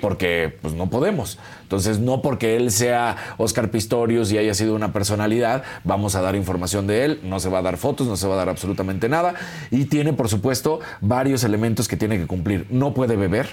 porque 0.00 0.56
pues 0.60 0.74
no 0.74 0.90
podemos. 0.90 1.38
Entonces, 1.62 1.98
no 1.98 2.22
porque 2.22 2.56
él 2.56 2.70
sea 2.70 3.16
Oscar 3.38 3.70
Pistorius 3.70 4.30
y 4.30 4.38
haya 4.38 4.54
sido 4.54 4.74
una 4.74 4.92
personalidad, 4.92 5.64
vamos 5.84 6.14
a 6.14 6.20
dar 6.20 6.36
información 6.36 6.86
de 6.86 7.04
él, 7.04 7.20
no 7.22 7.40
se 7.40 7.48
va 7.48 7.58
a 7.58 7.62
dar 7.62 7.76
fotos, 7.76 8.06
no 8.06 8.16
se 8.16 8.26
va 8.26 8.34
a 8.34 8.38
dar 8.38 8.48
absolutamente 8.48 9.08
nada, 9.08 9.34
y 9.70 9.86
tiene, 9.86 10.12
por 10.12 10.28
supuesto, 10.28 10.80
varios 11.00 11.44
elementos 11.44 11.88
que 11.88 11.96
tiene 11.96 12.18
que 12.18 12.26
cumplir. 12.26 12.66
No 12.70 12.94
puede 12.94 13.16
beber, 13.16 13.48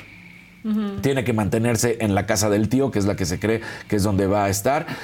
tiene 1.01 1.23
que 1.23 1.33
mantenerse 1.33 1.97
en 2.01 2.15
la 2.15 2.25
casa 2.25 2.49
del 2.49 2.69
tío, 2.69 2.91
que 2.91 2.99
es 2.99 3.05
la 3.05 3.15
que 3.15 3.25
se 3.25 3.39
cree 3.39 3.61
que 3.87 3.95
es 3.95 4.03
donde 4.03 4.27
va 4.27 4.45
a 4.45 4.49
estar. 4.49 4.87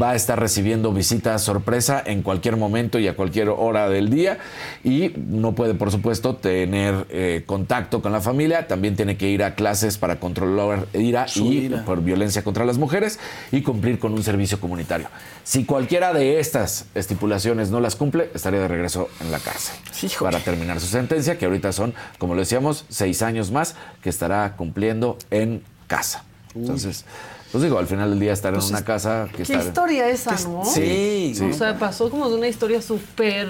Va 0.00 0.10
a 0.10 0.14
estar 0.14 0.38
recibiendo 0.38 0.92
visitas 0.92 1.42
sorpresa 1.42 2.00
en 2.04 2.22
cualquier 2.22 2.56
momento 2.56 2.98
y 2.98 3.08
a 3.08 3.16
cualquier 3.16 3.48
hora 3.48 3.88
del 3.88 4.10
día. 4.10 4.38
Y 4.84 5.12
no 5.16 5.54
puede, 5.54 5.74
por 5.74 5.90
supuesto, 5.90 6.36
tener 6.36 7.06
eh, 7.10 7.42
contacto 7.46 8.00
con 8.00 8.12
la 8.12 8.20
familia. 8.20 8.68
También 8.68 8.94
tiene 8.94 9.16
que 9.16 9.28
ir 9.28 9.42
a 9.42 9.54
clases 9.54 9.98
para 9.98 10.20
controlar 10.20 10.86
ira 10.92 11.26
Su 11.26 11.46
y 11.46 11.58
ira. 11.66 11.84
por 11.84 12.02
violencia 12.02 12.44
contra 12.44 12.64
las 12.64 12.78
mujeres 12.78 13.18
y 13.50 13.62
cumplir 13.62 13.98
con 13.98 14.12
un 14.12 14.22
servicio 14.22 14.60
comunitario. 14.60 15.08
Si 15.42 15.64
cualquiera 15.64 16.12
de 16.12 16.38
estas 16.38 16.86
estipulaciones 16.94 17.70
no 17.70 17.80
las 17.80 17.96
cumple, 17.96 18.30
estaría 18.34 18.60
de 18.60 18.68
regreso 18.68 19.08
en 19.20 19.32
la 19.32 19.38
cárcel 19.38 19.74
para 20.20 20.38
terminar 20.40 20.80
su 20.80 20.86
sentencia, 20.86 21.38
que 21.38 21.46
ahorita 21.46 21.72
son, 21.72 21.94
como 22.18 22.34
lo 22.34 22.40
decíamos, 22.40 22.84
seis 22.88 23.22
años 23.22 23.50
más 23.50 23.74
que 24.02 24.10
estará 24.10 24.54
cumpliendo 24.56 24.97
en 25.30 25.62
casa. 25.86 26.24
Entonces, 26.54 27.04
pues 27.52 27.62
digo, 27.64 27.78
al 27.78 27.86
final 27.86 28.10
del 28.10 28.20
día 28.20 28.32
estar 28.32 28.52
en 28.54 28.60
una 28.62 28.84
casa 28.84 29.28
que 29.36 29.42
Qué 29.44 29.54
historia 29.54 30.08
esa, 30.08 30.32
¿no? 30.48 30.64
Sí, 30.64 31.32
sí. 31.34 31.44
O 31.44 31.52
sea, 31.54 31.78
pasó 31.78 32.10
como 32.10 32.28
de 32.28 32.36
una 32.36 32.48
historia 32.48 32.82
súper 32.82 33.48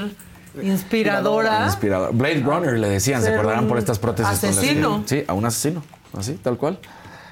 inspiradora. 0.62 1.64
Inspirador. 1.66 2.14
Blade 2.14 2.40
Runner 2.40 2.78
le 2.78 2.88
decían, 2.88 3.22
¿se 3.22 3.32
acordarán 3.34 3.66
por 3.68 3.78
estas 3.78 3.98
prótesis? 3.98 4.38
que- 4.40 4.46
asesino. 4.48 5.02
sí, 5.06 5.24
a 5.26 5.32
un 5.32 5.44
asesino, 5.44 5.82
así, 6.16 6.34
tal 6.34 6.56
cual. 6.56 6.78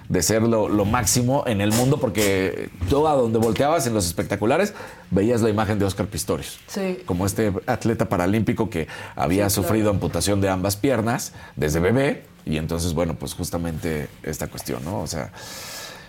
De 0.09 0.23
ser 0.23 0.43
lo, 0.43 0.69
lo 0.69 0.85
máximo 0.85 1.43
en 1.49 1.61
el 1.61 1.73
mundo, 1.73 1.99
porque 1.99 2.71
tú 2.89 3.09
a 3.09 3.15
donde 3.15 3.41
volteabas 3.41 3.89
en 3.89 3.95
los 3.95 4.07
espectaculares 4.07 4.73
veías 5.11 5.41
la 5.43 5.51
imagen 5.51 5.81
de 5.81 5.85
Oscar 5.85 6.07
Pistorius. 6.07 6.61
Sí. 6.69 6.99
Como 7.07 7.27
este 7.27 7.53
atleta 7.67 8.09
paralímpico 8.09 8.71
que 8.71 8.87
había 9.17 9.51
Sí, 9.51 9.55
claro. 9.57 9.69
sufrido 9.69 9.91
amputación 9.91 10.41
de 10.41 10.49
ambas 10.49 10.77
piernas 10.77 11.33
desde 11.57 11.81
bebé. 11.81 12.25
Y 12.47 12.57
entonces, 12.59 12.95
bueno, 12.95 13.15
pues 13.15 13.35
justamente 13.35 14.09
esta 14.23 14.47
cuestión, 14.47 14.85
¿no? 14.85 15.01
O 15.01 15.07
sea, 15.07 15.33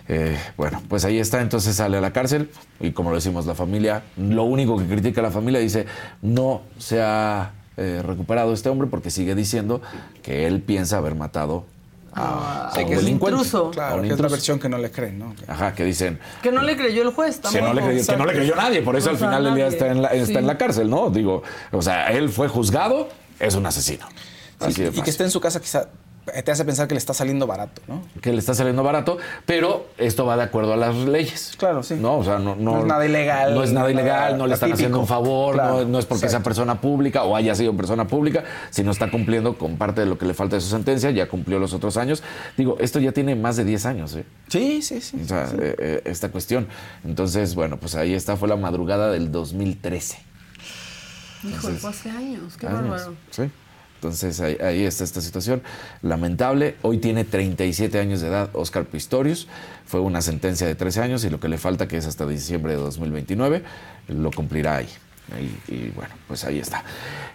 eh, 0.08 0.38
bueno, 0.56 0.80
pues 0.88 1.04
ahí 1.04 1.18
está, 1.18 1.40
entonces 1.42 1.76
sale 1.76 1.98
a 1.98 2.00
la 2.00 2.12
cárcel 2.12 2.50
y 2.80 2.92
como 2.92 3.10
lo 3.10 3.16
decimos, 3.16 3.44
la 3.44 3.54
familia, 3.54 4.04
lo 4.16 4.44
único 4.44 4.78
que 4.78 4.86
critica 4.86 5.20
la 5.20 5.30
familia 5.30 5.60
dice, 5.60 5.84
no 6.22 6.62
se 6.78 7.02
ha 7.02 7.50
eh, 7.76 8.02
recuperado 8.04 8.52
este 8.54 8.68
hombre 8.70 8.88
porque 8.88 9.10
sigue 9.10 9.34
diciendo 9.34 9.82
que 10.22 10.46
él 10.46 10.62
piensa 10.62 10.96
haber 10.98 11.14
matado 11.16 11.66
a, 12.14 12.70
Sí, 12.72 12.80
a 12.80 12.82
un 12.84 12.88
que 12.88 12.94
es 12.94 13.00
delincuente. 13.00 13.36
intruso. 13.38 13.68
a 13.68 13.70
Claro, 13.72 13.94
un 13.96 14.00
que 14.02 14.06
es 14.06 14.10
la 14.10 14.14
intruso. 14.14 14.32
versión 14.32 14.58
que 14.60 14.68
no 14.68 14.78
le 14.78 14.90
creen, 14.90 15.18
¿no? 15.18 15.34
Ajá, 15.46 15.74
que 15.74 15.84
dicen, 15.84 16.18
Que 16.42 16.50
no 16.52 16.62
le 16.62 16.76
creyó 16.76 17.02
el 17.02 17.10
juez 17.10 17.38
que 17.52 17.60
no, 17.60 17.74
le 17.74 17.82
creyó, 17.82 18.06
que 18.06 18.16
no 18.16 18.24
le 18.26 18.32
creyó 18.32 18.54
nadie, 18.56 18.80
por 18.82 18.96
eso 18.96 19.08
O 19.08 19.12
al 19.12 19.18
final 19.18 19.44
del 19.44 19.54
día 19.56 19.66
está 19.66 19.88
en, 19.88 20.02
la, 20.02 20.08
está 20.08 20.26
Sí. 20.26 20.34
en 20.36 20.46
la 20.46 20.56
cárcel, 20.56 20.88
¿no? 20.88 21.10
Digo, 21.10 21.42
o 21.72 21.82
sea, 21.82 22.06
él 22.12 22.28
fue 22.30 22.48
juzgado, 22.48 23.08
es 23.40 23.54
un 23.56 23.66
asesino. 23.66 24.06
Así 24.60 24.82
de 24.84 24.88
y 24.96 25.02
que 25.02 25.10
esté 25.10 25.22
en 25.24 25.30
su 25.30 25.40
casa 25.40 25.60
quizá 25.60 25.88
te 26.44 26.50
hace 26.50 26.64
pensar 26.64 26.88
que 26.88 26.94
le 26.94 26.98
está 26.98 27.14
saliendo 27.14 27.46
barato, 27.46 27.82
¿no? 27.88 28.02
que 28.20 28.32
le 28.32 28.38
está 28.38 28.54
saliendo 28.54 28.82
barato, 28.82 29.18
pero 29.46 29.86
esto 29.98 30.26
va 30.26 30.36
de 30.36 30.44
acuerdo 30.44 30.72
a 30.72 30.76
las 30.76 30.94
leyes. 30.94 31.54
Claro, 31.58 31.82
sí. 31.82 31.94
No, 32.00 32.18
o 32.18 32.24
sea, 32.24 32.38
no, 32.38 32.54
no, 32.56 32.72
No 32.72 32.80
es 32.80 32.86
nada 32.86 33.06
ilegal, 33.06 33.54
No 33.54 33.62
es 33.62 33.72
nada 33.72 33.90
ilegal, 33.90 34.32
nada 34.32 34.36
no 34.36 34.46
le 34.46 34.54
están 34.54 34.72
haciendo 34.72 35.00
un 35.00 35.06
favor, 35.06 35.54
Claro, 35.54 35.80
no, 35.80 35.84
no 35.84 35.98
es 35.98 36.06
porque 36.06 36.20
sea 36.20 36.28
exacto. 36.28 36.44
persona 36.44 36.80
pública 36.80 37.24
o 37.24 37.36
haya 37.36 37.54
sido 37.54 37.76
persona 37.76 38.06
pública, 38.06 38.44
sino 38.70 38.90
está 38.90 39.10
cumpliendo 39.10 39.56
con 39.58 39.76
parte 39.76 40.00
de 40.02 40.06
lo 40.06 40.18
que 40.18 40.26
le 40.26 40.34
falta 40.34 40.56
de 40.56 40.60
su 40.60 40.68
sentencia, 40.68 41.10
ya 41.10 41.28
cumplió 41.28 41.58
los 41.58 41.72
otros 41.72 41.96
años. 41.96 42.22
Digo, 42.56 42.76
esto 42.80 42.98
ya 43.00 43.12
tiene 43.12 43.34
más 43.34 43.56
de 43.56 43.64
10 43.64 43.86
años, 43.86 44.14
¿eh? 44.14 44.24
Sí, 44.48 44.82
sí, 44.82 45.00
sí. 45.00 45.20
O 45.22 45.28
sea, 45.28 45.44
eh, 45.58 45.74
eh, 45.78 46.02
esta 46.04 46.30
cuestión. 46.30 46.68
Entonces, 47.04 47.54
bueno, 47.54 47.76
pues 47.78 47.94
ahí 47.94 48.14
está, 48.14 48.36
fue 48.36 48.48
la 48.48 48.56
madrugada 48.56 49.10
del 49.10 49.30
2013. 49.32 50.18
Híjole, 51.44 51.76
fue 51.76 51.90
hace 51.90 52.10
años. 52.10 52.56
Qué 52.56 52.66
Años, 52.66 52.82
bárbaro. 52.82 53.14
Sí. 53.30 53.50
Entonces 53.98 54.40
ahí, 54.40 54.56
ahí 54.62 54.84
está 54.84 55.02
esta 55.02 55.20
situación 55.20 55.60
lamentable. 56.02 56.76
Hoy 56.82 56.98
tiene 56.98 57.24
37 57.24 57.98
años 57.98 58.20
de 58.20 58.28
edad 58.28 58.50
Oscar 58.52 58.84
Pistorius. 58.84 59.48
Fue 59.86 59.98
una 60.00 60.22
sentencia 60.22 60.68
de 60.68 60.76
13 60.76 61.02
años 61.02 61.24
y 61.24 61.30
lo 61.30 61.40
que 61.40 61.48
le 61.48 61.58
falta, 61.58 61.88
que 61.88 61.96
es 61.96 62.06
hasta 62.06 62.24
diciembre 62.26 62.74
de 62.74 62.78
2029, 62.78 63.62
lo 64.08 64.30
cumplirá 64.30 64.76
ahí. 64.76 64.88
Y, 65.68 65.74
y 65.74 65.92
bueno, 65.96 66.14
pues 66.28 66.44
ahí 66.44 66.60
está. 66.60 66.84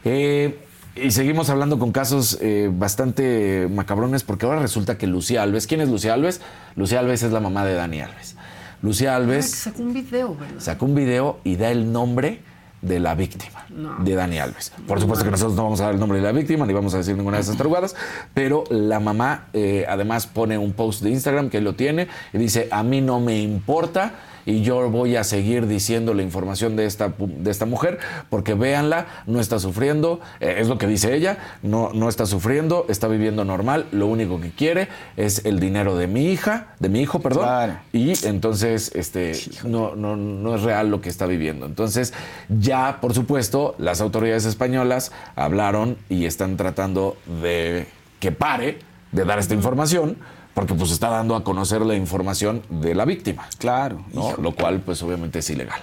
Eh, 0.05 0.57
y 0.95 1.11
seguimos 1.11 1.49
hablando 1.49 1.79
con 1.79 1.91
casos 1.91 2.37
eh, 2.39 2.69
bastante 2.71 3.67
macabrones 3.69 4.23
porque 4.23 4.45
ahora 4.45 4.61
resulta 4.61 4.97
que 4.97 5.07
Lucía 5.07 5.43
Alves, 5.43 5.67
¿quién 5.67 5.81
es 5.81 5.89
Lucía 5.89 6.13
Alves? 6.13 6.39
Lucía 6.75 6.99
Alves 6.99 7.23
es 7.23 7.31
la 7.31 7.39
mamá 7.39 7.65
de 7.65 7.73
Dani 7.73 7.99
Alves. 8.01 8.35
Lucía 8.81 9.13
Ah, 9.13 9.17
Alves 9.17 9.49
sacó 9.49 9.81
un 9.81 9.93
video, 9.93 10.35
¿verdad? 10.35 10.59
sacó 10.59 10.85
un 10.85 10.95
video 10.95 11.39
y 11.43 11.55
da 11.55 11.71
el 11.71 11.91
nombre 11.91 12.41
de 12.83 12.99
la 12.99 13.15
víctima, 13.15 13.65
No. 13.69 13.95
de 14.03 14.13
Dani 14.13 14.37
Alves. 14.37 14.71
Por 14.87 14.99
supuesto 14.99 15.25
que 15.25 15.31
nosotros 15.31 15.55
no 15.55 15.63
vamos 15.63 15.81
a 15.81 15.85
dar 15.85 15.93
el 15.95 15.99
nombre 15.99 16.19
de 16.19 16.23
la 16.25 16.31
víctima 16.31 16.65
ni 16.65 16.73
vamos 16.73 16.93
a 16.93 16.97
decir 16.97 17.15
ninguna 17.17 17.37
de 17.37 17.43
esas 17.43 17.57
tarugadas, 17.57 17.95
pero 18.33 18.65
la 18.69 18.99
mamá 18.99 19.45
eh, 19.53 19.85
además 19.89 20.27
pone 20.27 20.57
un 20.57 20.73
post 20.73 21.01
de 21.01 21.09
Instagram 21.09 21.49
que 21.49 21.61
lo 21.61 21.73
tiene 21.73 22.07
y 22.33 22.37
dice, 22.37 22.67
a 22.71 22.83
mí 22.83 23.01
no 23.01 23.19
me 23.19 23.39
importa 23.41 24.13
y 24.45 24.61
yo 24.61 24.89
voy 24.89 25.15
a 25.15 25.23
seguir 25.23 25.67
diciendo 25.67 26.13
la 26.13 26.21
información 26.23 26.75
de 26.75 26.85
esta, 26.85 27.13
de 27.17 27.51
esta 27.51 27.65
mujer 27.65 27.99
porque 28.29 28.53
véanla, 28.53 29.05
no 29.25 29.39
está 29.39 29.59
sufriendo, 29.59 30.19
eh, 30.39 30.55
es 30.59 30.67
lo 30.67 30.77
que 30.77 30.87
dice 30.87 31.13
ella, 31.15 31.37
no, 31.61 31.91
no 31.93 32.09
está 32.09 32.25
sufriendo, 32.25 32.85
está 32.89 33.07
viviendo 33.07 33.45
normal, 33.45 33.85
lo 33.91 34.07
único 34.07 34.39
que 34.39 34.51
quiere 34.51 34.87
es 35.17 35.45
el 35.45 35.59
dinero 35.59 35.95
de 35.95 36.07
mi 36.07 36.31
hija, 36.31 36.67
de 36.79 36.89
mi 36.89 37.01
hijo, 37.01 37.19
perdón, 37.19 37.43
Claro. 37.43 37.73
y 37.91 38.13
entonces 38.25 38.91
este 38.95 39.33
no, 39.65 39.95
no, 39.95 40.15
no 40.15 40.55
es 40.55 40.61
real 40.61 40.89
lo 40.89 41.01
que 41.01 41.09
está 41.09 41.25
viviendo. 41.25 41.65
Entonces, 41.65 42.13
ya, 42.49 42.99
por 43.01 43.13
supuesto, 43.13 43.75
las 43.77 44.01
autoridades 44.01 44.45
españolas 44.45 45.11
hablaron 45.35 45.97
y 46.09 46.25
están 46.25 46.57
tratando 46.57 47.17
de 47.41 47.87
que 48.19 48.31
pare 48.31 48.79
de 49.11 49.25
dar 49.25 49.39
esta 49.39 49.53
información, 49.53 50.17
porque 50.53 50.73
pues 50.73 50.91
está 50.91 51.09
dando 51.09 51.35
a 51.35 51.43
conocer 51.43 51.81
la 51.81 51.95
información 51.95 52.61
de 52.69 52.95
la 52.95 53.05
víctima. 53.05 53.47
Claro. 53.57 54.03
¿no? 54.13 54.35
Lo 54.37 54.53
cual, 54.53 54.81
pues 54.81 55.01
obviamente 55.03 55.39
es 55.39 55.49
ilegal. 55.49 55.81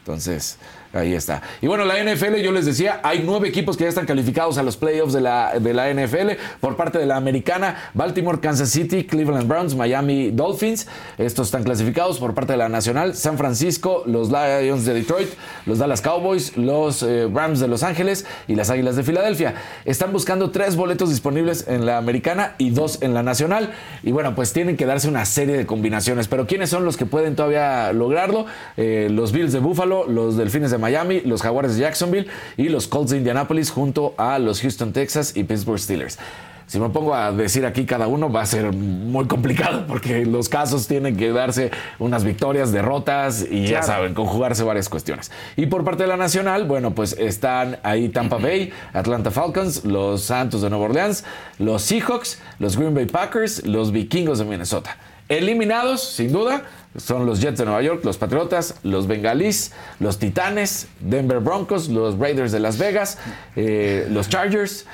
Entonces, 0.00 0.58
Ahí 0.94 1.12
está. 1.12 1.42
Y 1.60 1.66
bueno, 1.66 1.84
la 1.84 1.96
NFL, 2.02 2.36
yo 2.36 2.52
les 2.52 2.66
decía, 2.66 3.00
hay 3.02 3.24
nueve 3.26 3.48
equipos 3.48 3.76
que 3.76 3.82
ya 3.82 3.88
están 3.88 4.06
calificados 4.06 4.58
a 4.58 4.62
los 4.62 4.76
playoffs 4.76 5.12
de 5.12 5.20
la, 5.20 5.58
de 5.58 5.74
la 5.74 5.92
NFL 5.92 6.40
por 6.60 6.76
parte 6.76 6.98
de 6.98 7.06
la 7.06 7.16
americana. 7.16 7.90
Baltimore, 7.94 8.38
Kansas 8.38 8.70
City, 8.70 9.04
Cleveland 9.04 9.48
Browns, 9.48 9.74
Miami 9.74 10.30
Dolphins. 10.30 10.86
Estos 11.18 11.48
están 11.48 11.64
clasificados 11.64 12.20
por 12.20 12.32
parte 12.34 12.52
de 12.52 12.58
la 12.58 12.68
nacional. 12.68 13.16
San 13.16 13.38
Francisco, 13.38 14.04
los 14.06 14.30
Lions 14.30 14.84
de 14.84 14.94
Detroit, 14.94 15.30
los 15.66 15.78
Dallas 15.78 16.00
Cowboys, 16.00 16.56
los 16.56 17.02
eh, 17.02 17.28
Rams 17.32 17.58
de 17.58 17.66
Los 17.66 17.82
Ángeles 17.82 18.24
y 18.46 18.54
las 18.54 18.70
Águilas 18.70 18.94
de 18.94 19.02
Filadelfia. 19.02 19.54
Están 19.84 20.12
buscando 20.12 20.52
tres 20.52 20.76
boletos 20.76 21.10
disponibles 21.10 21.66
en 21.66 21.86
la 21.86 21.98
americana 21.98 22.54
y 22.58 22.70
dos 22.70 23.02
en 23.02 23.14
la 23.14 23.24
nacional. 23.24 23.72
Y 24.04 24.12
bueno, 24.12 24.36
pues 24.36 24.52
tienen 24.52 24.76
que 24.76 24.86
darse 24.86 25.08
una 25.08 25.24
serie 25.24 25.56
de 25.56 25.66
combinaciones. 25.66 26.28
Pero 26.28 26.46
¿quiénes 26.46 26.70
son 26.70 26.84
los 26.84 26.96
que 26.96 27.04
pueden 27.04 27.34
todavía 27.34 27.92
lograrlo? 27.92 28.46
Eh, 28.76 29.08
los 29.10 29.32
Bills 29.32 29.52
de 29.52 29.58
Buffalo, 29.58 30.06
los 30.06 30.36
Delfines 30.36 30.70
de 30.70 30.83
Miami, 30.84 31.22
los 31.22 31.40
Jaguares 31.40 31.76
de 31.76 31.80
Jacksonville 31.80 32.26
y 32.58 32.68
los 32.68 32.86
Colts 32.88 33.12
de 33.12 33.16
Indianapolis 33.16 33.70
junto 33.70 34.14
a 34.18 34.38
los 34.38 34.60
Houston 34.60 34.92
Texas 34.92 35.34
y 35.34 35.44
Pittsburgh 35.44 35.78
Steelers. 35.78 36.18
Si 36.66 36.78
me 36.78 36.90
pongo 36.90 37.14
a 37.14 37.32
decir 37.32 37.64
aquí 37.64 37.86
cada 37.86 38.06
uno 38.06 38.30
va 38.30 38.42
a 38.42 38.46
ser 38.46 38.70
muy 38.72 39.26
complicado 39.26 39.86
porque 39.86 40.26
los 40.26 40.50
casos 40.50 40.86
tienen 40.86 41.16
que 41.16 41.32
darse 41.32 41.70
unas 41.98 42.22
victorias, 42.22 42.70
derrotas 42.70 43.46
y 43.50 43.66
ya 43.66 43.82
saben, 43.82 44.12
conjugarse 44.12 44.62
varias 44.62 44.90
cuestiones. 44.90 45.30
Y 45.56 45.66
por 45.66 45.84
parte 45.84 46.02
de 46.02 46.08
la 46.10 46.18
nacional, 46.18 46.64
bueno, 46.64 46.94
pues 46.94 47.14
están 47.18 47.78
ahí 47.82 48.10
Tampa 48.10 48.36
Bay, 48.36 48.70
Atlanta 48.92 49.30
Falcons, 49.30 49.86
los 49.86 50.20
Santos 50.20 50.60
de 50.60 50.68
Nueva 50.68 50.84
Orleans, 50.84 51.24
los 51.58 51.80
Seahawks, 51.80 52.42
los 52.58 52.76
Green 52.76 52.92
Bay 52.92 53.06
Packers, 53.06 53.64
los 53.66 53.90
Vikingos 53.90 54.38
de 54.38 54.44
Minnesota. 54.44 54.98
Eliminados, 55.30 56.02
sin 56.02 56.32
duda, 56.32 56.64
son 56.96 57.26
los 57.26 57.40
Jets 57.40 57.58
de 57.58 57.64
Nueva 57.64 57.82
York, 57.82 58.04
los 58.04 58.18
Patriotas, 58.18 58.76
los 58.82 59.06
Bengalís, 59.06 59.72
los 60.00 60.18
Titanes, 60.18 60.88
Denver 61.00 61.40
Broncos, 61.40 61.88
los 61.88 62.18
Raiders 62.18 62.52
de 62.52 62.60
Las 62.60 62.78
Vegas, 62.78 63.18
eh, 63.56 64.06
los 64.10 64.28
Chargers, 64.28 64.86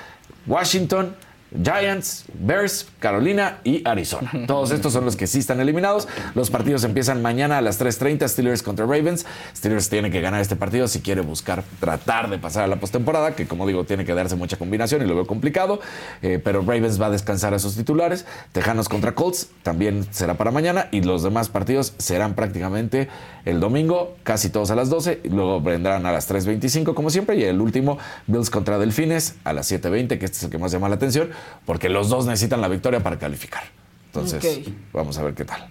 Washington, 0.46 1.14
Giants, 1.50 2.24
Bears, 2.34 2.86
Carolina 2.98 3.58
y 3.64 3.86
Arizona. 3.86 4.30
Todos 4.46 4.70
estos 4.70 4.92
son 4.92 5.04
los 5.04 5.16
que 5.16 5.26
sí 5.26 5.38
están 5.38 5.60
eliminados. 5.60 6.08
Los 6.34 6.50
partidos 6.50 6.84
empiezan 6.84 7.22
mañana 7.22 7.58
a 7.58 7.60
las 7.60 7.80
3.30, 7.80 8.28
Steelers 8.28 8.62
contra 8.62 8.86
Ravens. 8.86 9.26
Steelers 9.56 9.88
tiene 9.88 10.10
que 10.10 10.20
ganar 10.20 10.40
este 10.40 10.56
partido 10.56 10.88
si 10.88 11.00
quiere 11.00 11.20
buscar 11.20 11.64
tratar 11.80 12.30
de 12.30 12.38
pasar 12.38 12.64
a 12.64 12.66
la 12.66 12.76
postemporada, 12.76 13.34
que 13.34 13.46
como 13.46 13.66
digo, 13.66 13.84
tiene 13.84 14.04
que 14.04 14.14
darse 14.14 14.36
mucha 14.36 14.56
combinación 14.56 15.02
y 15.02 15.06
lo 15.06 15.14
veo 15.14 15.26
complicado. 15.26 15.80
Eh, 16.22 16.40
pero 16.42 16.60
Ravens 16.60 17.00
va 17.00 17.06
a 17.06 17.10
descansar 17.10 17.54
a 17.54 17.58
sus 17.58 17.74
titulares. 17.74 18.26
Tejanos 18.52 18.88
contra 18.88 19.12
Colts 19.14 19.50
también 19.62 20.06
será 20.10 20.34
para 20.34 20.50
mañana 20.50 20.88
y 20.90 21.02
los 21.02 21.22
demás 21.22 21.48
partidos 21.48 21.94
serán 21.98 22.34
prácticamente 22.34 23.08
el 23.44 23.60
domingo, 23.60 24.16
casi 24.22 24.50
todos 24.50 24.70
a 24.70 24.76
las 24.76 24.90
12. 24.90 25.20
y 25.24 25.28
Luego 25.28 25.60
vendrán 25.60 26.06
a 26.06 26.12
las 26.12 26.30
3.25 26.30 26.94
como 26.94 27.10
siempre 27.10 27.36
y 27.36 27.44
el 27.44 27.60
último 27.60 27.98
Bills 28.26 28.50
contra 28.50 28.78
Delfines 28.78 29.36
a 29.44 29.52
las 29.52 29.70
7.20, 29.70 30.18
que 30.18 30.24
este 30.24 30.38
es 30.38 30.42
el 30.44 30.50
que 30.50 30.58
más 30.58 30.72
llama 30.72 30.88
la 30.88 30.96
atención, 30.96 31.30
porque 31.66 31.88
los 31.88 32.08
dos 32.08 32.26
necesitan 32.26 32.60
la 32.60 32.68
victoria 32.68 33.00
para 33.00 33.18
calificar. 33.18 33.64
Entonces, 34.06 34.60
vamos 34.92 35.16
a 35.18 35.22
ver 35.22 35.34
qué 35.34 35.44
tal. 35.44 35.68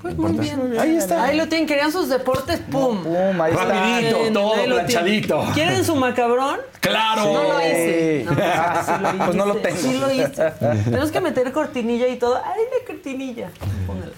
Pues 0.00 0.16
muy 0.16 0.32
bien. 0.38 0.78
Ahí 0.78 0.96
está. 0.96 1.24
Ahí 1.24 1.36
lo 1.36 1.48
tienen. 1.48 1.66
Querían 1.66 1.90
sus 1.90 2.08
deportes. 2.08 2.60
¡Pum! 2.70 3.02
Pum, 3.02 3.40
ahí 3.40 3.52
está. 3.52 3.64
Rapidito, 3.64 4.18
Bien, 4.20 4.32
todo 4.34 4.54
ahí 4.54 4.66
planchadito. 4.66 5.44
¿Quieren 5.54 5.84
su 5.84 5.96
macabrón? 5.96 6.60
¡Claro! 6.80 7.24
No 7.24 7.42
lo 7.42 7.60
hice. 7.60 8.24
No, 8.24 8.34
sí 8.34 8.92
lo 9.00 9.08
hice. 9.10 9.16
Pues 9.24 9.36
no 9.36 9.46
lo 9.46 9.56
tengo. 9.56 9.76
Sí 9.76 9.98
lo 9.98 10.12
hice. 10.12 10.50
Tenemos 10.84 11.10
que 11.10 11.20
meter 11.20 11.50
cortinilla 11.52 12.06
y 12.06 12.16
todo. 12.16 12.36
¡Ay, 12.36 12.60
de 12.78 12.86
cortinilla! 12.86 13.50
Póngala. 13.86 14.12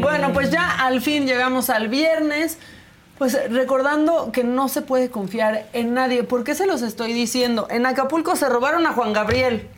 Bueno, 0.00 0.32
pues 0.32 0.50
ya 0.50 0.70
al 0.84 1.00
fin 1.00 1.26
llegamos 1.26 1.70
al 1.70 1.88
viernes. 1.88 2.58
Pues 3.18 3.36
recordando 3.50 4.30
que 4.30 4.44
no 4.44 4.68
se 4.68 4.80
puede 4.80 5.10
confiar 5.10 5.66
en 5.72 5.92
nadie. 5.92 6.22
¿Por 6.22 6.44
qué 6.44 6.54
se 6.54 6.66
los 6.66 6.82
estoy 6.82 7.12
diciendo? 7.12 7.66
En 7.68 7.84
Acapulco 7.84 8.36
se 8.36 8.48
robaron 8.48 8.86
a 8.86 8.92
Juan 8.92 9.12
Gabriel. 9.12 9.68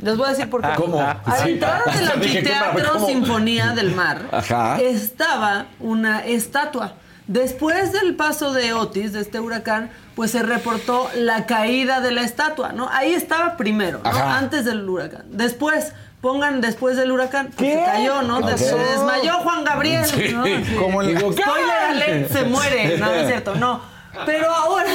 Les 0.00 0.16
voy 0.16 0.26
a 0.26 0.30
decir 0.30 0.48
por 0.48 0.62
qué. 0.62 0.68
¿Cómo? 0.76 1.00
Al 1.00 1.18
Sí. 1.42 1.50
entrar 1.52 1.82
del 1.84 2.20
Dije, 2.20 2.42
¿qué 2.44 2.50
para- 2.50 2.70
anfiteatro? 2.70 3.06
Sinfonía 3.06 3.70
del 3.72 3.92
Mar 3.92 4.22
Ajá. 4.30 4.78
estaba 4.80 5.66
una 5.80 6.24
estatua. 6.24 6.94
Después 7.26 7.90
del 7.90 8.14
paso 8.14 8.52
de 8.52 8.72
Otis, 8.74 9.12
de 9.14 9.20
este 9.22 9.40
huracán, 9.40 9.90
pues 10.14 10.30
se 10.30 10.42
reportó 10.44 11.10
la 11.16 11.46
caída 11.46 12.00
de 12.00 12.12
la 12.12 12.20
estatua, 12.20 12.70
¿no? 12.72 12.88
Ahí 12.92 13.14
estaba 13.14 13.56
primero, 13.56 14.00
¿no? 14.04 14.10
Antes 14.10 14.64
del 14.64 14.88
huracán. 14.88 15.24
Después, 15.30 15.92
pongan 16.24 16.62
después 16.62 16.96
del 16.96 17.12
huracán, 17.12 17.50
pues 17.54 17.70
se 17.74 17.84
cayó, 17.84 18.22
¿no? 18.22 18.40
Se 18.56 18.74
desmayó 18.74 19.34
Juan 19.40 19.62
Gabriel, 19.62 20.06
Sí. 20.06 20.30
¿no? 20.32 20.42
Así. 20.44 20.74
Como 20.78 21.02
en 21.02 21.12
la- 21.14 21.20
Spoiler 21.20 21.78
alert, 21.90 22.32
se 22.32 22.44
muere. 22.44 22.96
No, 22.96 23.06
no 23.06 23.12
es 23.12 23.26
cierto, 23.28 23.54
no. 23.56 23.82
Pero 24.24 24.50
ahora 24.50 24.86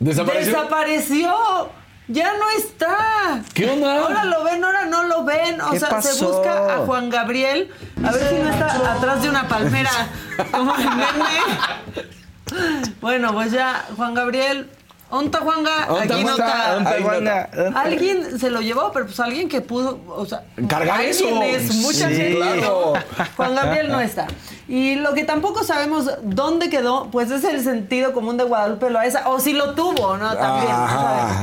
¿Desapareció? 0.00 0.52
desapareció. 0.52 1.34
Ya 2.08 2.32
no 2.38 2.48
está. 2.56 3.42
¿Qué 3.52 3.68
onda? 3.68 3.98
Ahora 4.00 4.24
lo 4.24 4.42
ven, 4.44 4.64
ahora 4.64 4.86
no 4.86 5.02
lo 5.04 5.24
ven. 5.24 5.60
O 5.60 5.70
¿Qué 5.70 5.80
sea, 5.80 6.00
se 6.00 6.24
busca 6.24 6.74
a 6.74 6.78
Juan 6.78 7.10
Gabriel. 7.10 7.70
A 8.02 8.10
ver 8.12 8.28
si 8.28 8.34
no 8.36 8.48
está 8.50 8.92
atrás 8.94 9.22
de 9.22 9.28
una 9.28 9.46
palmera. 9.48 9.90
Como 10.50 10.74
el 10.76 10.84
meme. 10.84 11.30
Bueno, 13.00 13.32
pues 13.34 13.52
ya, 13.52 13.86
Juan 13.96 14.14
Gabriel. 14.14 14.70
¿Onta 15.16 15.38
Juanga? 15.40 15.86
¿Onta, 15.92 16.14
Aquí 16.14 16.24
no 16.24 16.30
está. 16.30 17.80
Alguien 17.80 18.38
se 18.38 18.50
lo 18.50 18.60
llevó, 18.60 18.90
pero 18.92 19.06
pues 19.06 19.20
alguien 19.20 19.48
que 19.48 19.60
pudo, 19.60 20.00
o 20.08 20.26
sea, 20.26 20.42
Cargar 20.68 21.00
alguien 21.00 21.10
eso. 21.10 21.42
es 21.42 21.74
mucha 21.76 22.08
Sí, 22.08 22.16
gente. 22.16 22.36
claro. 22.36 22.94
Juan 23.36 23.54
Gabriel 23.54 23.92
no 23.92 24.00
está. 24.00 24.26
Y 24.66 24.96
lo 24.96 25.14
que 25.14 25.24
tampoco 25.24 25.62
sabemos 25.62 26.10
dónde 26.22 26.68
quedó, 26.68 27.10
pues 27.12 27.30
es 27.30 27.44
el 27.44 27.62
sentido 27.62 28.12
común 28.12 28.36
de 28.36 28.44
Guadalupe 28.44 28.90
Loaesa, 28.90 29.28
o 29.28 29.38
si 29.38 29.52
lo 29.52 29.74
tuvo, 29.74 30.16
¿no? 30.16 30.34
También. 30.36 30.74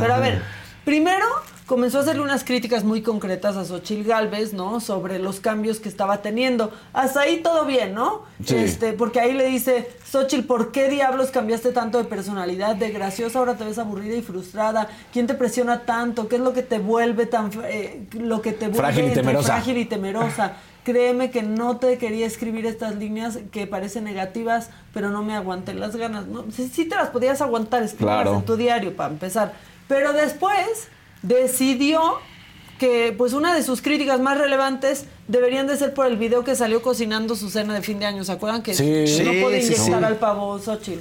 Pero 0.02 0.16
a 0.16 0.20
ver, 0.20 0.42
primero 0.84 1.26
comenzó 1.72 2.00
a 2.00 2.02
hacerle 2.02 2.22
unas 2.22 2.44
críticas 2.44 2.84
muy 2.84 3.02
concretas 3.02 3.56
a 3.56 3.64
Xochil 3.64 4.04
Gálvez, 4.04 4.52
¿no? 4.52 4.82
Sobre 4.82 5.20
los 5.20 5.40
cambios 5.40 5.80
que 5.80 5.88
estaba 5.88 6.22
teniendo. 6.22 6.70
Hasta 6.92 7.22
ahí 7.22 7.38
todo 7.42 7.64
bien, 7.66 7.94
¿no? 7.94 8.24
Sí. 8.46 8.58
Este, 8.58 8.92
porque 8.92 9.22
ahí 9.22 9.32
le 9.32 9.46
dice, 9.46 9.90
Xochil, 10.06 10.44
¿por 10.44 10.74
qué 10.74 10.90
diablos 10.90 11.30
cambiaste 11.30 11.72
tanto 11.72 11.98
de 11.98 12.04
personalidad? 12.04 12.76
De 12.76 12.92
graciosa 12.92 13.40
ahora 13.40 13.56
te 13.56 13.64
ves 13.64 13.78
aburrida 13.78 14.18
y 14.18 14.22
frustrada. 14.22 14.90
¿Quién 15.14 15.28
te 15.28 15.34
presiona 15.34 15.84
tanto? 15.86 16.28
¿Qué 16.28 16.36
es 16.36 16.42
lo 16.42 16.52
que 16.52 16.62
te 16.62 16.78
vuelve 16.78 17.26
tan 17.26 17.50
eh, 17.64 18.06
lo 18.20 18.42
que 18.42 18.52
te 18.52 18.66
vuelve 18.68 18.78
Frágil 18.78 19.06
y 19.06 19.14
temerosa. 19.14 19.48
frágil 19.54 19.78
y 19.78 19.86
temerosa? 19.86 20.54
Créeme 20.84 21.32
que 21.32 21.42
no 21.42 21.78
te 21.78 21.98
quería 21.98 22.28
escribir 22.28 22.66
estas 22.66 22.96
líneas 22.98 23.40
que 23.50 23.66
parecen 23.66 24.04
negativas, 24.04 24.72
pero 24.94 25.10
no 25.10 25.24
me 25.24 25.38
aguanté 25.38 25.74
las 25.74 25.96
ganas. 25.96 26.28
¿no? 26.28 26.44
Sí, 26.52 26.68
sí 26.68 26.84
te 26.84 26.96
las 26.98 27.12
podías 27.12 27.40
aguantar, 27.40 27.82
escribirlas 27.82 28.24
Claro. 28.24 28.40
en 28.40 28.46
tu 28.46 28.58
diario 28.58 28.94
para 28.94 29.14
empezar. 29.14 29.54
Pero 29.88 30.12
después 30.12 30.90
decidió 31.22 32.20
que 32.80 33.14
pues 33.16 33.34
una 33.34 33.54
de 33.54 33.62
sus 33.62 33.82
críticas 33.82 34.20
más 34.20 34.38
relevantes 34.38 35.06
deberían 35.28 35.68
de 35.68 35.78
ser 35.78 35.94
por 35.94 36.08
el 36.08 36.18
video 36.18 36.44
que 36.44 36.56
salió 36.56 36.82
cocinando 36.82 37.36
su 37.36 37.50
cena 37.50 37.76
de 37.76 37.82
fin 37.84 38.00
de 38.00 38.06
año. 38.08 38.24
¿Se 38.24 38.32
acuerdan 38.32 38.64
que 38.64 38.74
Sí. 38.74 39.22
no 39.24 39.32
puede 39.42 39.62
sí, 39.62 39.68
inyectar 39.74 40.00
sí. 40.00 40.06
al 40.06 40.16
pavo 40.18 40.58
Xochitl? 40.60 41.00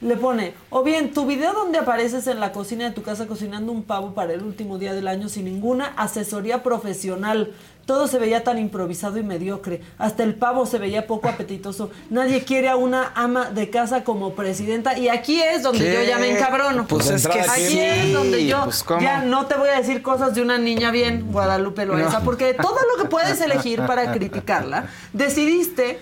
Le 0.00 0.16
pone, 0.16 0.54
o 0.70 0.82
bien, 0.82 1.12
tu 1.12 1.26
video 1.26 1.52
donde 1.52 1.78
apareces 1.78 2.26
en 2.26 2.40
la 2.40 2.52
cocina 2.52 2.86
de 2.86 2.90
tu 2.92 3.02
casa 3.02 3.26
cocinando 3.26 3.70
un 3.70 3.82
pavo 3.82 4.14
para 4.14 4.32
el 4.32 4.42
último 4.42 4.78
día 4.78 4.94
del 4.94 5.06
año 5.06 5.28
sin 5.28 5.44
ninguna 5.44 5.92
asesoría 5.96 6.62
profesional. 6.62 7.52
Todo 7.90 8.06
se 8.06 8.20
veía 8.20 8.44
tan 8.44 8.56
improvisado 8.56 9.18
y 9.18 9.24
mediocre. 9.24 9.80
Hasta 9.98 10.22
el 10.22 10.36
pavo 10.36 10.64
se 10.64 10.78
veía 10.78 11.08
poco 11.08 11.28
apetitoso. 11.28 11.90
Nadie 12.08 12.44
quiere 12.44 12.68
a 12.68 12.76
una 12.76 13.10
ama 13.16 13.50
de 13.50 13.68
casa 13.68 14.04
como 14.04 14.34
presidenta. 14.34 14.96
Y 14.96 15.08
aquí 15.08 15.42
es 15.42 15.64
donde 15.64 15.84
¿Qué? 15.86 15.94
yo 15.94 16.02
ya 16.04 16.18
me 16.20 16.30
encabrono. 16.30 16.86
Pues 16.86 17.10
es 17.10 17.26
que 17.26 17.40
aquí 17.40 17.62
sí. 17.66 17.80
es 17.80 18.12
donde 18.12 18.46
yo 18.46 18.62
Pues, 18.62 18.84
ya 19.00 19.22
no 19.22 19.46
te 19.46 19.56
voy 19.56 19.70
a 19.70 19.78
decir 19.78 20.02
cosas 20.02 20.36
de 20.36 20.40
una 20.42 20.56
niña 20.56 20.92
bien, 20.92 21.32
Guadalupe 21.32 21.84
Loaiza, 21.84 22.20
No. 22.20 22.24
porque 22.24 22.54
todo 22.54 22.76
lo 22.96 23.02
que 23.02 23.08
puedes 23.08 23.40
elegir 23.40 23.84
para 23.84 24.12
criticarla, 24.12 24.86
decidiste 25.12 25.98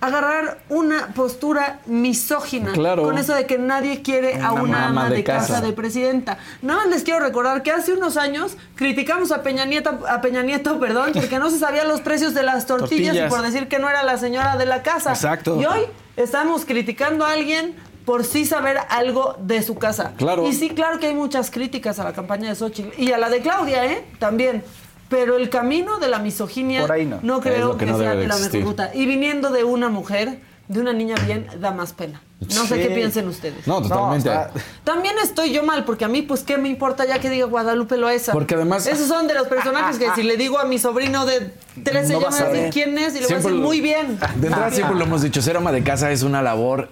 agarrar 0.00 0.58
una 0.68 1.08
postura 1.08 1.80
misógina 1.86 2.72
Claro. 2.72 3.02
con 3.02 3.18
eso 3.18 3.34
de 3.34 3.46
que 3.46 3.58
nadie 3.58 4.02
quiere 4.02 4.40
a 4.40 4.52
una 4.52 4.86
ama 4.88 5.08
de, 5.10 5.24
casa. 5.24 5.60
de 5.60 5.72
presidenta. 5.72 6.38
Nada 6.62 6.80
más 6.80 6.88
les 6.88 7.02
quiero 7.02 7.20
recordar 7.20 7.62
que 7.62 7.72
hace 7.72 7.92
unos 7.92 8.16
años 8.16 8.56
criticamos 8.74 9.32
a 9.32 9.42
Peña 9.42 9.64
Nieto, 9.64 9.98
a 10.08 10.20
Peña 10.20 10.42
Nieto, 10.42 10.78
perdón, 10.80 11.10
porque 11.14 11.38
no 11.38 11.50
se 11.50 11.58
sabían 11.58 11.88
los 11.88 12.00
precios 12.02 12.34
de 12.34 12.42
las 12.42 12.66
tortillas, 12.66 13.06
Tortillas. 13.14 13.26
y 13.26 13.34
por 13.34 13.42
decir 13.42 13.68
que 13.68 13.78
no 13.78 13.88
era 13.88 14.02
la 14.02 14.18
señora 14.18 14.56
de 14.56 14.66
la 14.66 14.82
casa. 14.82 15.10
Exacto. 15.10 15.60
Y 15.60 15.64
hoy 15.64 15.80
estamos 16.16 16.64
criticando 16.64 17.24
a 17.24 17.32
alguien 17.32 17.74
por 18.04 18.24
sí 18.24 18.44
saber 18.46 18.78
algo 18.90 19.34
de 19.40 19.62
su 19.62 19.74
casa. 19.76 20.12
Claro. 20.16 20.46
Y 20.46 20.52
sí, 20.52 20.70
claro 20.70 21.00
que 21.00 21.08
hay 21.08 21.14
muchas 21.14 21.50
críticas 21.50 21.98
a 21.98 22.04
la 22.04 22.12
campaña 22.12 22.48
de 22.50 22.54
Xochitl 22.54 23.00
y 23.02 23.10
a 23.12 23.18
la 23.18 23.28
de 23.30 23.40
Claudia, 23.40 23.84
¿eh? 23.86 24.04
También. 24.20 24.62
Pero 25.08 25.36
el 25.36 25.48
camino 25.50 25.98
de 25.98 26.08
la 26.08 26.18
misoginia 26.18 26.80
Por 26.82 26.92
ahí 26.92 27.04
no. 27.06 27.20
creo 27.40 27.76
que 27.76 27.84
que, 27.84 27.90
no 27.92 27.98
sea 27.98 28.14
de 28.14 28.26
la 28.26 28.36
mejor 28.36 28.62
ruta. 28.62 28.90
Y 28.94 29.06
viniendo 29.06 29.50
de 29.50 29.62
una 29.64 29.88
mujer 29.88 30.38
de 30.68 30.80
una 30.80 30.92
niña 30.92 31.14
bien 31.26 31.46
da 31.60 31.70
más 31.70 31.92
pena. 31.92 32.20
No 32.40 32.66
sé 32.66 32.76
qué 32.80 32.88
piensen 32.90 33.28
ustedes. 33.28 33.66
No, 33.68 33.80
totalmente. 33.80 34.28
No, 34.28 34.34
o 34.34 34.36
sea, 34.42 34.50
También 34.84 35.14
estoy 35.22 35.52
yo 35.52 35.62
mal, 35.62 35.84
porque 35.84 36.04
a 36.04 36.08
mí, 36.08 36.22
pues, 36.22 36.42
¿qué 36.42 36.58
me 36.58 36.68
importa 36.68 37.04
ya 37.06 37.18
que 37.20 37.30
diga 37.30 37.46
Guadalupe 37.46 37.96
Loaiza? 37.96 38.32
Porque 38.32 38.56
además- 38.56 38.86
Esos 38.86 39.06
son 39.06 39.26
de 39.28 39.34
los 39.34 39.46
personajes 39.46 39.96
que 39.98 40.10
si 40.16 40.22
le 40.24 40.36
digo 40.36 40.58
a 40.58 40.64
mi 40.64 40.78
sobrino 40.78 41.24
de 41.24 41.52
13 41.84 42.14
No 42.14 42.20
ya 42.20 42.26
vas 42.26 42.34
me 42.34 42.40
va 42.40 42.46
a 42.46 42.50
a 42.50 42.52
decir 42.52 42.62
ver. 42.64 42.72
quién 42.72 42.98
es 42.98 43.14
y 43.14 43.20
le 43.20 43.26
voy 43.26 43.32
a 43.34 43.36
decir 43.36 43.52
lo- 43.52 43.56
muy 43.62 43.80
bien. 43.80 44.18
De 44.36 44.48
entrada 44.48 44.66
Ah, 44.66 44.70
siempre 44.72 44.96
lo 44.98 45.04
hemos 45.04 45.22
dicho, 45.22 45.40
ser 45.40 45.56
ama 45.56 45.70
de 45.72 45.82
casa 45.84 46.10
es 46.10 46.22
una 46.24 46.42
labor 46.42 46.88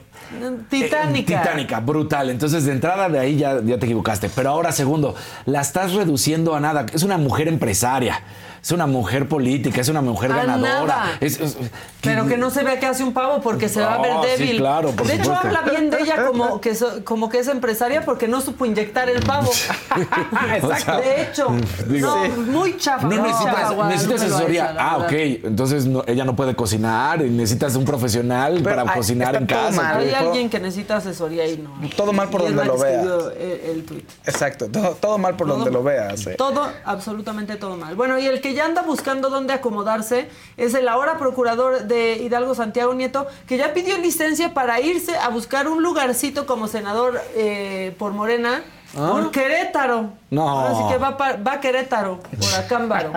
Titánica. 0.68 1.34
eh, 1.34 1.38
titánica, 1.38 1.80
brutal. 1.80 2.30
Entonces, 2.30 2.64
de 2.64 2.72
entrada 2.72 3.08
de 3.08 3.18
ahí 3.18 3.36
ya, 3.36 3.60
ya 3.62 3.78
te 3.78 3.86
equivocaste. 3.86 4.28
Pero 4.34 4.50
ahora, 4.50 4.72
segundo, 4.72 5.14
la 5.46 5.60
estás 5.60 5.92
reduciendo 5.92 6.54
a 6.54 6.60
nada. 6.60 6.86
Es 6.92 7.02
una 7.02 7.18
mujer 7.18 7.48
empresaria, 7.48 8.20
es 8.64 8.72
una 8.72 8.86
mujer 8.86 9.28
política, 9.28 9.80
es 9.82 9.88
una 9.90 10.00
mujer 10.00 10.32
A 10.32 10.36
ganadora. 10.36 10.70
nada. 10.96 11.06
Es- 11.20 11.38
es- 11.38 11.56
Pero 12.00 12.26
que 12.26 12.36
no 12.38 12.50
se 12.50 12.64
vea 12.64 12.80
que 12.80 12.86
hace 12.86 13.04
un 13.04 13.12
pavo 13.12 13.40
porque 13.42 13.68
se 13.68 13.80
va 13.80 13.94
a 13.94 13.98
ver 14.02 14.12
sí, 14.36 14.42
débil. 14.44 14.56
claro, 14.58 14.90
por 14.92 15.06
de 15.06 15.14
hecho, 15.16 15.34
habla 15.34 15.60
bien 15.62 15.90
de 15.90 16.00
ella 16.00 16.26
como 16.26 16.60
que, 16.60 16.74
so- 16.74 17.04
como 17.04 17.28
que 17.28 17.38
es 17.40 17.48
empresaria 17.48 18.04
porque 18.04 18.26
no 18.28 18.40
supo 18.40 18.64
inyectar 18.66 19.08
el 19.10 19.22
pavo. 19.22 19.50
Exacto. 20.54 20.96
De 20.98 21.22
hecho, 21.22 21.48
Digo- 21.88 22.06
no, 22.16 22.24
Sí. 22.24 22.30
muy 22.50 22.76
chafa. 22.78 23.06
No 23.06 23.10
necesitas, 23.22 23.44
chafa, 23.54 23.70
Guadalupe 23.74 23.92
necesitas 24.06 24.22
asesoría. 24.32 24.74
Ah, 24.78 24.96
ok. 24.98 25.12
Entonces 25.44 25.86
no- 25.86 26.04
ella 26.06 26.24
no 26.24 26.34
puede 26.36 26.54
cocinar 26.56 27.22
y 27.22 27.30
necesitas 27.30 27.74
un 27.76 27.84
profesional 27.84 28.60
Pero, 28.62 28.76
para 28.84 28.94
cocinar 28.94 29.36
en 29.36 29.46
casa. 29.46 29.70
mal. 29.82 29.98
Hay 30.00 30.12
alguien 30.12 30.48
que 30.50 30.58
necesita 30.60 30.96
asesoría 30.96 31.46
y 31.46 31.58
no. 31.58 31.70
Todo 31.96 32.12
mal 32.12 32.28
por 32.28 32.42
Y 32.42 32.44
donde 32.44 32.64
lo 32.64 32.78
veas. 32.78 32.94
escribió 33.04 33.30
El, 33.30 33.60
el 33.78 33.84
tuit. 33.84 34.08
Exacto, 34.26 34.68
todo, 34.68 34.90
todo 35.00 35.18
mal 35.18 35.36
por 35.36 35.46
Todo 35.46 35.56
donde 35.58 35.70
lo 35.70 35.82
veas. 35.82 36.26
eh. 36.26 36.34
Todo, 36.36 36.68
absolutamente 36.84 37.56
todo 37.56 37.76
mal. 37.76 37.94
Bueno, 37.94 38.18
y 38.18 38.26
el 38.26 38.40
que 38.40 38.53
ya 38.54 38.64
anda 38.64 38.82
buscando 38.82 39.28
dónde 39.30 39.52
acomodarse 39.52 40.28
es 40.56 40.74
el 40.74 40.88
ahora 40.88 41.18
procurador 41.18 41.82
de 41.84 42.14
Hidalgo, 42.16 42.54
Santiago 42.54 42.94
Nieto, 42.94 43.26
que 43.46 43.56
ya 43.56 43.74
pidió 43.74 43.98
licencia 43.98 44.54
para 44.54 44.80
irse 44.80 45.16
a 45.16 45.28
buscar 45.28 45.68
un 45.68 45.82
lugarcito 45.82 46.46
como 46.46 46.68
senador 46.68 47.20
eh, 47.34 47.94
por 47.98 48.12
Morena. 48.12 48.62
Por 48.94 49.32
Querétaro. 49.32 50.12
No. 50.30 50.48
Ahora 50.48 50.74
sí 50.76 50.82
que 50.92 50.98
va, 50.98 51.16
pa- 51.16 51.36
va 51.36 51.54
a 51.54 51.60
Querétaro, 51.60 52.20
por 52.20 52.54
Acámbaro. 52.54 53.12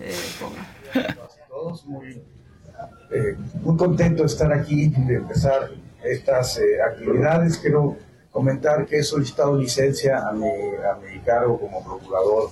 Eh, 0.00 0.14
todos 1.48 1.86
muy, 1.86 2.22
eh, 3.10 3.36
muy 3.62 3.76
contento 3.78 4.22
de 4.22 4.26
estar 4.26 4.52
aquí, 4.52 4.88
de 4.88 5.14
empezar 5.14 5.70
estas 6.04 6.58
eh, 6.58 6.62
actividades. 6.86 7.56
Quiero 7.58 7.96
comentar 8.30 8.84
que 8.86 8.98
he 8.98 9.02
solicitado 9.02 9.56
licencia 9.56 10.28
a 10.28 10.32
mi, 10.32 10.46
a 10.48 10.94
mi 10.96 11.18
cargo 11.20 11.58
como 11.58 11.82
Procurador 11.82 12.50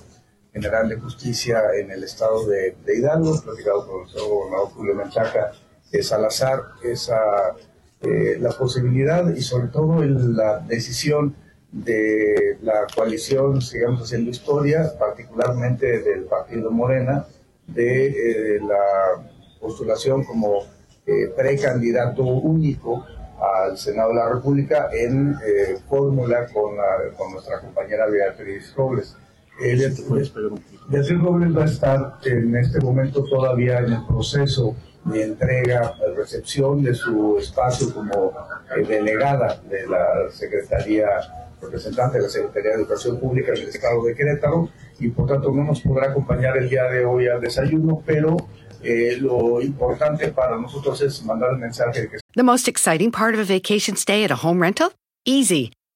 General 0.61 0.89
de 0.89 0.95
Justicia 0.97 1.61
en 1.79 1.91
el 1.91 2.03
estado 2.03 2.45
de, 2.47 2.75
Hidalgo, 2.87 3.41
platicado 3.41 3.87
con 3.87 4.07
el 4.07 4.29
gobernador 4.29 4.69
Julio 4.69 4.95
Menchaca 4.95 5.51
de 5.91 6.03
Salazar, 6.03 6.61
esa, 6.83 7.55
eh, 8.01 8.37
la 8.39 8.49
posibilidad 8.49 9.29
y 9.35 9.41
sobre 9.41 9.67
todo 9.67 10.03
la 10.03 10.59
decisión 10.59 11.35
de 11.71 12.57
la 12.61 12.87
coalición 12.95 13.61
Sigamos 13.61 14.01
Haciendo 14.01 14.31
Historia, 14.31 14.93
particularmente 14.97 15.99
del 15.99 16.23
Partido 16.23 16.71
Morena, 16.71 17.25
de 17.67 18.07
eh, 18.07 18.59
la 18.61 19.23
postulación 19.59 20.23
como 20.23 20.63
eh, 21.05 21.27
precandidato 21.35 22.23
único 22.23 23.05
al 23.39 23.77
Senado 23.77 24.09
de 24.09 24.15
la 24.15 24.29
República 24.29 24.89
en 24.91 25.35
eh, 25.45 25.77
fórmula 25.87 26.47
con, 26.47 26.75
con 27.15 27.33
nuestra 27.33 27.61
compañera 27.61 28.07
Beatriz 28.07 28.73
Robles. 28.75 29.15
Eh, 29.59 29.75
Beatriz 29.75 30.33
Beatriz 30.87 31.19
Robles 31.19 31.57
va 31.57 31.63
a 31.63 31.65
estar 31.65 32.17
en 32.25 32.55
este 32.55 32.79
momento 32.79 33.23
todavía 33.23 33.79
en 33.79 33.93
el 33.93 34.05
proceso 34.05 34.75
de 35.05 35.23
entrega, 35.23 35.93
de 35.99 36.15
recepción 36.15 36.83
de 36.83 36.93
su 36.93 37.37
espacio 37.39 37.93
como 37.93 38.33
eh, 38.75 38.83
delegada 38.87 39.61
de 39.69 39.87
la 39.87 40.29
Secretaría, 40.31 41.07
representante 41.61 42.17
de 42.17 42.23
la 42.23 42.29
Secretaría 42.29 42.71
de 42.71 42.77
Educación 42.77 43.19
Pública 43.19 43.51
del 43.53 43.69
Estado 43.69 44.03
de 44.03 44.15
Querétaro, 44.15 44.69
y 44.99 45.09
por 45.09 45.27
tanto 45.27 45.51
no 45.51 45.63
nos 45.63 45.81
podrá 45.81 46.11
acompañar 46.11 46.57
el 46.57 46.69
día 46.69 46.83
de 46.85 47.05
hoy 47.05 47.27
al 47.27 47.41
desayuno, 47.41 48.03
pero 48.05 48.37
eh, 48.83 49.17
lo 49.19 49.61
importante 49.61 50.27
para 50.29 50.57
nosotros 50.57 51.01
es 51.01 51.23
mandar 51.23 51.51
el 51.53 51.57
mensaje 51.57 52.01
de 52.01 52.09
que 52.09 52.17
The 52.35 52.43
most 52.43 52.67
exciting 52.67 53.11
part 53.11 53.33
of 53.33 53.39
a 53.39 53.45
vacation 53.45 53.95
stay 53.95 54.23
at 54.23 54.31
a 54.31 54.35
home 54.35 54.61
rental? 54.61 54.91
Easy. 55.25 55.71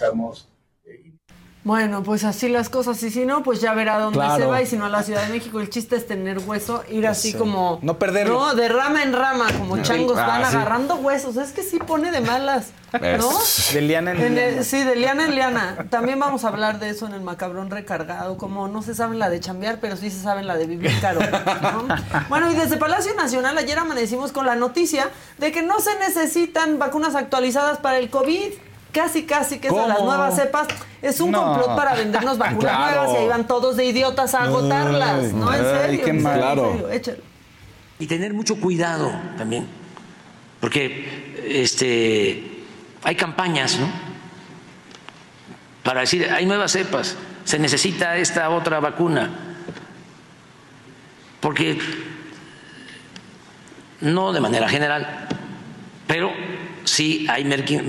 Estamos 0.00 0.46
Bueno, 1.62 2.02
pues 2.02 2.24
así 2.24 2.48
las 2.48 2.70
cosas. 2.70 3.02
Y 3.02 3.10
si 3.10 3.26
no, 3.26 3.42
pues 3.42 3.60
ya 3.60 3.74
verá 3.74 3.98
dónde 3.98 4.18
Claro. 4.18 4.42
se 4.44 4.46
va. 4.50 4.62
Y 4.62 4.66
si 4.66 4.78
no, 4.78 4.86
a 4.86 4.88
la 4.88 5.02
Ciudad 5.02 5.26
de 5.26 5.28
México. 5.34 5.60
El 5.60 5.68
chiste 5.68 5.94
es 5.94 6.06
tener 6.06 6.38
hueso, 6.38 6.82
ir 6.88 7.06
así 7.06 7.32
Sí. 7.32 7.36
como. 7.38 7.78
No 7.82 7.98
perderlo. 7.98 8.32
No, 8.32 8.54
de 8.54 8.66
rama 8.70 9.02
en 9.02 9.12
rama, 9.12 9.44
como 9.58 9.76
changos. 9.82 10.16
Ah, 10.16 10.26
van 10.26 10.50
sí. 10.50 10.56
agarrando 10.56 10.94
huesos. 10.94 11.36
Es 11.36 11.52
que 11.52 11.62
sí 11.62 11.78
pone 11.78 12.10
de 12.12 12.22
malas. 12.22 12.70
¿No? 12.94 13.30
De 13.74 13.80
liana 13.82 14.12
en 14.12 14.16
En 14.16 14.24
el- 14.24 14.34
liana. 14.36 14.62
sí, 14.64 14.82
de 14.82 14.96
liana 14.96 15.24
en 15.26 15.34
liana. 15.34 15.86
También 15.90 16.18
vamos 16.18 16.44
a 16.44 16.48
hablar 16.48 16.78
de 16.80 16.88
eso 16.88 17.06
en 17.06 17.12
el 17.12 17.20
macabrón 17.20 17.70
recargado, 17.70 18.38
como 18.38 18.66
no 18.66 18.80
se 18.80 18.94
saben 18.94 19.18
la 19.18 19.28
de 19.28 19.38
chambear, 19.40 19.80
pero 19.80 19.98
sí 19.98 20.10
se 20.10 20.18
saben 20.22 20.46
la 20.46 20.56
de 20.56 20.66
vivir 20.66 20.98
caro. 21.02 21.20
¿no? 21.20 21.86
Bueno, 22.30 22.50
y 22.50 22.54
desde 22.54 22.78
Palacio 22.78 23.14
Nacional 23.16 23.58
ayer 23.58 23.78
amanecimos 23.78 24.32
con 24.32 24.46
la 24.46 24.56
noticia 24.56 25.10
de 25.36 25.52
que 25.52 25.62
no 25.62 25.78
se 25.80 25.94
necesitan 25.98 26.78
vacunas 26.78 27.14
actualizadas 27.16 27.76
para 27.78 27.98
el 27.98 28.08
COVID. 28.08 28.54
Casi, 28.92 29.22
casi, 29.24 29.58
que 29.58 29.68
a 29.68 29.72
las 29.86 30.00
nuevas 30.02 30.34
cepas. 30.36 30.66
Es 31.00 31.20
un 31.20 31.30
No. 31.30 31.42
complot 31.44 31.76
para 31.76 31.94
vendernos 31.94 32.36
vacunas 32.38 32.60
Claro. 32.76 32.96
nuevas 33.02 33.14
y 33.14 33.22
ahí 33.22 33.28
van 33.28 33.46
todos 33.46 33.76
de 33.76 33.84
idiotas 33.86 34.34
a 34.34 34.42
agotarlas. 34.44 35.24
Ay, 35.26 35.32
no, 35.32 35.52
en 35.54 35.64
ay, 35.64 35.76
serio. 35.80 36.04
qué 36.04 36.12
mal. 36.12 36.58
en 36.90 37.04
serio, 37.04 37.22
y 37.98 38.06
tener 38.06 38.32
mucho 38.34 38.58
cuidado 38.60 39.12
también, 39.36 39.66
porque 40.60 41.34
este, 41.46 42.64
hay 43.02 43.14
campañas, 43.14 43.78
¿no? 43.78 43.88
Para 45.84 46.00
decir, 46.00 46.28
hay 46.30 46.46
nuevas 46.46 46.72
cepas, 46.72 47.16
se 47.44 47.58
necesita 47.58 48.16
esta 48.16 48.48
otra 48.50 48.80
vacuna, 48.80 49.30
porque 51.40 51.78
no 54.00 54.32
de 54.32 54.40
manera 54.40 54.68
general, 54.68 55.28
pero 56.06 56.30
sí 56.84 57.26
hay 57.28 57.44
merqui- 57.44 57.82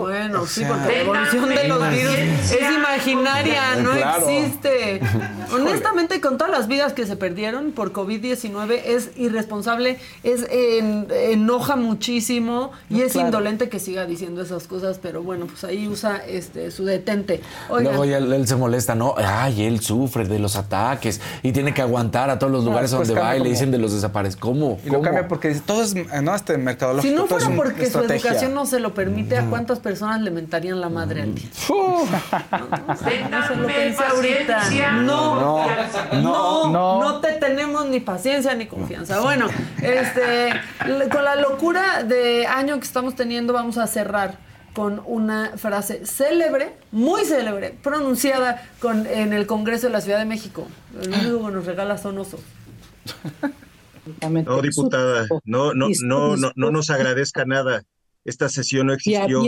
Bueno, 0.00 0.46
sí, 0.46 0.60
sea, 0.60 0.68
porque 0.68 0.86
la 0.92 1.00
evolución 1.00 1.48
de 1.48 1.68
los 1.68 1.90
virus 1.90 2.14
es 2.52 2.72
imaginaria, 2.76 3.76
no 3.76 3.92
Claro. 3.92 4.28
existe. 4.28 5.00
Honestamente, 5.52 6.20
con 6.20 6.36
todas 6.38 6.50
las 6.52 6.68
vidas 6.68 6.92
que 6.92 7.06
se 7.06 7.16
perdieron 7.16 7.72
por 7.72 7.92
COVID-19, 7.92 8.80
es 8.84 9.10
irresponsable, 9.16 9.98
es 10.22 10.46
en- 10.50 11.06
enoja 11.10 11.76
muchísimo 11.76 12.72
y 12.90 13.02
es 13.02 13.12
claro. 13.12 13.28
indolente 13.28 13.68
que 13.68 13.78
siga 13.78 14.04
diciendo 14.06 14.42
esas 14.42 14.66
cosas, 14.66 14.98
pero 15.00 15.22
bueno, 15.22 15.46
pues 15.46 15.64
ahí 15.64 15.86
usa 15.88 16.16
este 16.26 16.70
su 16.70 16.84
detente. 16.84 17.40
Oigan, 17.68 17.84
Luego 17.84 18.04
ya 18.04 18.18
él, 18.18 18.32
él 18.32 18.46
se 18.46 18.56
molesta, 18.56 18.94
¿no? 18.94 19.14
Ay, 19.16 19.64
él 19.64 19.80
sufre 19.80 20.26
de 20.26 20.38
los 20.38 20.56
ataques 20.56 21.20
y 21.42 21.52
tiene 21.52 21.72
que 21.74 21.82
aguantar 21.82 22.30
a 22.30 22.38
todos 22.38 22.52
los 22.52 22.64
lugares 22.64 22.92
pues 22.94 23.08
donde 23.08 23.20
va 23.22 23.36
y 23.36 23.40
le 23.42 23.50
dicen 23.50 23.70
de 23.70 23.78
los 23.78 23.92
desaparecidos. 23.92 24.40
¿Cómo? 24.40 24.78
Y 24.84 24.86
lo 24.88 24.94
¿Cómo? 24.94 25.02
cambia 25.04 25.28
porque 25.28 25.48
dice, 25.48 25.62
todo 25.64 25.82
es, 25.82 25.94
no, 25.94 26.34
este 26.34 26.58
mercadológico. 26.58 27.08
si 27.10 27.14
no 27.14 27.26
fuera 27.26 27.48
porque 27.56 27.86
su 27.90 28.00
educación 28.00 28.54
no 28.54 28.66
se 28.66 28.80
lo 28.80 28.94
permite, 28.94 29.36
¿a 29.38 29.48
¿cuántas 29.68 29.80
personas 29.80 30.22
le 30.22 30.30
mentarían 30.30 30.80
la 30.80 30.88
madre 30.88 31.20
al 31.22 31.34
día? 31.34 31.50
No 31.68 33.46
se 33.46 33.56
lo 33.56 33.66
pensé 33.66 34.02
ahorita. 34.02 34.70
No, 35.02 35.66
no, 36.22 36.72
no, 36.72 37.00
no 37.02 37.20
te 37.20 37.32
tenemos 37.34 37.86
ni 37.86 38.00
paciencia 38.00 38.54
ni 38.54 38.64
confianza. 38.64 39.20
Bueno, 39.20 39.46
este, 39.82 40.54
con 41.12 41.22
la 41.22 41.36
locura 41.36 42.02
de 42.02 42.46
año 42.46 42.78
que 42.78 42.86
estamos 42.86 43.14
teniendo, 43.14 43.52
vamos 43.52 43.76
a 43.76 43.86
cerrar 43.86 44.38
con 44.72 45.02
una 45.04 45.52
frase 45.56 46.06
célebre, 46.06 46.72
muy 46.90 47.26
célebre, 47.26 47.76
pronunciada 47.82 48.62
con, 48.80 49.06
en 49.06 49.34
el 49.34 49.46
Congreso 49.46 49.88
de 49.88 49.92
la 49.92 50.00
Ciudad 50.00 50.18
de 50.18 50.24
México. 50.24 50.66
Lo 50.94 51.14
único 51.14 51.46
que 51.46 51.52
nos 51.52 51.66
regala 51.66 51.98
son 51.98 52.16
osos. 52.16 52.40
No, 54.46 54.62
diputada, 54.62 55.26
no, 55.44 55.74
no, 55.74 55.88
no, 56.02 56.36
no, 56.36 56.52
no 56.56 56.70
nos 56.70 56.88
agradezca 56.88 57.44
nada. 57.44 57.82
Esta 58.28 58.48
sesión 58.48 58.86
no 58.88 58.92
existió. 58.92 59.42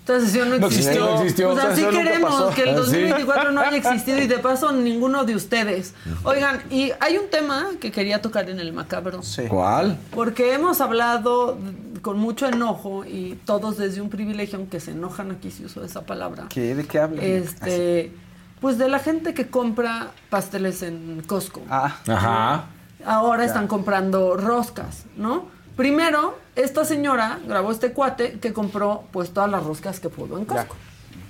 Esta 0.00 0.20
sesión 0.20 0.50
no 0.50 0.66
existió. 0.66 1.06
no 1.06 1.14
existió. 1.22 1.52
Pues 1.52 1.64
así 1.64 1.82
queremos 1.86 2.30
pasó. 2.34 2.50
que 2.54 2.62
el 2.64 2.68
Ah, 2.68 2.72
sí. 2.72 2.76
2024 3.00 3.52
no 3.52 3.60
haya 3.62 3.76
existido 3.78 4.18
y 4.18 4.26
de 4.26 4.38
paso 4.48 4.70
ninguno 4.72 5.24
de 5.24 5.34
ustedes. 5.34 5.94
Oigan, 6.24 6.62
y 6.70 6.92
hay 7.00 7.16
un 7.16 7.30
tema 7.30 7.68
que 7.80 7.90
quería 7.90 8.20
tocar 8.20 8.50
en 8.50 8.60
el 8.60 8.74
macabro. 8.74 9.20
¿Cuál? 9.48 9.96
Porque 10.10 10.52
hemos 10.52 10.82
hablado 10.82 11.56
con 12.02 12.18
mucho 12.18 12.46
enojo 12.46 13.06
y 13.06 13.38
todos 13.46 13.78
desde 13.78 14.02
un 14.02 14.10
privilegio, 14.10 14.58
aunque 14.58 14.78
se 14.78 14.90
enojan 14.90 15.30
aquí 15.30 15.50
si 15.50 15.64
uso 15.64 15.82
esa 15.82 16.02
palabra. 16.04 16.46
¿Qué? 16.50 16.74
¿De 16.74 16.84
qué 16.84 16.98
hablan? 16.98 17.24
Este, 17.24 18.12
pues 18.60 18.76
de 18.76 18.90
la 18.90 18.98
gente 18.98 19.32
que 19.32 19.46
compra 19.48 20.10
pasteles 20.28 20.82
en 20.82 21.22
Costco. 21.26 21.62
Ah. 21.70 21.96
Ajá. 22.06 22.66
Ahora 23.06 23.44
Ya. 23.44 23.46
están 23.46 23.68
comprando 23.68 24.36
roscas, 24.36 25.04
¿no? 25.16 25.46
Primero, 25.76 26.38
esta 26.56 26.84
señora 26.84 27.40
grabó 27.46 27.72
este 27.72 27.92
cuate 27.92 28.38
que 28.38 28.52
compró 28.52 29.04
pues 29.12 29.32
todas 29.32 29.50
las 29.50 29.64
roscas 29.64 30.00
que 30.00 30.08
pudo 30.08 30.38
en 30.38 30.44
Costco. 30.44 30.76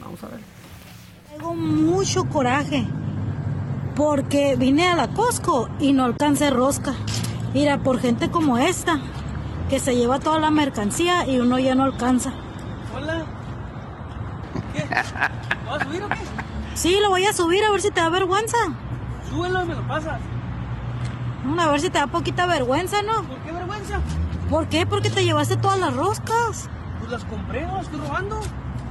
Vamos 0.01 0.23
a 0.23 0.29
ver. 0.29 0.41
Tengo 1.31 1.55
mucho 1.55 2.25
coraje 2.25 2.87
porque 3.97 4.57
vine 4.57 4.89
a 4.89 4.97
la 4.97 5.09
Costco 5.09 5.69
y 5.79 5.93
no 5.93 6.05
alcancé 6.05 6.51
rosca. 6.51 6.95
Mira, 7.55 7.79
por 7.79 8.01
gente 8.01 8.31
como 8.31 8.59
esta, 8.59 9.01
que 9.71 9.79
se 9.79 9.95
lleva 9.95 10.19
toda 10.19 10.41
la 10.41 10.51
mercancía 10.51 11.27
y 11.27 11.39
uno 11.39 11.59
ya 11.59 11.75
no 11.75 11.85
alcanza. 11.85 12.33
Hola. 12.95 13.25
¿Qué? 14.73 14.81
¿Lo 15.65 15.71
vas 15.71 15.81
a 15.81 15.85
subir 15.85 16.03
o 16.03 16.09
qué? 16.09 16.17
Sí, 16.75 16.99
lo 17.01 17.09
voy 17.11 17.25
a 17.25 17.33
subir 17.33 17.65
a 17.65 17.71
ver 17.71 17.81
si 17.81 17.91
te 17.91 18.01
da 18.01 18.09
vergüenza. 18.09 18.57
Súbelo 19.31 19.63
y 19.63 19.67
me 19.67 19.75
lo 19.75 19.87
pasas. 19.87 20.21
A 21.59 21.71
ver 21.71 21.81
si 21.81 21.91
te 21.91 21.99
da 21.99 22.07
poquita 22.09 22.47
vergüenza, 22.47 23.03
¿no? 23.03 23.23
¿Por 23.23 23.39
qué 23.39 23.53
vergüenza? 23.53 24.01
¿Por 24.51 24.69
qué? 24.69 24.87
Porque 24.87 25.11
te 25.11 25.25
llevaste 25.25 25.57
todas 25.57 25.79
las 25.79 25.95
roscas. 25.95 26.69
Pues 26.99 27.11
las 27.11 27.25
compré, 27.25 27.67
no 27.67 27.81
estoy 27.81 28.01
robando. 28.01 28.41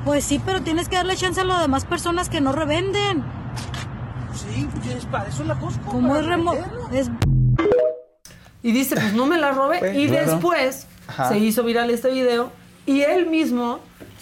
Pues 0.05 0.23
sí, 0.23 0.41
pero 0.43 0.61
tienes 0.61 0.89
que 0.89 0.97
darle 0.97 1.15
chance 1.15 1.39
a 1.39 1.43
las 1.43 1.61
demás 1.61 1.85
personas 1.85 2.29
que 2.29 2.41
no 2.41 2.51
revenden. 2.51 3.23
Sí, 4.33 4.67
pues 4.71 4.95
es 4.97 5.05
para 5.05 5.27
eso 5.29 5.43
la 5.43 5.57
Costco. 5.59 5.89
Como 5.91 6.15
es 6.15 6.25
remo... 6.25 6.53
Es... 6.91 7.09
Y 8.61 8.71
dice, 8.71 8.95
pues 8.95 9.13
no 9.13 9.25
me 9.25 9.37
la 9.37 9.51
robé. 9.51 9.97
y 9.97 10.07
claro. 10.07 10.31
después 10.31 10.87
Ajá. 11.07 11.29
se 11.29 11.37
hizo 11.37 11.63
viral 11.63 11.89
este 11.89 12.09
video 12.11 12.49
y 12.85 13.01
él 13.01 13.27
mismo 13.27 13.79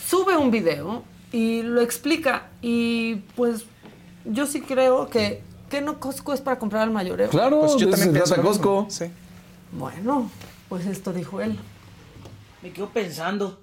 sube 0.07 0.35
un 0.37 0.51
video 0.51 1.03
y 1.31 1.61
lo 1.61 1.81
explica. 1.81 2.47
Y 2.61 3.15
pues 3.35 3.65
yo 4.25 4.45
sí 4.45 4.61
creo 4.61 5.09
que, 5.09 5.43
que 5.69 5.81
no 5.81 5.99
Costco 5.99 6.33
es 6.33 6.41
para 6.41 6.59
comprar 6.59 6.83
al 6.83 6.91
mayoreo. 6.91 7.29
Claro, 7.29 7.61
Pues 7.61 7.77
yo 7.77 7.89
también 7.89 8.13
pienso. 8.13 8.39
Costco. 8.41 8.87
Sí. 8.89 9.05
Bueno, 9.71 10.29
pues 10.71 10.85
esto 10.85 11.11
dijo 11.11 11.41
él. 11.41 11.57
Me 12.61 12.71
quedo 12.71 12.91
pensando, 12.91 13.59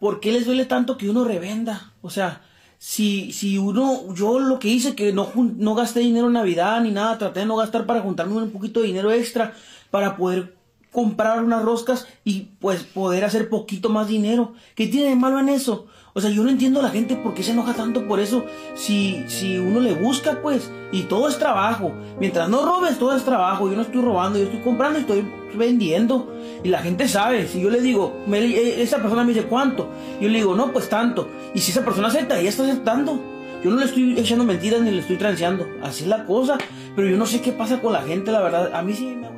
¿por 0.00 0.18
qué 0.18 0.32
les 0.32 0.44
duele 0.44 0.64
tanto 0.64 0.98
que 0.98 1.08
uno 1.08 1.22
revenda? 1.22 1.92
O 2.02 2.10
sea, 2.10 2.42
si, 2.78 3.30
si 3.30 3.58
uno, 3.58 4.12
yo 4.12 4.40
lo 4.40 4.58
que 4.58 4.66
hice, 4.66 4.96
que 4.96 5.12
no, 5.12 5.30
no 5.36 5.76
gasté 5.76 6.00
dinero 6.00 6.26
en 6.26 6.32
Navidad 6.32 6.80
ni 6.80 6.90
nada, 6.90 7.16
traté 7.16 7.40
de 7.40 7.46
no 7.46 7.54
gastar 7.54 7.86
para 7.86 8.00
juntarme 8.00 8.34
un 8.38 8.50
poquito 8.50 8.80
de 8.80 8.88
dinero 8.88 9.12
extra 9.12 9.54
para 9.92 10.16
poder 10.16 10.56
comprar 10.90 11.44
unas 11.44 11.62
roscas 11.62 12.08
y 12.24 12.48
pues 12.58 12.82
poder 12.82 13.24
hacer 13.24 13.48
poquito 13.48 13.88
más 13.88 14.08
dinero. 14.08 14.54
¿Qué 14.74 14.88
tiene 14.88 15.10
de 15.10 15.14
malo 15.14 15.38
en 15.38 15.50
eso? 15.50 15.86
O 16.18 16.20
sea, 16.20 16.30
yo 16.30 16.42
no 16.42 16.50
entiendo 16.50 16.80
a 16.80 16.82
la 16.82 16.90
gente 16.90 17.14
por 17.14 17.32
qué 17.32 17.44
se 17.44 17.52
enoja 17.52 17.74
tanto 17.74 18.08
por 18.08 18.18
eso. 18.18 18.44
Si, 18.74 19.22
si 19.28 19.56
uno 19.56 19.78
le 19.78 19.94
busca, 19.94 20.42
pues, 20.42 20.68
y 20.90 21.02
todo 21.02 21.28
es 21.28 21.38
trabajo. 21.38 21.92
Mientras 22.18 22.48
no 22.48 22.66
robes, 22.66 22.98
todo 22.98 23.16
es 23.16 23.22
trabajo. 23.22 23.70
Yo 23.70 23.76
no 23.76 23.82
estoy 23.82 24.02
robando, 24.02 24.36
yo 24.36 24.46
estoy 24.46 24.58
comprando 24.58 24.98
y 24.98 25.02
estoy 25.02 25.24
vendiendo. 25.54 26.34
Y 26.64 26.70
la 26.70 26.80
gente 26.80 27.06
sabe. 27.06 27.46
Si 27.46 27.60
yo 27.60 27.70
le 27.70 27.80
digo, 27.80 28.24
eh, 28.32 28.82
esa 28.82 28.98
persona 28.98 29.22
me 29.22 29.32
dice 29.32 29.46
cuánto, 29.46 29.90
yo 30.20 30.28
le 30.28 30.38
digo, 30.38 30.56
no, 30.56 30.72
pues 30.72 30.88
tanto. 30.88 31.28
Y 31.54 31.60
si 31.60 31.70
esa 31.70 31.84
persona 31.84 32.08
acepta, 32.08 32.40
ella 32.40 32.48
está 32.48 32.64
aceptando. 32.64 33.22
Yo 33.62 33.70
no 33.70 33.76
le 33.76 33.84
estoy 33.84 34.18
echando 34.18 34.42
mentiras 34.42 34.80
ni 34.80 34.90
le 34.90 34.98
estoy 34.98 35.18
transeando. 35.18 35.68
Así 35.84 36.02
es 36.02 36.08
la 36.08 36.26
cosa. 36.26 36.58
Pero 36.96 37.08
yo 37.08 37.16
no 37.16 37.26
sé 37.26 37.40
qué 37.40 37.52
pasa 37.52 37.80
con 37.80 37.92
la 37.92 38.02
gente, 38.02 38.32
la 38.32 38.40
verdad. 38.40 38.74
A 38.74 38.82
mí 38.82 38.92
sí 38.92 39.06
me 39.06 39.28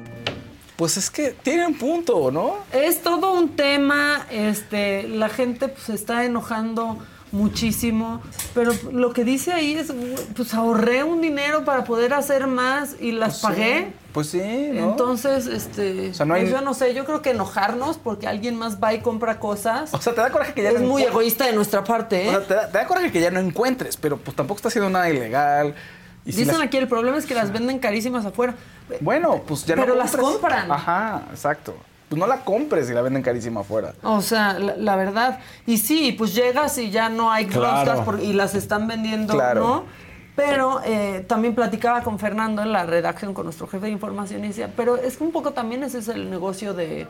Pues 0.81 0.97
es 0.97 1.11
que 1.11 1.32
tiene 1.32 1.66
un 1.66 1.74
punto, 1.74 2.31
¿no? 2.31 2.57
Es 2.73 3.02
todo 3.02 3.35
un 3.35 3.51
tema, 3.51 4.24
este, 4.31 5.07
la 5.09 5.28
gente 5.28 5.69
pues 5.69 5.82
se 5.82 5.93
está 5.93 6.24
enojando 6.24 6.97
muchísimo, 7.32 8.23
pero 8.55 8.73
lo 8.90 9.12
que 9.12 9.23
dice 9.23 9.52
ahí 9.52 9.74
es, 9.74 9.93
pues 10.35 10.55
ahorré 10.55 11.05
un 11.05 11.20
dinero 11.20 11.66
para 11.66 11.85
poder 11.85 12.15
hacer 12.15 12.47
más 12.47 12.97
y 12.98 13.12
las 13.12 13.40
Pues 13.40 13.55
sí, 13.55 13.61
pagué. 13.61 13.93
Pues 14.15 14.27
sí, 14.28 14.70
¿no? 14.73 14.93
Entonces, 14.93 15.48
este, 15.48 16.15
sea, 16.15 16.24
no 16.24 16.32
hay- 16.32 16.44
pues 16.44 16.52
yo 16.55 16.62
no 16.62 16.73
sé, 16.73 16.94
yo 16.94 17.05
creo 17.05 17.20
que 17.20 17.32
enojarnos 17.32 17.98
porque 17.98 18.27
alguien 18.27 18.57
más 18.57 18.82
va 18.82 18.94
y 18.94 19.01
compra 19.02 19.39
cosas. 19.39 19.93
O 19.93 20.01
sea, 20.01 20.15
te 20.15 20.23
da 20.23 20.31
coraje 20.31 20.55
que 20.55 20.62
ya 20.62 20.70
es 20.70 20.81
no 20.81 20.89
muy 20.89 21.02
egoísta 21.02 21.44
de 21.44 21.52
nuestra 21.52 21.85
parte, 21.85 22.24
¿eh? 22.24 22.28
O 22.28 22.31
sea, 22.31 22.47
te 22.47 22.55
da, 22.55 22.66
te 22.73 22.78
da 22.78 22.86
coraje 22.86 23.12
que 23.12 23.20
ya 23.20 23.31
no 23.31 23.39
encuentres, 23.40 23.98
pero 23.98 24.16
pues 24.16 24.35
tampoco 24.35 24.57
está 24.57 24.69
haciendo 24.69 24.89
nada 24.89 25.11
ilegal. 25.11 25.74
Y 26.24 26.32
si 26.32 26.38
Dicen 26.40 26.59
las- 26.59 26.66
aquí 26.66 26.76
el 26.76 26.88
problema 26.88 27.16
es 27.16 27.26
que 27.26 27.34
las 27.34 27.52
venden 27.52 27.78
carísimas 27.78 28.24
afuera. 28.26 28.55
Bueno, 29.01 29.40
pues 29.47 29.64
ya 29.64 29.76
no 29.76 29.82
Pero 29.82 29.94
las 29.94 30.16
compran. 30.16 30.70
Ajá, 30.70 31.22
exacto. 31.30 31.74
Pues 32.09 32.18
no 32.18 32.26
la 32.26 32.38
compres 32.44 32.90
y 32.90 32.92
la 32.92 33.02
venden 33.02 33.22
carísima 33.22 33.60
afuera. 33.60 33.94
O 34.02 34.20
sea, 34.20 34.59
la, 34.59 34.76
la 34.76 34.97
verdad. 34.97 35.38
Y 35.66 35.78
sí, 35.78 36.12
pues 36.12 36.34
llegas 36.34 36.76
y 36.78 36.90
ya 36.90 37.09
no 37.09 37.30
hay 37.30 37.47
Claro. 37.47 38.05
por- 38.05 38.20
y 38.20 38.32
las 38.32 38.55
están 38.55 38.86
vendiendo, 38.88 39.32
Claro. 39.34 39.60
¿no? 39.60 39.84
Pero 40.36 40.80
eh, 40.84 41.24
también 41.28 41.55
platicaba 41.55 42.02
con 42.02 42.18
Fernando 42.18 42.62
en 42.62 42.72
la 42.72 42.84
redacción, 42.84 43.32
con 43.34 43.44
nuestro 43.44 43.66
jefe 43.68 43.86
de 43.86 43.92
información, 43.92 44.44
y 44.44 44.48
decía, 44.48 44.70
pero 44.76 44.97
es 44.97 45.18
que 45.18 45.24
un 45.24 45.32
poco 45.32 45.52
también 45.52 45.82
ese 45.84 45.98
es 45.98 46.09
el 46.09 46.30
negocio 46.30 46.72
de, 46.74 47.06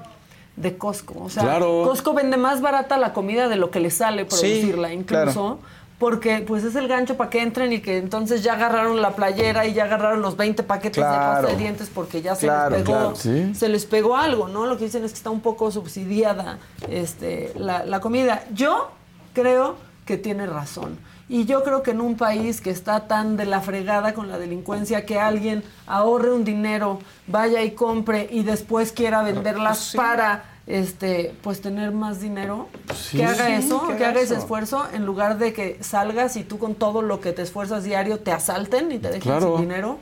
de 0.56 0.76
Costco. 0.76 1.14
O 1.24 1.30
sea, 1.30 1.44
Claro. 1.44 1.82
Costco 1.84 2.12
vende 2.12 2.36
más 2.36 2.60
barata 2.60 2.98
la 2.98 3.12
comida 3.12 3.48
de 3.48 3.56
lo 3.56 3.70
que 3.70 3.80
le 3.80 3.90
sale 3.90 4.24
producirla, 4.24 4.88
Sí, 4.88 4.94
incluso. 4.94 5.32
claro. 5.32 5.58
Porque 6.00 6.42
pues 6.48 6.64
es 6.64 6.74
el 6.76 6.88
gancho 6.88 7.18
para 7.18 7.28
que 7.28 7.42
entren 7.42 7.74
y 7.74 7.80
que 7.80 7.98
entonces 7.98 8.42
ya 8.42 8.54
agarraron 8.54 9.02
la 9.02 9.10
playera 9.14 9.66
y 9.66 9.74
ya 9.74 9.84
agarraron 9.84 10.22
los 10.22 10.34
20 10.34 10.62
paquetes 10.62 11.04
de 11.04 11.10
pasta 11.10 11.46
de 11.48 11.56
dientes 11.56 11.90
porque 11.94 12.22
ya 12.22 12.34
se 12.34 12.46
Claro, 12.46 12.70
les 12.70 12.82
pegó 12.82 12.98
claro. 12.98 13.16
Sí. 13.16 13.54
se 13.54 13.68
les 13.68 13.84
pegó 13.84 14.16
algo, 14.16 14.48
¿no? 14.48 14.64
Lo 14.64 14.78
que 14.78 14.84
dicen 14.84 15.04
es 15.04 15.12
que 15.12 15.18
está 15.18 15.28
un 15.28 15.42
poco 15.42 15.70
subsidiada 15.70 16.58
este, 16.88 17.52
la, 17.54 17.84
la 17.84 18.00
comida. 18.00 18.44
Yo 18.54 18.90
creo 19.34 19.76
que 20.06 20.16
tiene 20.16 20.46
razón. 20.46 20.98
Y 21.28 21.44
yo 21.44 21.62
creo 21.62 21.82
que 21.82 21.92
en 21.92 22.00
un 22.00 22.16
país 22.16 22.60
que 22.62 22.70
está 22.70 23.06
tan 23.06 23.36
de 23.36 23.44
la 23.44 23.60
fregada 23.60 24.14
con 24.14 24.28
la 24.28 24.38
delincuencia, 24.38 25.04
que 25.06 25.20
alguien 25.20 25.62
ahorre 25.86 26.32
un 26.32 26.44
dinero, 26.44 26.98
vaya 27.26 27.62
y 27.62 27.72
compre 27.72 28.26
y 28.32 28.42
después 28.42 28.90
quiera 28.90 29.22
venderlas 29.22 29.76
pues 29.78 29.90
sí. 29.90 29.96
para 29.98 30.44
este 30.78 31.34
pues 31.42 31.60
tener 31.60 31.92
más 31.92 32.20
dinero, 32.20 32.68
sí. 32.94 33.18
que 33.18 33.24
haga 33.24 33.46
Sí, 33.46 33.52
eso, 33.66 33.86
que 33.88 33.96
que, 33.96 34.04
haga 34.04 34.20
ese 34.20 34.34
esfuerzo, 34.36 34.86
en 34.92 35.04
lugar 35.06 35.38
de 35.38 35.52
que 35.52 35.78
salgas 35.80 36.36
y 36.36 36.44
tú 36.44 36.58
con 36.58 36.74
todo 36.74 37.02
lo 37.02 37.20
que 37.20 37.32
te 37.32 37.42
esfuerzas 37.42 37.84
diario 37.84 38.18
te 38.20 38.32
asalten 38.32 38.90
y 38.92 38.98
te 38.98 39.08
dejen 39.08 39.22
Claro. 39.22 39.56
sin 39.56 39.68
dinero, 39.68 39.98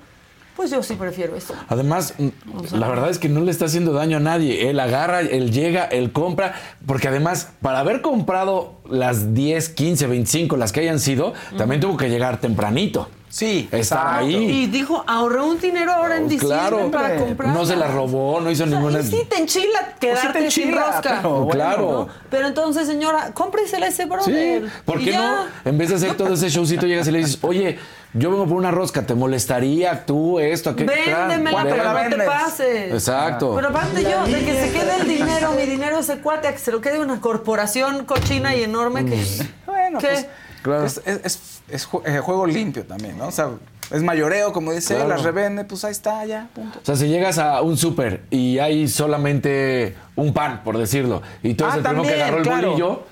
pues 0.57 0.71
yo 0.73 0.83
sí 0.83 0.95
prefiero 0.95 1.37
eso. 1.37 1.55
Además, 1.69 2.15
la 2.73 2.89
verdad 2.89 3.11
es 3.11 3.19
que 3.21 3.29
no 3.29 3.41
le 3.43 3.51
está 3.53 3.67
haciendo 3.67 3.93
daño 3.93 4.17
a 4.17 4.21
nadie. 4.21 4.69
Él 4.69 4.81
agarra, 4.81 5.21
él 5.21 5.53
llega, 5.53 5.85
él 5.85 6.11
compra, 6.11 6.55
porque 6.85 7.07
además, 7.07 7.53
para 7.63 7.79
haber 7.79 8.03
comprado 8.03 8.75
las 8.91 9.35
10, 9.35 9.69
15, 9.69 10.09
25, 10.09 10.57
las 10.57 10.73
que 10.73 10.81
hayan 10.81 10.99
sido, 10.99 11.33
también 11.57 11.81
tuvo 11.81 11.97
que 11.97 12.09
llegar 12.11 12.41
tempranito. 12.41 13.09
Sí, 13.31 13.69
Está 13.71 14.19
ahí. 14.19 14.35
Y 14.35 14.67
dijo, 14.69 15.05
ahorré 15.07 15.41
un 15.43 15.61
dinero 15.61 15.93
ahora 15.93 16.17
en 16.17 16.29
diciembre 16.29 16.59
Claro, 16.59 16.91
para 16.91 17.17
comprar. 17.17 17.55
no 17.55 17.67
se 17.67 17.77
la 17.77 17.87
robó, 17.89 18.41
no 18.41 18.51
hizo 18.51 18.65
ninguna. 18.67 19.01
Y 19.01 19.05
sí 19.05 19.27
te 19.29 19.39
enchila 19.39 19.95
quedarte 20.01 20.41
te 20.41 20.51
sin 20.51 20.69
enchila, 20.69 20.87
rosca. 20.87 21.17
pero 21.17 21.31
bueno, 21.41 21.51
Claro. 21.51 21.91
¿no? 21.93 22.09
Pero 22.31 22.47
entonces, 22.49 22.87
señora, 22.87 23.33
cómpresela 23.35 23.87
a 23.87 23.89
ese 23.91 24.05
Sí, 24.05 24.09
brother. 24.09 24.71
¿por 24.85 24.99
qué 24.99 25.13
no? 25.17 25.45
En 25.65 25.77
vez 25.79 25.91
de 25.91 25.97
hacer 25.97 26.17
todo 26.17 26.33
ese 26.35 26.49
showcito, 26.49 26.87
llegas 26.87 27.07
y 27.09 27.13
le 27.13 27.19
dices, 27.19 27.39
oye, 27.43 27.79
yo 28.15 28.31
vengo 28.31 28.47
por 28.47 28.57
una 28.57 28.71
rosca, 28.71 29.03
¿te 29.05 29.15
molestaría 29.15 30.07
tú 30.07 30.39
esto? 30.41 30.71
aquello? 30.71 30.91
Véndemela, 30.91 31.63
Claro, 31.63 31.69
pero 31.99 32.09
no 32.11 32.17
te 32.17 32.23
pases. 32.25 32.93
Exacto. 32.95 33.53
Pero 33.55 33.69
aparte 33.69 34.03
yo, 34.03 34.25
de 34.25 34.45
que 34.45 34.55
se 34.55 34.73
quede 34.73 34.97
el 35.03 35.07
dinero, 35.09 35.53
mi 35.53 35.63
dinero 35.67 35.99
ese 35.99 36.19
cuate, 36.21 36.49
a 36.49 36.53
que 36.53 36.59
se 36.59 36.73
lo 36.73 36.81
quede 36.81 36.99
una 36.99 37.21
corporación 37.21 38.05
cochina 38.07 38.55
y 38.57 38.63
enorme 38.63 39.05
que... 39.05 39.23
Bueno, 39.67 39.99
¿Qué? 39.99 40.27
pues 40.65 40.99
es, 41.05 41.07
es- 41.07 41.21
es- 41.25 41.58
es 41.69 41.89
ju- 41.89 42.03
eh, 42.05 42.21
juego 42.21 42.47
limpio 42.47 42.85
también, 42.85 43.17
¿no? 43.19 43.29
O 43.29 43.33
sea, 43.33 43.51
es 43.91 44.03
mayoreo, 44.03 44.53
como 44.53 44.73
dice, 44.73 44.95
Claro. 44.95 45.09
las 45.09 45.23
revende, 45.23 45.65
pues 45.65 45.85
ahí 45.85 45.93
está, 45.93 46.25
ya, 46.27 46.49
punto. 46.55 46.79
O 46.81 46.85
sea, 46.85 46.97
si 46.97 47.09
llegas 47.09 47.39
a 47.39 47.63
un 47.63 47.77
súper 47.77 48.23
y 48.31 48.59
hay 48.59 48.87
solamente 48.89 49.95
un 50.17 50.33
pan, 50.35 50.63
por 50.65 50.77
decirlo, 50.79 51.23
y 51.43 51.55
tú 51.55 51.65
eres 51.65 51.75
Ah, 51.75 51.79
el 51.79 51.83
primero 51.85 52.03
que 52.03 52.15
agarró 52.23 52.37
el 52.39 52.43
claro. 52.43 52.69
bolillo, 52.71 53.03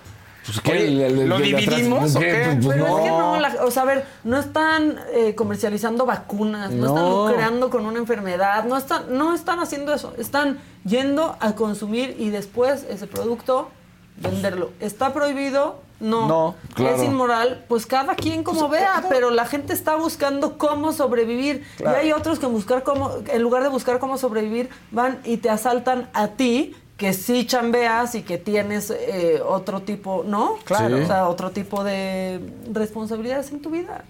Pues, 0.47 0.61
¿qué? 0.61 0.71
Oye, 0.75 0.85
El- 0.87 1.01
el- 1.01 1.19
el 1.23 1.29
¿lo 1.29 1.39
de 1.41 1.45
atrás, 1.49 1.61
dividimos 1.67 2.15
o 2.15 2.21
¿qué? 2.21 2.27
qué? 2.27 2.59
Pues, 2.63 2.67
Pero 2.77 2.87
no. 2.87 2.99
es 2.99 3.03
que 3.05 3.11
no, 3.11 3.41
la- 3.41 3.65
o 3.65 3.71
sea, 3.73 3.83
a 3.83 3.87
ver, 3.87 4.05
no 4.23 4.39
están 4.39 4.97
eh, 5.13 5.35
comercializando 5.35 6.07
vacunas, 6.07 6.71
no. 6.71 6.87
están 6.87 7.11
lucrando 7.33 7.69
con 7.69 7.85
una 7.85 7.99
enfermedad, 7.99 8.63
no 8.63 8.77
están, 8.77 9.07
no 9.19 9.35
están 9.35 9.59
haciendo 9.59 9.93
eso, 9.93 10.15
están 10.19 10.59
yendo 10.85 11.37
a 11.41 11.57
consumir 11.57 12.15
y 12.21 12.29
después 12.31 12.87
ese 12.89 13.09
producto 13.09 13.71
venderlo. 14.19 14.71
¿Está 14.79 15.13
prohibido? 15.13 15.81
No. 15.99 16.29
No, 16.29 16.55
claro. 16.75 16.97
¿Es 16.97 17.03
inmoral? 17.03 17.65
Pues 17.69 17.87
cada 17.87 18.15
quien 18.15 18.43
como 18.43 18.69
vea, 18.69 19.05
pero 19.09 19.31
la 19.31 19.47
gente 19.47 19.73
está 19.73 19.97
buscando 19.97 20.59
cómo 20.59 20.93
sobrevivir. 20.93 21.67
Claro. 21.77 21.97
Y 21.97 22.01
hay 22.01 22.13
otros 22.13 22.39
que 22.39 22.47
buscar 22.47 22.83
cómo, 22.83 23.13
en 23.27 23.43
lugar 23.43 23.63
de 23.63 23.69
buscar 23.69 23.99
cómo 23.99 24.19
sobrevivir, 24.19 24.69
van 24.91 25.21
y 25.25 25.39
te 25.39 25.49
asaltan 25.49 26.11
a 26.13 26.29
ti, 26.29 26.77
que 26.97 27.13
sí 27.13 27.47
chambeas 27.47 28.15
y 28.15 28.23
que 28.23 28.39
tienes 28.39 28.91
eh, 28.91 29.41
otro 29.47 29.83
tipo, 29.83 30.23
¿no? 30.27 30.57
Claro. 30.65 31.03
O 31.03 31.07
sea, 31.07 31.29
otro 31.29 31.51
tipo 31.51 31.85
de 31.85 32.41
responsabilidades 32.73 33.51
en 33.51 33.63
tu 33.63 33.71
vida. 33.71 34.05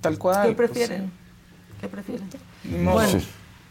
Tal 0.00 0.18
cual. 0.18 0.48
¿Qué 0.48 0.54
pues, 0.54 0.70
prefieren? 0.70 1.12
¿Qué 1.80 1.88
prefieren? 1.88 2.28
Ni 2.64 2.78
modo. 2.78 2.94
Bueno. 2.94 3.20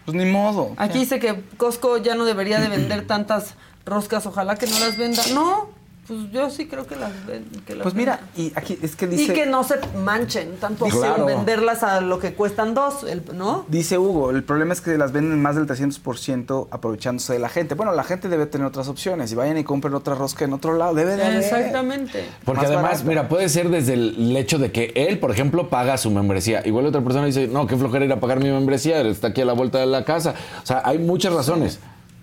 Pues 0.05 0.17
ni 0.17 0.25
modo. 0.25 0.73
Aquí 0.77 0.99
dice 0.99 1.19
que 1.19 1.43
Costco 1.57 1.97
ya 1.97 2.15
no 2.15 2.25
debería 2.25 2.59
de 2.59 2.67
vender 2.69 3.05
tantas 3.05 3.53
roscas, 3.85 4.25
ojalá 4.25 4.55
que 4.55 4.65
no 4.65 4.79
las 4.79 4.97
venda. 4.97 5.21
No, 5.33 5.69
pues 6.09 6.31
yo 6.31 6.49
sí 6.49 6.67
creo 6.67 6.85
que 6.87 6.95
las 6.97 7.11
ven. 7.25 7.45
que 7.65 7.75
las 7.75 7.83
Pues 7.83 7.93
mira, 7.95 8.19
y 8.35 8.51
aquí 8.55 8.77
es 8.81 8.95
que 8.97 9.07
dice. 9.07 9.23
Y 9.23 9.27
que 9.35 9.45
no 9.45 9.63
se 9.63 9.75
manchen 10.03 10.57
tampoco 10.59 10.99
Claro. 10.99 11.21
en 11.29 11.37
venderlas 11.37 11.83
a 11.83 12.01
lo 12.01 12.19
que 12.19 12.33
cuestan 12.33 12.73
dos, 12.73 13.03
el- 13.03 13.23
¿no? 13.35 13.63
Dice 13.69 13.97
Hugo, 13.97 14.31
el 14.31 14.43
problema 14.43 14.73
es 14.73 14.81
que 14.81 14.97
las 14.97 15.11
venden 15.11 15.41
más 15.41 15.55
del 15.55 15.67
300% 15.67 16.67
aprovechándose 16.71 17.33
de 17.33 17.39
la 17.39 17.47
gente. 17.49 17.75
Bueno, 17.75 17.93
la 17.93 18.03
gente 18.03 18.27
debe 18.27 18.47
tener 18.47 18.65
otras 18.67 18.87
opciones 18.87 19.31
y 19.31 19.35
vayan 19.35 19.57
y 19.57 19.63
compren 19.63 19.93
otra 19.93 20.15
rosca 20.15 20.45
en 20.45 20.53
otro 20.53 20.75
lado. 20.75 20.93
Debe 20.95 21.15
de 21.15 21.23
haber. 21.23 21.37
Exactamente. 21.37 22.25
Porque 22.43 22.61
Más 22.63 22.67
además, 22.71 22.91
barato. 22.91 23.07
mira, 23.07 23.29
puede 23.29 23.47
ser 23.47 23.69
desde 23.69 23.93
el 23.93 24.35
hecho 24.35 24.57
de 24.57 24.71
que 24.71 24.91
él, 24.95 25.19
por 25.19 25.31
ejemplo, 25.31 25.69
paga 25.69 25.97
su 25.97 26.09
membresía. 26.09 26.65
Igual 26.65 26.87
otra 26.87 27.01
persona 27.01 27.27
dice, 27.27 27.47
no, 27.47 27.67
qué 27.67 27.77
flojera 27.77 28.05
ir 28.05 28.11
a 28.11 28.19
pagar 28.19 28.39
mi 28.39 28.49
membresía, 28.49 29.01
está 29.01 29.27
aquí 29.27 29.41
a 29.41 29.45
la 29.45 29.53
vuelta 29.53 29.77
de 29.77 29.85
la 29.85 30.03
casa. 30.05 30.33
O 30.63 30.65
sea, 30.65 30.81
hay 30.83 30.97
muchas 30.97 31.33
razones. 31.33 31.79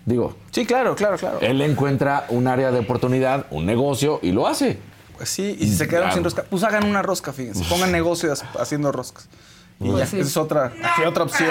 Digo, 0.07 0.37
Sí, 0.53 0.65
claro, 0.65 0.95
claro, 0.95 1.19
claro. 1.19 1.39
él 1.41 1.61
encuentra 1.61 2.25
un 2.31 2.47
área 2.49 2.71
de 2.71 2.79
oportunidad, 2.79 3.47
un 3.51 3.67
negocio 3.67 4.21
y 4.23 4.33
lo 4.33 4.47
hace. 4.47 4.79
Pues 5.17 5.29
sí, 5.31 5.57
y 5.59 5.67
si 5.67 5.77
se 5.77 5.89
quedaron 5.89 6.09
Claro. 6.09 6.15
sin 6.15 6.25
rosca, 6.25 6.45
pues 6.49 6.63
hagan 6.63 6.85
una 6.85 7.03
rosca, 7.03 7.33
fíjense. 7.33 7.65
Pongan 7.69 7.91
negocio 7.93 8.33
haciendo 8.59 8.93
roscas. 8.93 9.29
Y 9.81 9.89
Pues 9.91 9.99
ya, 9.99 10.07
sí. 10.07 10.21
esa 10.21 10.29
es 10.29 10.37
otra, 10.39 10.67
aquí 10.67 11.03
otra 11.07 11.25
opción. 11.25 11.51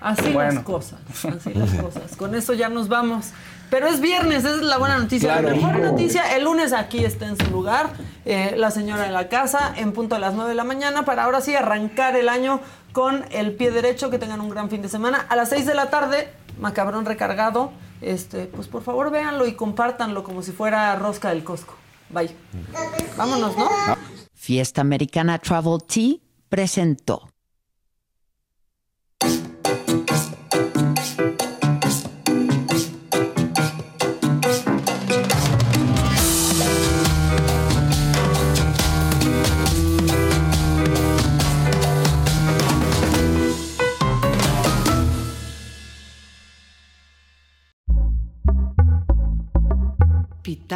Así 0.00 0.30
Bueno. 0.32 0.52
las 0.54 0.62
cosas, 0.64 1.00
así 1.24 1.52
las 1.54 1.70
cosas. 1.74 2.16
Con 2.16 2.34
eso 2.34 2.54
ya 2.54 2.68
nos 2.68 2.88
vamos. 2.88 3.26
Pero 3.68 3.86
es 3.88 4.00
viernes, 4.00 4.44
esa 4.44 4.54
es 4.54 4.62
la 4.62 4.78
buena 4.78 4.96
noticia. 4.96 5.32
Claro. 5.38 5.48
La 5.50 5.54
mejor 5.56 5.78
noticia, 5.80 6.34
el 6.36 6.44
lunes 6.44 6.72
aquí 6.72 7.04
está 7.04 7.26
en 7.26 7.36
su 7.36 7.50
lugar, 7.50 7.90
eh, 8.24 8.54
la 8.56 8.70
señora 8.70 9.06
en 9.06 9.12
la 9.12 9.28
casa, 9.28 9.74
en 9.76 9.92
punto 9.92 10.14
a 10.14 10.18
las 10.18 10.32
9 10.34 10.48
de 10.50 10.54
la 10.54 10.64
mañana, 10.64 11.04
para 11.04 11.24
ahora 11.24 11.40
sí 11.42 11.54
arrancar 11.54 12.16
el 12.16 12.28
año 12.30 12.60
con 12.92 13.24
el 13.30 13.52
pie 13.54 13.70
derecho, 13.70 14.08
que 14.08 14.18
tengan 14.18 14.40
un 14.40 14.48
gran 14.48 14.70
fin 14.70 14.80
de 14.80 14.88
semana. 14.88 15.26
A 15.28 15.36
las 15.36 15.50
6 15.50 15.66
de 15.66 15.74
la 15.74 15.90
tarde, 15.90 16.32
Macabrón 16.58 17.04
recargado, 17.04 17.70
este, 18.00 18.46
pues 18.46 18.68
por 18.68 18.82
favor 18.82 19.10
véanlo 19.10 19.46
y 19.46 19.54
compártanlo 19.54 20.22
como 20.22 20.42
si 20.42 20.52
fuera 20.52 20.94
rosca 20.96 21.30
del 21.30 21.44
Costco. 21.44 21.74
Bye. 22.10 22.34
Vámonos, 23.16 23.56
¿no? 23.56 23.68
Fiesta 24.34 24.80
Americana 24.80 25.38
Travel 25.38 25.78
Tea 25.86 26.16
presentó. 26.48 27.28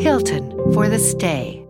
Hilton 0.00 0.72
for 0.72 0.88
the 0.88 0.98
stay. 0.98 1.69